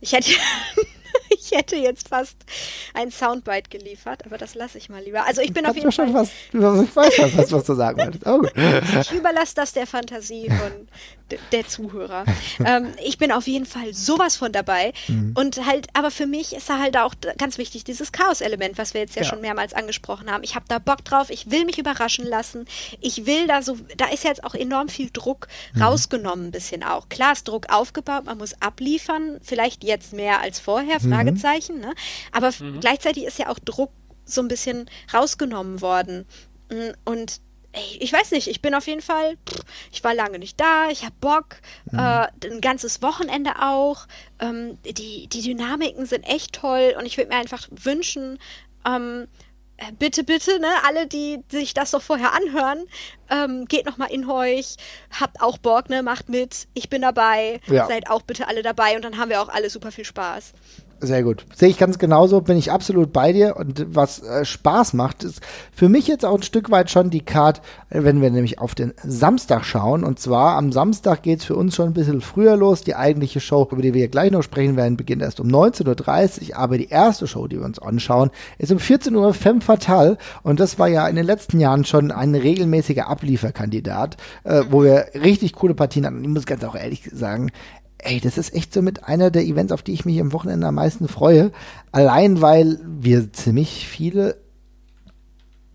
ich 0.00 0.12
hätte, 0.12 0.30
ich 1.30 1.52
hätte 1.52 1.76
jetzt 1.76 2.08
fast 2.08 2.36
ein 2.94 3.10
Soundbite 3.10 3.70
geliefert, 3.70 4.24
aber 4.26 4.38
das 4.38 4.54
lasse 4.54 4.78
ich 4.78 4.88
mal 4.88 5.02
lieber. 5.02 5.26
Also 5.26 5.40
ich 5.40 5.52
bin 5.52 5.66
auf 5.66 5.76
jeden 5.76 5.92
Fall. 5.92 6.12
Was, 6.12 6.30
ich 6.52 6.60
weiß 6.60 7.36
was, 7.36 7.52
was 7.52 7.64
du 7.64 7.74
sagen 7.74 7.98
wolltest. 7.98 8.26
Oh, 8.26 8.42
ich 9.00 9.12
überlasse 9.12 9.54
das 9.54 9.72
der 9.72 9.86
Fantasie 9.86 10.48
von 10.48 10.88
der 11.52 11.66
Zuhörer. 11.66 12.24
ähm, 12.64 12.92
ich 13.04 13.18
bin 13.18 13.32
auf 13.32 13.46
jeden 13.46 13.66
Fall 13.66 13.92
sowas 13.92 14.36
von 14.36 14.52
dabei. 14.52 14.92
Mhm. 15.08 15.32
Und 15.34 15.66
halt, 15.66 15.88
aber 15.92 16.10
für 16.10 16.26
mich 16.26 16.54
ist 16.54 16.68
da 16.68 16.78
halt 16.78 16.96
auch 16.96 17.14
ganz 17.38 17.58
wichtig 17.58 17.84
dieses 17.84 18.12
Chaos-Element, 18.12 18.78
was 18.78 18.94
wir 18.94 19.00
jetzt 19.00 19.16
ja, 19.16 19.22
ja, 19.22 19.28
schon 19.28 19.40
mehrmals 19.40 19.74
angesprochen 19.74 20.30
haben. 20.30 20.44
Ich 20.44 20.54
habe 20.54 20.66
da 20.68 20.78
Bock 20.78 21.04
drauf, 21.04 21.30
ich 21.30 21.50
will 21.50 21.64
mich 21.64 21.78
überraschen 21.78 22.26
lassen. 22.26 22.66
Ich 23.00 23.26
will 23.26 23.46
da 23.48 23.62
so, 23.62 23.76
da 23.96 24.06
ist 24.06 24.24
jetzt 24.24 24.44
auch 24.44 24.54
enorm 24.54 24.88
viel 24.88 25.10
Druck 25.12 25.48
mhm. 25.74 25.82
rausgenommen, 25.82 26.46
ein 26.46 26.52
bisschen 26.52 26.84
auch. 26.84 27.08
Klar 27.08 27.32
ist 27.32 27.48
Druck 27.48 27.72
aufgebaut, 27.72 28.24
man 28.24 28.38
muss 28.38 28.54
abliefern, 28.60 29.40
vielleicht 29.42 29.82
jetzt 29.82 30.12
mehr 30.12 30.40
als 30.40 30.60
vorher, 30.60 31.00
mhm. 31.06 31.12
Fragezeichen, 31.12 31.80
ne? 31.80 31.94
Aber 32.32 32.50
mhm. 32.58 32.80
gleichzeitig 32.80 33.24
ist 33.24 33.38
ja 33.38 33.48
auch 33.48 33.58
Druck 33.58 33.90
so 34.24 34.40
ein 34.40 34.48
bisschen 34.48 34.90
rausgenommen 35.12 35.80
worden. 35.80 36.26
Mm, 36.70 36.90
und 37.04 37.40
ey, 37.72 37.98
ich 38.00 38.12
weiß 38.12 38.32
nicht, 38.32 38.48
ich 38.48 38.60
bin 38.60 38.74
auf 38.74 38.86
jeden 38.86 39.02
Fall, 39.02 39.36
pff, 39.48 39.62
ich 39.92 40.02
war 40.02 40.14
lange 40.14 40.38
nicht 40.38 40.60
da, 40.60 40.88
ich 40.90 41.04
habe 41.04 41.14
Bock, 41.20 41.56
mhm. 41.90 41.98
äh, 41.98 42.28
ein 42.50 42.60
ganzes 42.60 43.02
Wochenende 43.02 43.52
auch. 43.62 44.06
Ähm, 44.40 44.78
die, 44.84 45.28
die 45.28 45.42
Dynamiken 45.42 46.06
sind 46.06 46.24
echt 46.24 46.54
toll 46.54 46.94
und 46.98 47.06
ich 47.06 47.16
würde 47.16 47.30
mir 47.30 47.36
einfach 47.40 47.68
wünschen, 47.70 48.38
ähm, 48.84 49.28
äh, 49.78 49.92
bitte, 49.92 50.24
bitte, 50.24 50.58
ne, 50.58 50.68
alle, 50.86 51.06
die 51.06 51.40
sich 51.50 51.74
das 51.74 51.90
doch 51.90 52.00
vorher 52.00 52.32
anhören, 52.32 52.86
ähm, 53.30 53.66
geht 53.66 53.84
nochmal 53.84 54.10
in 54.10 54.28
euch, 54.28 54.76
habt 55.10 55.42
auch 55.42 55.58
Bock, 55.58 55.90
ne, 55.90 56.02
macht 56.02 56.30
mit, 56.30 56.66
ich 56.72 56.88
bin 56.88 57.02
dabei, 57.02 57.60
ja. 57.66 57.86
seid 57.86 58.08
auch 58.08 58.22
bitte 58.22 58.48
alle 58.48 58.62
dabei 58.62 58.96
und 58.96 59.04
dann 59.04 59.18
haben 59.18 59.28
wir 59.28 59.42
auch 59.42 59.50
alle 59.50 59.68
super 59.68 59.92
viel 59.92 60.06
Spaß. 60.06 60.54
Sehr 60.98 61.22
gut. 61.22 61.44
Sehe 61.54 61.68
ich 61.68 61.76
ganz 61.76 61.98
genauso, 61.98 62.40
bin 62.40 62.56
ich 62.56 62.72
absolut 62.72 63.12
bei 63.12 63.32
dir. 63.32 63.56
Und 63.56 63.94
was 63.94 64.22
äh, 64.22 64.46
Spaß 64.46 64.94
macht, 64.94 65.24
ist 65.24 65.40
für 65.70 65.90
mich 65.90 66.06
jetzt 66.06 66.24
auch 66.24 66.36
ein 66.36 66.42
Stück 66.42 66.70
weit 66.70 66.90
schon 66.90 67.10
die 67.10 67.20
Card, 67.20 67.60
wenn 67.90 68.22
wir 68.22 68.30
nämlich 68.30 68.60
auf 68.60 68.74
den 68.74 68.94
Samstag 69.04 69.64
schauen. 69.64 70.04
Und 70.04 70.18
zwar 70.20 70.56
am 70.56 70.72
Samstag 70.72 71.22
geht 71.22 71.40
es 71.40 71.44
für 71.44 71.54
uns 71.54 71.74
schon 71.74 71.88
ein 71.88 71.92
bisschen 71.92 72.22
früher 72.22 72.56
los. 72.56 72.80
Die 72.80 72.94
eigentliche 72.94 73.40
Show, 73.40 73.68
über 73.70 73.82
die 73.82 73.92
wir 73.92 74.08
gleich 74.08 74.30
noch 74.30 74.42
sprechen 74.42 74.76
werden, 74.76 74.96
beginnt 74.96 75.20
erst 75.20 75.38
um 75.38 75.48
19.30 75.48 76.50
Uhr. 76.50 76.56
Aber 76.56 76.78
die 76.78 76.88
erste 76.88 77.26
Show, 77.26 77.46
die 77.46 77.58
wir 77.58 77.66
uns 77.66 77.78
anschauen, 77.78 78.30
ist 78.56 78.72
um 78.72 78.78
14 78.78 79.14
Uhr 79.14 79.34
Femme 79.34 79.60
Fatale. 79.60 80.16
Und 80.42 80.60
das 80.60 80.78
war 80.78 80.88
ja 80.88 81.06
in 81.08 81.16
den 81.16 81.26
letzten 81.26 81.60
Jahren 81.60 81.84
schon 81.84 82.10
ein 82.10 82.34
regelmäßiger 82.34 83.06
Ablieferkandidat, 83.06 84.16
äh, 84.44 84.62
wo 84.70 84.82
wir 84.82 85.08
richtig 85.14 85.52
coole 85.52 85.74
Partien 85.74 86.06
hatten. 86.06 86.16
Und 86.16 86.24
ich 86.24 86.30
muss 86.30 86.46
ganz 86.46 86.64
auch 86.64 86.74
ehrlich 86.74 87.10
sagen, 87.12 87.50
ey, 87.98 88.20
das 88.20 88.38
ist 88.38 88.54
echt 88.54 88.72
so 88.72 88.82
mit 88.82 89.04
einer 89.04 89.30
der 89.30 89.44
Events, 89.44 89.72
auf 89.72 89.82
die 89.82 89.92
ich 89.92 90.04
mich 90.04 90.20
am 90.20 90.32
Wochenende 90.32 90.66
am 90.66 90.74
meisten 90.74 91.08
freue. 91.08 91.52
Allein, 91.92 92.40
weil 92.40 92.78
wir 92.84 93.32
ziemlich 93.32 93.88
viele 93.88 94.36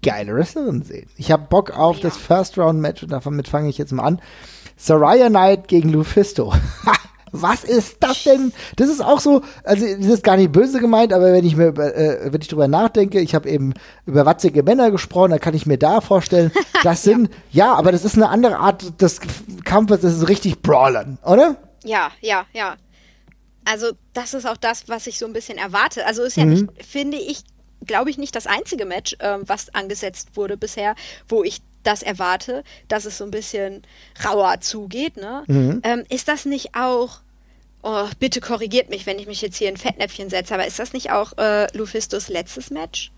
geile 0.02 0.34
Wrestlerinnen 0.36 0.84
sehen. 0.84 1.08
Ich 1.18 1.32
habe 1.32 1.48
Bock 1.50 1.78
auf 1.78 1.98
ja. 1.98 2.04
das 2.04 2.18
First 2.18 2.58
Round 2.58 2.80
Match 2.80 3.04
und 3.04 3.12
damit 3.12 3.48
fange 3.48 3.70
ich 3.70 3.78
jetzt 3.78 3.92
mal 3.92 4.04
an. 4.04 4.22
Soraya 4.78 5.30
Knight 5.30 5.68
gegen 5.68 5.90
Lufisto. 5.90 6.54
Was 7.34 7.64
ist 7.64 7.98
das 8.02 8.24
denn? 8.24 8.52
Das 8.76 8.90
ist 8.90 9.02
auch 9.02 9.22
so, 9.22 9.42
also 9.64 9.86
das 9.86 10.06
ist 10.06 10.24
gar 10.24 10.36
nicht 10.36 10.52
böse 10.52 10.82
gemeint, 10.82 11.14
aber 11.14 11.32
wenn 11.32 11.46
ich 11.46 11.56
mir 11.56 11.68
äh, 11.68 12.32
wenn 12.32 12.42
ich 12.42 12.50
drüber 12.50 12.68
nachdenke, 12.68 13.22
ich 13.22 13.34
habe 13.36 13.50
eben 13.50 13.74
über 14.06 14.26
watzige 14.26 14.64
Männer 14.64 14.92
gesprochen, 14.92 15.32
da 15.32 15.38
kann 15.38 15.54
ich 15.54 15.66
mir 15.66 15.78
da 15.78 16.02
vorstellen, 16.02 16.52
das 16.84 17.04
sind 17.04 17.30
ja. 17.50 17.68
ja, 17.68 17.74
aber 17.76 17.94
das 17.94 18.04
ist 18.04 18.16
eine 18.16 18.28
andere 18.28 18.58
Art 18.58 19.02
des 19.02 19.22
Kampfes, 19.64 20.02
das 20.02 20.18
ist 20.18 20.28
richtig 20.28 20.62
Brawlern, 20.62 21.20
oder? 21.24 21.56
Ja, 21.84 22.12
ja, 22.22 22.46
ja. 22.54 22.78
Also 23.66 23.92
das 24.14 24.34
ist 24.34 24.46
auch 24.46 24.58
das, 24.58 24.90
was 24.90 25.08
ich 25.08 25.18
so 25.18 25.26
ein 25.26 25.34
bisschen 25.34 25.58
erwarte. 25.58 26.06
Also 26.06 26.24
ist 26.24 26.38
ja 26.38 26.46
mhm. 26.46 26.52
nicht, 26.52 26.86
finde 26.86 27.18
ich, 27.18 27.44
glaube 27.86 28.10
ich, 28.10 28.18
nicht 28.18 28.36
das 28.36 28.48
einzige 28.48 28.86
Match, 28.86 29.16
ähm, 29.20 29.44
was 29.46 29.74
angesetzt 29.74 30.30
wurde 30.36 30.58
bisher, 30.58 30.96
wo 31.28 31.44
ich 31.44 31.62
das 31.84 32.04
erwarte, 32.04 32.64
dass 32.88 33.06
es 33.06 33.18
so 33.18 33.24
ein 33.24 33.32
bisschen 33.32 33.84
rauer 34.24 34.62
zugeht. 34.62 35.18
Ne? 35.18 35.44
Mhm. 35.48 35.82
Ähm, 35.84 36.04
ist 36.10 36.28
das 36.28 36.46
nicht 36.46 36.76
auch, 36.76 37.22
oh, 37.84 38.08
bitte 38.20 38.42
korrigiert 38.42 38.90
mich, 38.90 39.06
wenn 39.06 39.20
ich 39.20 39.28
mich 39.28 39.42
jetzt 39.42 39.58
hier 39.58 39.70
in 39.70 39.78
Fettnäpfchen 39.78 40.30
setze, 40.30 40.54
aber 40.54 40.68
ist 40.68 40.80
das 40.80 40.94
nicht 40.94 41.12
auch 41.12 41.38
äh, 41.38 41.68
Lufistos 41.76 42.30
letztes 42.30 42.70
Match? 42.70 43.12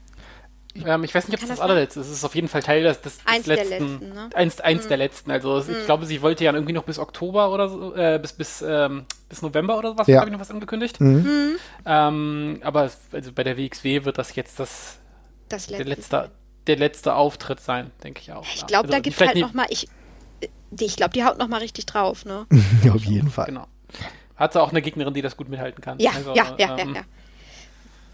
Ähm, 0.76 1.04
ich 1.04 1.14
weiß 1.14 1.28
nicht, 1.28 1.38
ob 1.38 1.44
es 1.44 1.50
das, 1.50 1.58
das 1.58 1.60
allerletzte 1.60 2.00
ist. 2.00 2.08
Es 2.08 2.14
ist 2.14 2.24
auf 2.24 2.34
jeden 2.34 2.48
Fall 2.48 2.64
Teil 2.64 2.84
des, 2.84 3.00
des, 3.02 3.20
eins 3.26 3.46
letzten. 3.46 3.70
Der 3.70 3.80
letzten 3.80 4.10
ne? 4.10 4.30
Eins, 4.34 4.60
eins 4.60 4.86
mhm. 4.86 4.88
der 4.88 4.98
letzten. 4.98 5.32
Also 5.32 5.62
mhm. 5.62 5.78
ich 5.80 5.86
glaube, 5.86 6.06
sie 6.06 6.22
wollte 6.22 6.44
ja 6.44 6.54
irgendwie 6.54 6.74
noch 6.74 6.84
bis 6.84 6.98
Oktober 6.98 7.52
oder 7.52 7.70
so, 7.70 7.96
äh, 7.96 8.20
bis, 8.20 8.34
bis, 8.34 8.64
ähm, 8.68 9.06
bis 9.30 9.42
November 9.42 9.78
oder 9.78 9.98
was, 9.98 10.08
ja. 10.08 10.20
habe 10.20 10.30
ich 10.30 10.34
noch 10.34 10.40
was 10.40 10.52
angekündigt. 10.52 11.00
Mhm. 11.00 11.10
mhm. 11.10 11.56
Ähm, 11.86 12.60
aber 12.64 12.90
also 13.12 13.32
bei 13.34 13.44
der 13.44 13.58
WXW 13.58 14.06
wird 14.06 14.18
das 14.18 14.36
jetzt 14.36 14.60
das, 14.60 14.98
das 15.50 15.70
letzte. 15.70 15.84
der, 15.84 15.96
letzte, 15.96 16.32
der 16.68 16.76
letzte 16.78 17.16
Auftritt 17.16 17.60
sein, 17.60 17.92
denke 18.04 18.22
ich 18.22 18.32
auch. 18.32 18.46
Ich 18.54 18.66
glaube, 18.66 18.86
also, 18.86 18.92
da 18.94 19.00
gibt 19.00 19.20
es 19.20 19.28
halt 19.28 19.38
nochmal, 19.38 19.68
ich, 19.70 19.88
ich 20.80 20.96
glaube, 20.96 21.14
die 21.14 21.24
haut 21.24 21.38
nochmal 21.38 21.60
richtig 21.60 21.86
drauf, 21.86 22.26
ne? 22.26 22.48
auf 22.92 23.04
jeden 23.06 23.30
Fall. 23.30 23.46
Genau. 23.46 23.68
Hat 24.36 24.54
sie 24.54 24.62
auch 24.62 24.72
eine 24.72 24.82
Gegnerin, 24.82 25.14
die 25.14 25.22
das 25.22 25.38
gut 25.38 25.50
mithalten 25.50 25.82
kann. 25.82 26.00
Ja, 26.00 26.12
also, 26.12 26.34
ja, 26.34 26.56
ja, 26.58 26.78
ähm, 26.78 26.96
ja, 26.96 27.02
ja. 27.02 27.06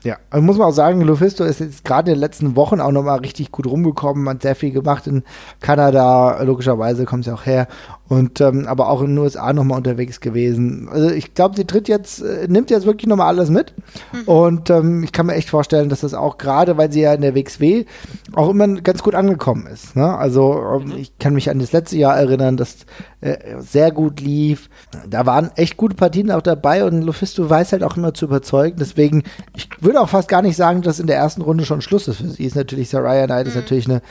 Ja, 0.03 0.17
also 0.29 0.45
muss 0.45 0.57
man 0.57 0.67
auch 0.67 0.73
sagen, 0.73 1.01
Lufisto 1.01 1.43
ist 1.43 1.59
jetzt 1.59 1.83
gerade 1.83 2.11
in 2.11 2.15
den 2.15 2.21
letzten 2.21 2.55
Wochen 2.55 2.79
auch 2.79 2.91
nochmal 2.91 3.19
richtig 3.19 3.51
gut 3.51 3.67
rumgekommen, 3.67 4.29
hat 4.29 4.41
sehr 4.41 4.55
viel 4.55 4.71
gemacht 4.71 5.07
in 5.07 5.23
Kanada, 5.59 6.41
logischerweise 6.43 7.03
kommt 7.03 7.25
sie 7.25 7.33
auch 7.33 7.45
her 7.45 7.67
und 8.09 8.41
ähm, 8.41 8.65
aber 8.65 8.89
auch 8.89 9.01
in 9.01 9.09
den 9.09 9.17
USA 9.19 9.53
nochmal 9.53 9.77
unterwegs 9.77 10.19
gewesen. 10.19 10.89
Also 10.89 11.11
ich 11.11 11.35
glaube, 11.35 11.55
sie 11.55 11.65
tritt 11.65 11.87
jetzt, 11.87 12.21
äh, 12.21 12.47
nimmt 12.47 12.71
jetzt 12.71 12.85
wirklich 12.85 13.07
nochmal 13.07 13.27
alles 13.27 13.49
mit. 13.49 13.73
Mhm. 14.13 14.21
Und 14.27 14.69
ähm, 14.71 15.03
ich 15.03 15.11
kann 15.11 15.27
mir 15.27 15.35
echt 15.35 15.49
vorstellen, 15.49 15.89
dass 15.89 16.01
das 16.01 16.15
auch 16.15 16.37
gerade, 16.37 16.77
weil 16.77 16.91
sie 16.91 17.01
ja 17.01 17.13
in 17.13 17.21
der 17.21 17.35
WXW 17.35 17.85
auch 18.33 18.49
immer 18.49 18.67
ganz 18.81 19.03
gut 19.03 19.13
angekommen 19.13 19.67
ist. 19.67 19.95
Ne? 19.95 20.17
Also 20.17 20.59
ähm, 20.75 20.85
mhm. 20.85 20.97
ich 20.97 21.17
kann 21.19 21.35
mich 21.35 21.49
an 21.49 21.59
das 21.59 21.71
letzte 21.71 21.97
Jahr 21.97 22.17
erinnern, 22.17 22.57
dass 22.57 22.77
äh, 23.21 23.59
sehr 23.59 23.91
gut 23.91 24.21
lief. 24.21 24.69
Da 25.07 25.25
waren 25.25 25.51
echt 25.55 25.75
gute 25.77 25.95
Partien 25.95 26.31
auch 26.31 26.41
dabei 26.41 26.85
und 26.85 27.01
Lufisto 27.01 27.49
weiß 27.49 27.73
halt 27.73 27.83
auch 27.83 27.97
immer 27.97 28.13
zu 28.13 28.25
überzeugen. 28.25 28.77
Deswegen, 28.79 29.23
ich 29.55 29.67
würde 29.81 29.99
auch 29.99 30.09
fast 30.09 30.29
gar 30.29 30.41
nicht 30.41 30.55
sagen, 30.55 30.81
dass 30.81 30.99
in 30.99 31.07
der 31.07 31.17
ersten 31.17 31.41
Runde 31.41 31.65
schon 31.65 31.81
Schluss 31.81 32.07
ist. 32.07 32.17
Für 32.17 32.29
sie 32.29 32.45
ist 32.45 32.55
natürlich 32.55 32.89
Saraya 32.89 33.25
Knight 33.25 33.47
ist 33.47 33.55
natürlich 33.55 33.87
eine 33.89 34.01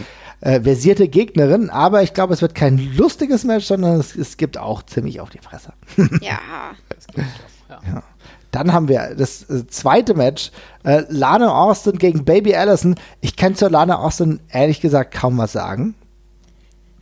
äh, 0.40 0.60
versierte 0.60 1.08
Gegnerin, 1.08 1.70
aber 1.70 2.02
ich 2.02 2.12
glaube, 2.14 2.34
es 2.34 2.42
wird 2.42 2.54
kein 2.54 2.78
lustiges 2.96 3.44
Match, 3.44 3.64
sondern 3.66 3.98
es, 3.98 4.14
es 4.14 4.36
gibt 4.36 4.58
auch 4.58 4.82
ziemlich 4.82 5.20
auf 5.20 5.30
die 5.30 5.38
Fresse. 5.38 5.72
Ja. 6.20 6.38
Ja. 7.16 7.80
Ja. 7.86 8.02
Dann 8.50 8.72
haben 8.72 8.88
wir 8.88 9.14
das 9.14 9.48
äh, 9.50 9.66
zweite 9.66 10.14
Match, 10.14 10.50
äh, 10.84 11.02
Lana 11.08 11.50
Austin 11.52 11.98
gegen 11.98 12.24
Baby 12.24 12.54
Allison. 12.54 12.94
Ich 13.20 13.36
kann 13.36 13.54
zur 13.54 13.70
Lana 13.70 13.98
Austin 13.98 14.40
ehrlich 14.50 14.80
gesagt 14.80 15.12
kaum 15.14 15.36
was 15.38 15.52
sagen. 15.52 15.94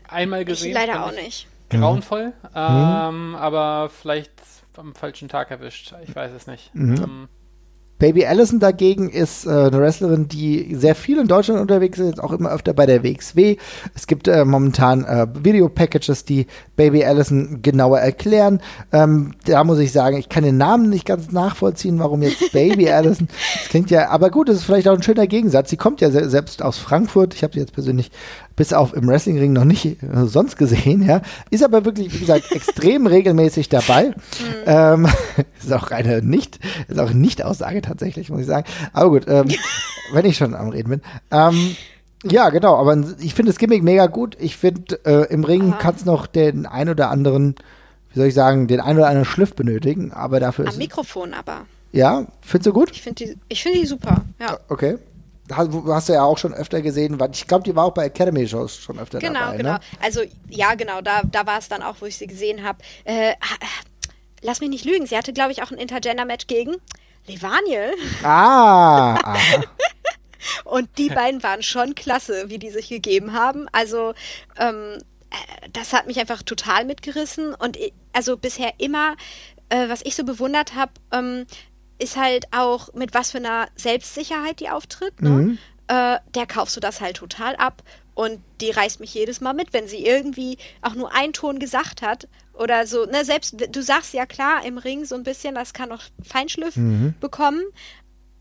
Einmal 0.09 0.40
Ich 0.42 0.46
gesehen. 0.46 0.72
leider 0.74 0.94
fand 0.94 1.04
auch 1.04 1.12
ich 1.12 1.24
nicht. 1.24 1.46
Grauenvoll, 1.68 2.32
ähm, 2.54 3.34
aber 3.34 3.90
vielleicht 3.90 4.32
am 4.76 4.94
falschen 4.94 5.28
Tag 5.28 5.50
erwischt. 5.50 5.94
Ich 6.04 6.14
weiß 6.14 6.32
es 6.32 6.46
nicht. 6.46 6.70
Ähm, 6.74 7.28
Baby 7.98 8.26
Allison 8.26 8.60
dagegen 8.60 9.08
ist 9.08 9.46
äh, 9.46 9.50
eine 9.50 9.80
Wrestlerin, 9.80 10.28
die 10.28 10.74
sehr 10.74 10.94
viel 10.94 11.18
in 11.18 11.28
Deutschland 11.28 11.60
unterwegs 11.60 11.98
ist, 11.98 12.22
auch 12.22 12.32
immer 12.32 12.50
öfter 12.50 12.74
bei 12.74 12.84
der 12.84 13.02
WXW. 13.02 13.56
Es 13.94 14.06
gibt 14.06 14.28
äh, 14.28 14.44
momentan 14.44 15.04
äh, 15.04 15.26
Video-Packages, 15.32 16.26
die 16.26 16.46
Baby 16.77 17.05
Allison 17.05 17.62
genauer 17.62 17.99
erklären. 17.99 18.61
Ähm, 18.93 19.33
da 19.47 19.64
muss 19.64 19.79
ich 19.79 19.93
sagen, 19.93 20.18
ich 20.18 20.29
kann 20.29 20.45
den 20.45 20.59
Namen 20.59 20.91
nicht 20.91 21.07
ganz 21.07 21.33
nachvollziehen, 21.33 21.99
warum 21.99 22.22
jetzt 22.22 22.53
Baby 22.53 22.89
Allison. 22.91 23.29
Das 23.55 23.68
klingt 23.68 23.91
ja, 23.91 24.09
aber 24.11 24.31
gut, 24.31 24.49
das 24.49 24.57
ist 24.57 24.64
vielleicht 24.64 24.89
auch 24.89 24.95
ein 24.95 25.03
schöner 25.03 25.27
Gegensatz. 25.27 25.70
Sie 25.70 25.77
kommt 25.77 26.01
ja 26.01 26.11
se 26.11 26.29
selbst 26.29 26.62
aus 26.62 26.79
Frankfurt. 26.79 27.35
Ich 27.35 27.43
habe 27.43 27.55
sie 27.55 27.61
jetzt 27.61 27.72
persönlich 27.72 28.11
bis 28.57 28.72
auf 28.72 28.95
im 28.95 29.07
Wrestlingring 29.07 29.53
noch 29.53 29.64
nicht 29.64 29.85
äh, 29.85 29.97
sonst 30.24 30.57
gesehen, 30.57 31.03
ja. 31.03 31.22
Ist 31.51 31.64
aber 31.64 31.85
wirklich, 31.85 32.12
wie 32.12 32.18
gesagt, 32.18 32.51
extrem 32.53 33.07
regelmäßig 33.07 33.68
dabei. 33.68 34.12
Ähm, 34.66 35.09
ist 35.62 35.72
auch 35.72 35.91
eine 35.91 36.22
nicht, 36.22 36.59
ist 36.89 36.99
auch 36.99 37.12
nicht 37.12 37.45
Aussage 37.45 37.83
tatsächlich, 37.83 38.31
muss 38.31 38.41
ich 38.41 38.47
sagen. 38.47 38.66
Aber 38.93 39.11
gut, 39.11 39.27
ähm, 39.29 39.49
wenn 40.12 40.24
ich 40.24 40.37
schon 40.37 40.55
am 40.55 40.70
Reden 40.70 40.91
bin. 40.91 41.03
Ähm, 41.31 41.77
ja, 42.31 42.49
genau, 42.51 42.77
aber 42.77 42.97
ich 43.20 43.35
finde 43.35 43.51
das 43.53 43.59
Gimmick 43.59 43.83
mega 43.83 44.07
gut. 44.07 44.37
Ich 44.41 44.57
finde, 44.57 44.99
äh, 45.05 45.33
im 45.33 45.45
Ring 45.45 45.77
kann 45.79 45.95
es 45.95 46.05
noch 46.05 46.27
den 46.27 46.66
ein 46.66 46.89
oder 46.89 47.11
anderen, 47.11 47.55
wie 48.12 48.18
soll 48.18 48.29
ich 48.29 48.35
sagen, 48.35 48.66
den 48.68 48.81
ein 48.81 48.97
oder 48.97 49.07
anderen 49.09 49.24
Schliff 49.24 49.55
benötigen, 49.55 50.12
aber 50.12 50.41
dafür 50.41 50.64
Am 50.66 50.70
ist 50.72 50.79
Mikrofon 50.79 51.35
aber. 51.35 51.66
ja, 51.93 52.27
findest 52.41 52.66
du 52.66 52.72
gut? 52.72 52.91
Ich 52.93 53.03
finde 53.03 53.24
die, 53.24 53.39
ich 53.49 53.62
finde 53.62 53.81
die 53.81 53.87
super. 53.87 54.24
Ja. 54.41 54.59
Okay. 54.68 54.99
Hast, 55.53 55.70
hast 55.87 56.09
du 56.09 56.12
ja 56.12 56.24
auch 56.24 56.39
schon 56.39 56.53
öfter 56.53 56.83
gesehen, 56.83 57.20
weil 57.20 57.31
ich 57.33 57.47
glaube, 57.47 57.62
die 57.62 57.77
war 57.77 57.85
auch 57.85 57.95
bei 57.95 58.07
Academy-Shows 58.07 58.79
schon 58.79 58.99
öfter 58.99 59.20
Genau, 59.20 59.39
dabei. 59.39 59.57
genau. 59.59 59.72
Ne? 59.74 59.81
Also, 60.03 60.22
ja, 60.49 60.74
genau, 60.74 61.01
da, 61.03 61.22
da 61.31 61.47
war 61.47 61.59
es 61.59 61.68
dann 61.68 61.83
auch, 61.83 61.95
wo 62.01 62.07
ich 62.07 62.16
sie 62.18 62.27
gesehen 62.27 62.64
habe. 62.64 62.79
Äh, 63.05 63.31
ah, 63.41 63.66
lass 64.43 64.61
mich 64.61 64.70
nicht 64.70 64.85
lügen, 64.85 65.07
sie 65.07 65.16
hatte, 65.16 65.33
glaube 65.33 65.53
ich, 65.53 65.62
auch 65.62 65.70
ein 65.70 65.79
Intergender-Match 65.79 66.49
gegen 66.49 66.74
Levaniel. 67.29 67.93
Ah. 68.24 69.37
Und 70.64 70.89
die 70.99 71.09
beiden 71.09 71.43
waren 71.43 71.62
schon 71.62 71.95
klasse, 71.95 72.49
wie 72.49 72.59
die 72.59 72.70
sich 72.70 72.89
gegeben 72.89 73.32
haben. 73.32 73.66
Also, 73.72 74.14
ähm, 74.59 74.99
äh, 75.30 75.68
das 75.72 75.93
hat 75.93 76.07
mich 76.07 76.18
einfach 76.18 76.43
total 76.43 76.84
mitgerissen. 76.84 77.55
Und 77.55 77.78
also 78.12 78.37
bisher 78.37 78.74
immer, 78.78 79.16
äh, 79.68 79.89
was 79.89 80.03
ich 80.05 80.16
so 80.16 80.24
bewundert 80.24 80.74
habe, 80.74 80.93
ähm, 81.12 81.47
ist 81.99 82.16
halt 82.16 82.47
auch, 82.53 82.93
mit 82.95 83.14
was 83.14 83.30
für 83.30 83.39
einer 83.39 83.68
Selbstsicherheit 83.74 84.61
die 84.61 84.68
auftritt. 84.68 85.20
Ne? 85.22 85.30
Mhm. 85.30 85.59
Äh, 85.89 86.18
der 86.34 86.47
kaufst 86.47 86.76
du 86.76 86.80
das 86.80 87.01
halt 87.01 87.16
total 87.16 87.57
ab. 87.57 87.82
Und 88.14 88.41
die 88.62 88.70
reißt 88.70 89.01
mich 89.01 89.12
jedes 89.12 89.43
Mal 89.43 89.53
mit, 89.53 89.74
wenn 89.74 89.89
sie 89.89 90.05
irgendwie 90.05 90.57
auch 90.80 90.95
nur 90.95 91.14
einen 91.14 91.34
Ton 91.34 91.59
gesagt 91.59 92.01
hat. 92.01 92.28
Oder 92.55 92.87
so, 92.87 93.05
ne, 93.05 93.26
selbst, 93.26 93.55
du 93.70 93.82
sagst 93.82 94.14
ja 94.14 94.24
klar 94.24 94.64
im 94.64 94.78
Ring 94.78 95.05
so 95.05 95.14
ein 95.14 95.22
bisschen, 95.22 95.55
das 95.55 95.74
kann 95.74 95.91
noch 95.91 96.03
Feinschliff 96.22 96.78
bekommen. 97.20 97.62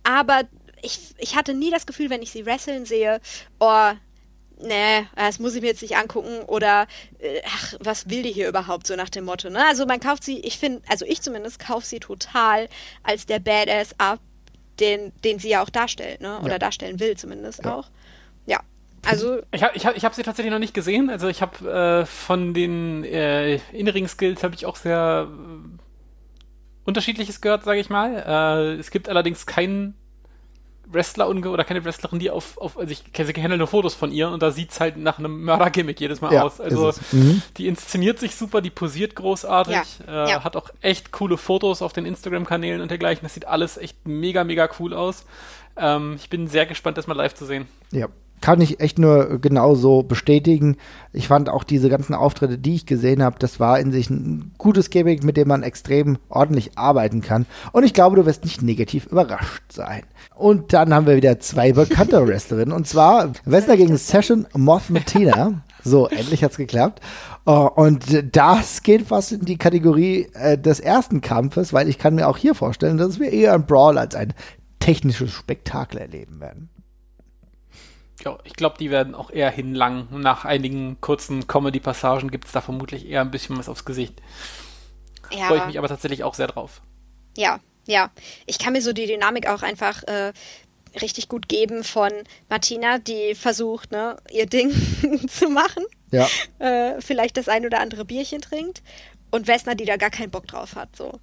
Aber 0.03 0.43
ich, 0.81 1.15
ich 1.17 1.35
hatte 1.35 1.53
nie 1.53 1.71
das 1.71 1.85
Gefühl, 1.85 2.09
wenn 2.09 2.21
ich 2.21 2.31
sie 2.31 2.45
wresteln 2.45 2.85
sehe, 2.85 3.19
oh, 3.59 3.91
nee, 4.61 5.05
das 5.15 5.39
muss 5.39 5.55
ich 5.55 5.61
mir 5.61 5.67
jetzt 5.67 5.81
nicht 5.81 5.97
angucken 5.97 6.41
oder 6.47 6.87
äh, 7.19 7.41
ach, 7.45 7.73
was 7.79 8.09
will 8.09 8.23
die 8.23 8.31
hier 8.31 8.47
überhaupt, 8.47 8.87
so 8.87 8.95
nach 8.95 9.09
dem 9.09 9.25
Motto. 9.25 9.49
Ne? 9.49 9.65
Also 9.67 9.85
man 9.85 9.99
kauft 9.99 10.23
sie, 10.23 10.39
ich 10.39 10.57
finde, 10.57 10.81
also 10.87 11.05
ich 11.05 11.21
zumindest 11.21 11.59
kaufe 11.59 11.85
sie 11.85 11.99
total 11.99 12.69
als 13.03 13.25
der 13.25 13.39
Badass 13.39 13.95
ab, 13.99 14.19
den, 14.79 15.11
den 15.23 15.39
sie 15.39 15.49
ja 15.49 15.63
auch 15.63 15.69
darstellt, 15.69 16.19
ne? 16.21 16.39
Oder 16.39 16.53
Ja. 16.53 16.59
darstellen 16.59 16.99
will 16.99 17.15
zumindest 17.15 17.63
Ja. 17.63 17.75
auch. 17.75 17.89
Ja. 18.45 18.59
Also, 19.05 19.41
Ich 19.51 19.63
habe 19.63 19.75
ich 19.77 19.85
hab, 19.85 19.95
ich 19.95 20.03
hab 20.03 20.13
sie 20.15 20.23
tatsächlich 20.23 20.51
noch 20.51 20.59
nicht 20.59 20.73
gesehen. 20.73 21.09
Also 21.09 21.27
ich 21.27 21.41
habe 21.41 22.03
äh, 22.03 22.05
von 22.05 22.53
den 22.53 23.03
äh, 23.03 23.55
In-Ring-Skills 23.71 24.43
habe 24.43 24.55
ich 24.55 24.65
auch 24.65 24.75
sehr 24.75 25.29
äh, 25.29 25.77
unterschiedliches 26.85 27.39
gehört, 27.39 27.63
sage 27.63 27.79
ich 27.79 27.89
mal. 27.89 28.15
Äh, 28.75 28.79
es 28.79 28.91
gibt 28.91 29.07
allerdings 29.09 29.45
keinen 29.45 29.95
Wrestler 30.87 31.27
unge- 31.27 31.49
oder 31.49 31.63
keine 31.63 31.83
Wrestlerin, 31.83 32.19
die 32.19 32.29
auf, 32.29 32.57
auf 32.57 32.77
also 32.77 32.91
ich 32.91 33.11
kenne 33.13 33.57
nur 33.57 33.67
Fotos 33.67 33.93
von 33.95 34.11
ihr 34.11 34.29
und 34.29 34.41
da 34.43 34.51
sieht's 34.51 34.79
halt 34.79 34.97
nach 34.97 35.19
einem 35.19 35.43
Mörder-Gimmick 35.43 35.99
jedes 35.99 36.21
Mal 36.21 36.33
Ja, 36.33 36.43
aus. 36.43 36.59
Also 36.61 36.89
es. 36.89 37.13
Mhm. 37.13 37.41
die 37.57 37.67
inszeniert 37.67 38.19
sich 38.19 38.35
super, 38.35 38.61
die 38.61 38.69
posiert 38.69 39.15
großartig, 39.15 39.75
Ja, 40.07 40.25
äh, 40.25 40.29
ja. 40.31 40.43
hat 40.43 40.55
auch 40.55 40.69
echt 40.81 41.11
coole 41.11 41.37
Fotos 41.37 41.81
auf 41.81 41.93
den 41.93 42.05
Instagram-Kanälen 42.05 42.81
und 42.81 42.89
dergleichen. 42.91 43.23
Das 43.23 43.33
sieht 43.33 43.45
alles 43.45 43.77
echt 43.77 44.05
mega, 44.07 44.43
mega 44.43 44.69
cool 44.79 44.93
aus. 44.93 45.25
Ähm, 45.77 46.15
ich 46.17 46.29
bin 46.29 46.47
sehr 46.47 46.65
gespannt, 46.65 46.97
das 46.97 47.07
mal 47.07 47.15
live 47.15 47.33
zu 47.35 47.45
sehen. 47.45 47.67
Ja, 47.91 48.07
kann 48.41 48.61
ich 48.61 48.79
echt 48.79 48.99
nur 48.99 49.39
genauso 49.39 50.03
bestätigen. 50.03 50.77
Ich 51.13 51.27
fand 51.27 51.49
auch 51.49 51.63
diese 51.63 51.89
ganzen 51.89 52.13
Auftritte, 52.13 52.57
die 52.57 52.75
ich 52.75 52.85
gesehen 52.85 53.23
habe, 53.23 53.37
das 53.39 53.59
war 53.59 53.79
in 53.79 53.91
sich 53.91 54.09
ein 54.09 54.51
gutes 54.57 54.89
Gimmick, 54.89 55.23
mit 55.23 55.37
dem 55.37 55.47
man 55.47 55.63
extrem 55.63 56.17
ordentlich 56.29 56.77
arbeiten 56.77 57.21
kann. 57.21 57.45
Und 57.71 57.83
ich 57.83 57.93
glaube, 57.93 58.15
du 58.17 58.25
wirst 58.25 58.43
nicht 58.43 58.61
negativ 58.61 59.07
überrascht 59.07 59.71
sein. 59.71 60.03
Und 60.35 60.73
dann 60.73 60.93
haben 60.93 61.07
wir 61.07 61.15
wieder 61.15 61.39
zwei 61.39 61.71
bekannte 61.71 62.25
Wrestlerinnen. 62.27 62.73
Und 62.73 62.87
zwar 62.87 63.31
Wessner 63.45 63.77
gegen 63.77 63.97
Session 63.97 64.45
Moth 64.55 64.89
Matina. 64.89 65.61
So, 65.83 66.07
endlich 66.07 66.43
hat's 66.43 66.57
geklappt. 66.57 67.01
Äh, 67.45 67.51
Und 67.51 68.35
das 68.35 68.83
geht 68.83 69.07
fast 69.07 69.31
in 69.31 69.45
die 69.45 69.57
Kategorie 69.57 70.27
äh, 70.33 70.57
des 70.57 70.79
ersten 70.79 71.21
Kampfes, 71.21 71.73
weil 71.73 71.87
ich 71.89 71.97
kann 71.97 72.15
mir 72.15 72.27
auch 72.27 72.37
hier 72.37 72.55
vorstellen, 72.55 72.97
dass 72.97 73.19
wir 73.19 73.31
eher 73.31 73.53
ein 73.53 73.65
Brawl 73.65 73.97
als 73.97 74.15
ein 74.15 74.33
technisches 74.79 75.31
Spektakel 75.31 75.99
erleben 75.99 76.39
werden. 76.39 76.69
Ja, 78.25 78.39
ich 78.43 78.53
glaube, 78.53 78.77
die 78.79 78.89
werden 78.89 79.13
auch 79.13 79.29
eher 79.29 79.51
hinlangen. 79.51 80.07
Nach 80.19 80.45
einigen 80.45 80.99
kurzen 80.99 81.47
Comedy-Passagen 81.47 82.31
gibt 82.31 82.45
es 82.45 82.51
da 82.51 82.61
vermutlich 82.61 83.07
eher 83.07 83.21
ein 83.21 83.29
bisschen 83.29 83.57
was 83.57 83.69
aufs 83.69 83.85
Gesicht. 83.85 84.19
ja. 85.31 85.45
Freue 85.47 85.59
ich 85.59 85.65
mich 85.67 85.77
aber 85.77 85.87
tatsächlich 85.87 86.23
auch 86.23 86.33
sehr 86.33 86.47
drauf. 86.47 86.81
Ja, 87.37 87.59
ja. 87.85 88.09
Ich 88.47 88.57
kann 88.57 88.73
mir 88.73 88.81
so 88.81 88.93
die 88.93 89.05
Dynamik 89.05 89.47
auch 89.47 89.61
einfach 89.61 90.01
äh, 90.03 90.33
richtig 90.99 91.29
gut 91.29 91.47
geben 91.47 91.83
von 91.83 92.11
Martina, 92.49 92.97
die 92.97 93.35
versucht, 93.35 93.91
ne, 93.91 94.17
ihr 94.31 94.47
Ding 94.47 94.71
zu 95.29 95.49
machen. 95.49 95.85
Ja. 96.11 96.27
Äh, 96.57 97.01
vielleicht 97.01 97.37
das 97.37 97.47
ein 97.47 97.65
oder 97.65 97.79
andere 97.79 98.05
Bierchen 98.05 98.41
trinkt. 98.41 98.81
Und 99.29 99.47
Wessner, 99.47 99.75
die 99.75 99.85
da 99.85 99.97
gar 99.97 100.09
keinen 100.11 100.31
Bock 100.31 100.47
drauf 100.47 100.75
hat. 100.75 100.95
So. 100.95 101.19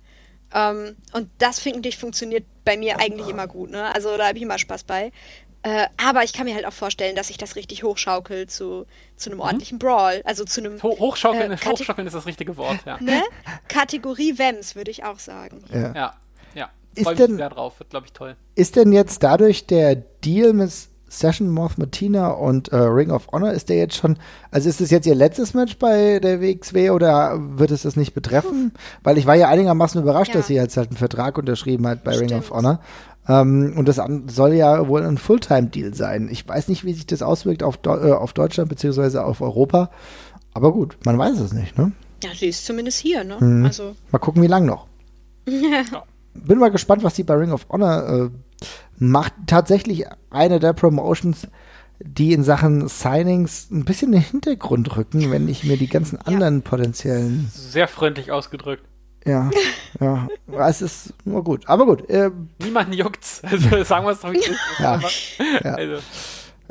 Ähm, 0.55 0.97
und 1.13 1.31
das 1.39 1.59
finde 1.59 1.89
ich 1.89 1.99
funktioniert 1.99 2.45
bei 2.65 2.77
mir 2.77 3.01
eigentlich 3.01 3.29
immer 3.29 3.49
gut. 3.49 3.71
Ne? 3.71 3.93
Also 3.93 4.17
da 4.17 4.29
habe 4.29 4.37
ich 4.37 4.45
immer 4.45 4.59
Spaß 4.59 4.85
bei. 4.85 5.11
Äh, 5.65 5.87
aber 6.05 6.25
ich 6.25 6.33
kann 6.33 6.47
mir 6.47 6.55
halt 6.55 6.67
auch 6.67 6.73
vorstellen, 6.73 7.15
dass 7.15 7.29
sich 7.29 7.39
das 7.39 7.55
richtig 7.57 7.85
hochschaukelt 7.85 8.51
zu, 8.51 8.85
zu 9.17 9.31
einem 9.31 9.39
ordentlichen 9.41 9.79
Brawl. 9.79 10.21
Also 10.25 10.45
zu 10.45 10.61
einem 10.61 10.83
Ho 10.83 10.97
Hochschaukeln, 10.99 11.53
Äh, 11.53 11.57
Hochschaukeln 11.57 12.07
ist 12.07 12.15
das 12.15 12.27
richtige 12.27 12.57
Wort, 12.57 12.79
ja. 12.85 12.99
ne? 13.01 13.23
Kategorie 13.69 14.39
Wems, 14.39 14.75
würde 14.75 14.91
ich 14.91 15.05
auch 15.05 15.19
sagen. 15.19 15.63
ja. 15.73 15.93
Ja, 15.95 16.15
ja. 16.55 16.69
Ist 16.95 17.05
Freue 17.05 17.15
denn- 17.15 17.31
mich 17.33 17.39
sehr 17.39 17.51
drauf, 17.51 17.79
wird, 17.79 17.91
glaube 17.91 18.07
ich, 18.07 18.13
toll. 18.13 18.37
Ist 18.55 18.77
denn 18.77 18.93
jetzt 18.93 19.23
dadurch 19.23 19.67
der 19.67 19.95
Deal 19.97 20.53
mit 20.53 20.71
Session 21.09 21.51
Moth 21.51 21.77
Martina 21.79 22.29
und 22.31 22.69
äh, 22.73 22.77
Ring 22.77 23.11
of 23.11 23.29
Honor, 23.33 23.53
ist 23.53 23.69
der 23.69 23.77
jetzt 23.77 23.97
schon, 23.97 24.19
also 24.51 24.69
ist 24.69 24.81
es 24.81 24.91
jetzt 24.91 25.07
ihr 25.07 25.15
letztes 25.15 25.53
Match 25.53 25.77
bei 25.79 26.19
der 26.21 26.41
WXW 26.41 26.89
oder 26.91 27.37
wird 27.39 27.71
es 27.71 27.83
das 27.83 27.97
nicht 27.97 28.15
betreffen? 28.15 28.73
Weil 29.03 29.19
ich 29.19 29.27
war 29.27 29.35
ja 29.35 29.49
einigermaßen 29.49 30.01
überrascht, 30.03 30.33
Ja. 30.33 30.39
dass 30.41 30.47
sie 30.47 30.55
jetzt 30.55 30.77
halt 30.79 30.89
einen 30.89 30.97
Vertrag 30.97 31.37
unterschrieben 31.37 31.87
hat 31.87 32.03
bei 32.03 32.13
Ring 32.17 32.33
of 32.33 32.47
Stimmt. 32.47 32.51
Honor. 32.51 32.81
Ähm, 33.29 33.75
und 33.77 33.87
das 33.87 34.01
soll 34.27 34.55
ja 34.55 34.89
wohl 34.89 35.03
ein 35.03 35.19
Fulltime-Deal 35.19 35.95
sein. 35.95 36.29
Ich 36.31 36.47
weiß 36.47 36.69
nicht, 36.69 36.85
wie 36.85 36.93
sich 36.93 37.07
das 37.07 37.23
auswirkt 37.23 37.63
auf, 37.63 37.77
Deu 37.77 37.97
äh, 37.97 38.13
auf 38.13 38.33
Deutschland 38.33 38.69
beziehungsweise 38.69 39.25
auf 39.25 39.41
Europa. 39.41 39.91
Aber 40.55 40.73
gut, 40.73 40.97
man 41.05 41.19
weiß 41.19 41.39
es 41.39 41.53
nicht, 41.53 41.79
ne? 41.79 41.93
Ja, 42.23 42.31
sie 42.35 42.49
ist 42.49 42.67
zumindest 42.67 42.99
hier, 42.99 43.25
ne? 43.25 43.37
Mhm. 43.41 43.65
Also. 43.65 43.95
Mal 44.11 44.19
gucken, 44.19 44.43
wie 44.43 44.49
lang 44.49 44.67
noch. 44.67 44.87
Bin 46.35 46.59
mal 46.59 46.71
gespannt, 46.71 47.03
was 47.03 47.17
sie 47.17 47.25
bei 47.25 47.35
Ring 47.35 47.53
of 47.53 47.67
Honor 47.69 48.09
äh, 48.09 48.65
macht. 48.99 49.35
Tatsächlich 49.47 50.07
eine 50.31 50.59
der 50.59 50.73
Promotions, 50.73 51.47
die 52.01 52.33
in 52.33 52.43
Sachen 52.43 52.89
Signings 52.89 53.71
ein 53.71 53.85
bisschen 53.85 54.13
in 54.13 54.21
den 54.21 54.31
Hintergrund 54.31 54.97
rücken, 54.97 55.31
wenn 55.31 55.49
ich 55.49 55.65
mir 55.65 55.77
die 55.77 55.89
ganzen 55.89 56.19
anderen 56.19 56.63
potenziellen. 56.63 57.51
Sehr 57.53 57.87
freundlich 57.87 58.33
ausgedrückt. 58.33 58.85
Ja, 59.25 59.51
ja. 60.01 60.29
Es 60.69 60.83
ist 60.83 61.15
nur 61.25 61.45
gut. 61.45 61.69
Aber 61.69 61.87
gut, 61.87 62.09
äh, 62.11 62.31
Niemanden 62.63 62.93
juckt's. 62.93 63.43
Also 63.45 63.83
sagen 63.85 64.05
wir 64.05 64.13
es 64.13 64.21
doch, 64.21 64.33
ist. 64.33 64.51
Ja. 64.79 65.01
Ja. 65.65 65.75
Also, 65.75 65.97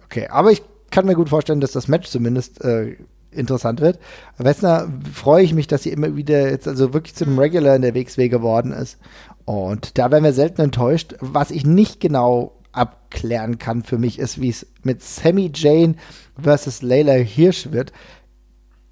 okay. 0.04 0.28
Aber 0.28 0.52
ich 0.52 0.62
kann 0.90 1.06
mir 1.06 1.16
gut 1.16 1.30
vorstellen, 1.30 1.62
dass 1.62 1.72
das 1.72 1.88
Match 1.88 2.10
zumindest 2.10 2.64
äh, 2.64 2.98
interessant 3.32 3.80
wird. 3.80 4.00
Wessner 4.38 4.90
freue 5.14 5.44
ich 5.44 5.54
mich, 5.54 5.68
dass 5.68 5.84
sie 5.84 5.92
immer 5.92 6.16
wieder 6.16 6.50
jetzt 6.50 6.68
also 6.68 6.94
wirklich 6.94 7.16
zu 7.16 7.26
einem 7.26 7.40
Regular 7.40 7.76
in 7.76 7.82
der 7.82 7.96
WXW 7.96 8.28
geworden 8.28 8.74
ist. 8.74 8.98
Und 9.46 9.98
da 9.98 10.12
werden 10.12 10.24
wir 10.24 10.34
selten 10.34 10.62
enttäuscht. 10.62 11.16
Was 11.20 11.52
ich 11.52 11.66
nicht 11.66 12.00
genau 12.00 12.58
abklären 12.74 13.58
kann 13.58 13.84
für 13.84 13.98
mich 13.98 14.20
ist, 14.20 14.40
wie 14.40 14.50
es 14.50 14.68
mit 14.84 15.02
Sammy 15.02 15.52
Jane 15.54 15.96
versus 16.42 16.82
Layla 16.82 17.14
Hirsch 17.14 17.72
wird. 17.72 17.92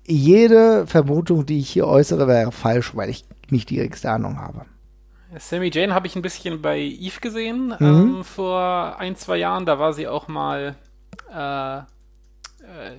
Jede 0.05 0.87
Vermutung, 0.87 1.45
die 1.45 1.59
ich 1.59 1.69
hier 1.69 1.87
äußere, 1.87 2.27
wäre 2.27 2.51
falsch, 2.51 2.95
weil 2.95 3.09
ich 3.09 3.25
nicht 3.51 3.69
die 3.69 3.75
geringste 3.75 4.11
Ahnung 4.11 4.39
habe. 4.39 4.65
Sammy 5.37 5.69
Jane 5.71 5.93
habe 5.93 6.07
ich 6.07 6.15
ein 6.15 6.21
bisschen 6.21 6.61
bei 6.61 6.79
Eve 6.79 7.19
gesehen 7.19 7.67
mhm. 7.79 7.85
ähm, 7.85 8.23
vor 8.23 8.97
ein, 8.97 9.15
zwei 9.15 9.37
Jahren. 9.37 9.65
Da 9.65 9.77
war 9.77 9.93
sie 9.93 10.07
auch 10.07 10.27
mal 10.27 10.75
äh, 11.33 11.77
äh, 11.77 11.83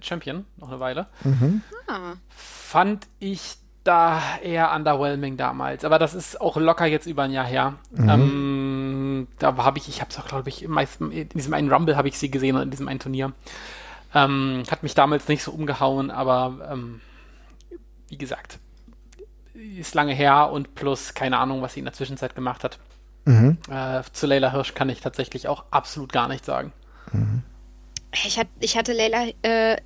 Champion, 0.00 0.44
noch 0.56 0.68
eine 0.68 0.80
Weile. 0.80 1.06
Mhm. 1.24 1.62
Ah. 1.88 2.14
Fand 2.28 3.08
ich 3.18 3.56
da 3.82 4.20
eher 4.42 4.72
underwhelming 4.72 5.36
damals. 5.36 5.84
Aber 5.84 5.98
das 5.98 6.14
ist 6.14 6.40
auch 6.40 6.56
locker 6.56 6.86
jetzt 6.86 7.06
über 7.06 7.24
ein 7.24 7.32
Jahr 7.32 7.46
her. 7.46 7.74
Mhm. 7.90 8.08
Ähm, 8.08 9.28
da 9.38 9.56
habe 9.56 9.78
ich, 9.78 9.88
ich 9.88 10.00
habe 10.00 10.10
es 10.10 10.18
auch, 10.18 10.28
glaube 10.28 10.48
ich, 10.48 10.68
meisten, 10.68 11.10
in 11.10 11.28
diesem 11.30 11.54
einen 11.54 11.72
Rumble 11.72 11.96
habe 11.96 12.08
ich 12.08 12.18
sie 12.18 12.30
gesehen, 12.30 12.56
in 12.56 12.70
diesem 12.70 12.88
einen 12.88 13.00
Turnier. 13.00 13.32
Ähm, 14.14 14.64
hat 14.70 14.82
mich 14.82 14.94
damals 14.94 15.28
nicht 15.28 15.42
so 15.42 15.52
umgehauen, 15.52 16.10
aber 16.10 16.68
ähm, 16.70 17.00
wie 18.08 18.18
gesagt, 18.18 18.58
ist 19.78 19.94
lange 19.94 20.14
her 20.14 20.50
und 20.50 20.74
plus 20.74 21.14
keine 21.14 21.38
Ahnung, 21.38 21.62
was 21.62 21.74
sie 21.74 21.80
in 21.80 21.86
der 21.86 21.94
Zwischenzeit 21.94 22.34
gemacht 22.34 22.64
hat. 22.64 22.78
Mhm. 23.24 23.58
Äh, 23.70 24.02
zu 24.12 24.26
Leila 24.26 24.52
Hirsch 24.52 24.74
kann 24.74 24.88
ich 24.88 25.00
tatsächlich 25.00 25.48
auch 25.48 25.64
absolut 25.70 26.12
gar 26.12 26.28
nichts 26.28 26.46
sagen. 26.46 26.72
Mhm. 27.12 27.42
Ich, 28.12 28.38
hat, 28.38 28.48
ich 28.58 28.76
hatte 28.76 28.92
Leila, 28.92 29.26
äh, 29.42 29.76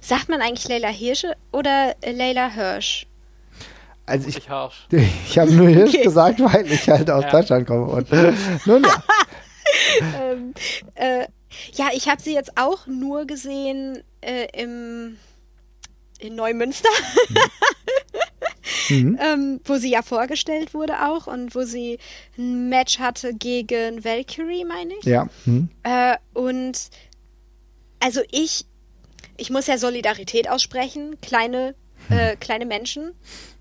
sagt 0.00 0.28
man 0.28 0.42
eigentlich 0.42 0.68
Leila 0.68 0.88
Hirsche 0.88 1.34
oder 1.52 1.94
Leila 2.04 2.50
Hirsch? 2.50 3.06
Also 4.06 4.28
ich, 4.28 4.38
ich, 4.38 4.48
ich 5.28 5.38
habe 5.38 5.52
nur 5.52 5.68
Hirsch 5.68 5.94
okay. 5.94 6.02
gesagt, 6.02 6.40
weil 6.40 6.70
ich 6.70 6.88
halt 6.88 7.10
aus 7.10 7.24
ja. 7.24 7.30
Deutschland 7.30 7.66
komme. 7.66 7.86
Und, 7.86 8.10
nun 8.66 8.82
ja. 8.82 9.02
ähm, 10.00 10.54
äh, 10.94 11.26
ja, 11.74 11.88
ich 11.92 12.08
habe 12.08 12.20
sie 12.20 12.34
jetzt 12.34 12.56
auch 12.56 12.86
nur 12.86 13.26
gesehen 13.26 14.02
äh, 14.20 14.46
im 14.52 15.16
in 16.20 16.34
Neumünster, 16.34 16.88
mhm. 18.88 19.18
ähm, 19.22 19.60
wo 19.64 19.76
sie 19.76 19.90
ja 19.90 20.02
vorgestellt 20.02 20.74
wurde 20.74 21.06
auch 21.06 21.26
und 21.26 21.54
wo 21.54 21.62
sie 21.62 21.98
ein 22.38 22.68
Match 22.68 22.98
hatte 22.98 23.34
gegen 23.34 24.04
Valkyrie, 24.04 24.64
meine 24.64 24.94
ich. 25.00 25.04
Ja. 25.04 25.28
Mhm. 25.46 25.68
Äh, 25.82 26.16
und 26.34 26.90
also 28.00 28.20
ich, 28.30 28.64
ich 29.36 29.50
muss 29.50 29.66
ja 29.66 29.78
Solidarität 29.78 30.48
aussprechen, 30.48 31.20
kleine 31.20 31.74
äh, 32.08 32.36
kleine 32.36 32.66
Menschen. 32.66 33.12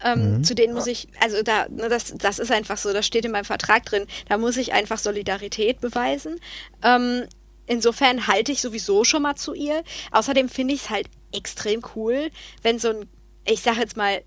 Ähm, 0.04 0.38
mhm. 0.38 0.44
Zu 0.44 0.56
denen 0.56 0.74
muss 0.74 0.88
ich, 0.88 1.08
also 1.20 1.42
da, 1.44 1.68
ne, 1.70 1.90
das, 1.90 2.14
das 2.18 2.40
ist 2.40 2.52
einfach 2.52 2.78
so, 2.78 2.94
das 2.94 3.06
steht 3.06 3.26
in 3.26 3.32
meinem 3.32 3.46
Vertrag 3.46 3.86
drin, 3.86 4.08
da 4.28 4.38
muss 4.38 4.58
ich 4.58 4.74
einfach 4.74 4.98
Solidarität 4.98 5.82
beweisen. 5.82 6.40
Ähm, 6.84 7.26
insofern 7.68 8.28
halte 8.28 8.52
ich 8.52 8.62
sowieso 8.62 9.04
schon 9.04 9.22
mal 9.22 9.36
zu 9.36 9.54
ihr. 9.54 9.84
Außerdem 10.12 10.50
finde 10.50 10.74
ich 10.74 10.84
es 10.84 10.90
halt 10.90 11.08
extrem 11.32 11.82
cool, 11.96 12.30
wenn 12.64 12.80
so 12.80 12.90
ein, 12.90 13.06
ich 13.46 13.62
sag 13.62 13.78
jetzt 13.78 13.98
mal, 13.98 14.22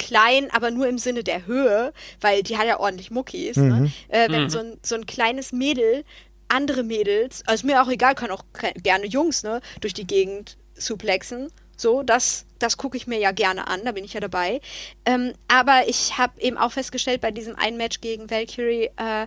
klein, 0.00 0.48
aber 0.50 0.72
nur 0.72 0.88
im 0.88 0.98
Sinne 0.98 1.22
der 1.22 1.46
Höhe, 1.46 1.92
weil 2.20 2.42
die 2.42 2.58
hat 2.58 2.66
ja 2.66 2.80
ordentlich 2.80 3.10
Muckis, 3.10 3.56
ne? 3.56 3.62
mhm. 3.62 3.82
ne? 3.82 3.92
äh, 4.08 4.30
wenn 4.30 4.44
mhm. 4.44 4.50
so, 4.50 4.58
ein, 4.58 4.78
so 4.82 4.94
ein 4.96 5.06
kleines 5.06 5.52
Mädel 5.52 6.04
andere 6.48 6.82
Mädels, 6.82 7.44
also 7.46 7.64
mir 7.66 7.80
auch 7.80 7.88
egal, 7.88 8.16
kann 8.16 8.32
auch 8.32 8.42
gerne 8.82 9.06
Jungs, 9.06 9.44
ne, 9.44 9.60
durch 9.80 9.94
die 9.94 10.06
Gegend 10.06 10.56
suplexen 10.74 11.48
so, 11.80 12.02
das, 12.02 12.44
das 12.58 12.76
gucke 12.76 12.96
ich 12.96 13.06
mir 13.06 13.18
ja 13.18 13.32
gerne 13.32 13.66
an, 13.66 13.80
da 13.84 13.92
bin 13.92 14.04
ich 14.04 14.12
ja 14.12 14.20
dabei. 14.20 14.60
Ähm, 15.06 15.32
aber 15.48 15.88
ich 15.88 16.18
habe 16.18 16.38
eben 16.40 16.58
auch 16.58 16.72
festgestellt 16.72 17.22
bei 17.22 17.30
diesem 17.30 17.56
einen 17.56 17.78
Match 17.78 18.02
gegen 18.02 18.30
Valkyrie, 18.30 18.90
äh, 18.96 19.26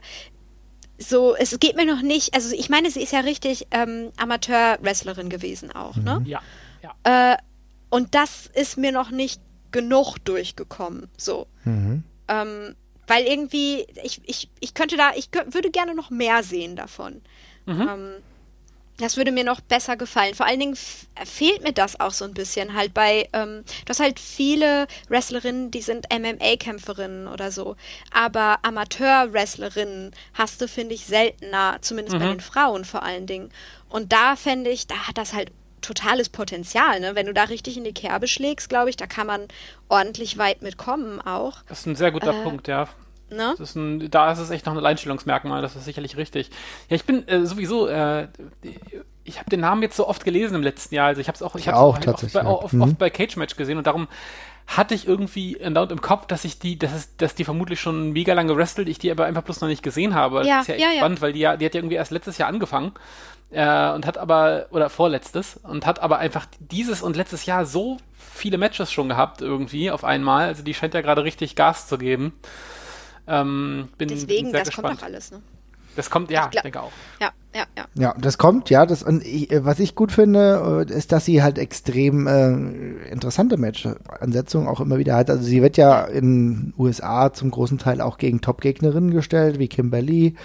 so, 0.99 1.35
es 1.35 1.57
geht 1.59 1.75
mir 1.75 1.85
noch 1.85 2.03
nicht, 2.03 2.35
also 2.35 2.55
ich 2.55 2.69
meine, 2.69 2.91
sie 2.91 3.01
ist 3.01 3.11
ja 3.11 3.21
richtig 3.21 3.67
ähm, 3.71 4.11
Amateur-Wrestlerin 4.17 5.29
gewesen 5.29 5.71
auch, 5.71 5.95
ne? 5.95 6.21
Ja. 6.25 6.41
ja. 6.83 7.33
Äh, 7.33 7.37
und 7.89 8.13
das 8.13 8.49
ist 8.53 8.77
mir 8.77 8.91
noch 8.91 9.09
nicht 9.09 9.41
genug 9.73 10.17
durchgekommen, 10.23 11.09
so. 11.17 11.47
Mhm. 11.65 12.03
Ähm, 12.29 12.75
weil 13.07 13.25
irgendwie, 13.25 13.85
ich, 14.01 14.21
ich, 14.23 14.49
ich 14.61 14.73
könnte 14.73 14.95
da, 14.95 15.11
ich 15.15 15.27
würde 15.47 15.69
gerne 15.69 15.93
noch 15.93 16.09
mehr 16.09 16.41
sehen 16.43 16.77
davon. 16.77 17.21
Mhm. 17.65 17.81
Ähm, 17.81 18.13
das 18.97 19.17
würde 19.17 19.31
mir 19.31 19.43
noch 19.43 19.59
besser 19.59 19.97
gefallen. 19.97 20.35
Vor 20.35 20.45
allen 20.45 20.59
Dingen 20.59 20.75
fehlt 20.75 21.63
mir 21.63 21.73
das 21.73 21.99
auch 21.99 22.11
so 22.11 22.25
ein 22.25 22.33
bisschen 22.33 22.75
halt 22.75 22.93
bei, 22.93 23.27
ähm, 23.33 23.63
du 23.85 23.89
hast 23.89 23.99
halt 23.99 24.19
viele 24.19 24.87
Wrestlerinnen, 25.09 25.71
die 25.71 25.81
sind 25.81 26.07
MMA-Kämpferinnen 26.13 27.27
oder 27.27 27.51
so, 27.51 27.75
aber 28.11 28.59
Amateur-Wrestlerinnen 28.61 30.11
hast 30.35 30.61
du, 30.61 30.67
finde 30.67 30.93
ich, 30.93 31.05
seltener, 31.05 31.79
zumindest 31.81 32.15
mhm. 32.17 32.21
bei 32.21 32.27
den 32.27 32.39
Frauen 32.39 32.85
vor 32.85 33.03
allen 33.03 33.25
Dingen. 33.25 33.49
Und 33.89 34.13
da 34.13 34.35
fände 34.35 34.69
ich, 34.69 34.85
da 34.85 35.07
hat 35.07 35.17
das 35.17 35.33
halt 35.33 35.51
totales 35.83 36.29
Potenzial, 36.29 36.99
ne? 36.99 37.15
Wenn 37.15 37.27
du 37.27 37.33
da 37.33 37.43
richtig 37.43 37.77
in 37.77 37.83
die 37.83 37.93
Kerbe 37.93 38.27
schlägst, 38.27 38.69
glaube 38.69 38.89
ich, 38.89 38.97
da 38.97 39.05
kann 39.05 39.27
man 39.27 39.47
ordentlich 39.89 40.37
weit 40.37 40.61
mitkommen 40.61 41.21
auch. 41.21 41.61
Das 41.67 41.81
ist 41.81 41.85
ein 41.85 41.95
sehr 41.95 42.11
guter 42.11 42.33
äh, 42.33 42.43
Punkt, 42.43 42.67
ja. 42.67 42.87
Ne? 43.29 43.55
Ist 43.57 43.75
ein, 43.75 44.11
da 44.11 44.31
ist 44.31 44.39
es 44.39 44.49
echt 44.49 44.65
noch 44.65 44.73
ein 44.73 44.77
Alleinstellungsmerkmal, 44.77 45.61
das 45.61 45.75
ist 45.75 45.85
sicherlich 45.85 46.17
richtig. 46.17 46.49
Ja, 46.89 46.95
ich 46.95 47.05
bin 47.05 47.27
äh, 47.27 47.45
sowieso, 47.45 47.87
äh, 47.87 48.27
ich 49.23 49.39
habe 49.39 49.49
den 49.49 49.61
Namen 49.61 49.81
jetzt 49.81 49.95
so 49.95 50.07
oft 50.07 50.23
gelesen 50.23 50.55
im 50.55 50.63
letzten 50.63 50.95
Jahr. 50.95 51.07
Also 51.07 51.21
ich 51.21 51.27
habe 51.27 51.35
es 51.35 51.41
auch, 51.41 51.55
ich, 51.55 51.67
ich 51.67 51.73
auch, 51.73 51.97
auch 51.97 52.07
oft, 52.07 52.33
bei, 52.33 52.45
oft, 52.45 52.73
mhm. 52.73 52.81
oft 52.81 52.97
bei 52.97 53.09
Cage 53.09 53.37
Match 53.37 53.55
gesehen 53.55 53.77
und 53.77 53.87
darum 53.87 54.07
hatte 54.65 54.95
ich 54.95 55.07
irgendwie 55.07 55.57
laut 55.59 55.91
im 55.91 55.99
Kopf, 55.99 56.25
dass 56.27 56.45
ich 56.45 56.57
die, 56.57 56.79
dass, 56.79 56.93
es, 56.93 57.17
dass 57.17 57.35
die 57.35 57.43
vermutlich 57.43 57.81
schon 57.81 58.13
mega 58.13 58.33
lange 58.33 58.55
wrestelt, 58.55 58.87
ich 58.87 58.97
die 58.97 59.11
aber 59.11 59.25
einfach 59.25 59.43
bloß 59.43 59.59
noch 59.61 59.67
nicht 59.67 59.83
gesehen 59.83 60.15
habe. 60.15 60.45
Ja, 60.47 60.57
das 60.57 60.61
ist 60.61 60.67
ja 60.69 60.75
echt 60.75 60.83
ja, 60.83 60.97
spannend, 60.97 61.21
weil 61.21 61.33
die 61.33 61.39
ja, 61.39 61.57
die 61.57 61.65
hat 61.65 61.73
ja 61.73 61.79
irgendwie 61.79 61.95
erst 61.95 62.11
letztes 62.11 62.37
Jahr 62.37 62.47
angefangen 62.47 62.93
äh, 63.51 63.91
und 63.91 64.05
hat 64.05 64.17
aber, 64.17 64.67
oder 64.71 64.89
vorletztes, 64.89 65.59
und 65.63 65.85
hat 65.85 65.99
aber 65.99 66.17
einfach 66.17 66.45
dieses 66.59 67.01
und 67.01 67.15
letztes 67.15 67.45
Jahr 67.45 67.65
so 67.65 67.97
viele 68.13 68.57
Matches 68.57 68.91
schon 68.91 69.09
gehabt 69.09 69.41
irgendwie 69.41 69.91
auf 69.91 70.03
einmal. 70.03 70.47
Also 70.47 70.63
die 70.63 70.73
scheint 70.73 70.93
ja 70.93 71.01
gerade 71.01 71.23
richtig 71.23 71.55
Gas 71.55 71.87
zu 71.87 71.97
geben. 71.97 72.33
Ähm, 73.27 73.89
bin, 73.97 74.09
Deswegen, 74.09 74.51
bin 74.51 74.53
das 74.53 74.67
gespannt. 74.67 74.87
kommt 74.87 75.01
doch 75.01 75.05
alles, 75.05 75.31
ne? 75.31 75.41
Das 75.95 76.09
kommt, 76.09 76.31
ja, 76.31 76.45
ich, 76.45 76.51
glaub, 76.51 76.63
denke 76.63 76.81
auch. 76.81 76.91
Ja, 77.21 77.29
ja, 77.53 77.63
ja. 77.77 77.85
Ja, 77.95 78.15
das 78.19 78.37
kommt, 78.37 78.69
ja. 78.69 78.85
Das, 78.85 79.03
und 79.03 79.23
ich, 79.25 79.49
was 79.51 79.79
ich 79.79 79.95
gut 79.95 80.11
finde, 80.11 80.85
äh, 80.89 80.93
ist, 80.93 81.11
dass 81.11 81.25
sie 81.25 81.43
halt 81.43 81.57
extrem 81.57 82.27
äh, 82.27 82.51
interessante 83.11 83.57
Match-Ansetzungen 83.57 84.67
auch 84.67 84.79
immer 84.79 84.97
wieder 84.97 85.15
hat. 85.15 85.29
Also 85.29 85.43
sie 85.43 85.61
wird 85.61 85.77
ja 85.77 86.03
in 86.05 86.73
USA 86.77 87.31
zum 87.31 87.51
großen 87.51 87.77
Teil 87.77 88.01
auch 88.01 88.17
gegen 88.17 88.41
Top-Gegnerinnen 88.41 89.11
gestellt, 89.11 89.59
wie 89.59 89.67
Kimberly, 89.67 90.35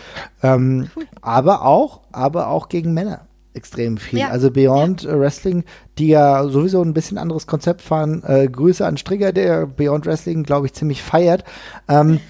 ähm, 0.43 0.91
cool. 0.97 1.07
aber 1.23 1.65
auch, 1.65 2.01
aber 2.13 2.49
auch 2.49 2.69
gegen 2.69 2.93
Männer 2.93 3.23
extrem 3.55 3.97
viel. 3.97 4.21
Ja. 4.21 4.29
Also 4.29 4.51
Beyond 4.51 5.03
ja. 5.03 5.19
Wrestling, 5.19 5.65
die 5.99 6.09
ja 6.09 6.47
sowieso 6.49 6.81
ein 6.83 6.95
bisschen 6.95 7.19
anderes 7.19 7.47
Konzept 7.47 7.83
fahren. 7.83 8.23
Äh, 8.25 8.49
Grüße 8.49 8.87
an 8.87 8.97
Strigger, 8.97 9.33
der 9.33 9.67
Beyond 9.67 10.07
Wrestling, 10.07 10.45
glaube 10.45 10.67
ich, 10.67 10.75
ziemlich 10.75 11.03
feiert. 11.03 11.45
Ähm, 11.89 12.21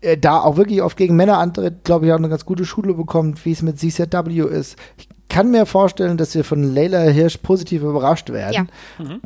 äh, 0.00 0.16
da 0.16 0.40
auch 0.40 0.56
wirklich 0.56 0.82
oft 0.82 0.96
gegen 0.96 1.16
Männer 1.16 1.38
antritt, 1.38 1.84
glaube 1.84 2.06
ich, 2.06 2.12
auch 2.12 2.18
eine 2.18 2.28
ganz 2.28 2.44
gute 2.44 2.64
Schule 2.64 2.94
bekommt, 2.94 3.44
wie 3.44 3.52
es 3.52 3.62
mit 3.62 3.78
CZW 3.78 4.40
ist. 4.42 4.76
Ich 4.98 5.08
kann 5.28 5.50
mir 5.50 5.66
vorstellen, 5.66 6.16
dass 6.16 6.34
wir 6.34 6.44
von 6.44 6.62
Leila 6.62 7.00
Hirsch 7.02 7.38
positiv 7.38 7.82
überrascht 7.82 8.30
werden. 8.30 8.68
Ja. 8.98 9.04
Mhm. 9.04 9.20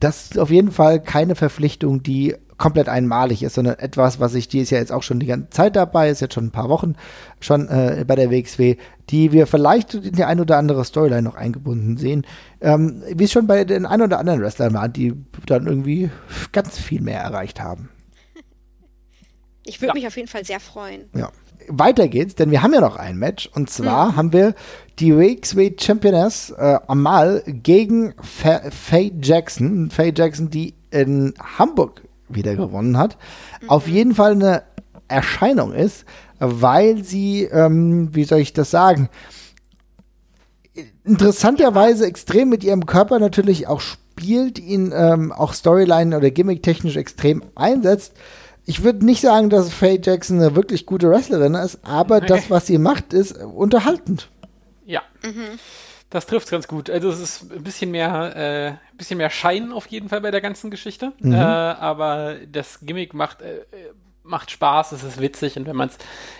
Das 0.00 0.24
ist 0.24 0.38
auf 0.38 0.50
jeden 0.50 0.70
Fall 0.70 1.00
keine 1.02 1.34
Verpflichtung, 1.34 2.02
die 2.02 2.34
komplett 2.58 2.88
einmalig 2.88 3.42
ist, 3.42 3.54
sondern 3.54 3.78
etwas, 3.78 4.18
was 4.18 4.34
ich, 4.34 4.48
die 4.48 4.60
ist 4.60 4.70
ja 4.70 4.78
jetzt 4.78 4.92
auch 4.92 5.02
schon 5.02 5.20
die 5.20 5.26
ganze 5.26 5.50
Zeit 5.50 5.76
dabei, 5.76 6.08
ist 6.08 6.20
jetzt 6.20 6.34
schon 6.34 6.46
ein 6.46 6.52
paar 6.52 6.68
Wochen 6.68 6.94
schon 7.40 7.68
äh, 7.68 8.04
bei 8.06 8.14
der 8.14 8.30
WXW, 8.30 8.76
die 9.10 9.32
wir 9.32 9.46
vielleicht 9.46 9.94
in 9.94 10.12
die 10.12 10.24
ein 10.24 10.40
oder 10.40 10.56
andere 10.56 10.84
Storyline 10.84 11.22
noch 11.22 11.36
eingebunden 11.36 11.96
sehen. 11.96 12.26
Ähm, 12.60 13.02
wie 13.14 13.24
es 13.24 13.32
schon 13.32 13.46
bei 13.46 13.64
den 13.64 13.84
ein 13.84 14.00
oder 14.00 14.18
anderen 14.18 14.40
Wrestlern 14.40 14.74
war, 14.74 14.88
die 14.88 15.14
dann 15.46 15.66
irgendwie 15.66 16.10
ganz 16.52 16.78
viel 16.78 17.02
mehr 17.02 17.20
erreicht 17.20 17.60
haben. 17.60 17.90
Ich 19.66 19.80
würde 19.80 19.88
ja. 19.88 19.94
mich 19.94 20.06
auf 20.06 20.16
jeden 20.16 20.28
Fall 20.28 20.44
sehr 20.44 20.60
freuen. 20.60 21.10
Ja. 21.14 21.30
Weiter 21.68 22.06
geht's, 22.06 22.36
denn 22.36 22.52
wir 22.52 22.62
haben 22.62 22.72
ja 22.72 22.80
noch 22.80 22.96
ein 22.96 23.16
Match. 23.16 23.50
Und 23.52 23.68
zwar 23.70 24.12
mhm. 24.12 24.16
haben 24.16 24.32
wir 24.32 24.54
die 24.98 25.16
WXW 25.16 25.72
Championess 25.78 26.50
äh, 26.50 26.78
Amal 26.86 27.42
gegen 27.46 28.14
Fa 28.22 28.62
Faye 28.70 29.12
Jackson. 29.20 29.90
Faye 29.90 30.12
Jackson, 30.16 30.48
die 30.48 30.74
in 30.90 31.34
Hamburg 31.58 32.02
wieder 32.28 32.54
gewonnen 32.54 32.96
hat. 32.96 33.16
Mhm. 33.60 33.70
Auf 33.70 33.88
jeden 33.88 34.14
Fall 34.14 34.32
eine 34.32 34.62
Erscheinung 35.08 35.72
ist, 35.72 36.04
weil 36.38 37.02
sie, 37.04 37.44
ähm, 37.44 38.14
wie 38.14 38.24
soll 38.24 38.38
ich 38.38 38.52
das 38.52 38.70
sagen, 38.70 39.08
interessanterweise 41.04 42.06
extrem 42.06 42.48
mit 42.48 42.62
ihrem 42.62 42.86
Körper 42.86 43.18
natürlich 43.18 43.66
auch 43.66 43.80
spielt, 43.80 44.58
ihn 44.58 44.92
ähm, 44.94 45.32
auch 45.32 45.52
Storyline 45.52 46.16
oder 46.16 46.30
Gimmick 46.30 46.62
technisch 46.62 46.96
extrem 46.96 47.42
einsetzt 47.54 48.14
ich 48.66 48.82
würde 48.82 49.06
nicht 49.06 49.20
sagen, 49.20 49.48
dass 49.48 49.72
Faye 49.72 50.00
Jackson 50.02 50.40
eine 50.40 50.56
wirklich 50.56 50.86
gute 50.86 51.08
Wrestlerin 51.08 51.54
ist, 51.54 51.78
aber 51.84 52.16
okay. 52.16 52.26
das, 52.26 52.50
was 52.50 52.66
sie 52.66 52.78
macht, 52.78 53.12
ist 53.12 53.38
unterhaltend. 53.38 54.28
Ja. 54.84 55.02
Mhm. 55.22 55.58
Das 56.10 56.26
trifft 56.26 56.50
ganz 56.50 56.68
gut. 56.68 56.90
Also 56.90 57.08
es 57.10 57.20
ist 57.20 57.52
ein 57.52 57.62
bisschen 57.62 57.90
mehr, 57.90 58.36
äh, 58.36 58.68
ein 58.68 58.96
bisschen 58.96 59.18
mehr 59.18 59.30
Schein 59.30 59.72
auf 59.72 59.86
jeden 59.86 60.08
Fall 60.08 60.20
bei 60.20 60.30
der 60.30 60.40
ganzen 60.40 60.70
Geschichte. 60.70 61.12
Mhm. 61.20 61.32
Äh, 61.32 61.36
aber 61.36 62.36
das 62.50 62.80
Gimmick 62.82 63.14
macht, 63.14 63.42
äh, 63.42 63.64
macht 64.22 64.50
Spaß, 64.50 64.92
es 64.92 65.04
ist 65.04 65.20
witzig 65.20 65.56
und 65.56 65.66
wenn 65.66 65.76
man 65.76 65.88
es 65.88 65.98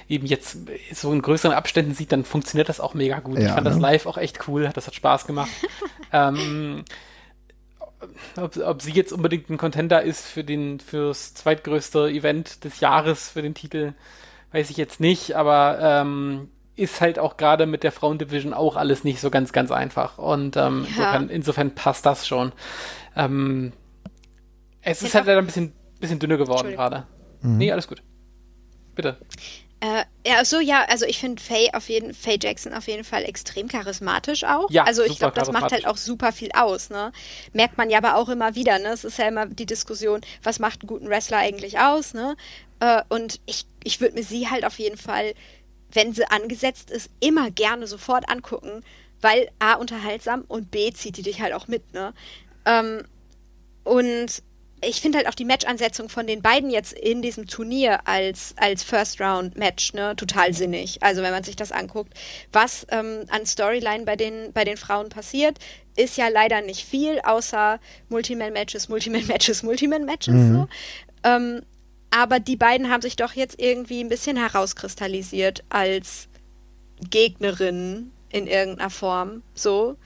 eben 0.09 0.27
jetzt 0.27 0.59
so 0.93 1.12
in 1.12 1.23
größeren 1.23 1.55
Abständen 1.55 1.94
sieht, 1.94 2.11
dann 2.11 2.24
funktioniert 2.24 2.69
das 2.69 2.81
auch 2.81 2.94
mega 2.94 3.20
gut. 3.20 3.39
Ja, 3.39 3.47
ich 3.47 3.53
fand 3.53 3.65
ne? 3.65 3.70
das 3.70 3.78
live 3.78 4.07
auch 4.07 4.19
echt 4.19 4.48
cool, 4.48 4.70
das 4.74 4.86
hat 4.86 4.94
Spaß 4.94 5.27
gemacht. 5.27 5.51
ähm, 6.12 6.85
ob, 8.36 8.56
ob, 8.56 8.82
sie 8.82 8.93
jetzt 8.93 9.12
unbedingt 9.12 9.51
ein 9.51 9.59
Contender 9.59 10.02
ist 10.02 10.27
für 10.27 10.44
den 10.44 10.81
fürs 10.81 11.35
zweitgrößte 11.35 12.09
Event 12.09 12.64
des 12.64 12.81
Jahres 12.81 13.31
für 13.31 13.43
den 13.43 13.55
Titel, 13.55 13.94
weiß 14.52 14.70
ich 14.70 14.77
jetzt 14.77 15.01
nicht, 15.01 15.35
aber 15.35 15.78
ähm, 15.81 16.48
ist 16.77 17.01
halt 17.01 17.18
auch 17.18 17.36
gerade 17.36 17.66
mit 17.66 17.82
der 17.82 17.93
Frauendivision 17.93 18.52
auch 18.52 18.77
alles 18.77 19.02
nicht 19.02 19.20
so 19.20 19.31
ganz, 19.31 19.52
ganz 19.52 19.70
einfach. 19.70 20.18
Und 20.18 20.56
ähm, 20.56 20.86
ja. 20.97 21.16
insofern, 21.16 21.28
insofern, 21.31 21.74
passt 21.74 22.05
das 22.05 22.27
schon. 22.27 22.52
Ähm, 23.16 23.73
es 24.82 25.02
ist 25.02 25.14
halt 25.14 25.27
leider 25.27 25.39
ein 25.39 25.47
bisschen, 25.47 25.73
bisschen 25.98 26.18
dünner 26.18 26.36
geworden 26.36 26.73
gerade. 26.73 27.06
Mhm. 27.40 27.56
Nee, 27.56 27.73
alles 27.73 27.89
gut. 27.89 28.02
Bitte. 28.94 29.16
Äh, 29.81 30.05
ja, 30.27 30.43
so 30.44 30.59
ja, 30.59 30.85
also 30.89 31.05
ich 31.05 31.19
finde 31.19 31.43
Faye 31.43 31.69
auf 31.74 31.90
jeden 31.90 32.15
Faye 32.15 32.39
Jackson 32.40 32.73
auf 32.73 32.86
jeden 32.89 33.05
Fall 33.05 33.24
extrem 33.24 33.69
charismatisch 33.69 34.44
auch. 34.44 34.70
Ja, 34.70 34.85
also 34.85 35.03
ich 35.03 35.19
glaube, 35.19 35.35
das 35.35 35.53
macht 35.53 35.70
halt 35.70 35.86
auch 35.86 35.98
super 35.98 36.32
viel 36.32 36.51
aus, 36.55 36.89
ne? 36.89 37.12
Merkt 37.53 37.77
man 37.77 37.90
ja 37.90 37.98
aber 37.98 38.16
auch 38.16 38.31
immer 38.31 38.55
wieder, 38.55 38.78
ne? 38.78 38.89
Es 38.89 39.05
ist 39.05 39.19
ja 39.19 39.28
immer 39.28 39.44
die 39.47 39.66
Diskussion, 39.66 40.23
was 40.43 40.61
macht 40.61 40.81
einen 40.81 40.89
guten 40.89 41.09
Wrestler 41.11 41.39
eigentlich 41.39 41.78
aus, 41.78 42.15
ne? 42.15 42.36
Äh, 42.81 43.03
und 43.11 43.40
ich, 43.44 43.66
ich 43.85 44.01
würde 44.01 44.15
mir 44.15 44.24
sie 44.24 44.48
halt 44.48 44.65
auf 44.65 44.78
jeden 44.78 44.97
Fall, 44.97 45.35
wenn 45.93 46.15
sie 46.15 46.24
angesetzt 46.31 46.90
ist, 46.90 47.11
immer 47.20 47.51
gerne 47.51 47.86
sofort 47.86 48.31
angucken, 48.31 48.82
weil 49.20 49.51
A 49.59 49.74
unterhaltsam 49.74 50.44
und 50.48 50.70
B 50.70 50.90
zieht 50.93 51.19
die 51.19 51.23
dich 51.23 51.43
halt 51.43 51.53
auch 51.53 51.69
mit, 51.69 51.93
ne? 51.93 52.15
Ähm, 52.65 53.05
und 53.85 54.43
ich 54.82 55.01
finde 55.01 55.19
halt 55.19 55.28
auch 55.28 55.35
die 55.35 55.44
Match-Ansetzung 55.44 56.09
von 56.09 56.27
den 56.27 56.43
beiden 56.43 56.70
jetzt 56.70 56.93
in 56.93 57.23
diesem 57.23 57.47
Turnier 57.47 58.07
als, 58.07 58.55
als 58.57 58.82
First-Round-Match 58.82 59.94
ne, 59.94 60.15
total 60.16 60.53
sinnig. 60.53 61.03
Also 61.03 61.23
wenn 61.23 61.32
man 61.32 61.44
sich 61.44 61.57
das 61.57 61.73
anguckt, 61.73 62.12
was 62.53 62.86
ähm, 62.90 63.24
an 63.28 63.47
Storyline 63.47 64.05
bei 64.05 64.16
den, 64.16 64.53
bei 64.53 64.65
den 64.65 64.77
Frauen 64.77 65.09
passiert, 65.09 65.59
ist 65.97 66.19
ja 66.19 66.28
leider 66.28 66.61
nicht 66.61 66.85
viel, 66.85 67.20
außer 67.20 67.81
Multiman-Matches, 68.11 68.89
Multiman-Matches, 68.89 69.62
Multiman-Matches. 69.62 70.35
Mhm. 70.35 70.53
So. 70.53 70.69
Ähm, 71.24 71.62
aber 72.11 72.39
die 72.39 72.57
beiden 72.57 72.90
haben 72.90 73.03
sich 73.03 73.16
doch 73.16 73.32
jetzt 73.32 73.59
irgendwie 73.59 74.01
ein 74.01 74.09
bisschen 74.09 74.36
herauskristallisiert 74.36 75.65
als 75.70 76.28
Gegnerin 77.11 78.12
in 78.31 78.47
irgendeiner 78.47 78.90
Form. 78.90 79.43
So. 79.55 79.97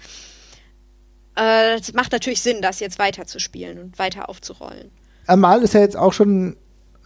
Äh, 1.41 1.79
es 1.81 1.93
macht 1.95 2.13
natürlich 2.13 2.43
Sinn, 2.43 2.61
das 2.61 2.81
jetzt 2.81 2.99
weiterzuspielen 2.99 3.79
und 3.79 3.99
weiter 3.99 4.29
aufzurollen. 4.29 4.91
Amal 5.27 5.63
ist 5.63 5.75
ja 5.75 5.81
jetzt 5.81 5.97
auch 5.97 6.13
schon 6.13 6.57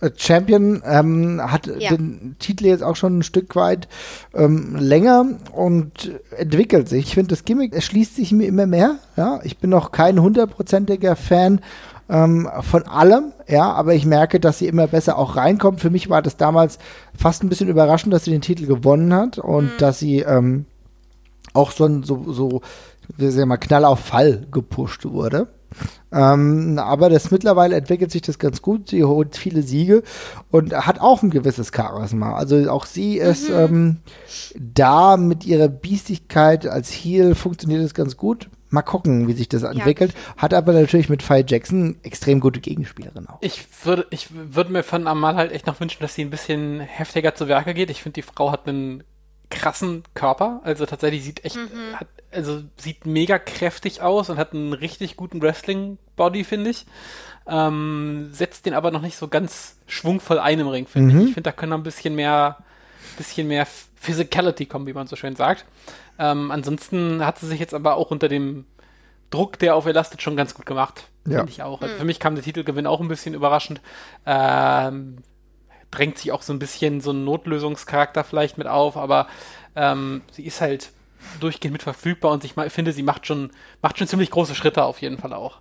äh, 0.01 0.11
Champion, 0.17 0.83
ähm, 0.85 1.41
hat 1.43 1.67
ja. 1.67 1.91
den 1.91 2.37
Titel 2.39 2.67
jetzt 2.67 2.83
auch 2.83 2.97
schon 2.97 3.19
ein 3.19 3.23
Stück 3.23 3.55
weit 3.55 3.87
ähm, 4.35 4.77
länger 4.77 5.27
und 5.53 6.13
entwickelt 6.37 6.89
sich. 6.89 7.07
Ich 7.07 7.15
finde, 7.15 7.29
das 7.29 7.45
Gimmick 7.45 7.73
erschließt 7.73 8.17
sich 8.17 8.33
mir 8.33 8.47
immer 8.47 8.67
mehr. 8.67 8.97
Ja, 9.17 9.41
ich 9.45 9.59
bin 9.59 9.71
noch 9.71 9.93
kein 9.93 10.21
hundertprozentiger 10.21 11.15
Fan 11.15 11.61
ähm, 12.09 12.51
von 12.63 12.83
allem, 12.83 13.33
ja, 13.49 13.73
aber 13.73 13.95
ich 13.95 14.05
merke, 14.05 14.41
dass 14.41 14.59
sie 14.59 14.67
immer 14.67 14.89
besser 14.89 15.17
auch 15.17 15.37
reinkommt. 15.37 15.81
Für 15.81 15.91
mich 15.91 16.11
war 16.11 16.23
das 16.23 16.37
damals 16.37 16.79
fast 17.17 17.43
ein 17.43 17.49
bisschen 17.49 17.69
überraschend, 17.69 18.13
dass 18.13 18.25
sie 18.25 18.33
den 18.33 18.43
Titel 18.43 18.67
gewonnen 18.67 19.15
hat 19.15 19.39
und 19.39 19.67
mhm. 19.67 19.79
dass 19.79 20.01
sie 20.01 20.21
ähm, 20.21 20.67
auch 21.55 21.71
so, 21.71 22.03
so, 22.03 22.33
so 22.33 22.63
wie 23.17 23.31
sagen 23.31 23.49
mal, 23.49 23.57
Knall 23.57 23.85
auf 23.85 24.01
Fall 24.01 24.47
gepusht 24.51 25.05
wurde. 25.05 25.49
Ähm, 26.13 26.79
aber 26.79 27.11
das 27.11 27.31
mittlerweile 27.31 27.77
entwickelt 27.77 28.11
sich 28.11 28.23
das 28.23 28.39
ganz 28.39 28.63
gut. 28.63 28.89
Sie 28.89 29.05
holt 29.05 29.37
viele 29.37 29.63
Siege 29.63 30.03
und 30.51 30.73
hat 30.73 31.01
auch 31.01 31.23
ein 31.23 31.31
gewisses 31.31 31.73
Charisma. 31.75 32.35
Also 32.35 32.71
auch 32.71 32.87
sie 32.87 33.19
ist 33.19 33.49
mhm. 33.49 33.57
ähm, 33.57 33.97
da 34.57 35.17
mit 35.17 35.45
ihrer 35.45 35.69
Biestigkeit 35.69 36.67
als 36.67 36.91
Heel 36.91 37.35
funktioniert 37.35 37.83
es 37.83 37.95
ganz 37.95 38.17
gut. 38.17 38.49
Mal 38.71 38.83
gucken, 38.83 39.29
wie 39.29 39.35
sich 39.35 39.49
das 39.49 39.63
entwickelt. 39.63 40.13
Ja. 40.13 40.43
Hat 40.43 40.55
aber 40.55 40.73
natürlich 40.73 41.09
mit 41.09 41.23
Faye 41.23 41.45
Jackson 41.47 41.97
extrem 42.03 42.41
gute 42.41 42.61
Gegenspielerin 42.61 43.29
auch. 43.29 43.39
Ich 43.41 43.65
würde, 43.85 44.07
ich 44.11 44.29
würde 44.33 44.73
mir 44.73 44.83
von 44.83 45.07
Amal 45.07 45.37
halt 45.37 45.53
echt 45.53 45.67
noch 45.67 45.79
wünschen, 45.79 46.01
dass 46.01 46.15
sie 46.15 46.23
ein 46.23 46.31
bisschen 46.31 46.81
heftiger 46.81 47.37
zu 47.37 47.47
Werke 47.47 47.73
geht. 47.73 47.91
Ich 47.91 48.03
finde, 48.03 48.15
die 48.15 48.23
Frau 48.23 48.51
hat 48.51 48.67
einen 48.67 49.05
krassen 49.55 50.03
Körper. 50.15 50.61
Also 50.65 50.85
tatsächlich 50.85 51.25
sieht 51.25 51.45
echt, 51.45 51.57
mhm. 51.57 51.95
hat, 51.95 52.09
also 52.31 52.63
sieht 52.77 53.07
mega 53.07 53.39
kräftig 53.39 54.03
aus 54.03 54.29
und 54.29 54.37
hat 54.37 54.53
einen 54.53 54.73
richtig 54.73 55.17
guten 55.17 55.41
Wrestling-Body, 55.41 56.45
finde 56.45 56.71
ich. 56.71 56.87
Ähm, 57.47 58.31
setzt 58.33 58.67
den 58.67 58.75
aber 58.75 58.91
noch 58.91 59.03
nicht 59.03 59.17
so 59.17 59.29
ganz 59.29 59.79
schwungvoll 59.87 60.39
ein 60.39 60.61
im 60.61 60.69
Ring, 60.69 60.87
finde 60.87 61.15
mhm. 61.15 61.21
ich. 61.21 61.29
Ich 61.29 61.35
finde, 61.35 61.51
da 61.51 61.53
können 61.53 61.71
noch 61.71 61.79
ein 61.79 61.85
bisschen 61.85 62.15
mehr, 62.15 62.59
bisschen 63.17 63.49
mehr 63.49 63.67
Physicality 63.97 64.67
kommen, 64.67 64.87
wie 64.87 64.93
man 64.93 65.07
so 65.07 65.17
schön 65.17 65.37
sagt. 65.37 65.65
Ähm, 66.19 66.51
ansonsten 66.51 67.25
hat 67.25 67.39
sie 67.39 67.47
sich 67.47 67.61
jetzt 67.61 67.75
aber 67.75 67.97
auch 67.97 68.11
unter 68.11 68.29
dem 68.29 68.67
Druck, 69.31 69.59
der 69.59 69.75
auf 69.77 69.87
ihr 69.87 69.93
lastet, 69.93 70.23
schon 70.23 70.37
ganz 70.37 70.55
gut 70.55 70.67
gemacht. 70.67 71.09
Ja. 71.27 71.39
Finde 71.39 71.53
ich 71.53 71.63
auch. 71.63 71.81
Also 71.81 71.95
mhm. 71.95 71.99
für 71.99 72.05
mich 72.05 72.21
kam 72.21 72.35
der 72.35 72.45
Titelgewinn 72.45 72.87
auch 72.87 73.01
ein 73.01 73.09
bisschen 73.09 73.35
überraschend. 73.35 73.81
Ähm, 74.27 75.19
drängt 75.95 76.19
sich 76.19 76.33
auch 76.33 76.43
so 76.43 76.53
ein 76.53 76.59
bisschen 76.59 77.01
so 77.01 77.13
ein 77.13 77.25
Notlösungscharakter 77.25 78.25
vielleicht 78.25 78.59
mit 78.59 78.67
auf, 78.67 78.97
aber 78.97 79.29
ähm, 79.77 80.23
sie 80.33 80.45
ist 80.45 80.61
halt 80.61 80.91
durchgehend 81.41 81.73
mit 81.73 81.83
verfügbar 81.83 82.33
und 82.33 82.45
ich 82.45 82.55
finde, 82.69 82.93
sie 82.93 83.03
macht 83.03 83.27
schon, 83.27 83.51
macht 83.83 83.99
schon 83.99 84.09
ziemlich 84.09 84.31
große 84.31 84.55
Schritte 84.55 84.85
auf 84.85 85.01
jeden 85.01 85.19
Fall 85.19 85.33
auch. 85.33 85.61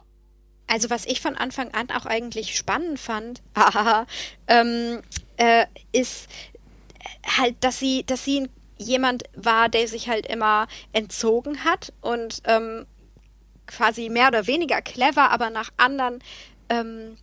Also 0.68 0.90
was 0.90 1.06
ich 1.06 1.22
von 1.22 1.36
Anfang 1.36 1.74
an 1.74 1.90
auch 1.92 2.06
eigentlich 2.06 2.56
spannend 2.56 3.00
fand, 3.00 3.42
ähm, 4.48 5.02
äh, 5.38 5.66
ist 5.92 6.28
halt, 7.38 7.56
dass 7.62 7.80
sie, 7.80 8.06
dass 8.06 8.24
sie 8.24 8.50
jemand 8.78 9.24
war, 9.36 9.70
der 9.70 9.88
sich 9.88 10.10
halt 10.10 10.26
immer 10.28 10.68
entzogen 10.92 11.64
hat 11.64 11.94
und 12.02 12.42
ähm, 12.46 12.86
quasi 13.68 14.10
mehr 14.10 14.28
oder 14.28 14.48
weniger 14.48 14.82
clever, 14.82 15.32
aber 15.32 15.50
nach 15.50 15.70
anderen 15.78 16.20
ähm, 16.70 17.18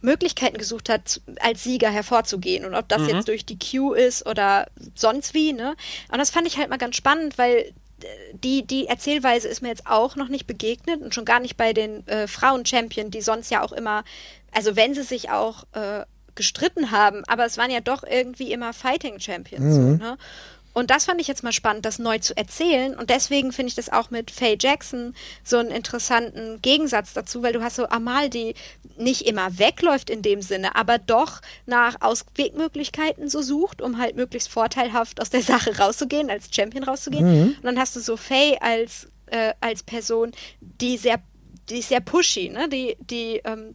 Möglichkeiten 0.00 0.58
gesucht 0.58 0.88
hat, 0.88 1.20
als 1.40 1.64
Sieger 1.64 1.90
hervorzugehen. 1.90 2.64
Und 2.64 2.74
ob 2.74 2.88
das 2.88 3.02
mhm. 3.02 3.08
jetzt 3.08 3.28
durch 3.28 3.44
die 3.44 3.58
Q 3.58 3.92
ist 3.92 4.26
oder 4.26 4.66
sonst 4.94 5.34
wie, 5.34 5.52
ne? 5.52 5.76
Und 6.10 6.18
das 6.18 6.30
fand 6.30 6.46
ich 6.46 6.58
halt 6.58 6.70
mal 6.70 6.76
ganz 6.76 6.96
spannend, 6.96 7.38
weil 7.38 7.72
äh, 8.02 8.06
die, 8.32 8.66
die 8.66 8.86
Erzählweise 8.86 9.48
ist 9.48 9.62
mir 9.62 9.68
jetzt 9.68 9.86
auch 9.86 10.16
noch 10.16 10.28
nicht 10.28 10.46
begegnet 10.46 11.00
und 11.02 11.14
schon 11.14 11.24
gar 11.24 11.40
nicht 11.40 11.56
bei 11.56 11.72
den 11.72 12.06
äh, 12.08 12.26
Frauen-Champion, 12.26 13.10
die 13.10 13.22
sonst 13.22 13.50
ja 13.50 13.62
auch 13.62 13.72
immer, 13.72 14.04
also 14.52 14.76
wenn 14.76 14.94
sie 14.94 15.02
sich 15.02 15.30
auch 15.30 15.64
äh, 15.72 16.04
gestritten 16.34 16.90
haben, 16.90 17.24
aber 17.26 17.46
es 17.46 17.58
waren 17.58 17.70
ja 17.70 17.80
doch 17.80 18.04
irgendwie 18.04 18.52
immer 18.52 18.72
Fighting-Champions. 18.72 19.64
Mhm. 19.64 19.72
So, 19.72 20.04
ne? 20.04 20.18
Und 20.76 20.90
das 20.90 21.06
fand 21.06 21.22
ich 21.22 21.26
jetzt 21.26 21.42
mal 21.42 21.54
spannend, 21.54 21.86
das 21.86 21.98
neu 21.98 22.18
zu 22.18 22.36
erzählen. 22.36 22.94
Und 22.94 23.08
deswegen 23.08 23.50
finde 23.50 23.68
ich 23.68 23.74
das 23.74 23.90
auch 23.90 24.10
mit 24.10 24.30
Faye 24.30 24.58
Jackson 24.60 25.14
so 25.42 25.56
einen 25.56 25.70
interessanten 25.70 26.60
Gegensatz 26.60 27.14
dazu, 27.14 27.42
weil 27.42 27.54
du 27.54 27.62
hast 27.62 27.76
so 27.76 27.88
Amal, 27.88 28.28
die 28.28 28.54
nicht 28.98 29.22
immer 29.22 29.58
wegläuft 29.58 30.10
in 30.10 30.20
dem 30.20 30.42
Sinne, 30.42 30.76
aber 30.76 30.98
doch 30.98 31.40
nach 31.64 32.02
Auswegmöglichkeiten 32.02 33.30
so 33.30 33.40
sucht, 33.40 33.80
um 33.80 33.96
halt 33.96 34.16
möglichst 34.16 34.50
vorteilhaft 34.50 35.18
aus 35.18 35.30
der 35.30 35.40
Sache 35.52 35.78
rauszugehen, 35.78 36.28
als 36.28 36.54
Champion 36.54 36.84
rauszugehen. 36.84 37.24
Mhm. 37.24 37.54
Und 37.56 37.64
dann 37.64 37.78
hast 37.78 37.96
du 37.96 38.00
so 38.00 38.18
Faye 38.18 38.58
als, 38.60 39.08
äh, 39.28 39.54
als 39.62 39.82
Person, 39.82 40.32
die 40.60 40.98
sehr 40.98 41.22
die 41.70 41.78
ist 41.78 41.88
sehr 41.88 42.00
pushy, 42.00 42.48
ne? 42.50 42.68
Die, 42.68 42.96
die 43.00 43.40
ähm, 43.44 43.74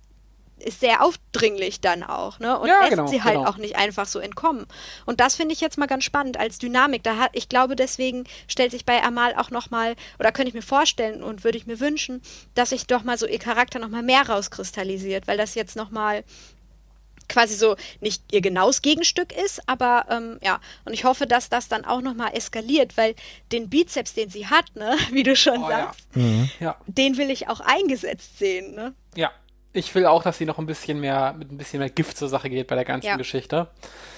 ist 0.61 0.79
sehr 0.79 1.03
aufdringlich 1.03 1.81
dann 1.81 2.03
auch, 2.03 2.39
ne? 2.39 2.57
Und 2.59 2.67
ja, 2.67 2.79
lässt 2.79 2.91
genau, 2.91 3.07
sie 3.07 3.23
halt 3.23 3.35
genau. 3.35 3.49
auch 3.49 3.57
nicht 3.57 3.75
einfach 3.75 4.05
so 4.05 4.19
entkommen. 4.19 4.65
Und 5.05 5.19
das 5.19 5.35
finde 5.35 5.53
ich 5.53 5.61
jetzt 5.61 5.77
mal 5.77 5.87
ganz 5.87 6.03
spannend 6.03 6.37
als 6.37 6.59
Dynamik. 6.59 7.03
Da 7.03 7.17
hat, 7.17 7.31
ich 7.33 7.49
glaube, 7.49 7.75
deswegen 7.75 8.25
stellt 8.47 8.71
sich 8.71 8.85
bei 8.85 9.03
Amal 9.03 9.35
auch 9.35 9.49
nochmal, 9.49 9.95
oder 10.19 10.31
könnte 10.31 10.49
ich 10.49 10.55
mir 10.55 10.61
vorstellen 10.61 11.23
und 11.23 11.43
würde 11.43 11.57
ich 11.57 11.67
mir 11.67 11.79
wünschen, 11.79 12.21
dass 12.55 12.69
sich 12.69 12.87
doch 12.87 13.03
mal 13.03 13.17
so 13.17 13.27
ihr 13.27 13.39
Charakter 13.39 13.79
nochmal 13.79 14.03
mehr 14.03 14.27
rauskristallisiert, 14.27 15.27
weil 15.27 15.37
das 15.37 15.55
jetzt 15.55 15.75
nochmal 15.75 16.23
quasi 17.31 17.55
so 17.55 17.75
nicht 18.01 18.23
ihr 18.31 18.41
genaues 18.41 18.81
Gegenstück 18.81 19.31
ist, 19.31 19.61
aber 19.67 20.05
ähm, 20.09 20.37
ja, 20.43 20.59
und 20.85 20.93
ich 20.93 21.05
hoffe, 21.05 21.25
dass 21.25 21.49
das 21.49 21.67
dann 21.67 21.85
auch 21.85 22.01
nochmal 22.01 22.35
eskaliert, 22.35 22.97
weil 22.97 23.15
den 23.51 23.69
Bizeps, 23.69 24.13
den 24.13 24.29
sie 24.29 24.47
hat, 24.47 24.75
ne, 24.75 24.97
wie 25.11 25.23
du 25.23 25.35
schon 25.35 25.63
oh, 25.63 25.67
sagst, 25.67 26.07
ja. 26.59 26.75
Mhm. 26.87 26.93
den 26.93 27.17
will 27.17 27.31
ich 27.31 27.47
auch 27.47 27.61
eingesetzt 27.61 28.37
sehen, 28.37 28.75
ne? 28.75 28.93
Ja, 29.15 29.31
ich 29.73 29.93
will 29.95 30.05
auch, 30.05 30.23
dass 30.23 30.37
sie 30.37 30.45
noch 30.45 30.59
ein 30.59 30.65
bisschen 30.65 30.99
mehr, 30.99 31.33
mit 31.37 31.51
ein 31.51 31.57
bisschen 31.57 31.79
mehr 31.79 31.89
Gift 31.89 32.17
zur 32.17 32.29
Sache 32.29 32.49
geht 32.49 32.67
bei 32.67 32.75
der 32.75 32.85
ganzen 32.85 33.07
ja. 33.07 33.17
Geschichte. 33.17 33.67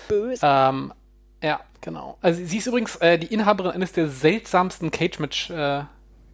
Böse. 0.07 0.41
Ähm, 0.43 0.93
ja, 1.41 1.59
genau. 1.81 2.17
Also 2.21 2.43
sie 2.43 2.57
ist 2.57 2.67
übrigens 2.67 2.95
äh, 2.97 3.19
die 3.19 3.34
Inhaberin 3.34 3.71
eines 3.71 3.91
der 3.91 4.07
seltsamsten 4.07 4.91
Cage-Match- 4.91 5.49
äh, 5.49 5.84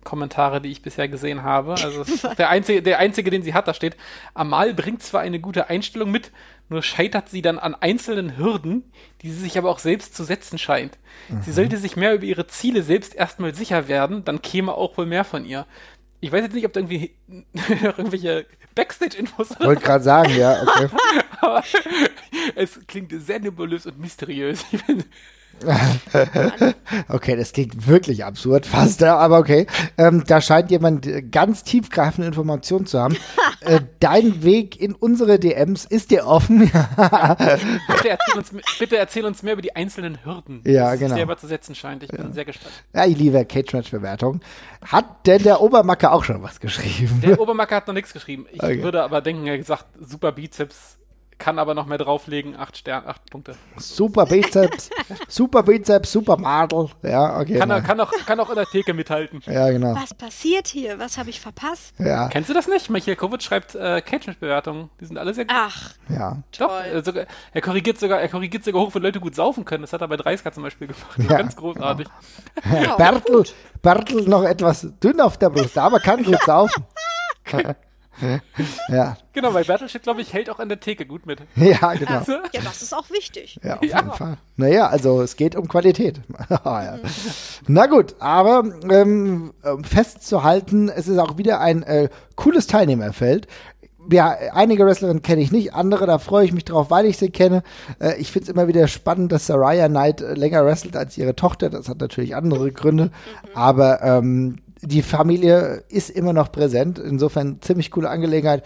Kommentare, 0.04 0.62
die 0.62 0.70
ich 0.70 0.82
bisher 0.82 1.08
gesehen 1.08 1.44
habe. 1.44 1.72
Also 1.72 2.04
der 2.38 2.50
einzige, 2.50 2.82
der 2.82 3.00
einzige, 3.00 3.30
den 3.30 3.44
sie 3.44 3.54
hat, 3.54 3.68
da 3.68 3.74
steht, 3.74 3.98
Amal 4.34 4.74
bringt 4.74 5.04
zwar 5.04 5.22
eine 5.22 5.40
gute 5.40 5.70
Einstellung 5.70 6.12
mit, 6.12 6.32
nur 6.70 6.84
scheitert 6.84 7.30
sie 7.30 7.42
dann 7.42 7.60
an 7.60 7.76
einzelnen 7.76 8.38
Hürden, 8.38 8.92
die 9.22 9.30
sie 9.30 9.40
sich 9.40 9.58
aber 9.58 9.70
auch 9.70 9.80
selbst 9.80 10.16
zu 10.16 10.24
setzen 10.24 10.58
scheint. 10.58 10.98
Mhm. 11.28 11.42
Sie 11.42 11.52
sollte 11.52 11.78
sich 11.78 11.96
mehr 11.96 12.14
über 12.14 12.24
ihre 12.24 12.48
Ziele 12.48 12.84
selbst 12.84 13.16
erstmal 13.16 13.54
sicher 13.54 13.88
werden, 13.88 14.24
dann 14.24 14.42
käme 14.42 14.74
auch 14.74 14.98
wohl 14.98 15.06
mehr 15.06 15.24
von 15.24 15.46
ihr. 15.46 15.66
Ich 16.22 16.32
weiß 16.32 16.42
jetzt 16.42 16.54
nicht, 16.54 16.66
ob 16.66 16.74
da 16.74 16.82
irgendwie 16.82 17.12
irgendwelche 17.98 18.46
Backstage-Infos 18.76 19.60
Wollte 19.60 19.82
gerade 19.82 20.04
sagen, 20.04 20.36
ja, 20.36 20.62
okay. 20.62 20.90
aber 21.42 21.64
es 22.56 22.80
klingt 22.88 23.12
sehr 23.12 23.40
nebulös 23.40 23.86
und 23.86 24.00
mysteriös. 24.00 24.66
Ich 24.72 24.86
bin, 24.86 25.04
Okay, 27.08 27.36
das 27.36 27.54
klingt 27.54 27.88
wirklich 27.88 28.26
absurd, 28.26 28.66
fast, 28.66 29.02
ja, 29.02 29.18
aber 29.18 29.38
okay. 29.40 29.68
Ähm, 29.98 30.24
da 30.26 30.42
scheint 30.42 30.72
jemand 30.72 31.06
äh, 31.06 31.22
ganz 31.22 31.64
tiefgreifende 31.64 32.28
Informationen 32.28 32.86
zu 32.88 33.00
haben. 33.00 33.16
äh, 33.62 33.82
dein 34.00 34.44
Weg 34.44 34.80
in 34.82 34.96
unsere 34.96 35.40
DMs 35.40 35.86
ist 35.86 36.12
dir 36.12 36.26
offen. 36.26 36.60
bitte, 36.60 38.10
erzähl 38.10 38.38
uns, 38.38 38.52
bitte 38.80 38.98
erzähl 38.98 39.26
uns 39.26 39.44
mehr 39.44 39.54
über 39.54 39.62
die 39.62 39.76
einzelnen 39.76 40.24
Hürden, 40.26 40.62
Ja, 40.66 40.86
die 40.92 40.98
sich 40.98 41.06
genau. 41.08 41.16
selber 41.16 41.38
zu 41.38 41.48
setzen 41.48 41.76
scheint. 41.76 42.04
Ich 42.04 42.10
bin 42.10 42.34
sehr 42.34 42.46
gespannt. 42.46 42.74
ja, 42.94 43.06
ich 43.06 43.18
liebe 43.18 43.44
Cage-Match-Bewertung. 43.46 44.42
Hat 44.86 45.28
denn 45.28 45.44
der 45.44 45.62
Obermacke 45.62 46.12
auch 46.12 46.24
schon 46.24 46.42
was 46.42 46.60
geschrieben? 46.60 47.22
Der 47.24 47.40
Obermacker 47.40 47.76
hat 47.78 47.88
noch 47.88 47.94
nichts 47.94 48.14
geschrieben. 48.14 48.46
Ich 48.52 48.62
Okay. 48.62 48.84
würde 48.84 49.04
aber 49.04 49.22
denken, 49.22 49.46
er 49.48 49.54
hat 49.54 49.60
gesagt, 49.60 49.86
super 50.00 50.32
Bizeps, 50.32 50.98
kann 51.40 51.58
aber 51.58 51.74
noch 51.74 51.86
mehr 51.86 51.98
drauflegen, 51.98 52.56
acht 52.56 52.78
Stern, 52.78 53.04
acht 53.08 53.30
Punkte. 53.32 53.56
Super 53.78 54.26
Bizeps, 54.26 54.90
super 55.28 55.64
Bizeps, 55.64 56.12
super 56.12 56.38
Madel. 56.38 56.90
Ja, 57.02 57.40
okay. 57.40 57.58
Kann, 57.58 57.70
er, 57.70 57.82
kann, 57.82 58.00
auch, 58.00 58.12
kann 58.26 58.40
auch 58.40 58.50
in 58.50 58.56
der 58.56 58.66
Theke 58.66 58.94
mithalten. 58.94 59.42
ja, 59.46 59.72
genau. 59.72 59.96
Was 59.96 60.14
passiert 60.14 60.68
hier? 60.68 61.00
Was 61.00 61.18
habe 61.18 61.30
ich 61.30 61.40
verpasst? 61.40 61.94
Ja, 61.98 62.28
Kennst 62.28 62.50
du 62.50 62.54
das 62.54 62.68
nicht? 62.68 62.90
Michael 62.90 63.16
Kovic 63.16 63.42
schreibt 63.42 63.74
äh, 63.74 64.02
Cage-Bewertungen. 64.02 64.90
Die 65.00 65.06
sind 65.06 65.18
alle 65.18 65.34
sehr 65.34 65.46
gut. 65.46 65.56
Ach, 65.58 65.94
ja. 66.10 66.44
Doch, 66.58 66.68
toll. 66.68 66.82
äh, 66.94 67.04
sogar, 67.04 67.26
er 67.54 67.62
korrigiert 67.62 67.98
sogar, 67.98 68.20
er 68.20 68.28
korrigiert 68.30 68.64
sogar 68.66 68.82
hoch, 68.82 68.94
wenn 68.94 69.02
Leute 69.02 69.20
gut 69.20 69.34
saufen 69.36 69.64
können. 69.66 69.82
Das 69.82 69.94
hat 69.94 70.02
er 70.02 70.08
bei 70.10 70.18
30 70.18 70.54
zum 70.54 70.64
Beispiel 70.64 70.88
gemacht. 70.88 71.18
Ja. 71.18 71.38
Ganz 71.38 71.56
großartig. 71.56 72.08
Ja, 72.84 72.96
Bertel, 72.98 73.44
Bertel 73.82 74.24
noch 74.24 74.44
etwas 74.44 74.88
dünn 75.02 75.22
auf 75.22 75.38
der 75.38 75.50
Brust, 75.50 75.78
aber 75.78 76.00
kann 76.00 76.24
gut 76.24 76.42
saufen. 76.46 76.86
ja, 78.90 79.18
Genau, 79.34 79.54
weil 79.54 79.64
Battleship, 79.64 80.04
glaube 80.04 80.22
ich, 80.22 80.34
hält 80.34 80.50
auch 80.50 80.60
an 80.60 80.68
der 80.70 80.80
Theke 80.80 81.06
gut 81.06 81.26
mit. 81.26 81.40
ja, 81.56 81.94
genau. 81.94 82.20
Also, 82.20 82.34
ja, 82.54 82.62
das 82.64 82.82
ist 82.82 82.94
auch 82.94 83.10
wichtig. 83.10 83.60
Ja, 83.64 83.76
auf 83.78 83.84
jeden 83.84 84.12
Fall. 84.12 84.38
Naja, 84.58 84.88
also 84.88 85.22
es 85.22 85.36
geht 85.38 85.56
um 85.56 85.68
Qualität. 85.68 86.22
Ah, 86.64 86.84
ja. 86.84 87.00
Na 87.68 87.86
gut, 87.86 88.16
aber 88.20 88.64
ähm, 88.90 89.54
ähm, 89.64 89.84
festzuhalten, 89.84 90.90
es 90.90 91.08
ist 91.08 91.18
auch 91.20 91.38
wieder 91.38 91.60
ein 91.62 91.84
äh, 91.84 92.10
cooles 92.36 92.68
Teilnehmerfeld. 92.68 93.48
Ja, 94.12 94.36
einige 94.54 94.86
Wrestlerinnen 94.86 95.22
kenne 95.22 95.42
ich 95.42 95.52
nicht, 95.52 95.74
andere, 95.74 96.08
da 96.08 96.18
freue 96.18 96.44
ich 96.44 96.52
mich 96.52 96.66
drauf, 96.66 96.90
weil 96.90 97.06
ich 97.06 97.18
sie 97.18 97.30
kenne. 97.30 97.64
Äh, 98.00 98.16
ich 98.20 98.32
finde 98.32 98.46
es 98.46 98.50
immer 98.50 98.68
wieder 98.68 98.88
spannend, 98.88 99.32
dass 99.32 99.46
Saraya 99.46 99.88
Knight 99.88 100.22
äh, 100.22 100.34
länger 100.34 100.66
wrestelt 100.66 100.96
als 100.98 101.18
ihre 101.18 101.36
Tochter. 101.36 101.70
Das 101.70 101.88
hat 101.88 102.00
natürlich 102.02 102.36
andere 102.36 102.72
Gründe. 102.72 103.12
Aber 103.54 104.02
ähm, 104.02 104.58
die 104.82 105.02
Familie 105.02 105.84
ist 105.90 106.10
immer 106.10 106.34
noch 106.34 106.52
präsent. 106.52 107.00
Insofern 107.00 107.62
ziemlich 107.62 107.92
coole 107.92 108.10
Angelegenheit. 108.10 108.64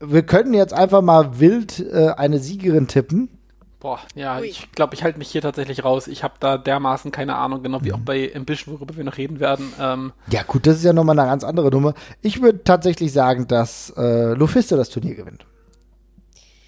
Wir 0.00 0.22
können 0.24 0.54
jetzt 0.54 0.72
einfach 0.74 1.02
mal 1.02 1.40
wild 1.40 1.80
äh, 1.80 2.08
eine 2.16 2.38
Siegerin 2.38 2.86
tippen. 2.88 3.30
boah, 3.80 4.00
ja, 4.14 4.38
Ui. 4.40 4.46
ich 4.46 4.72
glaube, 4.72 4.94
ich 4.94 5.02
halte 5.04 5.18
mich 5.18 5.28
hier 5.30 5.42
tatsächlich 5.42 5.84
raus. 5.84 6.08
Ich 6.08 6.22
habe 6.24 6.34
da 6.40 6.58
dermaßen 6.58 7.12
keine 7.12 7.36
Ahnung, 7.36 7.62
genau 7.62 7.78
Mhm. 7.78 7.84
wie 7.84 7.92
auch 7.92 7.98
bei 8.00 8.32
Ambition, 8.34 8.74
worüber 8.74 8.96
wir 8.96 9.04
noch 9.04 9.16
reden 9.16 9.38
werden. 9.40 9.72
Ähm, 9.80 10.12
Ja, 10.30 10.42
gut, 10.42 10.66
das 10.66 10.76
ist 10.76 10.84
ja 10.84 10.92
nochmal 10.92 11.18
eine 11.18 11.28
ganz 11.28 11.44
andere 11.44 11.70
Nummer. 11.70 11.94
Ich 12.20 12.42
würde 12.42 12.64
tatsächlich 12.64 13.12
sagen, 13.12 13.46
dass 13.48 13.90
äh, 13.96 14.32
Lufisto 14.34 14.76
das 14.76 14.88
Turnier 14.90 15.14
gewinnt. 15.14 15.46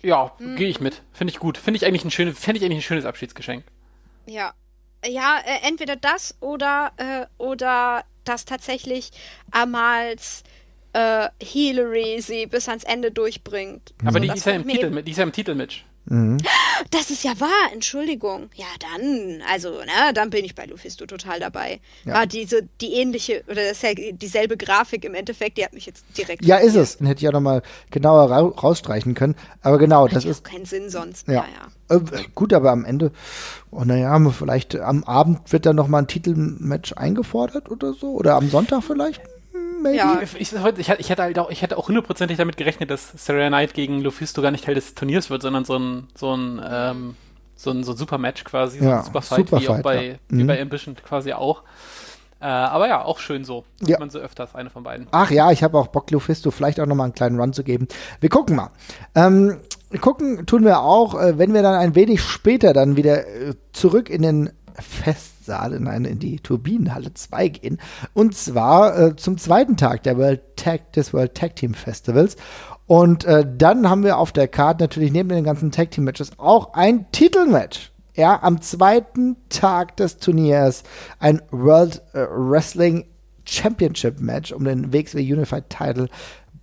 ja, 0.02 0.32
Hm. 0.38 0.56
gehe 0.56 0.68
ich 0.68 0.80
mit. 0.80 1.02
Finde 1.12 1.32
ich 1.32 1.38
gut. 1.40 1.58
Finde 1.58 1.76
ich 1.78 1.86
eigentlich 1.86 2.04
ein 2.04 2.10
schönes, 2.10 2.38
finde 2.38 2.58
ich 2.58 2.64
eigentlich 2.64 2.78
ein 2.78 2.82
schönes 2.82 3.04
Abschiedsgeschenk. 3.04 3.64
Ja. 4.26 4.52
Ja, 5.06 5.38
äh, 5.44 5.66
entweder 5.68 5.96
das 5.96 6.34
oder, 6.40 6.90
äh, 6.96 7.26
oder 7.38 8.02
dass 8.28 8.44
tatsächlich 8.44 9.10
Amals 9.50 10.42
äh, 10.92 11.28
Hillary 11.42 12.20
sie 12.20 12.46
bis 12.46 12.68
ans 12.68 12.84
Ende 12.84 13.10
durchbringt. 13.10 13.94
Aber 14.02 14.12
So, 14.12 14.18
die, 14.20 14.28
ist 14.28 14.46
ja 14.46 14.52
im 14.52 14.66
Titel, 14.66 15.02
die 15.02 15.10
ist 15.10 15.16
ja 15.16 15.24
im 15.24 15.32
Titelmatch. 15.32 15.84
Das 16.90 17.10
ist 17.10 17.22
ja 17.22 17.38
wahr, 17.38 17.72
Entschuldigung. 17.72 18.48
Ja, 18.54 18.66
dann, 18.80 19.42
also, 19.50 19.80
na, 19.86 20.12
dann 20.12 20.30
bin 20.30 20.44
ich 20.44 20.54
bei 20.54 20.64
Lufisto 20.64 21.06
total 21.06 21.38
dabei. 21.40 21.80
Ja. 22.04 22.14
War 22.14 22.26
diese, 22.26 22.68
die 22.80 22.94
ähnliche, 22.94 23.44
oder 23.46 23.68
das 23.68 23.82
ja 23.82 23.90
dieselbe 23.94 24.56
Grafik 24.56 25.04
im 25.04 25.14
Endeffekt, 25.14 25.58
die 25.58 25.64
hat 25.64 25.74
mich 25.74 25.86
jetzt 25.86 26.04
direkt. 26.16 26.44
Ja, 26.44 26.56
ist 26.56 26.76
es. 26.76 26.98
Den 26.98 27.06
hätte 27.06 27.18
ich 27.18 27.24
ja 27.24 27.32
nochmal 27.32 27.62
genauer 27.90 28.30
ra 28.30 28.40
rausstreichen 28.40 29.14
können. 29.14 29.34
Aber 29.62 29.78
genau, 29.78 30.06
das 30.06 30.16
Hat 30.16 30.24
ja 30.24 30.30
ist. 30.30 30.46
auch 30.46 30.50
keinen 30.50 30.64
Sinn 30.64 30.88
sonst. 30.88 31.28
Ja. 31.28 31.34
Ja, 31.34 31.46
ja. 31.90 31.96
Äh, 31.96 32.24
gut, 32.34 32.52
aber 32.52 32.70
am 32.70 32.84
Ende, 32.84 33.12
oh, 33.70 33.84
naja, 33.84 34.18
vielleicht 34.30 34.76
am 34.76 35.04
Abend 35.04 35.52
wird 35.52 35.66
dann 35.66 35.76
nochmal 35.76 36.02
ein 36.02 36.08
Titelmatch 36.08 36.94
eingefordert 36.94 37.70
oder 37.70 37.92
so. 37.92 38.12
Oder 38.12 38.36
am 38.36 38.48
Sonntag 38.48 38.82
vielleicht. 38.82 39.20
Maybe. 39.82 39.96
Ja. 39.96 40.20
Ich, 40.22 40.34
ich, 40.40 40.52
ich, 40.98 41.08
hätte 41.10 41.22
halt 41.22 41.38
auch, 41.38 41.50
ich 41.50 41.62
hätte 41.62 41.76
auch 41.78 41.88
hundertprozentig 41.88 42.36
damit 42.36 42.56
gerechnet, 42.56 42.90
dass 42.90 43.12
Sarah 43.16 43.48
Knight 43.48 43.74
gegen 43.74 44.00
Lufisto 44.00 44.42
gar 44.42 44.50
nicht 44.50 44.64
Teil 44.64 44.74
des 44.74 44.94
Turniers 44.94 45.30
wird, 45.30 45.42
sondern 45.42 45.64
so 45.64 45.78
ein, 45.78 46.08
so 46.14 46.34
ein, 46.34 46.60
ähm, 46.68 47.16
so 47.56 47.70
ein, 47.70 47.82
so 47.84 47.92
ein 47.92 47.96
Supermatch 47.98 48.44
quasi, 48.44 48.78
so 48.78 48.84
Ja, 48.84 48.98
ein 48.98 49.04
Superfight, 49.04 49.38
wie 49.38 49.44
Superfight, 49.60 49.78
auch 49.78 49.82
bei, 49.82 50.06
ja. 50.06 50.14
wie 50.28 50.42
Mhm. 50.42 50.46
bei 50.46 50.60
Ambition 50.60 50.94
quasi 50.96 51.32
auch. 51.32 51.62
Äh, 52.40 52.44
aber 52.46 52.86
ja, 52.86 53.04
auch 53.04 53.18
schön 53.18 53.42
so. 53.44 53.64
Sieht 53.80 53.88
Ja. 53.88 53.98
man 53.98 54.10
so 54.10 54.20
öfters, 54.20 54.54
eine 54.54 54.70
von 54.70 54.84
beiden. 54.84 55.08
Ach 55.10 55.30
ja, 55.30 55.50
ich 55.50 55.64
habe 55.64 55.76
auch 55.76 55.88
Bock, 55.88 56.10
Lufisto 56.12 56.52
vielleicht 56.52 56.78
auch 56.78 56.86
nochmal 56.86 57.06
einen 57.06 57.14
kleinen 57.14 57.40
Run 57.40 57.52
zu 57.52 57.64
geben. 57.64 57.88
Wir 58.20 58.28
gucken 58.28 58.54
mal. 58.54 58.70
Ähm, 59.16 59.56
gucken 60.00 60.46
tun 60.46 60.64
wir 60.64 60.80
auch, 60.80 61.20
äh, 61.20 61.36
wenn 61.38 61.52
wir 61.52 61.62
dann 61.62 61.74
ein 61.74 61.96
wenig 61.96 62.22
später 62.22 62.72
dann 62.72 62.94
wieder 62.94 63.26
äh, 63.26 63.54
zurück 63.72 64.08
in 64.08 64.22
den 64.22 64.50
Festsaal, 65.48 65.80
nein, 65.80 66.04
in 66.04 66.18
die 66.18 66.40
Turbinenhalle 66.40 67.14
2 67.14 67.48
gehen. 67.48 67.78
Und 68.12 68.34
zwar 68.34 68.98
äh, 68.98 69.16
zum 69.16 69.38
zweiten 69.38 69.76
Tag 69.76 70.02
der 70.02 70.18
World 70.18 70.40
Tag, 70.56 70.92
des 70.92 71.14
World 71.14 71.34
Tag 71.34 71.56
Team 71.56 71.74
Festivals. 71.74 72.36
Und 72.86 73.24
äh, 73.24 73.46
dann 73.56 73.88
haben 73.88 74.04
wir 74.04 74.18
auf 74.18 74.32
der 74.32 74.48
Karte 74.48 74.84
natürlich 74.84 75.12
neben 75.12 75.30
den 75.30 75.44
ganzen 75.44 75.70
Tag 75.70 75.90
Team 75.90 76.04
Matches 76.04 76.32
auch 76.38 76.74
ein 76.74 77.10
Titelmatch. 77.12 77.92
Ja, 78.14 78.42
am 78.42 78.60
zweiten 78.60 79.36
Tag 79.48 79.96
des 79.96 80.18
Turniers 80.18 80.82
ein 81.18 81.40
World 81.50 82.02
äh, 82.12 82.26
Wrestling 82.28 83.06
Championship 83.44 84.20
Match 84.20 84.52
um 84.52 84.64
den 84.64 84.92
WXW 84.92 85.20
Unified 85.32 85.70
Title. 85.70 86.08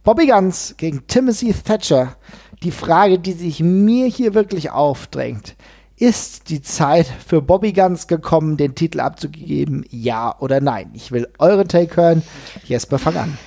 Bobby 0.04 0.28
Guns 0.28 0.76
gegen 0.78 1.08
Timothy 1.08 1.54
Thatcher. 1.54 2.16
Die 2.62 2.72
Frage, 2.72 3.20
die 3.20 3.34
sich 3.34 3.62
mir 3.62 4.08
hier 4.08 4.34
wirklich 4.34 4.72
aufdrängt, 4.72 5.56
ist 5.98 6.50
die 6.50 6.62
Zeit 6.62 7.08
für 7.08 7.42
Bobby 7.42 7.72
Guns 7.74 8.08
gekommen, 8.08 8.58
den 8.58 8.76
Titel 8.76 9.00
abzugeben? 9.00 9.86
Ja 9.90 10.38
oder 10.40 10.60
nein? 10.60 10.92
Ich 10.94 11.12
will 11.12 11.28
eure 11.40 11.68
Take 11.68 11.96
hören. 11.96 12.24
Jesper, 12.66 13.00
fang 13.00 13.16
an. 13.18 13.38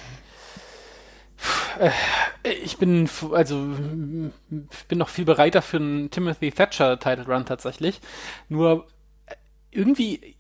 Ich 2.63 2.79
bin, 2.79 3.09
also, 3.33 3.57
bin 3.57 4.99
noch 4.99 5.09
viel 5.09 5.25
bereiter 5.25 5.63
für 5.63 5.77
einen 5.77 6.11
Timothy 6.11 6.51
Thatcher 6.51 6.99
Title 6.99 7.27
Run 7.27 7.47
tatsächlich. 7.47 8.01
Nur 8.49 8.87
äh, 9.27 9.35
irgendwie, 9.71 10.17
äh, 10.17 10.35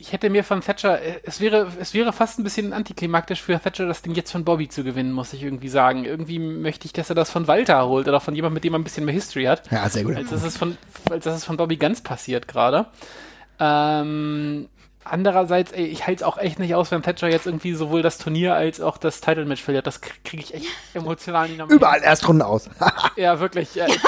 ich 0.00 0.12
hätte 0.12 0.30
mir 0.30 0.42
von 0.44 0.60
Thatcher, 0.62 1.00
äh, 1.02 1.20
es 1.24 1.40
wäre, 1.40 1.68
es 1.78 1.92
wäre 1.94 2.12
fast 2.12 2.38
ein 2.38 2.44
bisschen 2.44 2.72
antiklimaktisch 2.72 3.42
für 3.42 3.60
Thatcher, 3.60 3.86
das 3.86 4.02
Ding 4.02 4.14
jetzt 4.14 4.32
von 4.32 4.44
Bobby 4.44 4.68
zu 4.68 4.82
gewinnen, 4.82 5.12
muss 5.12 5.32
ich 5.32 5.42
irgendwie 5.42 5.68
sagen. 5.68 6.04
Irgendwie 6.04 6.38
möchte 6.38 6.86
ich, 6.86 6.92
dass 6.92 7.10
er 7.10 7.14
das 7.14 7.30
von 7.30 7.46
Walter 7.46 7.86
holt 7.86 8.08
oder 8.08 8.20
von 8.20 8.34
jemandem, 8.34 8.54
mit 8.54 8.64
dem 8.64 8.74
er 8.74 8.78
ein 8.78 8.84
bisschen 8.84 9.04
mehr 9.04 9.14
History 9.14 9.44
hat. 9.44 9.70
Ja, 9.70 9.88
sehr 9.88 10.04
gut. 10.04 10.16
Als 10.16 10.30
dass 10.30 10.42
es 10.42 10.56
von, 10.56 10.78
als 11.10 11.24
dass 11.24 11.36
es 11.36 11.44
von 11.44 11.56
Bobby 11.56 11.76
ganz 11.76 12.00
passiert 12.00 12.48
gerade. 12.48 12.86
Ähm, 13.58 14.68
andererseits, 15.04 15.72
ey, 15.72 15.84
ich 15.84 16.06
halte 16.06 16.22
es 16.22 16.26
auch 16.26 16.38
echt 16.38 16.58
nicht 16.58 16.74
aus, 16.74 16.90
wenn 16.90 17.02
Thatcher 17.02 17.28
jetzt 17.28 17.46
irgendwie 17.46 17.74
sowohl 17.74 18.00
das 18.02 18.16
Turnier 18.18 18.54
als 18.54 18.80
auch 18.80 18.96
das 18.96 19.20
Title-Match 19.20 19.62
verliert. 19.62 19.86
Das 19.86 20.00
kriege 20.00 20.18
krieg 20.24 20.40
ich 20.40 20.54
echt 20.54 20.66
emotional 20.94 21.48
nicht 21.48 21.58
nochmal. 21.58 21.76
Überall 21.76 22.00
Erstrunden 22.02 22.42
aus. 22.42 22.68
Ja, 23.16 23.38
wirklich. 23.38 23.76
Ich, 23.76 23.82
ähm, 23.82 23.98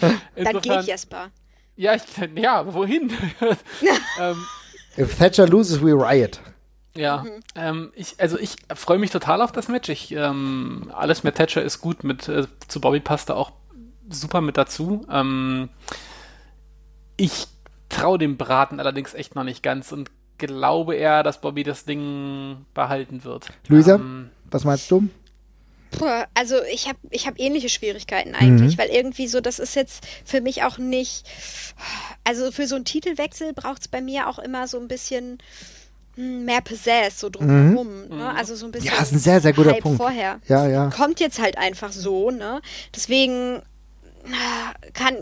Dann 0.00 0.20
insofern- 0.34 0.78
geht 0.80 0.88
Jesper. 0.88 1.30
Ja, 1.76 1.94
ich, 1.94 2.02
ja, 2.36 2.72
wohin? 2.72 3.10
ähm, 4.20 4.44
If 4.98 5.16
Thatcher 5.16 5.46
loses, 5.46 5.82
we 5.82 5.92
riot. 5.92 6.40
ja, 6.94 7.24
ähm, 7.54 7.92
ich, 7.94 8.20
also 8.20 8.38
ich 8.38 8.56
freue 8.74 8.98
mich 8.98 9.10
total 9.10 9.40
auf 9.40 9.52
das 9.52 9.68
Match. 9.68 9.88
Ich, 9.88 10.12
ähm, 10.12 10.90
alles 10.94 11.24
mit 11.24 11.34
Thatcher 11.36 11.62
ist 11.62 11.80
gut, 11.80 12.04
mit 12.04 12.28
äh, 12.28 12.46
zu 12.68 12.80
Bobby 12.80 13.00
passt 13.00 13.30
da 13.30 13.34
auch 13.34 13.52
super 14.10 14.40
mit 14.42 14.56
dazu. 14.58 15.06
Ähm, 15.10 15.70
ich 17.16 17.46
traue 17.88 18.18
dem 18.18 18.36
Braten 18.36 18.80
allerdings 18.80 19.14
echt 19.14 19.34
noch 19.34 19.44
nicht 19.44 19.62
ganz 19.62 19.92
und 19.92 20.10
glaube 20.38 20.96
eher, 20.96 21.22
dass 21.22 21.40
Bobby 21.40 21.62
das 21.62 21.84
Ding 21.84 22.66
behalten 22.74 23.24
wird. 23.24 23.48
Luisa? 23.68 23.94
Ähm, 23.94 24.30
Was 24.50 24.64
meinst 24.64 24.90
du? 24.90 25.08
Puh, 25.92 26.24
also 26.34 26.56
ich 26.72 26.88
habe 26.88 26.98
ich 27.10 27.26
hab 27.26 27.38
ähnliche 27.38 27.68
Schwierigkeiten 27.68 28.30
Mhm. 28.30 28.36
eigentlich, 28.36 28.78
weil 28.78 28.88
irgendwie 28.88 29.28
so, 29.28 29.40
das 29.40 29.58
ist 29.58 29.74
jetzt 29.76 30.04
für 30.24 30.40
mich 30.40 30.62
auch 30.64 30.78
nicht, 30.78 31.24
also 32.24 32.50
für 32.50 32.66
so 32.66 32.74
einen 32.76 32.84
Titelwechsel 32.84 33.52
braucht 33.52 33.82
es 33.82 33.88
bei 33.88 34.00
mir 34.00 34.28
auch 34.28 34.38
immer 34.38 34.66
so 34.68 34.78
ein 34.80 34.88
bisschen 34.88 35.38
hm, 36.16 36.44
mehr 36.44 36.60
Pizzazz 36.60 37.20
so 37.20 37.30
drumherum. 37.30 38.08
Mhm. 38.08 38.18
Ne? 38.18 38.34
Also 38.34 38.54
so 38.54 38.66
ein 38.66 38.72
bisschen. 38.72 38.92
Ja, 38.94 39.00
ist 39.00 39.12
ein 39.12 39.18
sehr, 39.18 39.40
sehr 39.40 39.52
guter 39.52 39.70
Hype 39.72 39.80
Punkt. 39.82 39.98
Vorher. 39.98 40.40
Ja, 40.46 40.66
ja. 40.66 40.90
Kommt 40.90 41.20
jetzt 41.20 41.38
halt 41.40 41.56
einfach 41.56 41.92
so, 41.92 42.30
ne? 42.30 42.60
Deswegen 42.94 43.62
kann. 44.92 45.16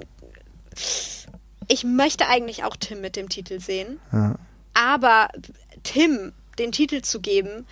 Ich 1.69 1.85
möchte 1.85 2.27
eigentlich 2.27 2.65
auch 2.65 2.77
Tim 2.77 3.01
mit 3.01 3.15
dem 3.17 3.29
Titel 3.29 3.61
sehen. 3.61 4.01
Ja. 4.13 4.35
Aber 4.75 5.29
Tim 5.85 6.33
den 6.61 6.73
Titel 6.73 7.03
zu 7.03 7.21
geben, 7.21 7.67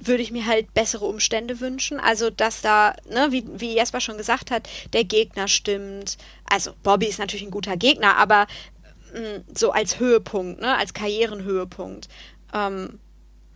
würde 0.00 0.22
ich 0.22 0.32
mir 0.32 0.46
halt 0.46 0.74
bessere 0.74 1.04
Umstände 1.04 1.60
wünschen. 1.60 2.00
Also, 2.00 2.30
dass 2.30 2.60
da, 2.60 2.94
ne, 3.08 3.28
wie, 3.30 3.44
wie 3.54 3.74
Jesper 3.74 4.00
schon 4.00 4.18
gesagt 4.18 4.50
hat, 4.50 4.68
der 4.92 5.04
Gegner 5.04 5.48
stimmt. 5.48 6.18
Also, 6.50 6.72
Bobby 6.82 7.06
ist 7.06 7.18
natürlich 7.18 7.44
ein 7.44 7.50
guter 7.50 7.76
Gegner, 7.76 8.16
aber 8.16 8.46
mh, 9.14 9.20
mm, 9.20 9.44
so 9.56 9.70
als 9.70 10.00
Höhepunkt, 10.00 10.60
ne, 10.60 10.76
als 10.76 10.94
Karrierenhöhepunkt. 10.94 12.08
Ähm, 12.52 12.98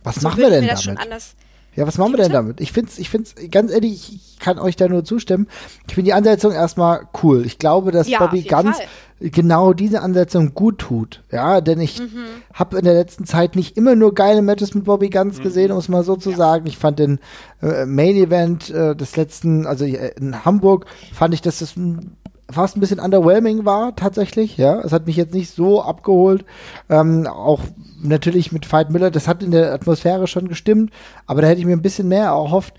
Was 0.03 0.15
so 0.15 0.27
machen 0.27 0.39
wir 0.39 0.49
denn 0.49 0.67
damit? 0.67 1.35
Ja, 1.77 1.85
was 1.87 1.97
machen 1.99 2.13
wir 2.13 2.17
denn 2.17 2.31
damit? 2.31 2.59
Ich 2.59 2.71
find's, 2.71 2.97
ich 2.97 3.09
find's, 3.09 3.35
ganz 3.51 3.71
ehrlich, 3.71 4.15
ich 4.15 4.39
kann 4.39 4.57
euch 4.57 4.75
da 4.75 4.87
nur 4.89 5.03
zustimmen. 5.03 5.47
Ich 5.87 5.93
finde 5.93 6.09
die 6.09 6.13
Ansetzung 6.13 6.51
erstmal 6.51 7.07
cool. 7.23 7.45
Ich 7.45 7.59
glaube, 7.59 7.91
dass 7.91 8.07
Ja, 8.09 8.17
Bobby 8.19 8.41
ganz 8.41 8.77
Fall. 8.77 9.29
genau 9.31 9.73
diese 9.73 10.01
Ansetzung 10.01 10.55
gut 10.55 10.79
tut. 10.79 11.23
Ja, 11.31 11.61
denn 11.61 11.79
ich 11.79 11.99
Mhm. 11.99 12.25
habe 12.53 12.79
in 12.79 12.83
der 12.83 12.95
letzten 12.95 13.25
Zeit 13.25 13.55
nicht 13.55 13.77
immer 13.77 13.95
nur 13.95 14.13
geile 14.15 14.41
Matches 14.41 14.73
mit 14.73 14.85
Bobby 14.85 15.09
Ganz 15.09 15.39
gesehen, 15.39 15.71
um 15.71 15.77
es 15.77 15.87
mal 15.87 16.03
so 16.03 16.15
zu 16.15 16.31
sagen. 16.31 16.65
Ich 16.65 16.77
fand 16.79 16.97
den 16.99 17.19
äh, 17.61 17.85
Main 17.85 18.15
Event 18.15 18.71
äh, 18.71 18.95
des 18.95 19.15
letzten, 19.15 19.67
also 19.67 19.85
äh, 19.85 20.13
in 20.19 20.43
Hamburg, 20.45 20.87
fand 21.13 21.35
ich, 21.35 21.41
dass 21.43 21.59
das 21.59 21.75
ein, 21.77 22.17
fast 22.49 22.77
ein 22.77 22.79
bisschen 22.79 22.99
underwhelming 22.99 23.65
war, 23.65 23.95
tatsächlich. 23.95 24.57
Ja, 24.57 24.79
es 24.81 24.91
hat 24.91 25.07
mich 25.07 25.15
jetzt 25.15 25.33
nicht 25.33 25.53
so 25.53 25.81
abgeholt. 25.81 26.45
Ähm, 26.89 27.27
auch 27.27 27.61
natürlich 28.01 28.51
mit 28.51 28.65
Fight 28.65 28.89
Miller, 28.89 29.11
das 29.11 29.27
hat 29.27 29.43
in 29.43 29.51
der 29.51 29.73
Atmosphäre 29.73 30.27
schon 30.27 30.47
gestimmt, 30.47 30.91
aber 31.25 31.41
da 31.41 31.47
hätte 31.47 31.59
ich 31.59 31.65
mir 31.65 31.75
ein 31.75 31.81
bisschen 31.81 32.07
mehr 32.07 32.25
erhofft. 32.25 32.73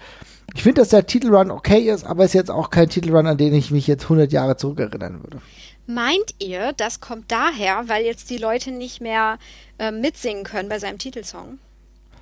Ich 0.54 0.62
finde, 0.62 0.80
dass 0.80 0.88
der 0.88 1.06
Titelrun 1.06 1.50
okay 1.50 1.80
ist, 1.90 2.04
aber 2.04 2.24
ist 2.24 2.32
jetzt 2.32 2.50
auch 2.50 2.70
kein 2.70 2.88
Titelrun, 2.88 3.26
an 3.26 3.36
den 3.36 3.52
ich 3.52 3.70
mich 3.70 3.86
jetzt 3.86 4.04
100 4.04 4.32
Jahre 4.32 4.56
zurückerinnern 4.56 5.22
würde. 5.22 5.40
Meint 5.86 6.34
ihr, 6.38 6.72
das 6.76 7.00
kommt 7.00 7.30
daher, 7.30 7.88
weil 7.88 8.04
jetzt 8.04 8.30
die 8.30 8.38
Leute 8.38 8.70
nicht 8.70 9.00
mehr 9.00 9.38
äh, 9.78 9.90
mitsingen 9.90 10.44
können 10.44 10.68
bei 10.68 10.78
seinem 10.78 10.98
Titelsong? 10.98 11.58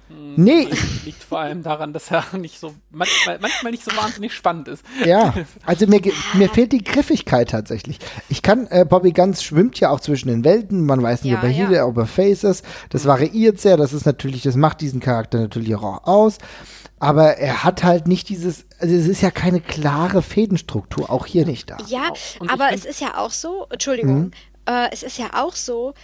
Nee, 0.08 0.68
Liegt 1.04 1.24
vor 1.24 1.40
allem 1.40 1.62
daran, 1.62 1.92
dass 1.92 2.10
er 2.10 2.24
nicht 2.38 2.60
so 2.60 2.74
manchmal, 2.90 3.38
manchmal 3.40 3.72
nicht 3.72 3.84
so 3.84 3.90
wahnsinnig 3.96 4.32
spannend 4.32 4.68
ist. 4.68 4.84
Ja, 5.04 5.34
also 5.64 5.86
mir, 5.86 6.00
mir 6.34 6.48
fehlt 6.48 6.72
die 6.72 6.84
Griffigkeit 6.84 7.50
tatsächlich. 7.50 7.98
Ich 8.28 8.42
kann, 8.42 8.68
äh, 8.68 8.84
Bobby 8.88 9.10
Ganz 9.10 9.42
schwimmt 9.42 9.80
ja 9.80 9.90
auch 9.90 10.00
zwischen 10.00 10.28
den 10.28 10.44
Welten, 10.44 10.86
man 10.86 11.02
weiß 11.02 11.24
nicht, 11.24 11.32
Ja, 11.32 11.38
ob 11.38 11.44
er 11.44 11.50
ja. 11.50 11.68
Heel, 11.68 11.80
ob 11.82 11.96
er 11.96 12.06
Face 12.06 12.44
ist. 12.44 12.64
Das 12.90 13.04
variiert 13.06 13.58
sehr, 13.60 13.76
das 13.76 13.92
ist 13.92 14.06
natürlich, 14.06 14.42
das 14.42 14.54
macht 14.54 14.80
diesen 14.80 15.00
Charakter 15.00 15.40
natürlich 15.40 15.74
auch 15.74 16.06
aus. 16.06 16.38
Aber 16.98 17.36
er 17.36 17.64
hat 17.64 17.82
halt 17.82 18.06
nicht 18.06 18.28
dieses, 18.28 18.64
also 18.78 18.94
es 18.94 19.06
ist 19.06 19.20
ja 19.20 19.30
keine 19.30 19.60
klare 19.60 20.22
Fädenstruktur, 20.22 21.10
auch 21.10 21.26
hier 21.26 21.44
nicht 21.44 21.70
da. 21.70 21.76
Ja, 21.88 22.12
aber 22.48 22.72
es 22.72 22.84
ist 22.84 23.00
ja 23.00 23.18
auch 23.18 23.30
so, 23.30 23.66
Entschuldigung, 23.70 24.30
äh, 24.66 24.88
es 24.92 25.02
ist 25.02 25.18
ja 25.18 25.30
auch 25.34 25.54
so, 25.54 25.94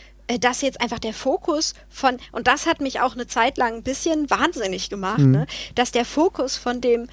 dass 0.41 0.61
jetzt 0.63 0.81
einfach 0.81 0.99
der 0.99 1.13
Fokus 1.15 1.75
von, 1.89 2.19
und 2.33 2.47
das 2.47 2.67
hat 2.67 2.81
mich 2.81 3.01
auch 3.01 3.15
eine 3.15 3.27
Zeit 3.27 3.59
lang 3.59 3.75
ein 3.77 3.83
bisschen 3.83 4.31
wahnsinnig 4.31 4.89
gemacht, 4.91 5.19
ne, 5.19 5.47
dass 5.75 5.93
der 5.93 6.05
Fokus 6.05 6.57
von 6.57 6.81
dem, 6.81 7.09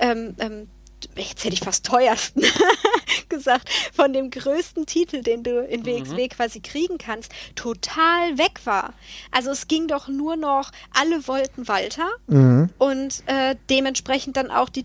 ähm, 0.00 0.34
ähm, 0.38 0.68
jetzt 1.16 1.44
hätte 1.44 1.54
ich 1.54 1.60
fast 1.60 1.84
teuersten 1.84 2.42
gesagt, 3.28 3.68
von 3.92 4.12
dem 4.12 4.30
größten 4.30 4.86
Titel, 4.86 5.22
den 5.22 5.42
du 5.42 5.60
in 5.64 5.84
WXW 5.84 6.28
quasi 6.28 6.60
kriegen 6.60 6.96
kannst, 6.98 7.32
total 7.56 8.38
weg 8.38 8.60
war. 8.64 8.94
Also 9.32 9.50
es 9.50 9.66
ging 9.68 9.88
doch 9.88 10.08
nur 10.08 10.36
noch, 10.36 10.70
alle 10.92 11.26
wollten 11.26 11.66
Walter 11.68 12.08
Mhm. 12.28 12.70
und 12.78 13.22
äh, 13.26 13.56
dementsprechend 13.68 14.36
dann 14.36 14.50
auch 14.50 14.68
die 14.68 14.84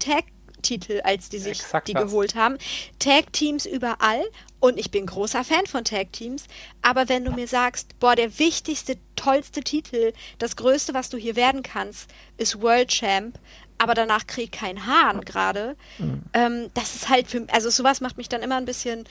Tag-Titel, 0.67 1.01
als 1.03 1.29
die 1.29 1.39
sich 1.39 1.59
Exakt 1.59 1.87
die 1.87 1.93
das. 1.93 2.03
geholt 2.05 2.35
haben. 2.35 2.57
Tag-Teams 2.99 3.65
überall 3.65 4.23
und 4.59 4.77
ich 4.77 4.91
bin 4.91 5.05
großer 5.05 5.43
Fan 5.43 5.65
von 5.65 5.83
Tag-Teams, 5.83 6.45
aber 6.81 7.09
wenn 7.09 7.23
du 7.23 7.31
mir 7.31 7.47
sagst, 7.47 7.97
boah, 7.99 8.15
der 8.15 8.37
wichtigste, 8.39 8.97
tollste 9.15 9.61
Titel, 9.61 10.13
das 10.39 10.55
größte, 10.55 10.93
was 10.93 11.09
du 11.09 11.17
hier 11.17 11.35
werden 11.35 11.63
kannst, 11.63 12.09
ist 12.37 12.61
World 12.61 12.89
Champ, 12.89 13.39
aber 13.77 13.93
danach 13.93 14.25
kriegt 14.27 14.53
kein 14.53 14.85
Hahn 14.85 15.21
gerade, 15.21 15.75
Mhm. 15.99 16.23
ähm, 16.33 16.69
das 16.73 16.95
ist 16.95 17.09
halt 17.09 17.27
für, 17.27 17.45
also 17.51 17.69
sowas 17.69 18.01
macht 18.01 18.17
mich 18.17 18.29
dann 18.29 18.41
immer 18.41 18.57
ein 18.57 18.65
bisschen 18.65 19.05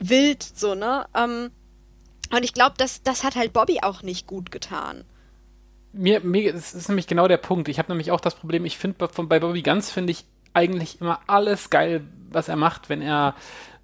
wild, 0.00 0.42
so, 0.42 0.74
ne? 0.74 1.06
Ähm, 1.14 1.50
und 2.30 2.44
ich 2.44 2.52
glaube, 2.52 2.74
das, 2.76 3.02
das 3.02 3.24
hat 3.24 3.36
halt 3.36 3.52
Bobby 3.54 3.78
auch 3.82 4.02
nicht 4.02 4.26
gut 4.26 4.50
getan. 4.50 5.04
Mir, 5.94 6.20
mir 6.20 6.52
das 6.52 6.74
ist 6.74 6.88
nämlich 6.88 7.06
genau 7.06 7.26
der 7.28 7.38
Punkt. 7.38 7.68
Ich 7.68 7.78
habe 7.78 7.90
nämlich 7.90 8.10
auch 8.10 8.20
das 8.20 8.34
Problem, 8.34 8.66
ich 8.66 8.76
finde 8.76 9.08
bei 9.08 9.40
Bobby 9.40 9.62
Ganz 9.62 9.90
finde 9.90 10.10
ich 10.10 10.26
eigentlich 10.58 11.00
immer 11.00 11.20
alles 11.26 11.70
geil, 11.70 12.02
was 12.30 12.48
er 12.48 12.56
macht, 12.56 12.88
wenn 12.88 13.00
er 13.00 13.34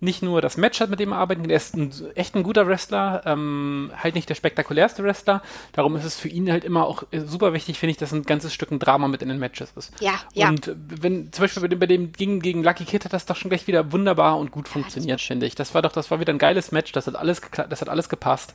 nicht 0.01 0.23
nur 0.23 0.43
das 0.43 0.57
Match 0.57 0.81
hat, 0.81 0.91
mit 0.91 1.01
dem 1.01 1.13
er 1.13 1.19
arbeiten 1.19 1.43
kann. 1.43 1.51
Er 1.51 1.57
ist 1.57 1.75
ein, 1.75 1.91
echt 2.15 2.35
ein 2.35 2.43
guter 2.43 2.67
Wrestler, 2.67 3.23
ähm, 3.25 3.91
halt 3.97 4.15
nicht 4.15 4.29
der 4.29 4.35
spektakulärste 4.35 5.03
Wrestler. 5.03 5.43
Darum 5.73 5.97
ist 5.97 6.05
es 6.05 6.19
für 6.19 6.29
ihn 6.29 6.51
halt 6.51 6.65
immer 6.65 6.87
auch 6.87 7.05
super 7.25 7.53
wichtig, 7.55 7.79
finde 7.79 7.93
ich, 7.93 7.97
dass 7.97 8.13
ein 8.13 8.25
ganzes 8.25 8.53
Stück 8.53 8.71
ein 8.71 8.79
Drama 8.79 9.09
mit 9.09 9.23
in 9.23 9.29
den 9.29 9.39
Matches 9.39 9.73
ist. 9.77 9.93
Ja, 10.01 10.13
ja. 10.35 10.49
Und 10.49 10.71
wenn 10.77 11.33
zum 11.33 11.45
Beispiel 11.45 11.63
bei 11.63 11.69
dem, 11.69 11.79
bei 11.79 11.87
dem 11.87 12.13
gegen, 12.13 12.41
gegen 12.41 12.63
Lucky 12.63 12.85
Kid 12.85 13.05
hat 13.07 13.13
das 13.13 13.25
doch 13.25 13.37
schon 13.37 13.49
gleich 13.49 13.67
wieder 13.67 13.93
wunderbar 13.93 14.37
und 14.39 14.51
gut 14.51 14.69
funktioniert, 14.69 15.21
finde 15.21 15.47
ich. 15.47 15.55
Das 15.55 15.75
war 15.75 15.81
doch, 15.81 15.93
das 15.93 16.11
war 16.11 16.21
wieder 16.21 16.33
ein 16.33 16.39
geiles 16.39 16.71
Match, 16.71 16.93
das 16.93 17.07
hat 17.07 17.17
alles, 17.17 17.41
das 17.69 17.81
hat 17.81 17.89
alles 17.89 18.09
gepasst. 18.09 18.55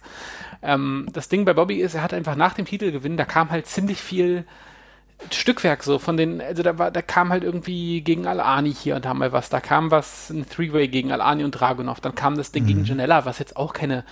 Ähm, 0.61 1.07
das 1.13 1.29
Ding 1.29 1.45
bei 1.45 1.53
Bobby 1.53 1.81
ist, 1.81 1.95
er 1.95 2.03
hat 2.03 2.13
einfach 2.13 2.35
nach 2.35 2.53
dem 2.53 2.65
Titelgewinn, 2.65 3.17
da 3.17 3.25
kam 3.25 3.49
halt 3.49 3.65
ziemlich 3.65 3.99
viel 3.99 4.45
Stückwerk 5.31 5.83
so 5.83 5.99
von 5.99 6.17
den, 6.17 6.41
also 6.41 6.63
da 6.63 6.77
war, 6.77 6.91
da 6.91 7.01
kam 7.01 7.29
halt 7.29 7.43
irgendwie 7.43 8.01
gegen 8.01 8.25
Al-Ani 8.25 8.73
hier 8.73 8.95
und 8.95 9.05
da 9.05 9.13
mal 9.13 9.31
was, 9.31 9.49
da 9.49 9.59
kam 9.59 9.91
was, 9.91 10.29
ein 10.29 10.47
Three-Way 10.47 10.87
gegen 10.87 11.11
Al-Ani 11.11 11.43
und 11.43 11.51
Dragunov, 11.51 11.99
dann 11.99 12.15
kam 12.15 12.37
das 12.37 12.51
Ding 12.51 12.65
gegen 12.65 12.85
Janella, 12.85 13.25
was 13.25 13.39
jetzt 13.39 13.57
auch 13.57 13.73
keine 13.73 14.05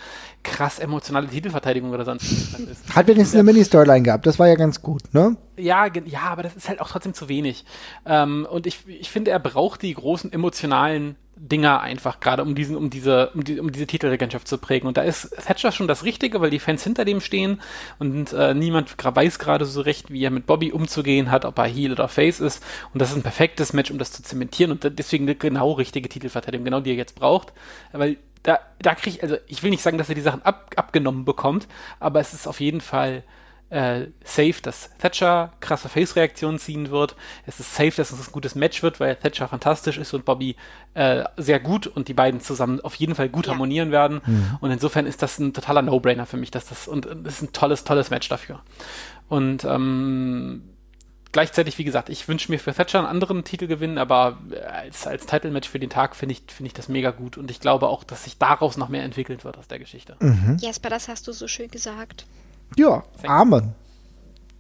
krass 0.43 0.79
emotionale 0.79 1.27
Titelverteidigung 1.27 1.91
oder 1.91 2.05
sonst 2.05 2.59
ist. 2.59 2.95
Hat 2.95 3.07
wenigstens 3.07 3.35
eine 3.35 3.43
Mini-Storyline 3.43 4.03
gehabt, 4.03 4.25
das 4.27 4.37
war 4.37 4.47
ja 4.47 4.55
ganz 4.55 4.81
gut, 4.81 5.13
ne? 5.13 5.37
Ja, 5.57 5.85
ja, 5.85 6.21
aber 6.23 6.43
das 6.43 6.55
ist 6.55 6.69
halt 6.69 6.81
auch 6.81 6.89
trotzdem 6.89 7.13
zu 7.13 7.29
wenig. 7.29 7.65
Ähm, 8.05 8.45
und 8.49 8.67
ich, 8.67 8.87
ich 8.87 9.09
finde, 9.09 9.31
er 9.31 9.39
braucht 9.39 9.81
die 9.81 9.93
großen 9.93 10.31
emotionalen 10.31 11.15
Dinger 11.39 11.81
einfach 11.81 12.19
gerade, 12.19 12.43
um 12.43 12.55
diesen, 12.55 12.75
um 12.75 12.89
diese, 12.89 13.29
um, 13.29 13.43
die, 13.43 13.59
um 13.59 13.71
diese 13.71 13.87
Titelregentschaft 13.87 14.47
zu 14.47 14.57
prägen. 14.57 14.87
Und 14.87 14.97
da 14.97 15.03
ist 15.03 15.29
Thatcher 15.45 15.71
schon 15.71 15.87
das 15.87 16.03
Richtige, 16.03 16.41
weil 16.41 16.49
die 16.49 16.59
Fans 16.59 16.83
hinter 16.83 17.05
dem 17.05 17.21
stehen 17.21 17.61
und 17.99 18.33
äh, 18.33 18.53
niemand 18.53 18.95
weiß 18.97 19.39
gerade 19.39 19.65
so 19.65 19.81
recht, 19.81 20.11
wie 20.11 20.23
er 20.23 20.31
mit 20.31 20.45
Bobby 20.45 20.71
umzugehen 20.71 21.31
hat, 21.31 21.45
ob 21.45 21.57
er 21.57 21.65
Heel 21.65 21.91
oder 21.91 22.07
Face 22.07 22.39
ist. 22.39 22.63
Und 22.93 23.01
das 23.01 23.11
ist 23.11 23.15
ein 23.15 23.23
perfektes 23.23 23.73
Match, 23.73 23.91
um 23.91 23.97
das 23.97 24.11
zu 24.11 24.23
zementieren 24.23 24.71
und 24.71 24.99
deswegen 24.99 25.25
eine 25.25 25.35
genau 25.35 25.73
richtige 25.73 26.09
Titelverteidigung, 26.09 26.65
genau 26.65 26.79
die 26.79 26.91
er 26.91 26.97
jetzt 26.97 27.15
braucht. 27.15 27.53
Weil 27.91 28.17
da, 28.43 28.59
da 28.79 28.95
kriege 28.95 29.17
ich, 29.17 29.23
also 29.23 29.37
ich 29.47 29.61
will 29.63 29.69
nicht 29.69 29.83
sagen, 29.83 29.97
dass 29.97 30.09
er 30.09 30.15
die 30.15 30.21
Sachen 30.21 30.41
ab, 30.43 30.71
abgenommen 30.75 31.25
bekommt, 31.25 31.67
aber 31.99 32.19
es 32.19 32.33
ist 32.33 32.47
auf 32.47 32.59
jeden 32.59 32.81
Fall 32.81 33.23
äh, 33.69 34.07
safe, 34.23 34.55
dass 34.61 34.89
Thatcher 34.97 35.51
krasse 35.59 35.89
Face-Reaktionen 35.89 36.57
ziehen 36.57 36.89
wird. 36.89 37.15
Es 37.45 37.59
ist 37.59 37.75
safe, 37.75 37.91
dass 37.97 38.11
es 38.11 38.27
ein 38.27 38.31
gutes 38.31 38.55
Match 38.55 38.81
wird, 38.81 38.99
weil 38.99 39.15
Thatcher 39.17 39.47
fantastisch 39.47 39.97
ist 39.97 40.13
und 40.13 40.23
Bobby 40.23 40.55
äh, 40.93 41.25
sehr 41.35 41.59
gut 41.59 41.85
und 41.87 42.07
die 42.07 42.13
beiden 42.13 42.39
zusammen 42.39 42.79
auf 42.81 42.95
jeden 42.95 43.13
Fall 43.15 43.27
gut 43.29 43.45
Ja. 43.47 43.51
harmonieren 43.51 43.91
werden. 43.91 44.21
Und 44.61 44.71
insofern 44.71 45.05
ist 45.05 45.21
das 45.21 45.37
ein 45.39 45.53
totaler 45.53 45.81
No-Brainer 45.81 46.25
für 46.25 46.37
mich, 46.37 46.49
dass 46.51 46.67
das 46.67 46.87
und 46.87 47.05
es 47.27 47.35
ist 47.35 47.41
ein 47.41 47.51
tolles, 47.53 47.83
tolles 47.83 48.09
Match 48.09 48.29
dafür. 48.29 48.61
Und 49.27 49.65
ähm, 49.65 50.63
gleichzeitig, 51.33 51.77
wie 51.77 51.83
gesagt, 51.83 52.09
ich 52.09 52.27
wünsche 52.29 52.49
mir 52.51 52.59
für 52.59 52.73
Thatcher 52.73 52.99
einen 52.99 53.07
anderen 53.07 53.43
Titelgewinn, 53.43 53.97
aber 53.97 54.37
als, 54.71 55.05
als 55.05 55.25
Title-Match 55.25 55.67
für 55.67 55.79
den 55.79 55.89
Tag 55.89 56.15
finde 56.15 56.33
ich, 56.33 56.43
finde 56.47 56.67
ich 56.67 56.73
das 56.73 56.87
mega 56.87 57.11
gut 57.11 57.37
und 57.37 57.51
ich 57.51 57.59
glaube 57.59 57.89
auch, 57.89 58.05
dass 58.05 58.23
sich 58.23 58.37
daraus 58.37 58.77
noch 58.77 58.87
mehr 58.89 59.03
entwickelt 59.03 59.43
wird 59.43 59.57
aus 59.57 59.67
der 59.67 59.79
Geschichte. 59.79 60.15
Jesper, 60.61 60.89
das 60.89 61.09
hast 61.09 61.27
du 61.27 61.33
so 61.33 61.47
schön 61.49 61.69
gesagt. 61.69 62.25
Ja, 62.75 63.03
Amen. 63.25 63.73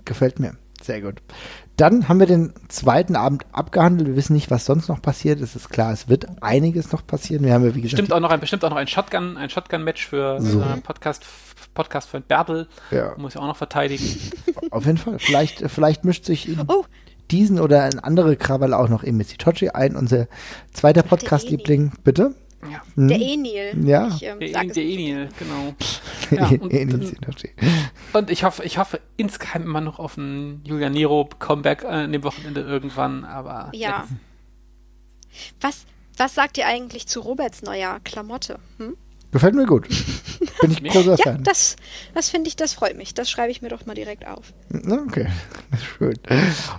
Gefällt 0.05 0.39
mir. 0.39 0.53
Sehr 0.81 1.01
gut. 1.01 1.21
Dann 1.75 2.07
haben 2.07 2.19
wir 2.19 2.25
den 2.27 2.53
zweiten 2.69 3.15
Abend 3.15 3.45
abgehandelt. 3.51 4.07
Wir 4.09 4.15
wissen 4.15 4.33
nicht, 4.33 4.49
was 4.49 4.65
sonst 4.65 4.87
noch 4.87 5.01
passiert. 5.01 5.41
Es 5.41 5.55
ist 5.55 5.69
klar, 5.69 5.91
es 5.91 6.07
wird 6.07 6.25
einiges 6.41 6.91
noch 6.91 7.05
passieren. 7.05 7.43
Wir 7.43 7.53
haben 7.53 7.63
ja, 7.65 7.75
wie 7.75 7.81
gesagt, 7.81 7.97
Bestimmt 8.01 8.13
auch 8.13 8.19
noch 8.19 8.31
ein, 8.31 8.39
bestimmt 8.39 8.63
auch 8.65 8.69
noch 8.71 8.77
ein 8.77 8.87
Shotgun, 8.87 9.37
ein 9.37 9.49
Shotgun-Match 9.49 10.07
für 10.07 10.41
So. 10.41 10.61
äh, 10.61 10.77
Podcast, 10.81 11.23
Podcast 11.75 12.09
für 12.09 12.19
Bertel. 12.21 12.67
Ja. 12.89 13.13
Muss 13.17 13.35
ja 13.35 13.41
auch 13.41 13.47
noch 13.47 13.57
verteidigen. 13.57 14.03
auf 14.71 14.85
jeden 14.85 14.97
Fall. 14.97 15.19
Vielleicht, 15.19 15.69
vielleicht 15.69 16.03
mischt 16.05 16.25
sich 16.25 16.47
in 16.47 16.61
Oh, 16.67 16.85
diesen 17.29 17.59
oder 17.59 17.85
in 17.91 17.99
andere 17.99 18.37
Krawalle 18.37 18.77
auch 18.77 18.89
noch 18.89 19.03
Emi 19.03 19.23
Sitochi 19.23 19.69
ein. 19.69 19.95
Unser 19.95 20.27
zweiter 20.73 21.03
Podcast-Liebling. 21.03 21.91
Bitte? 22.03 22.33
Ja. 22.63 22.81
Hm? 22.95 23.07
der 23.07 23.19
Enil. 23.19 23.85
Ja. 23.85 24.07
Ich, 24.07 24.23
ähm, 24.23 24.39
Der, 24.39 24.49
E- 24.49 24.67
der. 24.67 24.83
Enil, 24.83 25.29
genau. 25.39 25.73
Ja, 26.31 26.47
und, 26.49 26.73
Emi 26.73 27.13
und, 28.13 28.29
ich 28.29 28.43
hoffe, 28.43 28.63
ich 28.65 28.77
hoffe 28.77 28.99
insgeheim 29.15 29.61
immer 29.63 29.79
noch 29.79 29.97
auf 29.97 30.17
ein 30.17 30.61
Julian 30.65 30.91
Nero 30.91 31.29
Comeback 31.39 31.83
äh, 31.83 31.87
an 31.87 32.11
dem 32.11 32.23
Wochenende 32.23 32.59
irgendwann, 32.61 33.23
aber 33.23 33.69
Ja. 33.73 34.05
Was, 35.61 35.85
was 36.17 36.35
sagt 36.35 36.57
ihr 36.57 36.67
eigentlich 36.67 37.07
zu 37.07 37.21
Roberts 37.21 37.61
neuer 37.61 37.99
Klamotte? 38.03 38.59
Hm? 38.77 38.97
Gefällt 39.31 39.55
mir 39.55 39.65
gut. 39.65 39.87
Bin 40.61 40.71
ich 40.71 40.83
großer 40.83 41.11
Ja, 41.11 41.17
Fan. 41.17 41.43
das, 41.43 41.75
das 42.13 42.29
finde 42.29 42.47
ich, 42.49 42.55
das 42.55 42.73
freut 42.73 42.97
mich. 42.97 43.13
Das 43.13 43.29
schreibe 43.29 43.51
ich 43.51 43.61
mir 43.61 43.69
doch 43.69 43.85
mal 43.85 43.93
direkt 43.93 44.25
auf. 44.27 44.53
Okay, 44.73 45.27
schön. 45.97 46.15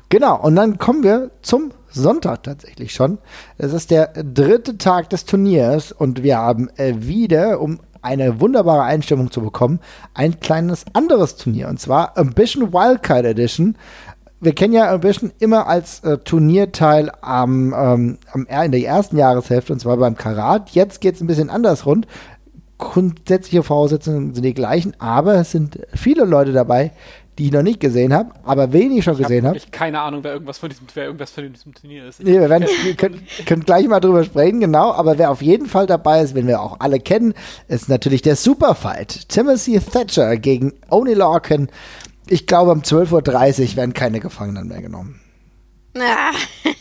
Genau, 0.09 0.41
und 0.43 0.57
dann 0.57 0.79
kommen 0.79 1.03
wir 1.03 1.31
zum 1.43 1.73
Sonntag 1.91 2.43
tatsächlich 2.43 2.93
schon. 2.93 3.19
Es 3.57 3.73
ist 3.73 3.91
der 3.91 4.09
dritte 4.09 4.79
Tag 4.79 5.11
des 5.11 5.25
Turniers 5.25 5.93
und 5.93 6.23
wir 6.23 6.39
haben 6.39 6.69
äh, 6.77 6.95
wieder, 6.99 7.61
um 7.61 7.81
eine 8.03 8.41
wunderbare 8.41 8.83
Einstimmung 8.83 9.31
zu 9.31 9.41
bekommen, 9.41 9.81
ein 10.15 10.41
kleines 10.41 10.85
anderes 10.93 11.37
Turnier 11.37 11.69
und 11.69 11.81
zwar 11.81 12.17
Ambition 12.17 12.73
Wildcard 12.73 13.25
Edition. 13.25 13.77
Wir 14.41 14.55
kennen 14.55 14.75
ja 14.75 14.93
Ambition 14.93 15.33
immer 15.41 15.67
als 15.67 16.01
äh, 16.01 16.19
Turnierteil 16.19 17.11
am, 17.23 17.75
ähm, 17.77 18.19
am, 18.33 18.47
in 18.47 18.73
der 18.73 18.85
ersten 18.85 19.17
Jahreshälfte 19.17 19.73
und 19.73 19.81
zwar 19.81 19.97
beim 19.97 20.17
Karat. 20.17 20.71
Jetzt 20.71 21.01
geht 21.01 21.17
es 21.17 21.21
ein 21.21 21.27
bisschen 21.27 21.51
anders 21.51 21.87
rund 21.87 22.07
grundsätzliche 22.79 23.65
Voraussetzungen 23.65 24.35
sind 24.35 24.45
die 24.45 24.55
gleichen, 24.55 24.95
aber 24.99 25.35
es 25.35 25.51
sind 25.51 25.81
viele 25.95 26.25
Leute 26.25 26.53
dabei, 26.53 26.93
die 27.39 27.47
ich 27.47 27.53
noch 27.53 27.63
nicht 27.63 27.79
gesehen 27.81 28.13
habe, 28.13 28.33
aber 28.45 28.73
wenig 28.73 29.05
schon 29.05 29.15
Ich 29.15 29.21
gesehen 29.21 29.47
habe 29.47 29.57
habe. 29.57 29.65
hab 29.65 29.73
keine 29.73 30.01
Ahnung, 30.01 30.25
wer 30.25 30.33
irgendwas 30.33 30.59
von 30.59 30.69
diesem, 30.69 30.87
wer 30.93 31.05
irgendwas 31.05 31.31
von 31.31 31.53
diesem 31.53 31.73
Turnier 31.73 32.07
ist. 32.09 32.19
Ich 32.21 32.27
Nee, 32.27 32.33
wir, 32.41 32.51
werden, 32.51 32.67
wir 32.83 32.95
können, 32.95 33.27
können 33.47 33.65
gleich 33.65 33.87
mal 33.87 34.01
drüber 34.01 34.25
sprechen, 34.25 34.61
genau. 34.61 34.93
Aber 34.93 35.19
wer 35.19 35.31
auf 35.31 35.41
jeden 35.41 35.67
Fall 35.67 35.87
dabei 35.87 36.21
ist, 36.23 36.35
wenn 36.35 36.47
wir 36.49 36.61
auch 36.61 36.81
alle 36.81 36.99
kennen, 36.99 37.35
ist 37.69 37.89
natürlich 37.89 38.23
der 38.23 38.35
Superfight. 38.37 39.29
Timothy 39.29 39.79
Thatcher 39.81 40.37
gegen 40.37 40.73
Oni 40.91 41.15
Larkin. 41.15 41.69
Ich 42.27 42.47
glaube, 42.47 42.73
um 42.73 42.81
12.30 42.81 43.71
Uhr 43.71 43.77
werden 43.77 43.95
keine 43.95 44.21
Gefangenen 44.21 44.69
mehr 44.69 44.83
genommen. 44.83 45.21
Ah, 46.03 46.33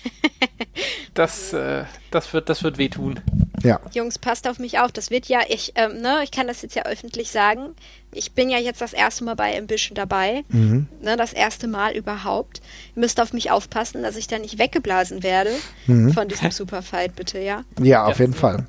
Das, 1.14 1.52
äh, 1.52 1.86
das 2.12 2.32
wird, 2.34 2.48
das 2.50 2.64
wird 2.64 2.78
wehtun. 2.78 3.20
Ja. 3.64 3.80
Jungs, 3.92 4.20
passt 4.20 4.48
auf 4.48 4.60
mich 4.60 4.78
auf. 4.80 4.92
Das 4.92 5.10
wird 5.10 5.26
ja, 5.26 5.40
ich, 5.50 5.74
ähm, 5.76 6.00
ne, 6.00 6.20
ich 6.24 6.30
kann 6.30 6.46
das 6.48 6.62
jetzt 6.62 6.76
ja 6.76 6.84
öffentlich 6.84 7.32
sagen. 7.32 7.74
Ich 8.14 8.34
bin 8.34 8.52
ja 8.52 8.60
jetzt 8.60 8.82
das 8.82 8.94
erste 8.94 9.24
Mal 9.24 9.36
bei 9.36 9.58
Ambition 9.58 9.96
dabei. 9.96 10.44
Mhm. 10.50 10.88
Ne, 11.02 11.18
das 11.18 11.34
erste 11.34 11.68
Mal 11.68 11.96
überhaupt. 11.96 12.62
Ihr 12.96 13.00
müsst 13.00 13.20
auf 13.20 13.34
mich 13.34 13.50
aufpassen, 13.50 14.04
dass 14.04 14.16
ich 14.16 14.28
da 14.28 14.38
nicht 14.38 14.60
weggeblasen 14.60 15.24
werde 15.24 15.50
Mhm. 15.88 16.14
von 16.14 16.28
diesem 16.28 16.52
Superfight, 16.52 17.16
bitte, 17.16 17.40
ja? 17.40 17.64
Ja, 17.82 18.06
auf 18.06 18.20
Ja. 18.20 18.26
jeden 18.26 18.36
Fall. 18.36 18.68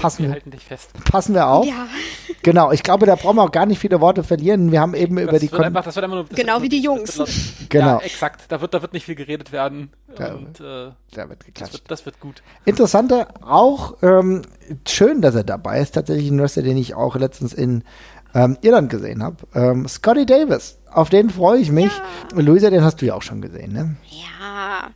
Passen 0.00 0.24
Wir 0.24 0.30
halten 0.32 0.50
dich 0.50 0.64
fest. 0.64 0.90
passen 1.10 1.34
wir 1.34 1.46
auf. 1.48 1.66
Ja, 1.66 1.86
Genau, 2.42 2.70
ich 2.70 2.82
glaube, 2.82 3.04
da 3.06 3.16
brauchen 3.16 3.36
wir 3.36 3.42
auch 3.42 3.50
gar 3.50 3.66
nicht 3.66 3.78
viele 3.80 4.00
Worte 4.00 4.22
verlieren. 4.22 4.70
Wir 4.70 4.80
haben 4.80 4.94
eben 4.94 5.18
über 5.18 5.32
Das 5.32 5.40
die 5.40 5.50
wird 5.50 5.60
einfach, 5.62 5.84
das 5.84 5.96
wird 5.96 6.08
nur, 6.08 6.24
das 6.24 6.36
Genau 6.38 6.54
wird 6.54 6.62
wie 6.62 6.68
die 6.68 6.80
Jungs. 6.80 7.18
wird- 7.18 7.28
Genau. 7.68 7.86
Ja, 7.86 7.98
exakt. 7.98 8.42
Da 8.48 8.60
wird, 8.60 8.72
da 8.74 8.80
wird 8.82 8.92
nicht 8.92 9.04
viel 9.06 9.16
geredet 9.16 9.50
werden. 9.52 9.90
Ja. 10.18 10.34
Und 10.34 10.60
äh, 10.60 10.92
Da 11.12 11.28
wird 11.28 11.40
das, 11.40 11.46
geklatscht. 11.46 11.72
wird, 11.74 11.90
das 11.90 12.06
wird 12.06 12.20
gut. 12.20 12.42
Interessanter, 12.64 13.28
auch 13.42 13.96
ähm, 14.02 14.42
schön, 14.86 15.20
dass 15.20 15.34
er 15.34 15.44
dabei 15.44 15.80
ist. 15.80 15.92
Tatsächlich 15.96 16.30
ein 16.30 16.40
Wrestler, 16.40 16.62
den 16.62 16.76
ich 16.76 16.94
auch 16.94 17.16
letztens 17.16 17.52
in 17.52 17.82
ähm, 18.34 18.56
Irland 18.62 18.90
gesehen 18.90 19.22
habe. 19.22 19.36
Ähm, 19.54 19.88
Scotty 19.88 20.24
Davis, 20.26 20.78
auf 20.92 21.10
den 21.10 21.30
freue 21.30 21.58
ich 21.58 21.70
mich. 21.72 21.90
Luisa, 22.34 22.70
den 22.70 22.84
hast 22.84 23.02
du 23.02 23.06
ja 23.06 23.14
auch 23.14 23.22
schon 23.22 23.40
gesehen, 23.42 23.72
ne? 23.72 23.96
ja. 24.10 24.90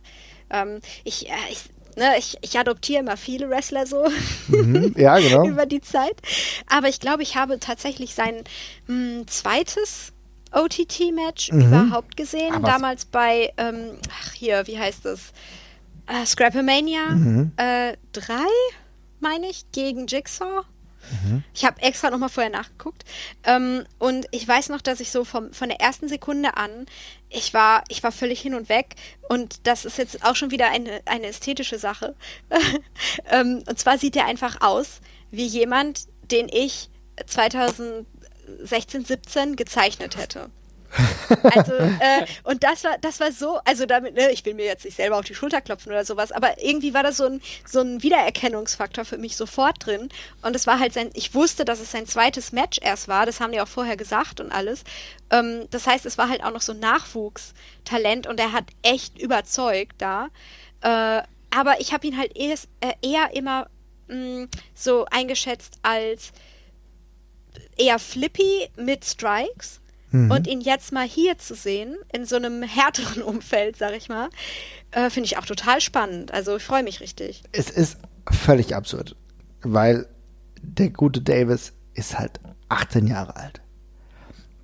Ähm, 0.49 0.79
ich, 1.03 1.27
äh, 1.29 1.33
ich, 1.49 1.63
ne, 1.97 2.17
ich, 2.17 2.37
ich 2.41 2.57
adoptiere 2.57 3.01
immer 3.01 3.17
viele 3.17 3.49
Wrestler 3.49 3.85
so. 3.87 4.05
Mhm. 4.47 4.93
Ja, 4.97 5.17
genau. 5.19 5.45
über 5.47 5.65
die 5.65 5.81
Zeit. 5.81 6.15
Aber 6.67 6.87
ich 6.89 6.99
glaube, 6.99 7.23
ich 7.23 7.35
habe 7.35 7.59
tatsächlich 7.59 8.13
sein 8.15 8.43
mh, 8.87 9.27
zweites 9.27 10.11
OTT-Match 10.51 11.49
überhaupt 11.49 12.15
gesehen. 12.17 12.49
Mhm. 12.49 12.55
Aber 12.55 12.67
Damals 12.67 13.05
bei, 13.05 13.51
ähm, 13.57 13.97
ach 14.21 14.33
hier, 14.33 14.67
wie 14.67 14.77
heißt 14.79 15.05
es? 15.05 15.33
Äh, 16.07 16.25
Scrapomania 16.25 17.05
Mhm. 17.11 17.51
äh, 17.57 17.93
3, 18.13 18.33
meine 19.19 19.47
ich, 19.49 19.65
gegen 19.71 20.05
Jigsaw. 20.07 20.63
Mhm. 21.25 21.43
Ich 21.53 21.65
habe 21.65 21.81
extra 21.81 22.09
nochmal 22.09 22.29
vorher 22.29 22.51
nachgeguckt. 22.51 23.03
Ähm, 23.45 23.83
und 23.99 24.25
ich 24.31 24.47
weiß 24.47 24.69
noch, 24.69 24.81
dass 24.81 24.99
ich 24.99 25.11
so 25.11 25.25
vom, 25.25 25.51
von 25.53 25.69
der 25.69 25.81
ersten 25.81 26.07
Sekunde 26.07 26.55
an, 26.55 26.85
ich 27.33 27.53
war, 27.53 27.83
ich 27.89 28.03
war 28.03 28.11
völlig 28.11 28.39
hin 28.41 28.55
und 28.55 28.69
weg. 28.69 28.95
Und 29.27 29.67
das 29.67 29.85
ist 29.85 29.97
jetzt 29.97 30.23
auch 30.23 30.35
schon 30.35 30.51
wieder 30.51 30.69
eine, 30.69 31.01
eine 31.05 31.27
ästhetische 31.27 31.79
Sache. 31.79 32.15
ähm, 33.31 33.63
und 33.67 33.79
zwar 33.79 33.97
sieht 33.97 34.15
er 34.15 34.25
einfach 34.25 34.61
aus 34.61 35.01
wie 35.31 35.45
jemand, 35.45 36.07
den 36.31 36.47
ich 36.49 36.89
2016, 37.25 39.05
17 39.05 39.55
gezeichnet 39.55 40.17
hätte. 40.17 40.49
Also, 41.55 41.73
äh, 41.73 42.25
und 42.43 42.63
das 42.63 42.83
war, 42.83 42.97
das 42.99 43.19
war 43.19 43.31
so, 43.31 43.59
also 43.65 43.85
damit, 43.85 44.15
ne, 44.15 44.31
ich 44.31 44.45
will 44.45 44.53
mir 44.53 44.65
jetzt 44.65 44.85
nicht 44.85 44.97
selber 44.97 45.17
auf 45.17 45.25
die 45.25 45.35
Schulter 45.35 45.61
klopfen 45.61 45.91
oder 45.91 46.05
sowas, 46.05 46.31
aber 46.31 46.61
irgendwie 46.61 46.93
war 46.93 47.03
das 47.03 47.17
so 47.17 47.25
ein, 47.25 47.41
so 47.65 47.81
ein 47.81 48.03
Wiedererkennungsfaktor 48.03 49.05
für 49.05 49.17
mich 49.17 49.35
sofort 49.35 49.85
drin. 49.85 50.09
Und 50.41 50.55
es 50.55 50.67
war 50.67 50.79
halt 50.79 50.93
sein, 50.93 51.09
ich 51.13 51.33
wusste, 51.33 51.65
dass 51.65 51.79
es 51.79 51.91
sein 51.91 52.05
zweites 52.07 52.51
Match 52.51 52.79
erst 52.81 53.07
war, 53.07 53.25
das 53.25 53.39
haben 53.39 53.51
die 53.51 53.61
auch 53.61 53.67
vorher 53.67 53.97
gesagt 53.97 54.39
und 54.39 54.51
alles. 54.51 54.83
Ähm, 55.31 55.67
das 55.71 55.87
heißt, 55.87 56.05
es 56.05 56.17
war 56.17 56.29
halt 56.29 56.43
auch 56.43 56.51
noch 56.51 56.61
so 56.61 56.73
ein 56.73 56.79
Nachwuchstalent 56.79 58.27
und 58.27 58.39
er 58.39 58.51
hat 58.51 58.65
echt 58.81 59.17
überzeugt 59.19 59.95
da. 59.97 60.27
Äh, 60.81 61.23
aber 61.55 61.79
ich 61.79 61.93
habe 61.93 62.07
ihn 62.07 62.17
halt 62.17 62.35
erst, 62.35 62.67
äh, 62.81 62.93
eher 63.01 63.35
immer 63.35 63.67
mh, 64.07 64.47
so 64.73 65.05
eingeschätzt 65.11 65.79
als 65.83 66.31
eher 67.77 67.99
flippy 67.99 68.69
mit 68.75 69.05
Strikes. 69.05 69.79
Und 70.13 70.45
ihn 70.45 70.61
jetzt 70.61 70.91
mal 70.91 71.07
hier 71.07 71.39
zu 71.39 71.55
sehen, 71.55 71.95
in 72.13 72.25
so 72.25 72.35
einem 72.35 72.61
härteren 72.61 73.23
Umfeld, 73.23 73.77
sag 73.77 73.95
ich 73.97 74.09
mal, 74.09 74.29
äh, 74.91 75.09
finde 75.09 75.25
ich 75.25 75.37
auch 75.37 75.45
total 75.45 75.81
spannend. 75.81 76.31
Also 76.31 76.55
ich 76.57 76.63
freue 76.63 76.83
mich 76.83 76.99
richtig. 77.01 77.41
Es 77.51 77.71
ist 77.71 77.97
völlig 78.31 78.75
absurd, 78.75 79.15
weil 79.63 80.07
der 80.61 80.91
gute 80.91 81.19
Davis 81.21 81.73
ist 81.95 82.17
halt 82.17 82.39
18 82.69 83.07
Jahre 83.07 83.35
alt. 83.35 83.61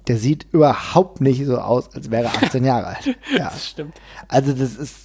Der 0.08 0.18
sieht 0.18 0.46
überhaupt 0.52 1.20
nicht 1.20 1.44
so 1.46 1.58
aus, 1.58 1.94
als 1.96 2.12
wäre 2.12 2.26
er 2.26 2.44
18 2.44 2.64
Jahre 2.64 2.88
alt. 2.88 3.06
Ja. 3.36 3.50
Das 3.50 3.68
stimmt. 3.68 3.96
Also 4.28 4.54
das 4.54 4.76
ist, 4.76 4.96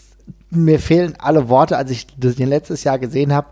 mir 0.51 0.79
fehlen 0.79 1.15
alle 1.19 1.49
Worte, 1.49 1.77
als 1.79 1.91
ich 1.91 2.07
das 2.19 2.37
den 2.37 2.49
letztes 2.49 2.85
Jahr 2.85 2.99
gesehen 2.99 3.33
habe. 3.33 3.49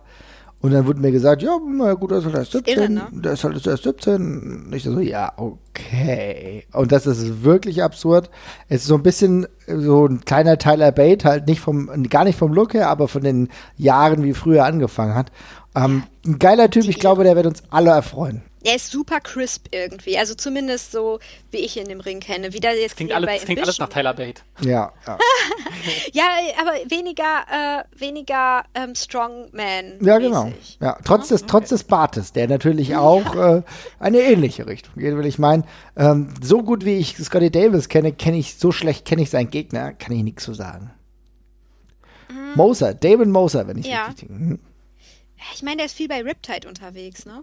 Und 0.63 0.73
dann 0.73 0.87
wurde 0.87 1.01
mir 1.01 1.11
gesagt, 1.11 1.43
ja, 1.43 1.59
na 1.61 1.95
gut, 1.95 2.13
der 2.13 2.19
ist 2.19 2.25
halt 2.25 2.37
erst 2.37 2.53
17. 2.53 2.75
irre, 2.79 2.89
ne? 2.89 3.03
Der 3.11 3.33
ist 3.33 3.43
halt 3.43 3.67
erst 3.67 3.83
17. 3.83 4.65
Und 4.67 4.73
ich 4.73 4.85
so, 4.85 5.01
ja, 5.01 5.33
okay. 5.37 6.65
Und 6.73 6.93
das 6.93 7.07
ist 7.07 7.43
wirklich 7.43 7.83
absurd. 7.83 8.31
Es 8.69 8.83
ist 8.83 8.87
so 8.87 8.95
ein 8.95 9.03
bisschen 9.03 9.49
so 9.67 10.07
ein 10.07 10.21
kleiner 10.25 10.59
Tyler 10.59 10.93
Bate, 10.93 11.29
halt 11.29 11.49
nicht 11.49 11.61
vom, 11.61 11.91
gar 12.09 12.23
nicht 12.23 12.39
vom 12.39 12.53
Look 12.53 12.75
her, 12.75 12.89
aber 12.89 13.09
von 13.09 13.23
den 13.23 13.49
Jahren, 13.77 14.23
wie 14.23 14.35
früher 14.35 14.65
angefangen 14.65 15.17
hat. 15.17 15.33
Ähm, 15.75 16.05
ein 16.25 16.39
geiler 16.39 16.71
Typ, 16.71 16.85
ich 16.85 17.01
glaube, 17.01 17.25
der 17.25 17.35
wird 17.35 17.47
uns 17.47 17.65
alle 17.71 17.91
erfreuen. 17.91 18.43
Er 18.65 18.77
ist 18.77 18.91
super 18.91 19.21
crisp 19.21 19.67
irgendwie. 19.73 20.17
Also 20.19 20.35
zumindest 20.35 20.93
so, 20.93 21.19
wie 21.51 21.59
ich 21.59 21.77
ihn 21.77 21.87
im 21.91 22.01
Ring 22.01 22.21
kenne. 22.21 22.53
Wie 22.53 22.61
der 22.61 22.75
jetzt 22.75 22.91
Das 22.93 22.97
klingt, 22.97 23.13
alles, 23.13 23.27
bei 23.27 23.35
das 23.37 23.45
klingt 23.45 23.61
alles 23.61 23.79
nach. 23.79 23.89
Tyler 23.89 24.15
Bate. 24.15 24.43
Ja, 24.61 24.93
ja. 25.07 25.19
Ja, 26.13 26.25
aber 26.61 26.73
weniger, 26.91 27.45
äh, 27.51 27.99
weniger 27.99 28.65
ähm, 28.75 28.95
Strongman. 28.95 29.99
Ja, 30.01 30.19
genau. 30.19 30.45
mäßig. 30.47 30.79
Ja, 30.81 30.99
trotz 31.05 31.29
des, 31.29 31.47
trotz 31.47 31.71
des 31.71 31.85
Bartes, 31.85 32.33
der 32.33 32.47
natürlich 32.49 32.95
auch 32.97 33.35
äh, 33.35 33.63
eine 33.99 34.21
ähnliche 34.21 34.67
Richtung 34.67 34.95
geht, 34.97 35.17
will 35.17 35.27
ich 35.27 35.39
meinen. 35.39 35.65
Ähm, 35.97 36.33
so 36.41 36.63
gut 36.63 36.85
wie 36.85 36.99
ich 36.99 37.17
Scotty 37.17 37.51
Davis 37.51 37.89
kenne, 37.89 38.13
kenne 38.13 38.37
ich, 38.39 38.57
so 38.57 38.71
schlecht 38.73 39.05
kenne 39.05 39.23
ich 39.23 39.31
seinen 39.31 39.51
Gegner, 39.51 39.93
kann 39.93 40.15
ich 40.17 40.23
nichts 40.23 40.45
zu 40.45 40.55
sagen. 40.55 40.91
Moser, 42.55 42.95
David 42.95 43.29
Moser, 43.29 43.67
wenn 43.67 43.79
ich 43.79 43.87
Ja. 43.87 44.07
richtig 44.07 44.29
denke. 44.29 44.45
Mhm. 44.45 44.59
Ich 45.55 45.63
meine, 45.63 45.79
der 45.79 45.87
ist 45.87 45.97
viel 45.97 46.09
bei 46.09 46.23
Riptide 46.23 46.69
unterwegs, 46.69 47.27
ne? 47.27 47.43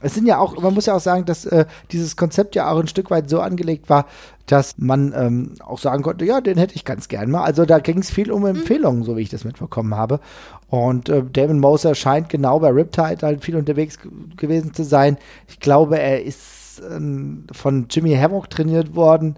Es 0.00 0.14
sind 0.14 0.26
ja 0.26 0.38
auch, 0.38 0.60
man 0.60 0.74
muss 0.74 0.86
ja 0.86 0.94
auch 0.94 1.00
sagen, 1.00 1.24
dass 1.24 1.44
äh, 1.44 1.66
dieses 1.90 2.16
Konzept 2.16 2.54
ja 2.54 2.70
auch 2.70 2.78
ein 2.78 2.86
Stück 2.88 3.10
weit 3.10 3.28
so 3.28 3.40
angelegt 3.40 3.90
war, 3.90 4.06
dass 4.46 4.78
man 4.78 5.12
ähm, 5.16 5.54
auch 5.64 5.78
sagen 5.78 6.02
konnte, 6.02 6.24
ja, 6.24 6.40
den 6.40 6.56
hätte 6.56 6.76
ich 6.76 6.84
ganz 6.84 7.08
gern 7.08 7.30
mal. 7.30 7.42
Also 7.42 7.64
da 7.64 7.80
ging 7.80 7.98
es 7.98 8.10
viel 8.10 8.30
um 8.30 8.46
Empfehlungen, 8.46 9.02
so 9.02 9.16
wie 9.16 9.22
ich 9.22 9.28
das 9.28 9.44
mitbekommen 9.44 9.94
habe. 9.94 10.20
Und 10.68 11.08
äh, 11.08 11.22
David 11.24 11.56
Moser 11.56 11.94
scheint 11.94 12.28
genau 12.28 12.60
bei 12.60 12.70
Riptide 12.70 13.18
halt 13.22 13.44
viel 13.44 13.56
unterwegs 13.56 13.98
gewesen 14.36 14.72
zu 14.72 14.84
sein. 14.84 15.18
Ich 15.48 15.60
glaube, 15.60 15.98
er 15.98 16.24
ist 16.24 16.80
ähm, 16.90 17.44
von 17.52 17.86
Jimmy 17.90 18.14
Havoc 18.14 18.50
trainiert 18.50 18.94
worden. 18.94 19.36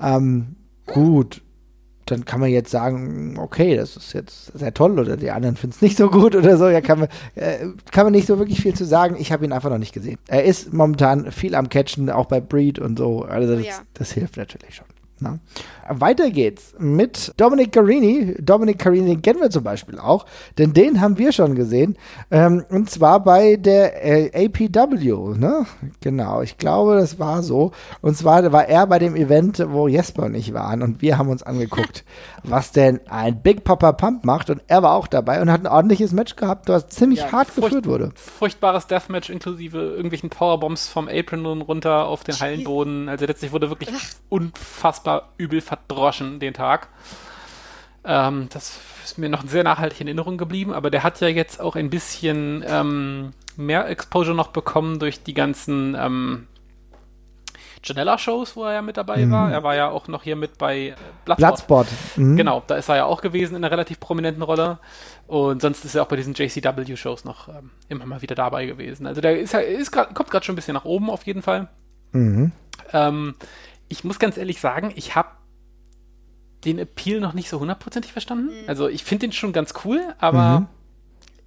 Ähm, 0.00 0.56
gut, 0.86 1.42
dann 2.10 2.24
kann 2.24 2.40
man 2.40 2.50
jetzt 2.50 2.70
sagen, 2.70 3.36
okay, 3.38 3.76
das 3.76 3.96
ist 3.96 4.12
jetzt 4.12 4.58
sehr 4.58 4.72
toll 4.74 4.98
oder 4.98 5.16
die 5.16 5.30
anderen 5.30 5.56
finden 5.56 5.74
es 5.76 5.82
nicht 5.82 5.96
so 5.96 6.10
gut 6.10 6.34
oder 6.34 6.56
so. 6.56 6.68
Ja, 6.68 6.80
kann 6.80 7.00
man, 7.00 7.08
äh, 7.34 7.66
kann 7.90 8.04
man 8.04 8.12
nicht 8.12 8.26
so 8.26 8.38
wirklich 8.38 8.60
viel 8.60 8.74
zu 8.74 8.84
sagen. 8.84 9.16
Ich 9.18 9.32
habe 9.32 9.44
ihn 9.44 9.52
einfach 9.52 9.70
noch 9.70 9.78
nicht 9.78 9.92
gesehen. 9.92 10.18
Er 10.26 10.44
ist 10.44 10.72
momentan 10.72 11.30
viel 11.32 11.54
am 11.54 11.68
Catchen, 11.68 12.10
auch 12.10 12.26
bei 12.26 12.40
Breed 12.40 12.78
und 12.78 12.98
so. 12.98 13.22
Also 13.22 13.54
das, 13.54 13.64
Oh 13.64 13.66
ja. 13.68 13.74
das 13.94 14.12
hilft 14.12 14.36
natürlich 14.36 14.74
schon. 14.74 14.86
Na? 15.20 15.38
Weiter 15.88 16.30
geht's 16.30 16.74
mit 16.78 17.32
Dominic 17.36 17.72
Carini. 17.72 18.34
Dominic 18.38 18.78
Carini 18.78 19.16
kennen 19.16 19.40
wir 19.40 19.50
zum 19.50 19.64
Beispiel 19.64 19.98
auch, 19.98 20.26
denn 20.58 20.72
den 20.72 21.00
haben 21.00 21.18
wir 21.18 21.32
schon 21.32 21.54
gesehen. 21.54 21.96
Ähm, 22.30 22.64
und 22.70 22.90
zwar 22.90 23.22
bei 23.22 23.56
der 23.56 24.04
äh, 24.04 24.46
APW, 24.46 25.38
ne? 25.38 25.66
Genau, 26.00 26.42
ich 26.42 26.58
glaube, 26.58 26.96
das 26.96 27.18
war 27.18 27.42
so. 27.42 27.72
Und 28.00 28.16
zwar 28.16 28.52
war 28.52 28.68
er 28.68 28.86
bei 28.86 28.98
dem 28.98 29.16
Event, 29.16 29.64
wo 29.68 29.88
Jesper 29.88 30.24
und 30.24 30.34
ich 30.34 30.52
waren 30.54 30.82
und 30.82 31.02
wir 31.02 31.18
haben 31.18 31.28
uns 31.28 31.42
angeguckt, 31.42 32.04
was 32.42 32.72
denn 32.72 33.00
ein 33.08 33.42
Big 33.42 33.64
Papa 33.64 33.92
Pump 33.92 34.24
macht 34.24 34.50
und 34.50 34.62
er 34.66 34.82
war 34.82 34.94
auch 34.94 35.06
dabei 35.06 35.40
und 35.40 35.50
hat 35.50 35.62
ein 35.62 35.66
ordentliches 35.66 36.12
Match 36.12 36.36
gehabt, 36.36 36.68
das 36.68 36.88
ziemlich 36.88 37.20
ja, 37.20 37.32
hart 37.32 37.54
geführt 37.54 37.86
wurde. 37.86 38.12
Furchtbares 38.14 38.86
Deathmatch 38.86 39.30
inklusive 39.30 39.78
irgendwelchen 39.78 40.30
Powerbombs 40.30 40.88
vom 40.88 41.08
Apron 41.08 41.46
runter 41.62 42.06
auf 42.06 42.24
den 42.24 42.38
Hallenboden. 42.38 43.08
Also 43.08 43.26
letztlich 43.26 43.52
wurde 43.52 43.70
wirklich 43.70 43.90
unfassbar 44.28 45.30
übel 45.36 45.60
verdroschen 45.86 46.40
den 46.40 46.54
Tag. 46.54 46.88
Ähm, 48.04 48.48
das 48.52 48.80
ist 49.04 49.18
mir 49.18 49.28
noch 49.28 49.46
sehr 49.46 49.64
nachhaltig 49.64 50.00
in 50.00 50.06
Erinnerung 50.06 50.38
geblieben, 50.38 50.72
aber 50.72 50.90
der 50.90 51.02
hat 51.02 51.20
ja 51.20 51.28
jetzt 51.28 51.60
auch 51.60 51.76
ein 51.76 51.90
bisschen 51.90 52.64
ähm, 52.66 53.32
mehr 53.56 53.88
Exposure 53.88 54.36
noch 54.36 54.48
bekommen 54.48 54.98
durch 54.98 55.22
die 55.22 55.34
ganzen 55.34 55.94
ähm, 55.98 56.46
Janella-Shows, 57.82 58.56
wo 58.56 58.64
er 58.64 58.74
ja 58.74 58.82
mit 58.82 58.96
dabei 58.96 59.24
mhm. 59.24 59.30
war. 59.30 59.52
Er 59.52 59.62
war 59.62 59.74
ja 59.74 59.88
auch 59.88 60.08
noch 60.08 60.22
hier 60.22 60.36
mit 60.36 60.58
bei 60.58 60.94
Bloodsport. 61.24 61.66
Bloodsport. 61.66 61.88
Mhm. 62.16 62.36
Genau, 62.36 62.62
da 62.66 62.76
ist 62.76 62.88
er 62.88 62.96
ja 62.96 63.04
auch 63.04 63.20
gewesen 63.20 63.56
in 63.56 63.64
einer 63.64 63.70
relativ 63.70 64.00
prominenten 64.00 64.42
Rolle. 64.42 64.78
Und 65.26 65.62
sonst 65.62 65.84
ist 65.84 65.94
er 65.94 66.02
auch 66.02 66.08
bei 66.08 66.16
diesen 66.16 66.34
JCW-Shows 66.34 67.24
noch 67.24 67.48
ähm, 67.48 67.70
immer 67.88 68.06
mal 68.06 68.22
wieder 68.22 68.34
dabei 68.34 68.66
gewesen. 68.66 69.06
Also 69.06 69.20
der 69.20 69.38
ist, 69.38 69.54
ist 69.54 69.92
grad, 69.92 70.14
kommt 70.14 70.30
gerade 70.30 70.44
schon 70.44 70.54
ein 70.54 70.56
bisschen 70.56 70.74
nach 70.74 70.84
oben 70.84 71.10
auf 71.10 71.24
jeden 71.24 71.42
Fall. 71.42 71.68
Mhm. 72.12 72.52
Ähm, 72.92 73.34
ich 73.88 74.04
muss 74.04 74.18
ganz 74.18 74.36
ehrlich 74.36 74.60
sagen, 74.60 74.92
ich 74.94 75.14
habe 75.14 75.28
den 76.64 76.78
Appeal 76.78 77.20
noch 77.20 77.34
nicht 77.34 77.48
so 77.48 77.60
hundertprozentig 77.60 78.12
verstanden. 78.12 78.46
Mhm. 78.46 78.68
Also 78.68 78.88
ich 78.88 79.04
finde 79.04 79.26
den 79.26 79.32
schon 79.32 79.52
ganz 79.52 79.74
cool, 79.84 80.00
aber 80.18 80.60
mhm. 80.60 80.66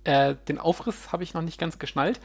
äh, 0.04 0.36
den 0.48 0.58
Aufriss 0.58 1.12
habe 1.12 1.24
ich 1.24 1.34
noch 1.34 1.42
nicht 1.42 1.60
ganz 1.60 1.80
geschnallt. 1.80 2.20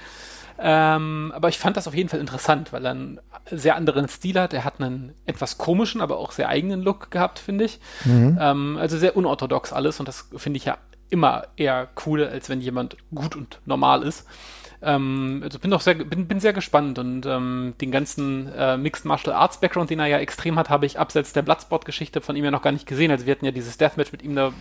Ähm, 0.58 1.32
aber 1.34 1.48
ich 1.48 1.58
fand 1.58 1.76
das 1.76 1.86
auf 1.86 1.94
jeden 1.94 2.08
Fall 2.08 2.20
interessant, 2.20 2.72
weil 2.72 2.84
er 2.84 2.92
einen 2.92 3.20
sehr 3.50 3.76
anderen 3.76 4.08
Stil 4.08 4.40
hat. 4.40 4.54
Er 4.54 4.64
hat 4.64 4.80
einen 4.80 5.12
etwas 5.26 5.58
komischen, 5.58 6.00
aber 6.00 6.18
auch 6.18 6.32
sehr 6.32 6.48
eigenen 6.48 6.80
Look 6.80 7.10
gehabt, 7.10 7.38
finde 7.38 7.64
ich. 7.64 7.78
Mhm. 8.04 8.38
Ähm, 8.40 8.78
also 8.78 8.96
sehr 8.96 9.16
unorthodox 9.16 9.72
alles 9.72 10.00
und 10.00 10.08
das 10.08 10.28
finde 10.36 10.56
ich 10.56 10.64
ja 10.64 10.78
immer 11.08 11.44
eher 11.56 11.88
cool, 12.04 12.24
als 12.24 12.48
wenn 12.48 12.60
jemand 12.60 12.96
gut 13.14 13.36
und 13.36 13.60
normal 13.64 14.02
ist. 14.02 14.26
Ähm, 14.82 15.40
also 15.42 15.58
bin 15.58 15.70
doch 15.70 15.80
sehr, 15.80 15.94
bin, 15.94 16.26
bin 16.26 16.40
sehr 16.40 16.52
gespannt 16.52 16.98
und 16.98 17.26
ähm, 17.26 17.74
den 17.80 17.90
ganzen 17.90 18.52
äh, 18.52 18.76
Mixed 18.76 19.04
Martial 19.04 19.34
Arts 19.34 19.58
Background, 19.58 19.90
den 19.90 19.98
er 19.98 20.06
ja 20.06 20.18
extrem 20.18 20.58
hat, 20.58 20.70
habe 20.70 20.86
ich 20.86 20.98
abseits 20.98 21.32
der 21.32 21.42
Bloodsport-Geschichte 21.42 22.20
von 22.20 22.36
ihm 22.36 22.44
ja 22.44 22.50
noch 22.50 22.62
gar 22.62 22.72
nicht 22.72 22.86
gesehen. 22.86 23.10
Also 23.10 23.26
wir 23.26 23.32
hatten 23.32 23.44
ja 23.44 23.50
dieses 23.50 23.78
Deathmatch 23.78 24.12
mit 24.12 24.22
ihm, 24.22 24.34
da, 24.34 24.52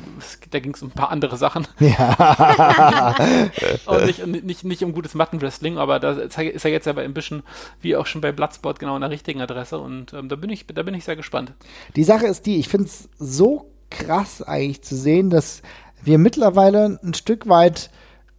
da 0.52 0.60
ging 0.60 0.74
es 0.74 0.82
um 0.82 0.90
ein 0.90 0.92
paar 0.92 1.12
andere 1.12 1.38
Sachen. 1.38 1.68
Ja. 1.86 3.16
und 3.86 4.06
nicht, 4.06 4.26
nicht, 4.26 4.64
nicht 4.64 4.84
um 4.84 4.94
gutes 4.94 5.14
Mattenwrestling, 5.14 5.78
aber 5.78 6.00
da 6.00 6.12
ist 6.12 6.38
er 6.38 6.72
jetzt 6.72 6.86
ja 6.86 6.94
bei 6.94 7.06
Ambition, 7.06 7.44
wie 7.82 7.96
auch 7.96 8.06
schon 8.06 8.22
bei 8.22 8.32
Bloodsport, 8.32 8.80
genau 8.80 8.96
an 8.96 9.02
der 9.02 9.12
richtigen 9.12 9.40
Adresse 9.40 9.78
und 9.78 10.14
ähm, 10.14 10.30
da 10.30 10.36
bin 10.36 10.50
ich, 10.50 10.66
da 10.68 10.82
bin 10.84 10.96
ich 10.96 11.04
sehr 11.04 11.16
gespannt. 11.16 11.54
Die 11.96 12.04
Sache 12.04 12.26
ist 12.26 12.46
die, 12.46 12.58
ich 12.60 12.70
finde 12.70 12.88
es 12.88 13.10
so 13.20 13.72
krass 13.90 14.42
eigentlich 14.42 14.82
zu 14.82 14.96
sehen, 14.96 15.30
dass 15.30 15.62
wir 16.04 16.18
mittlerweile 16.18 17.00
ein 17.04 17.14
Stück 17.14 17.48
weit 17.48 17.90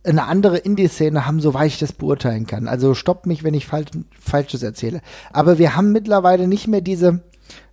eine 0.06 0.26
andere 0.26 0.58
Indie-Szene 0.58 1.26
haben, 1.26 1.40
soweit 1.40 1.68
ich 1.68 1.78
das 1.78 1.92
beurteilen 1.92 2.46
kann. 2.46 2.68
Also 2.68 2.94
stoppt 2.94 3.26
mich, 3.26 3.44
wenn 3.44 3.54
ich 3.54 3.66
Falsch, 3.66 3.90
Falsches 4.18 4.62
erzähle. 4.62 5.00
Aber 5.32 5.58
wir 5.58 5.76
haben 5.76 5.92
mittlerweile 5.92 6.48
nicht 6.48 6.68
mehr 6.68 6.80
diese, 6.80 7.20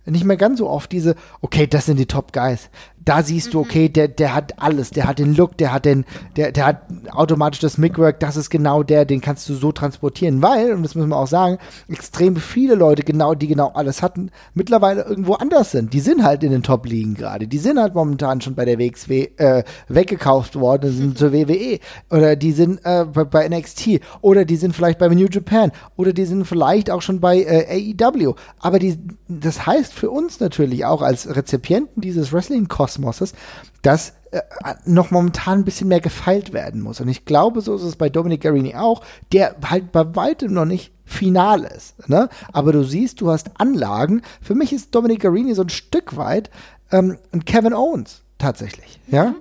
nicht 0.06 0.24
mehr 0.24 0.36
ganz 0.36 0.58
so 0.58 0.68
oft 0.68 0.92
diese, 0.92 1.14
okay, 1.40 1.66
das 1.66 1.86
sind 1.86 1.98
die 1.98 2.06
Top 2.06 2.32
Guys 2.32 2.70
da 3.04 3.22
siehst 3.22 3.54
du, 3.54 3.58
mhm. 3.58 3.64
okay, 3.64 3.88
der, 3.88 4.08
der 4.08 4.34
hat 4.34 4.60
alles, 4.60 4.90
der 4.90 5.06
hat 5.06 5.18
den 5.18 5.34
Look, 5.34 5.56
der 5.58 5.72
hat 5.72 5.84
den, 5.84 6.04
der, 6.36 6.52
der 6.52 6.66
hat 6.66 6.82
automatisch 7.10 7.60
das 7.60 7.78
Mickwork, 7.78 8.20
das 8.20 8.36
ist 8.36 8.50
genau 8.50 8.82
der, 8.82 9.04
den 9.04 9.20
kannst 9.20 9.48
du 9.48 9.54
so 9.54 9.72
transportieren, 9.72 10.42
weil, 10.42 10.72
und 10.72 10.82
das 10.82 10.94
müssen 10.94 11.08
wir 11.10 11.16
auch 11.16 11.26
sagen, 11.26 11.58
extrem 11.88 12.36
viele 12.36 12.74
Leute 12.74 13.02
genau, 13.02 13.34
die 13.34 13.46
genau 13.46 13.72
alles 13.74 14.02
hatten, 14.02 14.30
mittlerweile 14.54 15.02
irgendwo 15.02 15.34
anders 15.34 15.70
sind. 15.70 15.92
Die 15.92 16.00
sind 16.00 16.22
halt 16.22 16.42
in 16.42 16.50
den 16.50 16.62
Top-Ligen 16.62 17.14
gerade. 17.14 17.46
Die 17.46 17.58
sind 17.58 17.78
halt 17.78 17.94
momentan 17.94 18.40
schon 18.40 18.54
bei 18.54 18.64
der 18.64 18.78
WXW 18.78 19.28
äh, 19.36 19.64
weggekauft 19.88 20.56
worden, 20.56 20.92
sind 20.92 21.18
zur 21.18 21.32
WWE. 21.32 21.78
Oder 22.10 22.36
die 22.36 22.52
sind 22.52 22.80
äh, 22.84 23.04
bei, 23.04 23.24
bei, 23.24 23.48
NXT. 23.48 24.00
Oder 24.20 24.44
die 24.44 24.56
sind 24.56 24.74
vielleicht 24.74 24.98
bei 24.98 25.08
New 25.08 25.26
Japan. 25.30 25.72
Oder 25.96 26.12
die 26.12 26.24
sind 26.24 26.46
vielleicht 26.46 26.90
auch 26.90 27.02
schon 27.02 27.20
bei 27.20 27.42
äh, 27.42 27.94
AEW. 27.98 28.34
Aber 28.60 28.78
die, 28.78 28.98
das 29.28 29.66
heißt 29.66 29.92
für 29.92 30.10
uns 30.10 30.40
natürlich 30.40 30.84
auch 30.84 31.02
als 31.02 31.34
Rezipienten 31.34 32.00
dieses 32.00 32.32
Wrestling-Kosten 32.32 32.93
Kosmoses, 32.94 33.34
dass 33.82 34.14
äh, 34.30 34.40
noch 34.84 35.10
momentan 35.10 35.60
ein 35.60 35.64
bisschen 35.64 35.88
mehr 35.88 36.00
gefeilt 36.00 36.52
werden 36.52 36.80
muss. 36.80 37.00
Und 37.00 37.08
ich 37.08 37.24
glaube, 37.24 37.60
so 37.60 37.74
ist 37.76 37.82
es 37.82 37.96
bei 37.96 38.08
Dominic 38.08 38.42
Garini 38.42 38.74
auch, 38.74 39.02
der 39.32 39.56
halt 39.68 39.92
bei 39.92 40.14
weitem 40.16 40.52
noch 40.52 40.64
nicht 40.64 40.92
final 41.04 41.64
ist. 41.64 42.08
Ne? 42.08 42.28
Aber 42.52 42.72
du 42.72 42.82
siehst, 42.82 43.20
du 43.20 43.30
hast 43.30 43.50
Anlagen. 43.60 44.22
Für 44.40 44.54
mich 44.54 44.72
ist 44.72 44.94
Dominic 44.94 45.20
Garini 45.20 45.54
so 45.54 45.62
ein 45.62 45.68
Stück 45.68 46.16
weit 46.16 46.50
ähm, 46.90 47.18
ein 47.32 47.44
Kevin 47.44 47.74
Owens 47.74 48.22
tatsächlich. 48.38 49.00
Mhm. 49.06 49.14
Ja, 49.14 49.34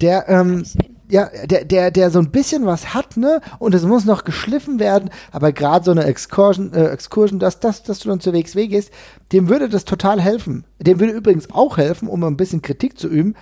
der 0.00 0.28
ähm, 0.28 0.64
ja, 1.10 1.30
der, 1.46 1.64
der, 1.64 1.90
der 1.90 2.10
so 2.10 2.18
ein 2.18 2.30
bisschen 2.30 2.66
was 2.66 2.94
hat, 2.94 3.16
ne? 3.16 3.40
Und 3.58 3.74
es 3.74 3.82
muss 3.84 4.04
noch 4.04 4.24
geschliffen 4.24 4.78
werden, 4.78 5.10
aber 5.32 5.52
gerade 5.52 5.84
so 5.84 5.90
eine 5.90 6.04
Excursion, 6.04 6.72
äh, 6.72 6.86
Excursion, 6.88 7.38
dass, 7.38 7.60
dass, 7.60 7.82
dass 7.82 8.00
du 8.00 8.08
dann 8.08 8.20
zur 8.20 8.34
WXW 8.34 8.68
gehst, 8.68 8.92
dem 9.32 9.48
würde 9.48 9.68
das 9.68 9.84
total 9.84 10.20
helfen. 10.20 10.64
Dem 10.78 11.00
würde 11.00 11.12
übrigens 11.12 11.50
auch 11.50 11.76
helfen, 11.76 12.08
um 12.08 12.22
ein 12.24 12.36
bisschen 12.36 12.62
Kritik 12.62 12.98
zu 12.98 13.08
üben, 13.08 13.34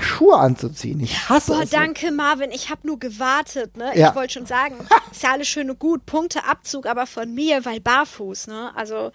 Schuhe 0.00 0.36
anzuziehen. 0.36 1.00
Ich 1.00 1.28
hasse 1.28 1.52
Boah, 1.52 1.62
es. 1.62 1.70
danke 1.70 2.10
Marvin, 2.12 2.50
ich 2.52 2.70
habe 2.70 2.86
nur 2.86 2.98
gewartet, 2.98 3.76
ne? 3.76 3.90
Ja. 3.94 4.10
Ich 4.10 4.14
wollte 4.14 4.34
schon 4.34 4.46
sagen, 4.46 4.76
ist 5.10 5.22
ja 5.22 5.32
alles 5.32 5.48
schön 5.48 5.70
und 5.70 5.78
gut, 5.78 6.06
Punkteabzug, 6.06 6.86
aber 6.86 7.06
von 7.06 7.34
mir, 7.34 7.64
weil 7.64 7.80
barfuß, 7.80 8.46
ne? 8.46 8.70
Also 8.76 9.10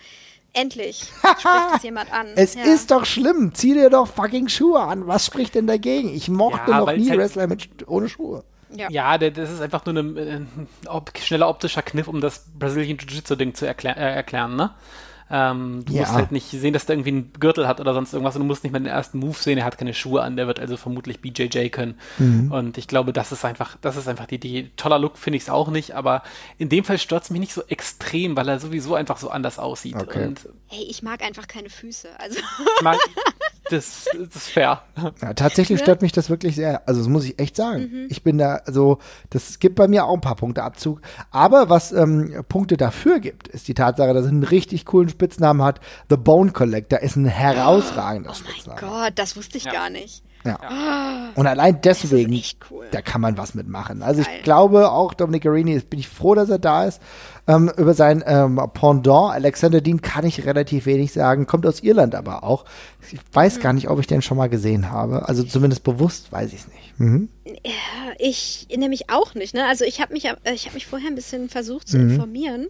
Endlich 0.55 1.03
spricht 1.39 1.75
es 1.75 1.83
jemand 1.83 2.11
an. 2.13 2.27
Es 2.35 2.55
ja. 2.55 2.63
ist 2.63 2.89
doch 2.89 3.05
schlimm. 3.05 3.53
Zieh 3.53 3.73
dir 3.73 3.89
doch 3.89 4.07
fucking 4.07 4.47
Schuhe 4.47 4.79
an. 4.79 5.05
Was 5.05 5.25
spricht 5.25 5.53
denn 5.53 5.67
dagegen? 5.67 6.13
Ich 6.13 6.29
mochte 6.29 6.71
ja, 6.71 6.79
noch 6.79 6.91
nie 6.93 7.09
halt 7.09 7.19
Wrestler 7.19 7.47
mit, 7.47 7.87
ohne 7.87 8.07
Schuhe. 8.07 8.43
Ja, 8.73 8.89
ja 8.89 9.17
das 9.17 9.51
ist 9.51 9.61
einfach 9.61 9.85
nur 9.85 9.95
ein, 9.95 10.17
ein, 10.17 10.47
ein 10.87 11.05
schneller 11.19 11.49
optischer 11.49 11.81
Kniff, 11.81 12.07
um 12.07 12.21
das 12.21 12.45
Brazilian 12.57 12.97
Jiu-Jitsu-Ding 12.97 13.53
zu 13.53 13.65
erklär, 13.65 13.97
äh, 13.97 14.15
erklären, 14.15 14.55
ne? 14.55 14.71
Ähm, 15.29 15.83
du 15.85 15.93
ja. 15.93 16.01
musst 16.01 16.13
halt 16.13 16.31
nicht 16.31 16.49
sehen, 16.51 16.73
dass 16.73 16.85
der 16.85 16.95
irgendwie 16.95 17.09
einen 17.09 17.33
Gürtel 17.39 17.67
hat 17.67 17.79
oder 17.79 17.93
sonst 17.95 18.13
irgendwas 18.13 18.35
und 18.35 18.41
du 18.41 18.45
musst 18.45 18.63
nicht 18.63 18.73
mal 18.73 18.79
den 18.79 18.87
ersten 18.87 19.17
Move 19.17 19.35
sehen, 19.35 19.57
er 19.57 19.65
hat 19.65 19.77
keine 19.77 19.93
Schuhe 19.93 20.21
an, 20.21 20.35
der 20.35 20.45
wird 20.45 20.59
also 20.59 20.77
vermutlich 20.77 21.19
BJJ 21.19 21.69
können. 21.69 21.95
Mhm. 22.19 22.51
Und 22.51 22.77
ich 22.77 22.87
glaube, 22.87 23.11
das 23.11 23.31
ist 23.31 23.43
einfach, 23.43 23.77
das 23.81 23.97
ist 23.97 24.07
einfach 24.07 24.27
die 24.27 24.35
Idee. 24.35 24.69
Toller 24.77 24.99
Look 24.99 25.17
finde 25.17 25.37
ich 25.37 25.43
es 25.43 25.49
auch 25.49 25.69
nicht, 25.69 25.93
aber 25.93 26.21
in 26.59 26.69
dem 26.69 26.83
Fall 26.83 26.99
stört 26.99 27.23
es 27.23 27.31
mich 27.31 27.39
nicht 27.39 27.53
so 27.53 27.63
extrem, 27.67 28.37
weil 28.37 28.47
er 28.47 28.59
sowieso 28.59 28.93
einfach 28.93 29.17
so 29.17 29.29
anders 29.29 29.57
aussieht. 29.57 29.95
Okay. 29.95 30.27
Und 30.27 30.47
hey, 30.67 30.85
ich 30.87 31.01
mag 31.01 31.23
einfach 31.23 31.47
keine 31.47 31.69
Füße. 31.69 32.07
Also. 32.19 32.39
mag, 32.83 32.97
das, 33.69 34.05
das 34.13 34.35
ist 34.35 34.49
fair. 34.49 34.83
Ja, 35.21 35.33
tatsächlich 35.33 35.79
stört 35.79 36.01
mich 36.01 36.11
das 36.11 36.29
wirklich 36.29 36.55
sehr. 36.55 36.87
Also 36.87 37.01
das 37.01 37.09
muss 37.09 37.25
ich 37.25 37.39
echt 37.39 37.55
sagen. 37.55 37.89
Mhm. 37.91 38.07
Ich 38.09 38.21
bin 38.21 38.37
da, 38.37 38.57
also 38.65 38.99
das 39.31 39.59
gibt 39.59 39.75
bei 39.75 39.87
mir 39.87 40.05
auch 40.05 40.13
ein 40.13 40.21
paar 40.21 40.35
Punkte 40.35 40.63
Abzug. 40.63 41.01
Aber 41.31 41.69
was 41.69 41.91
ähm, 41.91 42.43
Punkte 42.47 42.77
dafür 42.77 43.19
gibt, 43.19 43.47
ist 43.47 43.67
die 43.67 43.73
Tatsache, 43.73 44.13
dass 44.13 44.25
er 44.25 44.31
einen 44.31 44.43
richtig 44.43 44.85
coolen 44.85 45.09
Spitznamen 45.15 45.63
hat. 45.63 45.79
The 46.09 46.17
Bone 46.17 46.51
Collector 46.51 46.99
ist 46.99 47.15
ein 47.15 47.25
herausragender 47.25 48.31
oh 48.31 48.33
Spitzname. 48.33 48.79
Oh 48.81 48.85
mein 48.85 49.03
Gott, 49.03 49.13
das 49.15 49.35
wusste 49.35 49.57
ich 49.57 49.65
ja. 49.65 49.71
gar 49.71 49.89
nicht. 49.89 50.23
Ja. 50.45 51.31
Und 51.35 51.47
allein 51.47 51.79
deswegen, 51.83 52.39
cool. 52.69 52.85
da 52.91 53.01
kann 53.01 53.19
man 53.19 53.37
was 53.37 53.55
mitmachen. 53.55 54.03
Also 54.03 54.21
Geil. 54.21 54.35
ich 54.37 54.43
glaube 54.43 54.91
auch, 54.91 55.13
Dominic 55.13 55.45
Arini, 55.45 55.79
bin 55.79 55.99
ich 55.99 56.07
froh, 56.07 56.35
dass 56.35 56.49
er 56.49 56.59
da 56.59 56.85
ist. 56.85 57.01
Ähm, 57.47 57.71
über 57.77 57.93
sein 57.93 58.23
ähm, 58.25 58.59
Pendant, 58.73 59.33
Alexander 59.33 59.81
Dean, 59.81 60.01
kann 60.01 60.25
ich 60.25 60.45
relativ 60.45 60.85
wenig 60.85 61.13
sagen. 61.13 61.47
Kommt 61.47 61.65
aus 61.65 61.81
Irland 61.81 62.15
aber 62.15 62.43
auch. 62.43 62.65
Ich 63.11 63.19
weiß 63.33 63.57
mhm. 63.57 63.61
gar 63.61 63.73
nicht, 63.73 63.89
ob 63.89 63.99
ich 63.99 64.07
den 64.07 64.21
schon 64.21 64.37
mal 64.37 64.49
gesehen 64.49 64.91
habe. 64.91 65.27
Also 65.27 65.43
zumindest 65.43 65.83
bewusst 65.83 66.31
weiß 66.31 66.53
ich 66.53 66.59
es 66.59 66.67
nicht. 66.67 66.99
Mhm. 66.99 67.29
Ja, 67.45 68.13
ich 68.19 68.67
nämlich 68.75 69.09
auch 69.09 69.33
nicht. 69.33 69.53
Ne? 69.53 69.65
Also 69.65 69.83
ich 69.83 69.99
habe 69.99 70.13
mich, 70.13 70.25
äh, 70.25 70.35
ich 70.53 70.67
hab 70.67 70.73
mich 70.73 70.85
vorher 70.85 71.09
ein 71.09 71.15
bisschen 71.15 71.49
versucht 71.49 71.87
zu 71.87 71.97
mhm. 71.97 72.11
informieren. 72.11 72.67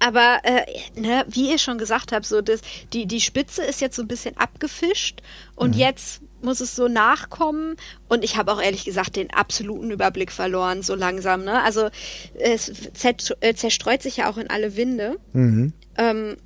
Aber 0.00 0.40
äh, 0.44 0.64
ne, 0.94 1.24
wie 1.28 1.50
ihr 1.50 1.58
schon 1.58 1.78
gesagt 1.78 2.12
habt, 2.12 2.24
so 2.24 2.40
das, 2.40 2.60
die, 2.92 3.06
die 3.06 3.20
Spitze 3.20 3.62
ist 3.62 3.80
jetzt 3.80 3.96
so 3.96 4.02
ein 4.02 4.08
bisschen 4.08 4.36
abgefischt 4.36 5.22
und 5.56 5.74
mhm. 5.74 5.80
jetzt 5.80 6.22
muss 6.40 6.60
es 6.60 6.76
so 6.76 6.88
nachkommen. 6.88 7.76
Und 8.08 8.24
ich 8.24 8.36
habe 8.36 8.52
auch 8.52 8.62
ehrlich 8.62 8.84
gesagt 8.84 9.16
den 9.16 9.32
absoluten 9.32 9.90
Überblick 9.90 10.30
verloren, 10.30 10.82
so 10.82 10.94
langsam. 10.94 11.44
Ne? 11.44 11.62
Also 11.62 11.88
es 12.34 12.68
äh, 13.02 13.54
zerstreut 13.54 14.02
sich 14.02 14.18
ja 14.18 14.30
auch 14.30 14.36
in 14.36 14.50
alle 14.50 14.76
Winde. 14.76 15.18
Mhm. 15.32 15.72
Ähm, 15.96 16.36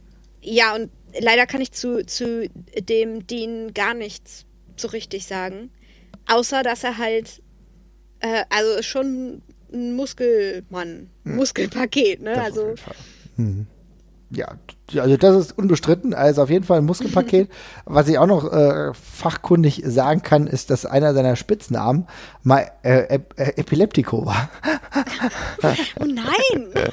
ja, 0.40 0.74
und 0.74 0.90
leider 1.20 1.46
kann 1.46 1.60
ich 1.60 1.72
zu, 1.72 2.04
zu 2.06 2.48
dem 2.76 3.26
Dean 3.26 3.74
gar 3.74 3.94
nichts 3.94 4.46
so 4.76 4.88
richtig 4.88 5.26
sagen. 5.26 5.70
Außer, 6.26 6.62
dass 6.62 6.84
er 6.84 6.98
halt, 6.98 7.42
äh, 8.20 8.44
also 8.48 8.82
schon 8.82 9.42
ein 9.72 9.94
Muskelmann, 9.94 11.10
mhm. 11.24 11.36
Muskelpaket, 11.36 12.22
ne? 12.22 12.34
Das 12.34 12.44
also. 12.44 12.74
Mhm. 13.42 13.66
ja, 14.30 14.56
also 14.96 15.16
das 15.16 15.36
ist 15.36 15.58
unbestritten. 15.58 16.14
Also 16.14 16.42
auf 16.42 16.50
jeden 16.50 16.64
Fall 16.64 16.78
ein 16.78 16.84
Muskelpaket. 16.84 17.50
Was 17.84 18.08
ich 18.08 18.18
auch 18.18 18.26
noch 18.26 18.52
äh, 18.52 18.92
fachkundig 18.94 19.82
sagen 19.84 20.22
kann, 20.22 20.46
ist, 20.46 20.70
dass 20.70 20.86
einer 20.86 21.14
seiner 21.14 21.36
Spitznamen 21.36 22.06
mal 22.42 22.70
äh, 22.82 23.14
äh, 23.14 23.20
Epileptico 23.56 24.26
war. 24.26 24.50
oh 26.00 26.04
nein! 26.04 26.68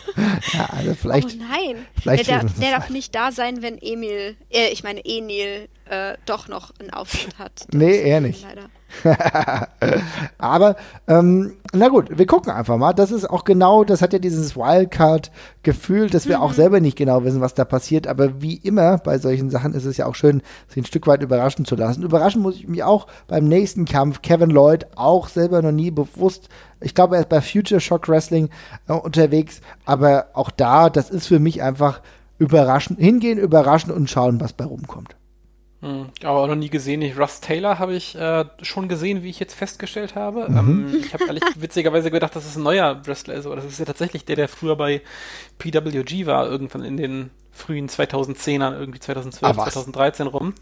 ja, 0.54 0.66
also 0.76 0.94
vielleicht. 0.96 1.38
Oh 1.40 1.44
nein! 1.50 1.86
Vielleicht 2.00 2.28
der, 2.28 2.40
der, 2.40 2.50
der 2.50 2.72
darf 2.72 2.90
nicht 2.90 3.14
da 3.16 3.32
sein, 3.32 3.62
wenn 3.62 3.78
Emil, 3.82 4.36
äh, 4.50 4.70
ich 4.70 4.84
meine 4.84 5.04
Enil, 5.06 5.70
äh, 5.90 6.16
doch 6.26 6.48
noch 6.48 6.72
einen 6.80 6.92
Auftritt 6.92 7.38
hat. 7.40 7.66
Das 7.68 7.68
nee, 7.74 8.02
eher 8.02 8.22
nicht. 8.22 8.44
Leider. 8.44 8.70
Aber, 10.38 10.76
ähm, 11.08 11.54
na 11.74 11.88
gut, 11.90 12.18
wir 12.18 12.26
gucken 12.26 12.52
einfach 12.52 12.78
mal. 12.78 12.94
Das 12.94 13.12
ist 13.12 13.30
auch 13.30 13.44
genau, 13.44 13.84
das 13.84 14.02
hat 14.02 14.14
ja 14.14 14.20
dieses 14.20 14.56
Wildcard-Gefühl, 14.56 16.10
dass 16.10 16.28
wir 16.28 16.38
mhm. 16.38 16.44
auch 16.44 16.54
selber 16.54 16.80
nicht 16.80 16.98
genau 16.98 17.24
wissen, 17.24 17.42
was 17.42 17.54
da 17.54 17.66
passiert. 17.66 18.08
Aber 18.08 18.42
wie 18.42 18.56
immer 18.56 18.98
bei 18.98 19.18
solchen 19.18 19.50
Sachen 19.50 19.74
ist 19.74 19.86
es 19.86 19.98
ja 19.98 20.06
auch 20.06 20.16
schön, 20.16 20.42
sich 20.68 20.78
ein 20.78 20.86
Stück 20.86 21.08
weit 21.08 21.22
überraschen 21.22 21.66
zu 21.66 21.76
lassen. 21.76 22.04
Überraschen 22.04 22.42
muss 22.42 22.56
ich 22.56 22.68
mich 22.68 22.84
auch 22.84 23.08
beim 23.28 23.48
nächsten 23.48 23.86
Kampf. 23.86 24.22
Kevin 24.22 24.50
Lloyd, 24.50 24.88
auch 24.96 25.28
selber 25.28 25.62
noch 25.62 25.72
nie 25.72 25.92
bewusst. 25.92 26.50
Ich 26.82 26.96
glaube, 26.96 27.16
er 27.16 27.22
ist 27.22 27.30
bei 27.30 27.42
Future 27.42 27.82
Shock 27.82 28.08
Wrestling 28.10 28.50
äh, 28.88 28.94
unterwegs. 28.94 29.62
Aber 29.86 30.28
auch 30.34 30.52
da, 30.52 30.90
das 30.90 31.10
ist 31.10 31.28
für 31.28 31.40
mich 31.40 31.62
einfach 31.62 32.02
überraschen, 32.40 32.98
hingehen, 32.98 33.38
überraschen 33.38 33.92
und 33.92 34.10
schauen, 34.10 34.40
was 34.40 34.54
bei 34.54 34.66
rumkommt. 34.66 35.19
Hm, 35.82 36.10
aber 36.24 36.40
auch 36.40 36.48
noch 36.48 36.56
nie 36.56 36.70
gesehen. 36.70 37.02
Russ 37.18 37.40
Taylor 37.40 37.80
habe 37.80 37.94
ich 37.94 38.14
äh, 38.16 38.46
schon 38.62 38.90
gesehen, 38.90 39.24
wie 39.24 39.30
ich 39.30 39.40
jetzt 39.40 39.54
festgestellt 39.54 40.16
habe. 40.16 40.50
Mhm. 40.50 40.58
Ähm, 40.58 41.04
ich 41.06 41.14
habe 41.14 41.26
ehrlich 41.26 41.44
witzigerweise 41.56 42.12
gedacht, 42.12 42.36
dass 42.36 42.46
es 42.46 42.58
ein 42.58 42.64
neuer 42.64 43.06
Wrestler 43.06 43.36
ist, 43.36 43.46
aber 43.46 43.56
das 43.56 43.66
ist 43.66 43.80
ja 43.80 43.86
tatsächlich 43.86 44.26
der, 44.26 44.36
der 44.36 44.50
früher 44.50 44.76
bei 44.76 45.02
PWG 45.58 46.26
war, 46.26 46.50
irgendwann 46.50 46.84
in 46.84 46.98
den 46.98 47.30
frühen 47.52 47.88
2010ern, 47.88 48.78
irgendwie 48.78 49.00
2012, 49.00 49.58
ah, 49.58 49.64
2013 49.64 50.28
rum. 50.28 50.54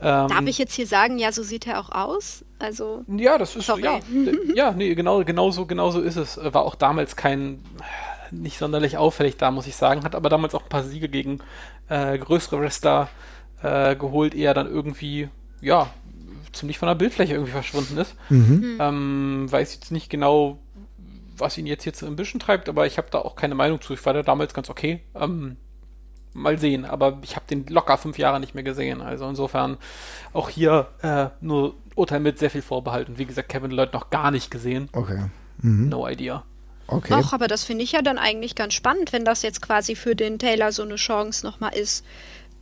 Ähm, 0.00 0.28
Darf 0.28 0.46
ich 0.46 0.58
jetzt 0.58 0.74
hier 0.74 0.86
sagen, 0.86 1.18
ja, 1.18 1.32
so 1.32 1.42
sieht 1.42 1.66
er 1.66 1.78
auch 1.78 1.90
aus? 1.90 2.44
Also. 2.58 3.04
Ja, 3.08 3.36
das 3.36 3.56
ist, 3.56 3.66
sorry. 3.66 3.82
ja, 3.82 4.00
ja, 4.54 4.70
nee, 4.72 4.94
genau, 4.94 5.22
genau 5.24 5.50
so, 5.50 5.66
genau 5.66 5.90
so 5.90 6.00
ist 6.00 6.16
es. 6.16 6.38
War 6.42 6.62
auch 6.62 6.74
damals 6.74 7.14
kein, 7.16 7.62
nicht 8.30 8.58
sonderlich 8.58 8.96
auffällig 8.96 9.36
da, 9.36 9.50
muss 9.50 9.66
ich 9.66 9.76
sagen, 9.76 10.02
hat 10.02 10.14
aber 10.14 10.30
damals 10.30 10.54
auch 10.54 10.62
ein 10.62 10.68
paar 10.70 10.84
Siege 10.84 11.10
gegen 11.10 11.40
äh, 11.88 12.16
größere 12.18 12.60
Wrestler 12.60 13.04
äh, 13.04 13.35
geholt, 13.98 14.34
eher 14.34 14.54
dann 14.54 14.66
irgendwie, 14.66 15.28
ja, 15.60 15.90
ziemlich 16.52 16.78
von 16.78 16.88
der 16.88 16.94
Bildfläche 16.94 17.34
irgendwie 17.34 17.52
verschwunden 17.52 17.98
ist. 17.98 18.14
Mhm. 18.28 18.78
Ähm, 18.80 19.46
weiß 19.50 19.74
jetzt 19.74 19.92
nicht 19.92 20.10
genau, 20.10 20.58
was 21.36 21.58
ihn 21.58 21.66
jetzt 21.66 21.84
hier 21.84 21.92
zu 21.92 22.06
Ambition 22.06 22.40
treibt, 22.40 22.68
aber 22.68 22.86
ich 22.86 22.98
habe 22.98 23.08
da 23.10 23.18
auch 23.18 23.36
keine 23.36 23.54
Meinung 23.54 23.80
zu. 23.80 23.92
Ich 23.94 24.04
war 24.06 24.14
da 24.14 24.22
damals 24.22 24.54
ganz 24.54 24.70
okay. 24.70 25.02
Ähm, 25.14 25.56
mal 26.32 26.58
sehen, 26.58 26.84
aber 26.84 27.18
ich 27.22 27.36
habe 27.36 27.46
den 27.48 27.66
locker 27.66 27.98
fünf 27.98 28.18
Jahre 28.18 28.40
nicht 28.40 28.54
mehr 28.54 28.64
gesehen. 28.64 29.00
Also 29.00 29.28
insofern 29.28 29.78
auch 30.32 30.48
hier 30.48 30.88
äh, 31.02 31.26
nur 31.40 31.74
Urteil 31.94 32.20
mit 32.20 32.38
sehr 32.38 32.50
viel 32.50 32.62
Vorbehalt. 32.62 33.08
Und 33.08 33.18
wie 33.18 33.26
gesagt, 33.26 33.48
Kevin 33.48 33.70
Lloyd 33.70 33.92
noch 33.92 34.10
gar 34.10 34.30
nicht 34.30 34.50
gesehen. 34.50 34.88
Okay. 34.92 35.24
Mhm. 35.62 35.88
No 35.88 36.06
idea. 36.06 36.44
Okay. 36.88 37.14
Auch, 37.14 37.32
aber 37.32 37.48
das 37.48 37.64
finde 37.64 37.82
ich 37.82 37.92
ja 37.92 38.02
dann 38.02 38.18
eigentlich 38.18 38.54
ganz 38.54 38.74
spannend, 38.74 39.12
wenn 39.12 39.24
das 39.24 39.42
jetzt 39.42 39.60
quasi 39.60 39.96
für 39.96 40.14
den 40.14 40.38
Taylor 40.38 40.70
so 40.70 40.82
eine 40.82 40.96
Chance 40.96 41.44
nochmal 41.44 41.74
ist. 41.74 42.04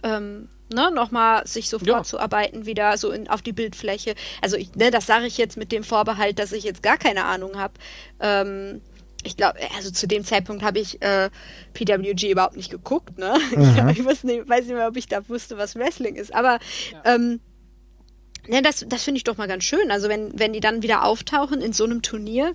Ähm, 0.03 0.49
ne, 0.75 0.91
nochmal 0.91 1.47
sich 1.47 1.69
so 1.69 1.79
ja. 1.79 1.95
vorzuarbeiten, 1.95 2.67
wieder 2.67 2.97
so 2.99 3.11
in, 3.11 3.29
auf 3.29 3.43
die 3.43 3.53
Bildfläche. 3.53 4.15
Also 4.43 4.57
ich, 4.57 4.75
ne, 4.75 4.91
das 4.91 5.07
sage 5.07 5.27
ich 5.27 5.39
jetzt 5.39 5.57
mit 5.57 5.73
dem 5.73 5.85
Vorbehalt, 5.85 6.39
dass 6.39 6.53
ich 6.53 6.65
jetzt 6.65 6.83
gar 6.83 6.99
keine 6.99 7.25
Ahnung 7.25 7.59
habe. 7.59 7.75
Ähm, 8.21 8.81
ich 9.25 9.37
glaube, 9.37 9.59
also 9.77 9.91
zu 9.91 10.07
dem 10.07 10.25
Zeitpunkt 10.25 10.63
habe 10.63 10.79
ich 10.79 11.01
äh, 11.03 11.31
PWG 11.73 12.31
überhaupt 12.31 12.57
nicht 12.57 12.71
geguckt, 12.71 13.19
ne? 13.19 13.39
Mhm. 13.57 13.89
ich 13.89 14.05
weiß 14.05 14.25
nicht, 14.25 14.49
weiß 14.49 14.67
nicht 14.67 14.75
mehr, 14.75 14.89
ob 14.89 14.97
ich 14.97 15.09
da 15.09 15.27
wusste, 15.29 15.57
was 15.57 15.77
Wrestling 15.77 16.17
ist. 16.17 16.35
Aber 16.35 16.59
ja. 16.93 17.15
ähm, 17.15 17.41
ja, 18.49 18.61
das, 18.61 18.85
das 18.89 19.03
finde 19.03 19.19
ich 19.19 19.25
doch 19.25 19.37
mal 19.37 19.49
ganz 19.49 19.65
schön. 19.65 19.91
Also 19.91 20.09
wenn, 20.09 20.39
wenn 20.39 20.53
die 20.53 20.61
dann 20.61 20.83
wieder 20.83 21.05
auftauchen 21.05 21.63
in 21.63 21.73
so 21.73 21.85
einem 21.85 22.03
Turnier, 22.03 22.53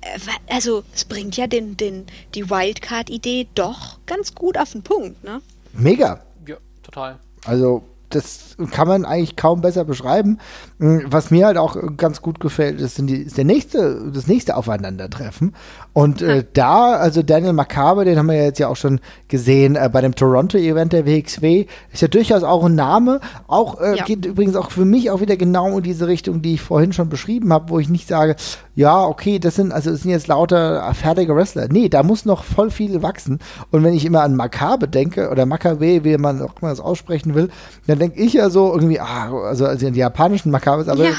äh, 0.00 0.18
also 0.48 0.84
es 0.94 1.04
bringt 1.04 1.36
ja 1.36 1.46
den, 1.46 1.76
den, 1.76 2.06
die 2.34 2.48
Wildcard-Idee 2.48 3.48
doch 3.54 3.98
ganz 4.06 4.34
gut 4.34 4.56
auf 4.56 4.72
den 4.72 4.82
Punkt, 4.82 5.22
ne? 5.24 5.42
Mega. 5.72 6.24
Total. 6.94 7.18
Also 7.44 7.82
das 8.10 8.56
kann 8.70 8.86
man 8.86 9.04
eigentlich 9.04 9.34
kaum 9.34 9.60
besser 9.60 9.84
beschreiben. 9.84 10.38
Hm, 10.78 11.06
was 11.06 11.30
mir 11.30 11.46
halt 11.46 11.58
auch 11.58 11.76
ganz 11.96 12.22
gut 12.22 12.38
gefällt, 12.38 12.80
ist, 12.80 12.98
die, 12.98 13.22
ist 13.22 13.36
der 13.36 13.44
nächste, 13.44 14.10
das 14.12 14.28
nächste 14.28 14.56
Aufeinandertreffen. 14.56 15.54
Und 15.94 16.22
äh, 16.22 16.44
da, 16.52 16.94
also 16.96 17.22
Daniel 17.22 17.52
Macabre, 17.52 18.04
den 18.04 18.18
haben 18.18 18.26
wir 18.26 18.42
jetzt 18.42 18.58
ja 18.58 18.66
auch 18.66 18.76
schon 18.76 19.00
gesehen 19.28 19.76
äh, 19.76 19.88
bei 19.90 20.00
dem 20.00 20.16
Toronto-Event 20.16 20.92
der 20.92 21.06
WXW, 21.06 21.66
ist 21.92 22.02
ja 22.02 22.08
durchaus 22.08 22.42
auch 22.42 22.64
ein 22.64 22.74
Name. 22.74 23.20
Auch 23.46 23.80
äh, 23.80 23.98
ja. 23.98 24.04
geht 24.04 24.26
übrigens 24.26 24.56
auch 24.56 24.72
für 24.72 24.84
mich 24.84 25.12
auch 25.12 25.20
wieder 25.20 25.36
genau 25.36 25.78
in 25.78 25.84
diese 25.84 26.08
Richtung, 26.08 26.42
die 26.42 26.54
ich 26.54 26.62
vorhin 26.62 26.92
schon 26.92 27.08
beschrieben 27.08 27.52
habe, 27.52 27.68
wo 27.70 27.78
ich 27.78 27.88
nicht 27.88 28.08
sage, 28.08 28.34
ja, 28.74 29.04
okay, 29.04 29.38
das 29.38 29.54
sind, 29.54 29.72
also 29.72 29.92
das 29.92 30.00
sind 30.00 30.10
jetzt 30.10 30.26
lauter 30.26 30.92
fertige 30.94 31.36
Wrestler. 31.36 31.68
Nee, 31.70 31.88
da 31.88 32.02
muss 32.02 32.24
noch 32.24 32.42
voll 32.42 32.72
viel 32.72 33.02
wachsen. 33.02 33.38
Und 33.70 33.84
wenn 33.84 33.94
ich 33.94 34.04
immer 34.04 34.22
an 34.22 34.34
Macabre 34.34 34.88
denke, 34.88 35.30
oder 35.30 35.46
Macabre, 35.46 36.02
wie 36.02 36.18
man 36.18 36.42
auch 36.42 36.60
mal 36.60 36.70
das 36.70 36.80
aussprechen 36.80 37.36
will, 37.36 37.50
dann 37.86 38.00
denke 38.00 38.20
ich 38.20 38.32
ja 38.32 38.50
so 38.50 38.72
irgendwie, 38.72 38.98
ah, 38.98 39.32
also, 39.32 39.64
also 39.66 39.88
die 39.88 40.00
japanischen 40.00 40.50
Macabres, 40.50 40.88
aber 40.88 41.04
ja. 41.04 41.12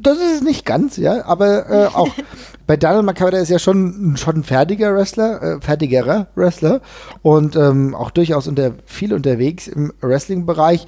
das 0.00 0.18
ist 0.18 0.36
es 0.36 0.42
nicht 0.42 0.64
ganz, 0.64 0.98
ja, 0.98 1.24
aber 1.24 1.68
äh, 1.68 1.86
auch 1.86 2.10
bei 2.68 2.76
Daniel 2.76 3.02
Macabre 3.02 3.38
ist 3.38 3.50
ja 3.50 3.58
schon, 3.58 4.03
schon 4.16 4.36
ein 4.36 4.44
fertiger 4.44 4.94
Wrestler, 4.94 5.42
äh, 5.42 5.60
fertigerer 5.60 6.28
Wrestler 6.34 6.80
und 7.22 7.56
ähm, 7.56 7.94
auch 7.94 8.10
durchaus 8.10 8.46
unter, 8.46 8.72
viel 8.84 9.12
unterwegs 9.12 9.68
im 9.68 9.92
Wrestling-Bereich 10.00 10.86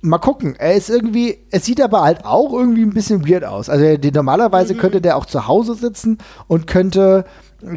mal 0.00 0.18
gucken. 0.18 0.54
Er 0.56 0.74
ist 0.74 0.90
irgendwie, 0.90 1.38
es 1.50 1.64
sieht 1.64 1.80
aber 1.80 2.02
halt 2.02 2.24
auch 2.24 2.52
irgendwie 2.52 2.82
ein 2.82 2.94
bisschen 2.94 3.28
weird 3.28 3.44
aus. 3.44 3.68
Also 3.68 3.96
die, 3.96 4.12
normalerweise 4.12 4.74
mhm. 4.74 4.78
könnte 4.78 5.00
der 5.00 5.16
auch 5.16 5.26
zu 5.26 5.46
Hause 5.46 5.74
sitzen 5.74 6.18
und 6.46 6.66
könnte 6.66 7.24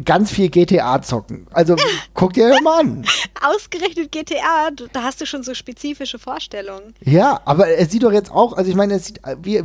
ganz 0.04 0.30
viel 0.30 0.48
GTA 0.48 1.02
zocken. 1.02 1.46
Also 1.52 1.76
guck 2.14 2.34
dir 2.34 2.56
mal 2.62 2.80
an. 2.80 3.04
Ausgerechnet 3.42 4.12
GTA, 4.12 4.70
da 4.92 5.02
hast 5.02 5.20
du 5.20 5.26
schon 5.26 5.42
so 5.42 5.54
spezifische 5.54 6.18
Vorstellungen. 6.18 6.94
Ja, 7.00 7.40
aber 7.44 7.68
er 7.68 7.86
sieht 7.86 8.04
doch 8.04 8.12
jetzt 8.12 8.30
auch, 8.30 8.52
also 8.52 8.70
ich 8.70 8.76
meine, 8.76 8.94
er 8.94 8.98
sieht 9.00 9.20
wie 9.42 9.62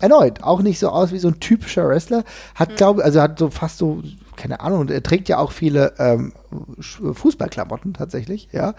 erneut 0.00 0.42
auch 0.42 0.62
nicht 0.62 0.78
so 0.78 0.88
aus 0.90 1.12
wie 1.12 1.18
so 1.18 1.28
ein 1.28 1.40
typischer 1.40 1.88
Wrestler. 1.88 2.24
Hat, 2.54 2.70
mhm. 2.70 2.76
glaube 2.76 3.04
also 3.04 3.20
hat 3.20 3.38
so 3.38 3.50
fast 3.50 3.78
so 3.78 4.02
keine 4.38 4.60
Ahnung, 4.60 4.80
und 4.80 4.90
er 4.90 5.02
trägt 5.02 5.28
ja 5.28 5.38
auch 5.38 5.52
viele 5.52 5.94
ähm, 5.98 6.32
Fußballklamotten 6.80 7.92
tatsächlich, 7.92 8.48
ja. 8.52 8.74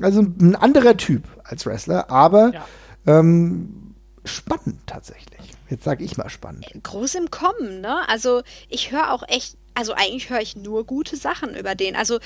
Also 0.00 0.20
ein 0.20 0.56
anderer 0.56 0.96
Typ 0.96 1.24
als 1.44 1.66
Wrestler, 1.66 2.10
aber 2.10 2.52
ja. 2.54 2.64
ähm, 3.06 3.94
spannend 4.24 4.78
tatsächlich. 4.86 5.40
Jetzt 5.68 5.84
sage 5.84 6.04
ich 6.04 6.16
mal 6.16 6.30
spannend. 6.30 6.66
Groß 6.82 7.16
im 7.16 7.30
Kommen, 7.30 7.80
ne? 7.80 8.08
Also 8.08 8.42
ich 8.68 8.92
höre 8.92 9.12
auch 9.12 9.22
echt, 9.28 9.56
also 9.74 9.92
eigentlich 9.94 10.30
höre 10.30 10.40
ich 10.40 10.56
nur 10.56 10.84
gute 10.84 11.16
Sachen 11.16 11.54
über 11.54 11.74
den. 11.74 11.96
Also 11.96 12.18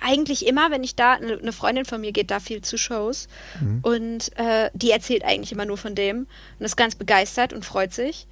eigentlich 0.00 0.46
immer, 0.46 0.70
wenn 0.70 0.84
ich 0.84 0.96
da, 0.96 1.14
eine 1.14 1.52
Freundin 1.52 1.84
von 1.84 2.00
mir 2.00 2.12
geht 2.12 2.30
da 2.30 2.40
viel 2.40 2.62
zu 2.62 2.76
Shows 2.76 3.28
mhm. 3.60 3.78
und 3.82 4.36
äh, 4.36 4.70
die 4.74 4.90
erzählt 4.90 5.24
eigentlich 5.24 5.52
immer 5.52 5.64
nur 5.64 5.78
von 5.78 5.94
dem 5.94 6.26
und 6.58 6.64
ist 6.64 6.76
ganz 6.76 6.94
begeistert 6.94 7.52
und 7.52 7.64
freut 7.64 7.92
sich. 7.92 8.26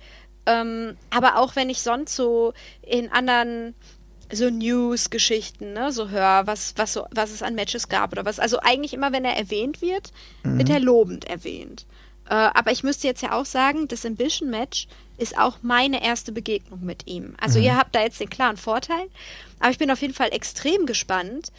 Ähm, 0.47 0.97
aber 1.11 1.37
auch 1.37 1.57
wenn 1.57 1.71
ich 1.71 1.83
sonst 1.83 2.17
so 2.17 2.53
in 2.83 3.11
anderen 3.13 3.75
so 4.33 4.49
News-Geschichten, 4.49 5.75
ne, 5.75 5.93
so 5.93 6.09
höre, 6.09 6.47
was, 6.47 6.75
was, 6.77 6.95
so, 6.95 7.07
was 7.11 7.31
es 7.31 7.43
an 7.43 7.55
Matches 7.55 7.89
gab 7.89 8.13
oder 8.13 8.25
was. 8.25 8.39
Also 8.39 8.59
eigentlich 8.61 8.95
immer, 8.95 9.13
wenn 9.13 9.25
er 9.25 9.37
erwähnt 9.37 9.83
wird, 9.83 10.13
mhm. 10.43 10.59
wird 10.59 10.71
er 10.71 10.81
lobend 10.81 11.27
erwähnt. 11.27 11.87
Äh, 12.29 12.35
aber 12.35 12.73
ich 12.73 12.83
müsste 12.83 13.07
jetzt 13.07 13.23
ja 13.23 13.33
auch 13.33 13.45
sagen, 13.45 13.89
das 13.89 14.07
Ambition-Match 14.07 14.89
ist 15.19 15.39
auch 15.39 15.59
meine 15.63 16.03
erste 16.03 16.33
Begegnung 16.33 16.83
mit 16.83 17.07
ihm. 17.07 17.35
Also 17.41 17.59
mhm. 17.59 17.67
ihr 17.67 17.77
habt 17.77 17.95
da 17.95 18.01
jetzt 18.01 18.21
den 18.21 18.31
klaren 18.31 18.57
Vorteil, 18.57 19.09
aber 19.61 19.71
ich 19.71 19.79
bin 19.79 19.91
auf 19.91 20.01
jeden 20.01 20.15
Fall 20.15 20.33
extrem 20.33 20.87
gespannt, 20.87 21.53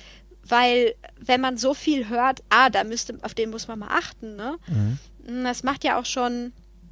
weil 0.43 0.95
wenn 1.17 1.41
man 1.41 1.57
so 1.57 1.73
viel 1.73 2.09
hört, 2.09 2.43
ah, 2.49 2.69
da 2.69 2.83
müsste, 2.83 3.17
auf 3.21 3.33
den 3.33 3.51
muss 3.51 3.67
man 3.67 3.79
mal 3.79 3.89
achten, 3.89 4.35
ne? 4.35 4.57
Mhm. 4.67 4.97
Das 5.43 5.63
macht 5.63 5.85
ja 5.85 5.97
auch 5.97 6.05
schon 6.05 6.51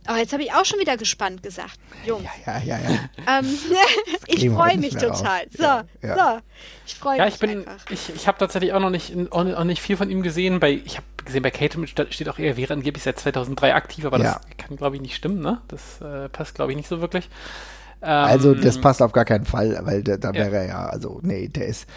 Oh, 0.09 0.15
jetzt 0.15 0.33
habe 0.33 0.41
ich 0.43 0.51
auch 0.51 0.65
schon 0.65 0.79
wieder 0.79 0.97
gespannt 0.97 1.43
gesagt. 1.43 1.77
Jungs. 2.05 2.25
Ja, 2.45 2.57
ja, 2.59 2.79
ja. 2.79 2.89
ja. 2.89 3.39
Ähm, 3.39 3.45
ich 4.27 4.49
freue 4.49 4.77
mich 4.77 4.95
total. 4.95 5.41
So, 5.55 5.63
ja, 5.63 5.85
ja. 6.01 6.15
so. 6.15 6.41
Ich 6.87 6.95
freue 6.95 7.13
mich. 7.13 7.19
Ja, 7.19 7.27
ich 7.27 7.39
bin, 7.39 7.67
einfach. 7.67 7.91
ich, 7.91 8.13
ich 8.15 8.27
habe 8.27 8.37
tatsächlich 8.39 8.73
auch 8.73 8.79
noch 8.79 8.89
nicht, 8.89 9.13
auch 9.31 9.63
nicht 9.63 9.81
viel 9.81 9.97
von 9.97 10.09
ihm 10.09 10.23
gesehen. 10.23 10.59
Bei, 10.59 10.71
ich 10.71 10.97
habe 10.97 11.05
gesehen, 11.23 11.43
bei 11.43 11.51
Kate 11.51 11.77
steht 11.87 12.29
auch 12.29 12.39
eher, 12.39 12.57
wäre 12.57 12.73
angeblich 12.73 13.03
seit 13.03 13.19
2003 13.19 13.75
aktiv, 13.75 14.05
aber 14.05 14.17
das 14.17 14.39
kann, 14.57 14.75
glaube 14.75 14.95
ich, 14.95 15.01
nicht 15.01 15.15
stimmen, 15.15 15.39
ne? 15.39 15.61
Das 15.67 16.01
äh, 16.01 16.29
passt, 16.29 16.55
glaube 16.55 16.71
ich, 16.71 16.77
nicht 16.77 16.89
so 16.89 16.99
wirklich. 16.99 17.29
also, 18.01 18.55
das 18.55 18.77
ähm, 18.77 18.81
passt 18.81 19.03
auf 19.03 19.11
gar 19.11 19.25
keinen 19.25 19.45
Fall, 19.45 19.79
weil 19.83 20.03
da, 20.03 20.17
da 20.17 20.33
wäre 20.33 20.55
er 20.55 20.65
ja, 20.65 20.85
also, 20.87 21.19
nee, 21.21 21.47
der 21.47 21.67
ist, 21.67 21.87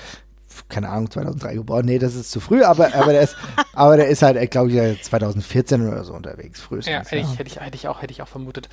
keine 0.68 0.88
Ahnung, 0.88 1.10
2003 1.10 1.54
geboren. 1.54 1.84
Nee, 1.84 1.98
das 1.98 2.14
ist 2.14 2.30
zu 2.30 2.40
früh, 2.40 2.62
aber, 2.62 2.94
aber, 2.94 3.12
der, 3.12 3.22
ist, 3.22 3.36
aber 3.72 3.96
der 3.96 4.08
ist 4.08 4.22
halt, 4.22 4.50
glaube 4.50 4.70
ich, 4.70 5.02
2014 5.02 5.86
oder 5.86 6.04
so 6.04 6.14
unterwegs, 6.14 6.60
frühestens. 6.60 6.92
Ja, 6.92 7.00
hätte, 7.00 7.16
ja. 7.16 7.22
Ich, 7.22 7.38
hätte, 7.38 7.48
ich, 7.48 7.60
hätte 7.60 7.76
ich 7.76 7.88
auch, 7.88 8.02
hätte 8.02 8.12
ich 8.12 8.22
auch 8.22 8.28
vermutet. 8.28 8.68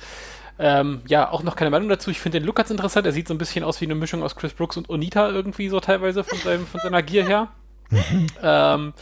Ähm, 0.58 1.02
ja, 1.06 1.30
auch 1.30 1.42
noch 1.42 1.56
keine 1.56 1.70
Meinung 1.70 1.88
dazu. 1.88 2.10
Ich 2.10 2.20
finde 2.20 2.40
den 2.40 2.46
Look 2.46 2.56
ganz 2.56 2.70
interessant. 2.70 3.06
Er 3.06 3.12
sieht 3.12 3.28
so 3.28 3.34
ein 3.34 3.38
bisschen 3.38 3.64
aus 3.64 3.80
wie 3.80 3.86
eine 3.86 3.94
Mischung 3.94 4.22
aus 4.22 4.36
Chris 4.36 4.52
Brooks 4.52 4.76
und 4.76 4.88
Onita 4.90 5.28
irgendwie 5.28 5.68
so 5.68 5.80
teilweise 5.80 6.24
von, 6.24 6.38
seinem, 6.38 6.66
von 6.66 6.80
seiner 6.82 7.02
Gier 7.02 7.26
her. 7.26 7.48
Mhm. 7.90 8.26
ähm, 8.42 8.94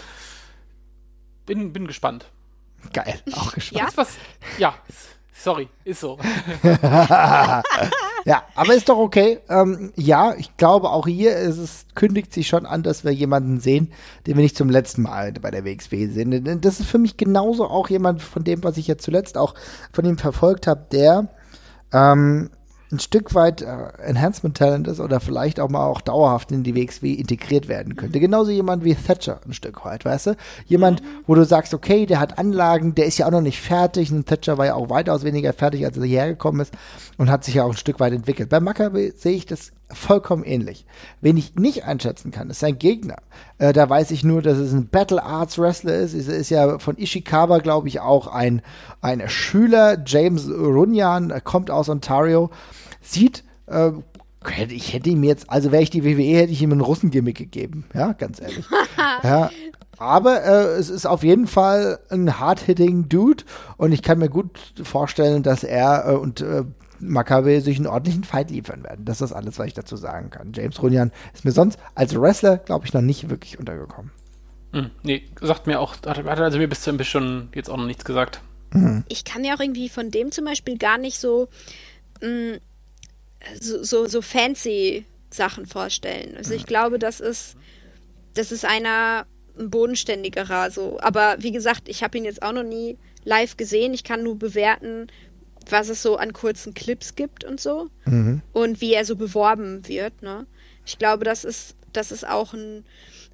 bin, 1.46 1.72
bin 1.72 1.86
gespannt. 1.86 2.26
Geil, 2.92 3.20
auch 3.32 3.52
gespannt. 3.52 3.90
Ja? 3.90 3.96
Was, 3.96 4.16
ja, 4.58 4.74
sorry, 5.32 5.68
ist 5.84 6.00
so. 6.00 6.18
Ja, 8.24 8.42
aber 8.54 8.74
ist 8.74 8.88
doch 8.88 8.98
okay. 8.98 9.38
Ähm, 9.48 9.92
ja, 9.96 10.34
ich 10.36 10.56
glaube, 10.56 10.90
auch 10.90 11.06
hier 11.06 11.36
ist 11.36 11.58
es, 11.58 11.86
kündigt 11.94 12.32
sich 12.32 12.48
schon 12.48 12.66
an, 12.66 12.82
dass 12.82 13.04
wir 13.04 13.12
jemanden 13.12 13.60
sehen, 13.60 13.92
den 14.26 14.36
wir 14.36 14.42
nicht 14.42 14.56
zum 14.56 14.70
letzten 14.70 15.02
Mal 15.02 15.32
bei 15.32 15.50
der 15.50 15.64
WXW 15.64 16.08
sehen. 16.08 16.60
Das 16.60 16.80
ist 16.80 16.88
für 16.88 16.98
mich 16.98 17.16
genauso 17.16 17.66
auch 17.66 17.88
jemand 17.88 18.22
von 18.22 18.44
dem, 18.44 18.62
was 18.64 18.76
ich 18.76 18.86
jetzt 18.86 19.04
zuletzt 19.04 19.36
auch 19.36 19.54
von 19.92 20.04
ihm 20.04 20.18
verfolgt 20.18 20.66
habe, 20.66 20.86
der 20.92 21.28
ähm, 21.92 22.50
ein 22.92 22.98
Stück 22.98 23.34
weit 23.34 23.62
äh, 23.62 23.88
Enhancement 24.04 24.56
Talent 24.56 24.88
ist 24.88 25.00
oder 25.00 25.20
vielleicht 25.20 25.60
auch 25.60 25.68
mal 25.68 25.86
auch 25.86 26.00
dauerhaft 26.00 26.50
in 26.50 26.62
die 26.62 26.74
WXW 26.74 27.12
integriert 27.12 27.68
werden 27.68 27.96
könnte. 27.96 28.18
Genauso 28.20 28.50
jemand 28.50 28.84
wie 28.84 28.94
Thatcher 28.94 29.40
ein 29.46 29.52
Stück 29.52 29.84
weit, 29.84 30.04
weißt 30.04 30.28
du? 30.28 30.36
Jemand, 30.66 31.02
wo 31.26 31.34
du 31.34 31.44
sagst, 31.44 31.72
okay, 31.72 32.06
der 32.06 32.20
hat 32.20 32.38
Anlagen, 32.38 32.94
der 32.94 33.06
ist 33.06 33.18
ja 33.18 33.26
auch 33.26 33.30
noch 33.30 33.40
nicht 33.40 33.60
fertig. 33.60 34.12
Und 34.12 34.26
Thatcher 34.26 34.58
war 34.58 34.66
ja 34.66 34.74
auch 34.74 34.90
weitaus 34.90 35.24
weniger 35.24 35.52
fertig, 35.52 35.84
als 35.84 35.96
er 35.96 36.04
hierher 36.04 36.28
gekommen 36.28 36.60
ist 36.60 36.74
und 37.16 37.30
hat 37.30 37.44
sich 37.44 37.54
ja 37.54 37.64
auch 37.64 37.70
ein 37.70 37.76
Stück 37.76 38.00
weit 38.00 38.12
entwickelt. 38.12 38.48
Bei 38.48 38.60
Maccabi 38.60 39.12
sehe 39.16 39.36
ich 39.36 39.46
das 39.46 39.72
vollkommen 39.92 40.44
ähnlich. 40.44 40.86
Wen 41.20 41.36
ich 41.36 41.56
nicht 41.56 41.84
einschätzen 41.84 42.30
kann, 42.30 42.50
ist 42.50 42.60
sein 42.60 42.78
Gegner. 42.78 43.16
Äh, 43.58 43.72
da 43.72 43.88
weiß 43.88 44.10
ich 44.10 44.24
nur, 44.24 44.42
dass 44.42 44.58
es 44.58 44.72
ein 44.72 44.88
Battle 44.88 45.22
Arts 45.22 45.58
Wrestler 45.58 45.96
ist. 45.96 46.14
Es 46.14 46.28
ist 46.28 46.50
ja 46.50 46.78
von 46.78 46.98
Ishikawa, 46.98 47.58
glaube 47.58 47.88
ich, 47.88 48.00
auch 48.00 48.26
ein, 48.26 48.62
ein 49.00 49.28
Schüler. 49.28 49.98
James 50.04 50.48
Runyan 50.48 51.30
äh, 51.30 51.40
kommt 51.42 51.70
aus 51.70 51.88
Ontario. 51.88 52.50
Sieht, 53.00 53.44
äh, 53.66 53.92
ich 54.68 54.94
hätte 54.94 55.10
ihm 55.10 55.22
jetzt, 55.22 55.50
also 55.50 55.70
wäre 55.70 55.82
ich 55.82 55.90
die 55.90 56.04
WWE, 56.04 56.38
hätte 56.38 56.52
ich 56.52 56.62
ihm 56.62 56.72
einen 56.72 56.80
Russengimmick 56.80 57.36
gegeben. 57.36 57.84
Ja, 57.94 58.12
ganz 58.12 58.40
ehrlich. 58.40 58.64
ja. 59.22 59.50
Aber 59.98 60.42
äh, 60.42 60.78
es 60.78 60.88
ist 60.88 61.04
auf 61.04 61.22
jeden 61.22 61.46
Fall 61.46 61.98
ein 62.08 62.40
hard-hitting 62.40 63.10
Dude 63.10 63.44
und 63.76 63.92
ich 63.92 64.02
kann 64.02 64.18
mir 64.18 64.30
gut 64.30 64.58
vorstellen, 64.82 65.42
dass 65.42 65.62
er 65.62 66.08
äh, 66.08 66.14
und 66.14 66.40
äh, 66.40 66.64
Maccabi 67.00 67.60
sich 67.60 67.76
einen 67.76 67.86
ordentlichen 67.86 68.24
Fight 68.24 68.50
liefern 68.50 68.82
werden. 68.84 69.04
Das 69.04 69.20
ist 69.20 69.32
alles, 69.32 69.58
was 69.58 69.66
ich 69.66 69.74
dazu 69.74 69.96
sagen 69.96 70.30
kann. 70.30 70.52
James 70.54 70.82
Runyan 70.82 71.12
ist 71.34 71.44
mir 71.44 71.52
sonst 71.52 71.78
als 71.94 72.14
Wrestler, 72.14 72.58
glaube 72.58 72.86
ich, 72.86 72.92
noch 72.92 73.00
nicht 73.00 73.30
wirklich 73.30 73.58
untergekommen. 73.58 74.10
Hm, 74.72 74.90
nee, 75.02 75.24
sagt 75.40 75.66
mir 75.66 75.80
auch, 75.80 75.96
hat, 76.04 76.06
hat 76.06 76.40
also 76.40 76.58
mir 76.58 76.68
bis 76.68 76.82
zu 76.82 76.90
ein 76.90 76.96
bisschen 76.96 77.48
jetzt 77.54 77.68
auch 77.68 77.76
noch 77.76 77.86
nichts 77.86 78.04
gesagt. 78.04 78.40
Ich 79.08 79.24
kann 79.24 79.42
mir 79.42 79.54
auch 79.54 79.60
irgendwie 79.60 79.88
von 79.88 80.12
dem 80.12 80.30
zum 80.30 80.44
Beispiel 80.44 80.78
gar 80.78 80.96
nicht 80.96 81.18
so, 81.18 81.48
mh, 82.22 82.58
so, 83.60 83.82
so, 83.82 84.06
so 84.06 84.22
fancy 84.22 85.06
Sachen 85.30 85.66
vorstellen. 85.66 86.36
Also 86.36 86.54
ich 86.54 86.66
glaube, 86.66 86.98
das 86.98 87.20
ist, 87.20 87.56
das 88.34 88.52
ist 88.52 88.64
einer 88.64 89.26
ein 89.58 89.70
bodenständigerer 89.70 90.70
so. 90.70 90.98
Aber 91.00 91.36
wie 91.40 91.52
gesagt, 91.52 91.88
ich 91.88 92.02
habe 92.02 92.16
ihn 92.18 92.24
jetzt 92.24 92.42
auch 92.42 92.52
noch 92.52 92.62
nie 92.62 92.96
live 93.24 93.56
gesehen. 93.56 93.92
Ich 93.92 94.04
kann 94.04 94.22
nur 94.22 94.38
bewerten, 94.38 95.08
was 95.68 95.88
es 95.88 96.02
so 96.02 96.16
an 96.16 96.32
kurzen 96.32 96.74
Clips 96.74 97.14
gibt 97.14 97.44
und 97.44 97.60
so. 97.60 97.90
Und 98.52 98.80
wie 98.80 98.94
er 98.94 99.04
so 99.04 99.16
beworben 99.16 99.86
wird, 99.88 100.22
ne? 100.22 100.46
Ich 100.86 100.98
glaube, 100.98 101.24
das 101.24 101.44
ist, 101.44 101.76
das 101.92 102.10
ist 102.10 102.26
auch 102.26 102.52
ein, 102.54 102.84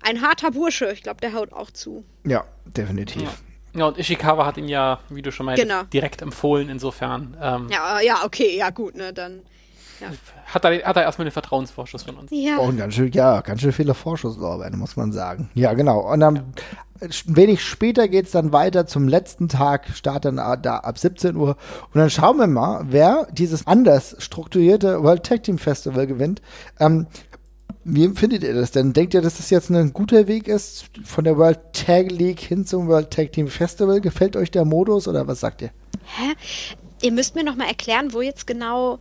ein 0.02 0.20
harter 0.20 0.50
Bursche. 0.50 0.90
Ich 0.92 1.02
glaube, 1.02 1.20
der 1.20 1.32
haut 1.32 1.52
auch 1.52 1.70
zu. 1.70 2.04
Ja, 2.24 2.44
definitiv. 2.64 3.22
Ja. 3.22 3.34
Ja, 3.80 3.86
und 3.88 3.98
Ishikawa 3.98 4.46
hat 4.46 4.56
ihn 4.56 4.68
ja, 4.68 5.00
wie 5.10 5.20
du 5.20 5.30
schon 5.30 5.44
meintest, 5.46 5.68
Genau. 5.68 5.82
direkt 5.84 6.22
empfohlen. 6.22 6.70
Insofern 6.70 7.36
ähm, 7.40 7.68
Ja, 7.70 8.00
ja, 8.00 8.24
okay, 8.24 8.56
ja, 8.56 8.70
gut, 8.70 8.94
ne, 8.96 9.12
dann. 9.12 9.42
Hat, 10.46 10.64
er, 10.64 10.82
hat 10.82 10.96
er 10.96 11.02
erstmal 11.02 11.26
den 11.26 11.32
Vertrauensvorschuss 11.32 12.04
von 12.04 12.16
uns. 12.16 12.30
Ja. 12.32 12.58
Und 12.58 12.76
ganz 12.76 12.94
schön, 12.94 13.10
ja, 13.12 13.40
ganz 13.40 13.60
schön 13.60 13.72
viele 13.72 13.94
Vorschusslorbeeren, 13.94 14.78
muss 14.78 14.96
man 14.96 15.12
sagen. 15.12 15.50
Ja, 15.54 15.74
genau. 15.74 16.12
Und 16.12 16.20
dann 16.20 16.36
äh, 17.00 17.08
wenig 17.26 17.64
später 17.64 18.08
geht's 18.08 18.30
dann 18.30 18.52
weiter 18.52 18.86
zum 18.86 19.08
letzten 19.08 19.48
Tag, 19.48 19.88
Start 19.94 20.24
dann 20.24 20.36
da 20.36 20.78
ab 20.78 20.98
17 20.98 21.36
Uhr. 21.36 21.56
Und 21.92 22.00
dann 22.00 22.10
schauen 22.10 22.38
wir 22.38 22.46
mal, 22.46 22.84
wer 22.88 23.26
dieses 23.32 23.66
anders 23.66 24.16
strukturierte 24.18 25.02
World 25.02 25.24
Tag 25.24 25.42
Team 25.42 25.58
Festival 25.58 26.06
gewinnt. 26.06 26.42
Ähm, 26.78 27.06
wie 27.88 28.04
empfindet 28.04 28.42
ihr 28.42 28.54
das 28.54 28.72
denn? 28.72 28.92
Denkt 28.92 29.14
ihr, 29.14 29.22
dass 29.22 29.36
das 29.36 29.50
jetzt 29.50 29.70
ein 29.70 29.92
guter 29.92 30.26
Weg 30.26 30.48
ist 30.48 30.86
von 31.04 31.22
der 31.22 31.38
World 31.38 31.60
Tag 31.72 32.10
League 32.10 32.40
hin 32.40 32.66
zum 32.66 32.88
World 32.88 33.12
Tag 33.12 33.32
Team 33.32 33.46
Festival? 33.46 34.00
Gefällt 34.00 34.34
euch 34.36 34.50
der 34.50 34.64
Modus 34.64 35.06
oder 35.06 35.28
was 35.28 35.38
sagt 35.38 35.62
ihr? 35.62 35.70
Hä? 36.04 36.34
Ihr 37.02 37.12
müsst 37.12 37.36
mir 37.36 37.44
noch 37.44 37.54
mal 37.54 37.68
erklären, 37.68 38.12
wo 38.12 38.22
jetzt 38.22 38.46
genau 38.46 38.98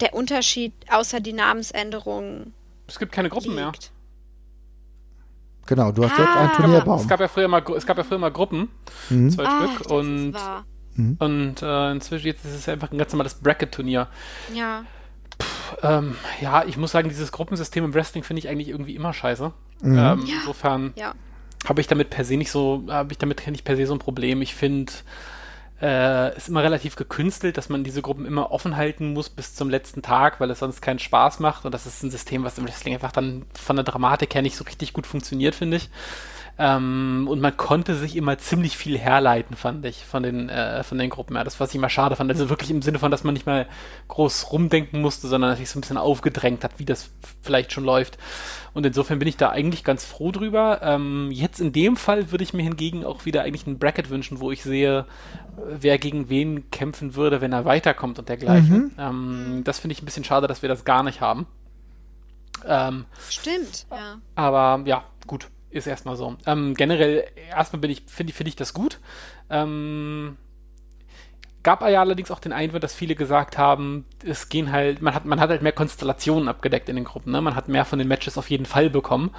der 0.00 0.14
Unterschied 0.14 0.72
außer 0.90 1.20
die 1.20 1.32
Namensänderung 1.32 2.52
Es 2.86 2.98
gibt 2.98 3.12
keine 3.12 3.28
Gruppen 3.28 3.54
mehr. 3.54 3.66
liegt. 3.72 3.92
Genau, 5.66 5.90
du 5.90 6.04
hast 6.04 6.12
Ah, 6.12 6.22
jetzt 6.22 6.36
einen 6.36 6.48
aber 6.48 6.56
Turnierbaum. 6.56 7.00
Es 7.00 7.08
gab 7.08 7.20
ja 7.20 7.28
früher 7.28 7.48
mal, 7.48 7.62
es 7.76 7.86
gab 7.86 7.96
ja 7.98 8.04
früher 8.04 8.18
mal 8.18 8.30
Gruppen, 8.30 8.68
Mhm. 9.10 9.30
zwei 9.30 9.44
Ach, 9.46 9.70
Stück, 9.74 9.82
das 9.82 9.92
und, 9.92 10.28
ist 10.28 10.34
wahr. 10.34 10.64
und 10.96 11.62
äh, 11.62 11.90
inzwischen 11.90 12.26
jetzt 12.26 12.44
ist 12.44 12.54
es 12.54 12.68
einfach 12.68 12.92
ein 12.92 12.98
ganz 12.98 13.12
normales 13.12 13.34
Bracket-Turnier. 13.34 14.06
Ja. 14.54 14.84
Ähm, 15.82 16.16
ja, 16.40 16.64
ich 16.64 16.76
muss 16.76 16.92
sagen, 16.92 17.08
dieses 17.08 17.32
Gruppensystem 17.32 17.84
im 17.84 17.94
Wrestling 17.94 18.22
finde 18.22 18.38
ich 18.40 18.48
eigentlich 18.48 18.68
irgendwie 18.68 18.94
immer 18.94 19.12
scheiße. 19.12 19.52
Ähm, 19.82 20.24
Insofern 20.40 20.92
Ja. 20.96 21.14
habe 21.68 21.80
ich 21.80 21.88
damit 21.88 22.10
per 22.10 22.24
se 22.24 22.36
nicht 22.36 22.50
so, 22.52 22.84
habe 22.88 23.12
ich 23.12 23.18
damit 23.18 23.44
nicht 23.48 23.64
per 23.64 23.76
se 23.76 23.86
so 23.86 23.92
ein 23.92 23.98
Problem. 23.98 24.40
Ich 24.42 24.54
finde, 24.54 24.92
äh, 25.80 26.36
ist 26.36 26.48
immer 26.48 26.62
relativ 26.62 26.96
gekünstelt, 26.96 27.58
dass 27.58 27.68
man 27.68 27.84
diese 27.84 28.02
Gruppen 28.02 28.24
immer 28.24 28.50
offen 28.50 28.76
halten 28.76 29.12
muss 29.12 29.28
bis 29.28 29.54
zum 29.54 29.68
letzten 29.68 30.02
Tag, 30.02 30.40
weil 30.40 30.50
es 30.50 30.60
sonst 30.60 30.80
keinen 30.80 30.98
Spaß 30.98 31.40
macht. 31.40 31.64
Und 31.64 31.72
das 31.72 31.86
ist 31.86 32.02
ein 32.02 32.10
System, 32.10 32.44
was 32.44 32.58
im 32.58 32.66
Wrestling 32.66 32.94
einfach 32.94 33.12
dann 33.12 33.44
von 33.52 33.76
der 33.76 33.84
Dramatik 33.84 34.34
her 34.34 34.42
nicht 34.42 34.56
so 34.56 34.64
richtig 34.64 34.92
gut 34.92 35.06
funktioniert, 35.06 35.54
finde 35.54 35.76
ich. 35.76 35.90
Ähm, 36.58 37.26
und 37.28 37.40
man 37.40 37.54
konnte 37.56 37.94
sich 37.94 38.16
immer 38.16 38.38
ziemlich 38.38 38.78
viel 38.78 38.98
herleiten, 38.98 39.56
fand 39.56 39.84
ich, 39.84 40.06
von 40.06 40.22
den, 40.22 40.48
äh, 40.48 40.82
von 40.82 40.96
den 40.96 41.10
Gruppen. 41.10 41.36
Ja, 41.36 41.44
das, 41.44 41.60
was 41.60 41.70
ich 41.70 41.76
immer 41.76 41.90
schade 41.90 42.16
fand. 42.16 42.30
Also 42.30 42.48
wirklich 42.48 42.70
im 42.70 42.80
Sinne 42.80 42.98
von, 42.98 43.10
dass 43.10 43.24
man 43.24 43.34
nicht 43.34 43.44
mal 43.44 43.66
groß 44.08 44.52
rumdenken 44.52 45.02
musste, 45.02 45.28
sondern 45.28 45.50
dass 45.50 45.58
sich 45.58 45.68
so 45.68 45.78
ein 45.78 45.82
bisschen 45.82 45.98
aufgedrängt 45.98 46.64
hat, 46.64 46.78
wie 46.78 46.86
das 46.86 47.10
vielleicht 47.42 47.72
schon 47.72 47.84
läuft. 47.84 48.16
Und 48.76 48.84
insofern 48.84 49.18
bin 49.18 49.26
ich 49.26 49.38
da 49.38 49.48
eigentlich 49.48 49.84
ganz 49.84 50.04
froh 50.04 50.32
drüber. 50.32 50.80
Ähm, 50.82 51.30
jetzt 51.32 51.62
in 51.62 51.72
dem 51.72 51.96
Fall 51.96 52.30
würde 52.30 52.44
ich 52.44 52.52
mir 52.52 52.62
hingegen 52.62 53.06
auch 53.06 53.24
wieder 53.24 53.40
eigentlich 53.40 53.66
ein 53.66 53.78
Bracket 53.78 54.10
wünschen, 54.10 54.38
wo 54.38 54.50
ich 54.52 54.62
sehe, 54.62 54.98
äh, 54.98 55.04
wer 55.80 55.96
gegen 55.96 56.28
wen 56.28 56.70
kämpfen 56.70 57.14
würde, 57.14 57.40
wenn 57.40 57.54
er 57.54 57.64
weiterkommt 57.64 58.18
und 58.18 58.28
dergleichen. 58.28 58.92
Ähm, 58.98 59.62
das 59.64 59.78
finde 59.78 59.92
ich 59.94 60.02
ein 60.02 60.04
bisschen 60.04 60.24
schade, 60.24 60.46
dass 60.46 60.60
wir 60.60 60.68
das 60.68 60.84
gar 60.84 61.02
nicht 61.02 61.22
haben. 61.22 61.46
Ähm, 62.66 63.06
Stimmt, 63.30 63.86
ja. 63.90 64.18
aber 64.34 64.82
ja, 64.86 65.04
gut, 65.26 65.48
ist 65.70 65.86
erstmal 65.86 66.16
so. 66.16 66.36
Ähm, 66.44 66.74
generell, 66.74 67.24
erstmal 67.48 67.80
bin 67.80 67.90
ich, 67.90 68.02
finde 68.06 68.34
find 68.34 68.48
ich 68.50 68.56
das 68.56 68.74
gut. 68.74 69.00
Ähm, 69.48 70.36
gab 71.66 71.82
ja 71.82 71.98
allerdings 71.98 72.30
auch 72.30 72.38
den 72.38 72.52
Einwand, 72.52 72.84
dass 72.84 72.94
viele 72.94 73.16
gesagt 73.16 73.58
haben, 73.58 74.04
es 74.24 74.48
gehen 74.48 74.70
halt, 74.70 75.02
man 75.02 75.16
hat, 75.16 75.24
man 75.24 75.40
hat 75.40 75.50
halt 75.50 75.62
mehr 75.62 75.72
Konstellationen 75.72 76.48
abgedeckt 76.48 76.88
in 76.88 76.94
den 76.94 77.04
Gruppen, 77.04 77.32
ne? 77.32 77.42
Man 77.42 77.56
hat 77.56 77.66
mehr 77.66 77.84
von 77.84 77.98
den 77.98 78.06
Matches 78.06 78.38
auf 78.38 78.48
jeden 78.50 78.66
Fall 78.66 78.88
bekommen 78.88 79.34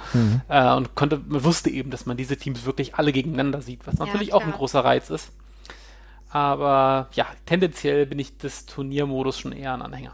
äh, 0.50 0.74
und 0.74 0.94
konnte, 0.94 1.22
man 1.26 1.42
wusste 1.42 1.70
eben, 1.70 1.90
dass 1.90 2.04
man 2.04 2.18
diese 2.18 2.36
Teams 2.36 2.66
wirklich 2.66 2.96
alle 2.96 3.12
gegeneinander 3.12 3.62
sieht, 3.62 3.86
was 3.86 3.98
Ja, 3.98 4.04
natürlich 4.04 4.34
auch 4.34 4.42
ein 4.42 4.48
klar. 4.48 4.58
großer 4.58 4.84
Reiz 4.84 5.08
ist. 5.08 5.32
Aber 6.28 7.08
ja, 7.14 7.26
tendenziell 7.46 8.04
bin 8.04 8.18
ich 8.18 8.36
des 8.36 8.66
Turniermodus 8.66 9.38
schon 9.38 9.52
eher 9.52 9.72
ein 9.72 9.80
Anhänger. 9.80 10.12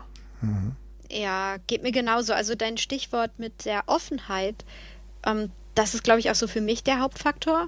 Ja, 1.11 1.57
geht 1.67 1.83
mir 1.83 1.91
genauso. 1.91 2.33
Also 2.33 2.55
dein 2.55 2.79
Stichwort 2.79 3.33
mit 3.39 3.65
der 3.65 3.83
Offenheit, 3.87 4.65
ähm, 5.27 5.51
das 5.75 5.95
ist, 5.95 6.05
glaube 6.05 6.21
ich, 6.21 6.31
auch 6.31 6.37
so 6.37 6.47
für 6.47 6.61
mich 6.61 6.85
der 6.85 7.01
Hauptfaktor, 7.01 7.67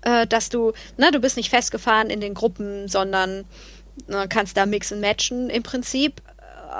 äh, 0.00 0.26
dass 0.26 0.48
du, 0.48 0.72
ne, 0.96 1.10
du 1.12 1.20
bist 1.20 1.36
nicht 1.36 1.50
festgefahren 1.50 2.08
in 2.10 2.20
den 2.20 2.34
Gruppen, 2.34 2.88
sondern 2.88 3.44
kannst 4.28 4.56
da 4.56 4.66
mixen, 4.66 5.00
matchen 5.00 5.50
im 5.50 5.62
Prinzip. 5.62 6.22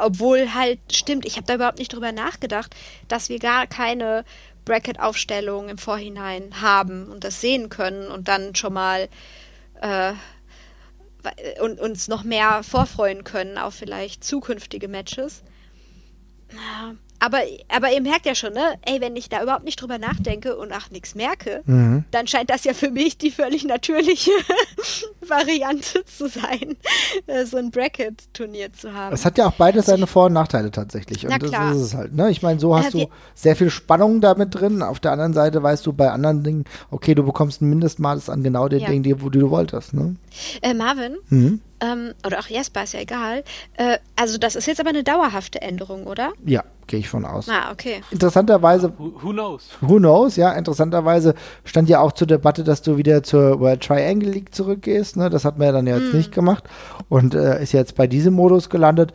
Obwohl 0.02 0.54
halt, 0.54 0.80
stimmt, 0.92 1.24
ich 1.24 1.36
habe 1.36 1.46
da 1.46 1.54
überhaupt 1.54 1.78
nicht 1.78 1.92
drüber 1.92 2.10
nachgedacht, 2.10 2.74
dass 3.06 3.28
wir 3.28 3.38
gar 3.38 3.66
keine 3.66 4.24
Bracket-Aufstellung 4.64 5.68
im 5.68 5.78
Vorhinein 5.78 6.60
haben 6.60 7.10
und 7.10 7.22
das 7.22 7.40
sehen 7.40 7.68
können 7.68 8.08
und 8.08 8.28
dann 8.28 8.54
schon 8.56 8.72
mal 8.72 9.08
äh, 9.80 10.14
und 11.60 11.80
uns 11.80 12.08
noch 12.08 12.24
mehr 12.24 12.62
vorfreuen 12.62 13.24
können 13.24 13.56
auf 13.56 13.74
vielleicht 13.74 14.24
zukünftige 14.24 14.88
Matches. 14.88 15.42
Aber, 17.24 17.38
aber 17.74 17.90
ihr 17.92 18.02
merkt 18.02 18.26
ja 18.26 18.34
schon, 18.34 18.52
ne? 18.52 18.74
Ey, 18.84 19.00
wenn 19.00 19.16
ich 19.16 19.28
da 19.30 19.42
überhaupt 19.42 19.64
nicht 19.64 19.80
drüber 19.80 19.96
nachdenke 19.98 20.56
und 20.56 20.72
ach 20.72 20.90
nichts 20.90 21.14
merke, 21.14 21.62
dann 22.10 22.26
scheint 22.26 22.50
das 22.50 22.64
ja 22.64 22.74
für 22.74 22.90
mich 22.90 23.16
die 23.16 23.30
völlig 23.30 23.64
natürliche 23.64 24.30
Variante 25.26 26.04
zu 26.04 26.28
sein, 26.28 26.76
äh, 27.26 27.44
so 27.46 27.56
ein 27.56 27.70
Bracket-Turnier 27.70 28.72
zu 28.72 28.92
haben. 28.92 29.14
Es 29.14 29.24
hat 29.24 29.38
ja 29.38 29.46
auch 29.46 29.52
beides 29.54 29.86
seine 29.86 30.06
Vor- 30.06 30.26
und 30.26 30.32
Nachteile 30.34 30.70
tatsächlich. 30.70 31.24
Und 31.24 31.30
Na 31.30 31.38
das 31.38 31.50
klar. 31.50 31.72
ist 31.72 31.80
es 31.80 31.94
halt. 31.94 32.14
Ne? 32.14 32.30
Ich 32.30 32.42
meine, 32.42 32.60
so 32.60 32.76
hast 32.76 32.94
Äh, 32.94 33.06
du 33.06 33.06
sehr 33.34 33.56
viel 33.56 33.70
Spannung 33.70 34.20
damit 34.20 34.54
drin. 34.54 34.82
Auf 34.82 35.00
der 35.00 35.12
anderen 35.12 35.32
Seite 35.32 35.62
weißt 35.62 35.86
du 35.86 35.92
bei 35.92 36.10
anderen 36.10 36.42
Dingen, 36.42 36.64
okay, 36.90 37.14
du 37.14 37.22
bekommst 37.22 37.62
ein 37.62 37.70
Mindestmaß 37.70 38.28
an 38.28 38.42
genau 38.42 38.68
den 38.68 38.80
Ja. 38.80 38.88
Dingen, 38.88 39.02
die, 39.02 39.20
wo 39.22 39.30
die 39.30 39.38
du 39.38 39.50
wolltest. 39.50 39.94
Ne? 39.94 40.16
Äh, 40.62 40.74
Marvin, 40.74 41.16
Mhm. 41.30 41.60
Ähm, 41.80 42.14
oder 42.26 42.38
auch 42.38 42.46
Jesper, 42.46 42.84
ist 42.84 42.94
ja 42.94 43.00
egal. 43.00 43.44
Äh, 43.76 43.98
also 44.16 44.38
das 44.38 44.56
ist 44.56 44.66
jetzt 44.66 44.80
aber 44.80 44.90
eine 44.90 45.02
dauerhafte 45.02 45.60
Änderung, 45.60 46.06
oder? 46.06 46.32
Ja, 46.44 46.64
gehe 46.86 47.00
ich 47.00 47.08
von 47.08 47.24
aus. 47.24 47.48
Ah, 47.48 47.70
okay. 47.72 48.02
Interessanterweise, 48.10 48.92
Who, 48.96 49.12
who 49.22 49.32
knows? 49.32 49.68
who 49.80 49.96
knows, 49.96 50.36
ja, 50.36 50.52
interessanterweise 50.52 51.34
stand 51.64 51.88
ja 51.88 52.00
auch 52.00 52.12
zur 52.12 52.26
Debatte, 52.26 52.64
dass 52.64 52.82
du 52.82 52.96
wieder 52.96 53.22
zur 53.22 53.60
World 53.60 53.82
Triangle 53.82 54.30
League 54.30 54.54
zurückgehst. 54.54 55.16
Ne? 55.16 55.30
Das 55.30 55.44
hat 55.44 55.58
man 55.58 55.66
ja 55.66 55.72
dann 55.72 55.86
jetzt 55.86 56.14
nicht 56.14 56.32
gemacht 56.32 56.64
und 57.08 57.34
äh, 57.34 57.62
ist 57.62 57.72
jetzt 57.72 57.96
bei 57.96 58.06
diesem 58.06 58.34
Modus 58.34 58.70
gelandet. 58.70 59.12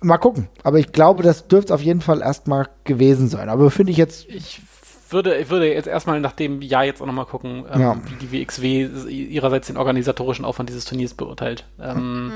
Mal 0.00 0.18
gucken. 0.18 0.48
Aber 0.64 0.78
ich 0.78 0.92
glaube, 0.92 1.22
das 1.22 1.46
dürfte 1.46 1.74
auf 1.74 1.82
jeden 1.82 2.00
Fall 2.00 2.22
erstmal 2.22 2.68
gewesen 2.84 3.28
sein. 3.28 3.48
Aber 3.48 3.70
finde 3.70 3.92
ich 3.92 3.98
jetzt 3.98 4.26
Ich 4.28 4.60
würde, 5.12 5.36
ich 5.36 5.50
würde 5.50 5.72
jetzt 5.72 5.86
erstmal 5.86 6.20
nach 6.20 6.32
dem 6.32 6.62
Jahr 6.62 6.84
jetzt 6.84 7.00
auch 7.02 7.06
nochmal 7.06 7.26
gucken, 7.26 7.64
ähm, 7.72 7.80
Ja. 7.80 7.96
wie 8.06 8.14
die 8.26 8.32
WXW 8.32 8.86
ihrerseits 9.10 9.66
den 9.68 9.76
organisatorischen 9.76 10.44
Aufwand 10.44 10.68
dieses 10.68 10.84
Turniers 10.84 11.14
beurteilt. 11.14 11.64
Ähm, 11.80 12.32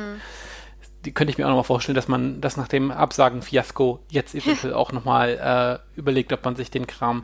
Die 1.04 1.12
könnte 1.12 1.30
ich 1.30 1.38
mir 1.38 1.44
auch 1.44 1.50
nochmal 1.50 1.62
vorstellen, 1.64 1.94
dass 1.94 2.08
man 2.08 2.40
das 2.40 2.56
nach 2.56 2.66
dem 2.66 2.90
Absagen-Fiasko 2.90 4.00
jetzt 4.10 4.34
eventuell 4.34 4.74
auch 4.74 4.90
nochmal 4.92 5.80
äh, 5.96 5.98
überlegt, 5.98 6.32
ob 6.32 6.44
man 6.44 6.56
sich 6.56 6.70
den 6.70 6.86
Kram 6.88 7.22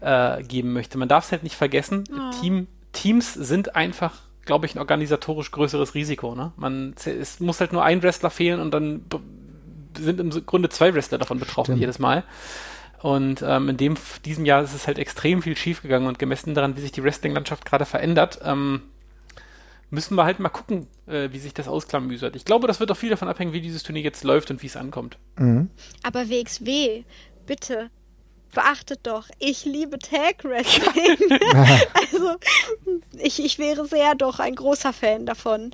äh, 0.00 0.42
geben 0.42 0.72
möchte. 0.72 0.96
Man 0.96 1.08
darf 1.08 1.26
es 1.26 1.32
halt 1.32 1.42
nicht 1.42 1.54
vergessen, 1.56 2.04
Team, 2.40 2.68
Teams 2.92 3.34
sind 3.34 3.76
einfach, 3.76 4.14
glaube 4.46 4.64
ich, 4.64 4.74
ein 4.74 4.78
organisatorisch 4.78 5.50
größeres 5.50 5.94
Risiko. 5.94 6.34
Ne? 6.34 6.52
Man, 6.56 6.94
es 7.04 7.38
muss 7.40 7.60
halt 7.60 7.74
nur 7.74 7.84
ein 7.84 8.02
Wrestler 8.02 8.30
fehlen 8.30 8.60
und 8.60 8.70
dann 8.72 9.02
sind 9.98 10.20
im 10.20 10.30
Grunde 10.46 10.68
zwei 10.70 10.94
Wrestler 10.94 11.18
davon 11.18 11.38
betroffen 11.38 11.72
Stimmt. 11.72 11.80
jedes 11.80 11.98
Mal. 11.98 12.22
Und 13.02 13.42
ähm, 13.42 13.68
in 13.68 13.76
dem, 13.76 13.96
diesem 14.24 14.44
Jahr 14.44 14.62
ist 14.62 14.74
es 14.74 14.86
halt 14.86 14.98
extrem 14.98 15.42
viel 15.42 15.56
schiefgegangen 15.56 16.08
und 16.08 16.18
gemessen 16.18 16.54
daran, 16.54 16.76
wie 16.76 16.80
sich 16.80 16.92
die 16.92 17.02
Wrestling-Landschaft 17.02 17.64
gerade 17.64 17.84
verändert, 17.84 18.40
ähm, 18.44 18.82
müssen 19.90 20.16
wir 20.16 20.24
halt 20.24 20.40
mal 20.40 20.48
gucken, 20.48 20.88
äh, 21.06 21.28
wie 21.32 21.38
sich 21.38 21.54
das 21.54 21.68
ausklamüsert. 21.68 22.36
Ich 22.36 22.44
glaube, 22.44 22.66
das 22.66 22.80
wird 22.80 22.90
auch 22.90 22.96
viel 22.96 23.10
davon 23.10 23.28
abhängen, 23.28 23.52
wie 23.52 23.60
dieses 23.60 23.82
Turnier 23.82 24.02
jetzt 24.02 24.24
läuft 24.24 24.50
und 24.50 24.62
wie 24.62 24.66
es 24.66 24.76
ankommt. 24.76 25.16
Aber 26.02 26.28
WXW, 26.28 27.04
bitte, 27.46 27.90
beachtet 28.52 29.00
doch, 29.04 29.28
ich 29.38 29.64
liebe 29.64 29.98
Tag 29.98 30.44
Wrestling. 30.44 31.38
also, 31.94 32.36
ich, 33.18 33.42
ich 33.44 33.58
wäre 33.58 33.86
sehr 33.86 34.14
doch 34.14 34.40
ein 34.40 34.54
großer 34.54 34.92
Fan 34.92 35.26
davon. 35.26 35.70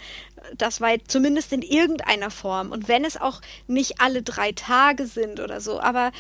Das 0.59 0.81
war 0.81 0.91
zumindest 1.09 1.53
in 1.53 1.63
irgendeiner 1.63 2.31
Form. 2.31 2.71
Und 2.71 2.89
wenn 2.89 3.05
es 3.05 3.19
auch 3.19 3.41
nicht 3.67 4.01
alle 4.01 4.23
drei 4.23 4.53
Tage 4.53 5.07
sind 5.07 5.41
oder 5.41 5.61
so, 5.61 5.81
aber 5.81 6.13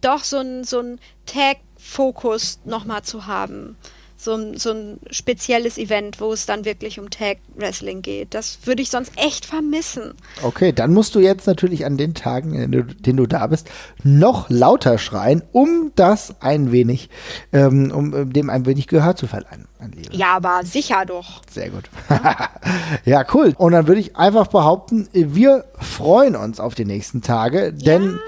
doch 0.00 0.24
so 0.24 0.38
ein, 0.38 0.64
so 0.64 0.80
ein 0.80 0.98
Tag-Fokus 1.26 2.60
nochmal 2.64 3.02
zu 3.02 3.26
haben. 3.26 3.76
So 4.18 4.34
ein, 4.34 4.56
so 4.56 4.70
ein 4.70 4.98
spezielles 5.10 5.76
Event, 5.76 6.22
wo 6.22 6.32
es 6.32 6.46
dann 6.46 6.64
wirklich 6.64 6.98
um 6.98 7.10
Tag-Wrestling 7.10 8.00
geht. 8.00 8.32
Das 8.32 8.60
würde 8.64 8.80
ich 8.80 8.88
sonst 8.88 9.12
echt 9.16 9.44
vermissen. 9.44 10.14
Okay, 10.42 10.72
dann 10.72 10.94
musst 10.94 11.14
du 11.14 11.20
jetzt 11.20 11.46
natürlich 11.46 11.84
an 11.84 11.98
den 11.98 12.14
Tagen, 12.14 12.54
in 12.54 12.70
denen 12.70 12.88
du, 12.88 12.94
denen 12.94 13.18
du 13.18 13.26
da 13.26 13.46
bist, 13.46 13.68
noch 14.04 14.48
lauter 14.48 14.96
schreien, 14.96 15.42
um 15.52 15.92
das 15.96 16.40
ein 16.40 16.72
wenig, 16.72 17.10
ähm, 17.52 17.92
um 17.94 18.14
äh, 18.14 18.24
dem 18.24 18.48
ein 18.48 18.64
wenig 18.64 18.86
Gehör 18.86 19.16
zu 19.16 19.26
verleihen. 19.26 19.68
Ja, 20.10 20.36
aber 20.36 20.62
sicher 20.64 21.04
doch. 21.04 21.42
Sehr 21.50 21.68
gut. 21.68 21.84
ja, 23.04 23.24
cool. 23.34 23.54
Und 23.58 23.72
dann 23.72 23.86
würde 23.86 24.00
ich 24.00 24.16
einfach 24.16 24.46
behaupten, 24.46 25.08
wir 25.12 25.66
freuen 25.78 26.36
uns 26.36 26.58
auf 26.58 26.74
die 26.74 26.86
nächsten 26.86 27.20
Tage, 27.20 27.74
denn 27.74 28.18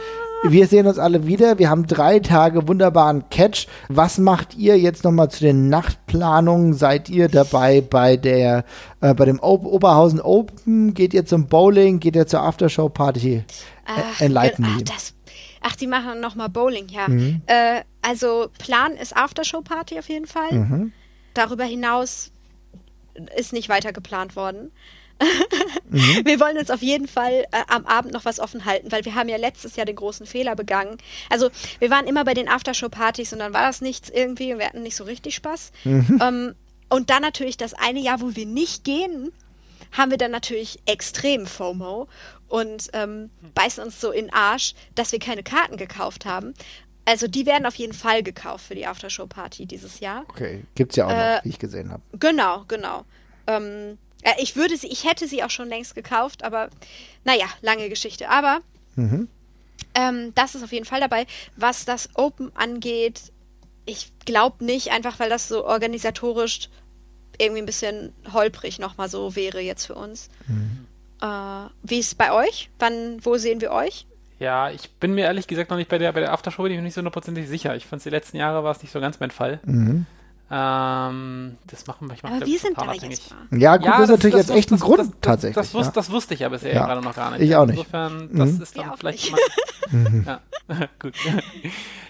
wir 0.44 0.66
sehen 0.66 0.86
uns 0.86 0.98
alle 0.98 1.26
wieder. 1.26 1.58
Wir 1.58 1.68
haben 1.70 1.86
drei 1.86 2.20
Tage 2.20 2.68
wunderbaren 2.68 3.28
Catch. 3.30 3.66
Was 3.88 4.18
macht 4.18 4.54
ihr 4.56 4.78
jetzt 4.78 5.04
nochmal 5.04 5.30
zu 5.30 5.40
den 5.40 5.68
Nachtplanungen? 5.68 6.74
Seid 6.74 7.08
ihr 7.08 7.28
dabei 7.28 7.80
bei 7.80 8.16
der, 8.16 8.64
äh, 9.00 9.14
bei 9.14 9.24
dem 9.24 9.40
o 9.40 9.54
Oberhausen 9.54 10.20
Open? 10.20 10.94
Geht 10.94 11.14
ihr 11.14 11.26
zum 11.26 11.46
Bowling? 11.46 11.98
Geht 12.00 12.16
ihr 12.16 12.26
zur 12.26 12.42
Aftershow-Party? 12.42 13.44
Ach, 13.84 14.20
Ä- 14.20 14.24
Enlighten 14.26 14.64
ach, 14.68 14.76
me. 14.76 14.84
das, 14.84 15.14
ach, 15.60 15.76
die 15.76 15.86
machen 15.86 16.20
nochmal 16.20 16.48
Bowling, 16.48 16.88
ja. 16.88 17.08
Mhm. 17.08 17.42
Äh, 17.46 17.82
also 18.02 18.48
Plan 18.58 18.92
ist 18.92 19.16
Aftershow-Party 19.16 19.98
auf 19.98 20.08
jeden 20.08 20.26
Fall. 20.26 20.52
Mhm. 20.52 20.92
Darüber 21.34 21.64
hinaus 21.64 22.30
ist 23.36 23.52
nicht 23.52 23.68
weiter 23.68 23.92
geplant 23.92 24.36
worden. 24.36 24.70
Mhm. 25.20 26.20
Wir 26.24 26.40
wollen 26.40 26.58
uns 26.58 26.70
auf 26.70 26.82
jeden 26.82 27.08
Fall 27.08 27.46
äh, 27.50 27.62
am 27.68 27.86
Abend 27.86 28.12
noch 28.12 28.24
was 28.24 28.40
offen 28.40 28.64
halten, 28.64 28.92
weil 28.92 29.04
wir 29.04 29.14
haben 29.14 29.28
ja 29.28 29.36
letztes 29.36 29.76
Jahr 29.76 29.86
den 29.86 29.96
großen 29.96 30.26
Fehler 30.26 30.54
begangen. 30.54 30.98
Also 31.30 31.50
wir 31.78 31.90
waren 31.90 32.06
immer 32.06 32.24
bei 32.24 32.34
den 32.34 32.48
Aftershow-Partys 32.48 33.32
und 33.32 33.38
dann 33.38 33.52
war 33.54 33.66
das 33.66 33.80
nichts 33.80 34.10
irgendwie 34.10 34.52
und 34.52 34.58
wir 34.58 34.66
hatten 34.66 34.82
nicht 34.82 34.96
so 34.96 35.04
richtig 35.04 35.34
Spaß. 35.34 35.72
Mhm. 35.84 36.18
Ähm, 36.22 36.54
und 36.90 37.10
dann 37.10 37.22
natürlich 37.22 37.56
das 37.56 37.74
eine 37.74 38.00
Jahr, 38.00 38.20
wo 38.20 38.34
wir 38.36 38.46
nicht 38.46 38.84
gehen, 38.84 39.32
haben 39.92 40.10
wir 40.10 40.18
dann 40.18 40.30
natürlich 40.30 40.78
extrem 40.86 41.46
FOMO 41.46 42.08
und 42.48 42.88
ähm, 42.92 43.30
beißen 43.54 43.82
uns 43.82 44.00
so 44.00 44.10
in 44.10 44.26
den 44.26 44.34
Arsch, 44.34 44.74
dass 44.94 45.12
wir 45.12 45.18
keine 45.18 45.42
Karten 45.42 45.76
gekauft 45.76 46.26
haben. 46.26 46.54
Also 47.06 47.26
die 47.26 47.46
werden 47.46 47.64
auf 47.66 47.76
jeden 47.76 47.94
Fall 47.94 48.22
gekauft 48.22 48.66
für 48.66 48.74
die 48.74 48.86
Aftershow-Party 48.86 49.64
dieses 49.66 50.00
Jahr. 50.00 50.24
Okay, 50.28 50.64
gibt's 50.74 50.96
ja 50.96 51.06
auch 51.06 51.10
Äh, 51.10 51.36
noch, 51.36 51.44
wie 51.44 51.48
ich 51.48 51.58
gesehen 51.58 51.90
habe. 51.90 52.02
Genau, 52.18 52.64
genau. 52.68 53.04
Ähm, 53.46 53.64
äh, 53.92 53.96
ich 54.40 54.56
würde 54.56 54.76
sie, 54.76 54.88
ich 54.88 55.04
hätte 55.04 55.26
sie 55.28 55.42
auch 55.42 55.50
schon 55.50 55.68
längst 55.68 55.94
gekauft, 55.94 56.44
aber 56.44 56.68
naja, 57.24 57.46
lange 57.62 57.88
Geschichte. 57.88 58.28
Aber 58.28 58.60
Mhm. 58.96 59.28
ähm, 59.94 60.32
das 60.34 60.54
ist 60.54 60.62
auf 60.64 60.72
jeden 60.72 60.84
Fall 60.84 61.00
dabei. 61.00 61.26
Was 61.56 61.84
das 61.84 62.08
Open 62.14 62.50
angeht, 62.56 63.32
ich 63.86 64.12
glaube 64.26 64.64
nicht, 64.64 64.90
einfach 64.90 65.18
weil 65.20 65.30
das 65.30 65.48
so 65.48 65.64
organisatorisch 65.64 66.68
irgendwie 67.38 67.62
ein 67.62 67.66
bisschen 67.66 68.12
holprig 68.32 68.78
nochmal 68.80 69.08
so 69.08 69.36
wäre 69.36 69.60
jetzt 69.60 69.86
für 69.86 69.94
uns. 69.94 70.28
Äh, 71.22 71.26
wie 71.82 71.98
ist 71.98 72.08
es 72.08 72.14
bei 72.14 72.32
euch? 72.32 72.70
Wann, 72.80 73.24
wo 73.24 73.36
sehen 73.38 73.60
wir 73.60 73.70
euch? 73.70 74.06
Ja, 74.40 74.70
ich 74.70 74.90
bin 74.94 75.14
mir 75.14 75.24
ehrlich 75.24 75.46
gesagt 75.46 75.70
noch 75.70 75.76
nicht 75.76 75.88
bei 75.88 75.98
der, 75.98 76.12
bei 76.12 76.20
der 76.20 76.32
Aftershow 76.32 76.62
bin 76.64 76.72
ich 76.72 76.78
mir 76.78 76.82
nicht 76.82 76.94
so 76.94 76.98
hundertprozentig 76.98 77.48
sicher. 77.48 77.74
Ich 77.76 77.86
fand 77.86 78.04
die 78.04 78.10
letzten 78.10 78.36
Jahre 78.36 78.62
war 78.64 78.72
es 78.72 78.82
nicht 78.82 78.92
so 78.92 79.00
ganz 79.00 79.18
mein 79.20 79.30
Fall. 79.30 79.58
Mhm. 79.64 80.06
Ähm, 80.50 81.58
das 81.66 81.86
machen 81.86 82.08
wir, 82.08 82.14
ich 82.14 82.24
Aber 82.24 82.44
wir 82.46 82.58
sind 82.58 82.78
da 82.78 82.92
jetzt 82.92 83.30
mal. 83.50 83.58
Ja, 83.58 83.76
gut, 83.76 83.86
das 83.88 84.00
ist 84.00 84.08
natürlich 84.08 84.36
jetzt 84.36 84.50
das- 84.50 84.56
echt 84.56 84.70
ein 84.70 84.74
das- 84.76 84.80
Grund 84.80 84.98
das, 84.98 85.10
tatsächlich. 85.20 85.54
Das, 85.56 85.74
wus- 85.74 85.84
ja. 85.84 85.90
das 85.90 86.10
wusste 86.10 86.34
ich 86.34 86.40
ja 86.40 86.48
bisher 86.48 86.74
Ja. 86.74 86.86
gerade 86.86 87.02
noch 87.02 87.14
gar 87.14 87.32
nicht. 87.32 87.42
Ich 87.42 87.54
auch 87.54 87.66
nicht. 87.66 87.76
Insofern, 87.78 88.30
das 88.32 88.52
Mhm. 88.52 88.62
ist 88.62 88.78
dann 88.78 88.92
vielleicht 88.96 89.30
mal. 89.30 89.40
ja, 90.26 90.40
gut. 90.98 91.14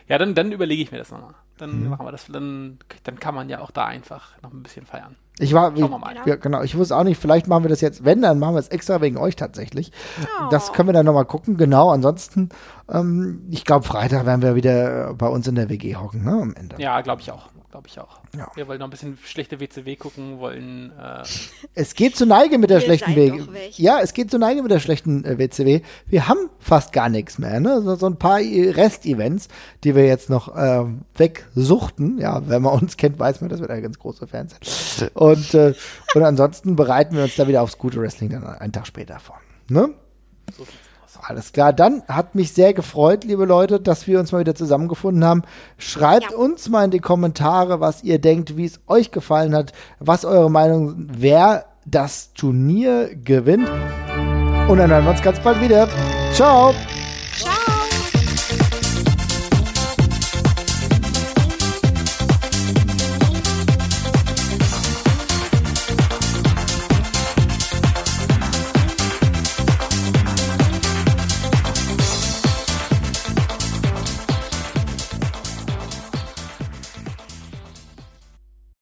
Ja, 0.09 0.19
dann, 0.19 0.35
dann 0.35 0.53
überlege 0.53 0.83
ich 0.83 0.93
mir 0.93 0.99
das 0.99 1.11
nochmal. 1.11 1.35
Dann 1.59 1.83
Mhm. 1.83 1.89
machen 1.91 2.07
wir 2.07 2.13
das, 2.13 2.27
dann, 2.29 2.79
dann 3.03 3.19
kann 3.19 3.35
man 3.35 3.49
ja 3.49 3.61
auch 3.61 3.73
da 3.73 3.87
einfach 3.87 4.31
noch 4.43 4.53
ein 4.53 4.63
bisschen 4.63 4.87
feiern. 4.87 5.17
Ich 5.41 5.53
war, 5.53 5.71
mal. 5.71 6.17
Ja, 6.27 6.35
genau, 6.37 6.63
ich 6.63 6.77
wusste 6.77 6.97
auch 6.97 7.05
nicht, 7.05 7.21
vielleicht 7.21 7.47
machen 7.47 7.63
wir 7.65 7.69
das 7.69 7.81
jetzt, 7.81 8.05
wenn, 8.05 8.23
dann 8.23 8.39
machen 8.41 8.55
wir 8.55 8.61
es 8.61 8.69
extra 8.69 9.01
wegen 9.01 9.17
euch 9.19 9.37
tatsächlich. 9.37 9.93
Das 10.51 10.73
können 10.73 10.89
wir 10.89 10.93
dann 10.93 11.07
nochmal 11.07 11.27
gucken, 11.27 11.57
genau. 11.57 11.91
Ansonsten, 11.91 12.49
ähm, 12.91 13.43
ich 13.51 13.65
glaube, 13.65 13.85
Freitag 13.87 14.27
werden 14.27 14.43
wir 14.43 14.55
wieder 14.57 15.15
bei 15.15 15.27
uns 15.29 15.47
in 15.47 15.55
der 15.55 15.69
WG 15.69 15.95
hocken, 15.97 16.25
ne, 16.25 16.33
am 16.43 16.55
Ende. 16.55 16.77
Ja, 16.79 17.01
glaube 17.03 17.23
ich 17.23 17.31
auch. 17.31 17.49
Glaube 17.79 17.89
ich 17.91 18.01
auch. 18.01 18.19
Ja. 18.37 18.51
Wir 18.57 18.67
wollen 18.67 18.81
noch 18.81 18.89
ein 18.89 18.91
bisschen 18.91 19.19
schlechte 19.23 19.61
WCW 19.61 19.95
gucken, 19.95 20.41
wollen. 20.41 20.91
Äh, 20.99 21.23
Es 21.77 21.95
geht 21.95 22.17
zu 22.17 22.27
Neige 22.27 22.59
mit 22.59 22.71
der 22.71 22.81
schlechten 22.81 23.15
welche. 23.15 23.81
Ja, 23.81 24.01
es 24.01 24.15
geht 24.15 24.33
zu 24.33 24.39
Neige 24.41 24.63
mit 24.63 24.73
der 24.73 24.81
schlechten 24.81 25.25
äh, 25.25 25.39
WCW. 25.39 25.83
Wir 26.09 26.27
haben 26.27 26.51
fast 26.59 26.93
gar 26.93 27.09
nichts 27.09 27.39
mehr, 27.39 27.61
ne? 27.61 27.81
So, 27.83 27.95
so 27.95 28.07
ein 28.07 28.17
paar 28.17 28.41
äh, 28.41 28.71
Rest-Events, 28.71 29.47
die 29.85 29.95
wir 29.95 30.07
jetzt 30.09 30.29
noch 30.29 30.57
ähm, 30.57 31.03
wegsuchten. 31.15 32.19
Ja, 32.19 32.49
wenn 32.49 32.63
man 32.63 32.81
uns 32.81 32.97
kennt, 32.97 33.17
weiß 33.17 33.43
man, 33.43 33.49
dass 33.49 33.61
wir 33.61 33.69
da 33.69 33.79
ganz 33.79 33.97
große 33.97 34.27
Fans 34.27 34.57
sind. 34.97 35.13
Und, 35.15 35.55
äh, 35.55 35.73
und 36.17 36.23
ansonsten 36.25 36.75
bereiten 36.75 37.15
wir 37.15 37.23
uns 37.23 37.37
da 37.37 37.47
wieder 37.47 37.63
aufs 37.63 37.79
gute 37.79 38.01
Wrestling 38.01 38.31
dann 38.31 38.45
einen 38.45 38.73
Tag 38.73 38.89
später 38.89 39.21
vor. 39.21 39.41
Ne? 39.69 39.91
so 40.57 40.65
sieht's. 40.65 40.88
Alles 41.23 41.53
klar, 41.53 41.73
dann 41.73 42.03
hat 42.09 42.35
mich 42.35 42.53
sehr 42.53 42.73
gefreut, 42.73 43.25
liebe 43.25 43.45
Leute, 43.45 43.81
dass 43.81 44.07
wir 44.07 44.19
uns 44.21 44.33
mal 44.33 44.39
wieder 44.41 44.55
zusammengefunden 44.55 45.25
haben. 45.25 45.43
Schreibt 45.77 46.31
Ja. 46.33 46.37
uns 46.37 46.69
mal 46.69 46.85
in 46.85 46.91
die 46.91 47.01
Kommentare, 47.01 47.81
was 47.81 48.03
ihr 48.05 48.19
denkt, 48.21 48.57
wie 48.57 48.65
es 48.65 48.81
euch 48.87 49.11
gefallen 49.11 49.55
hat, 49.55 49.73
was 49.99 50.25
eure 50.25 50.51
Meinung, 50.51 50.95
wer 51.11 51.67
das 51.85 52.33
Turnier 52.35 53.15
gewinnt. 53.15 53.69
Und 54.69 54.79
dann 54.79 54.91
hören 54.91 55.05
wir 55.05 55.11
uns 55.11 55.23
ganz 55.23 55.41
bald 55.41 55.61
wieder. 55.61 55.89
Ciao! 56.33 56.75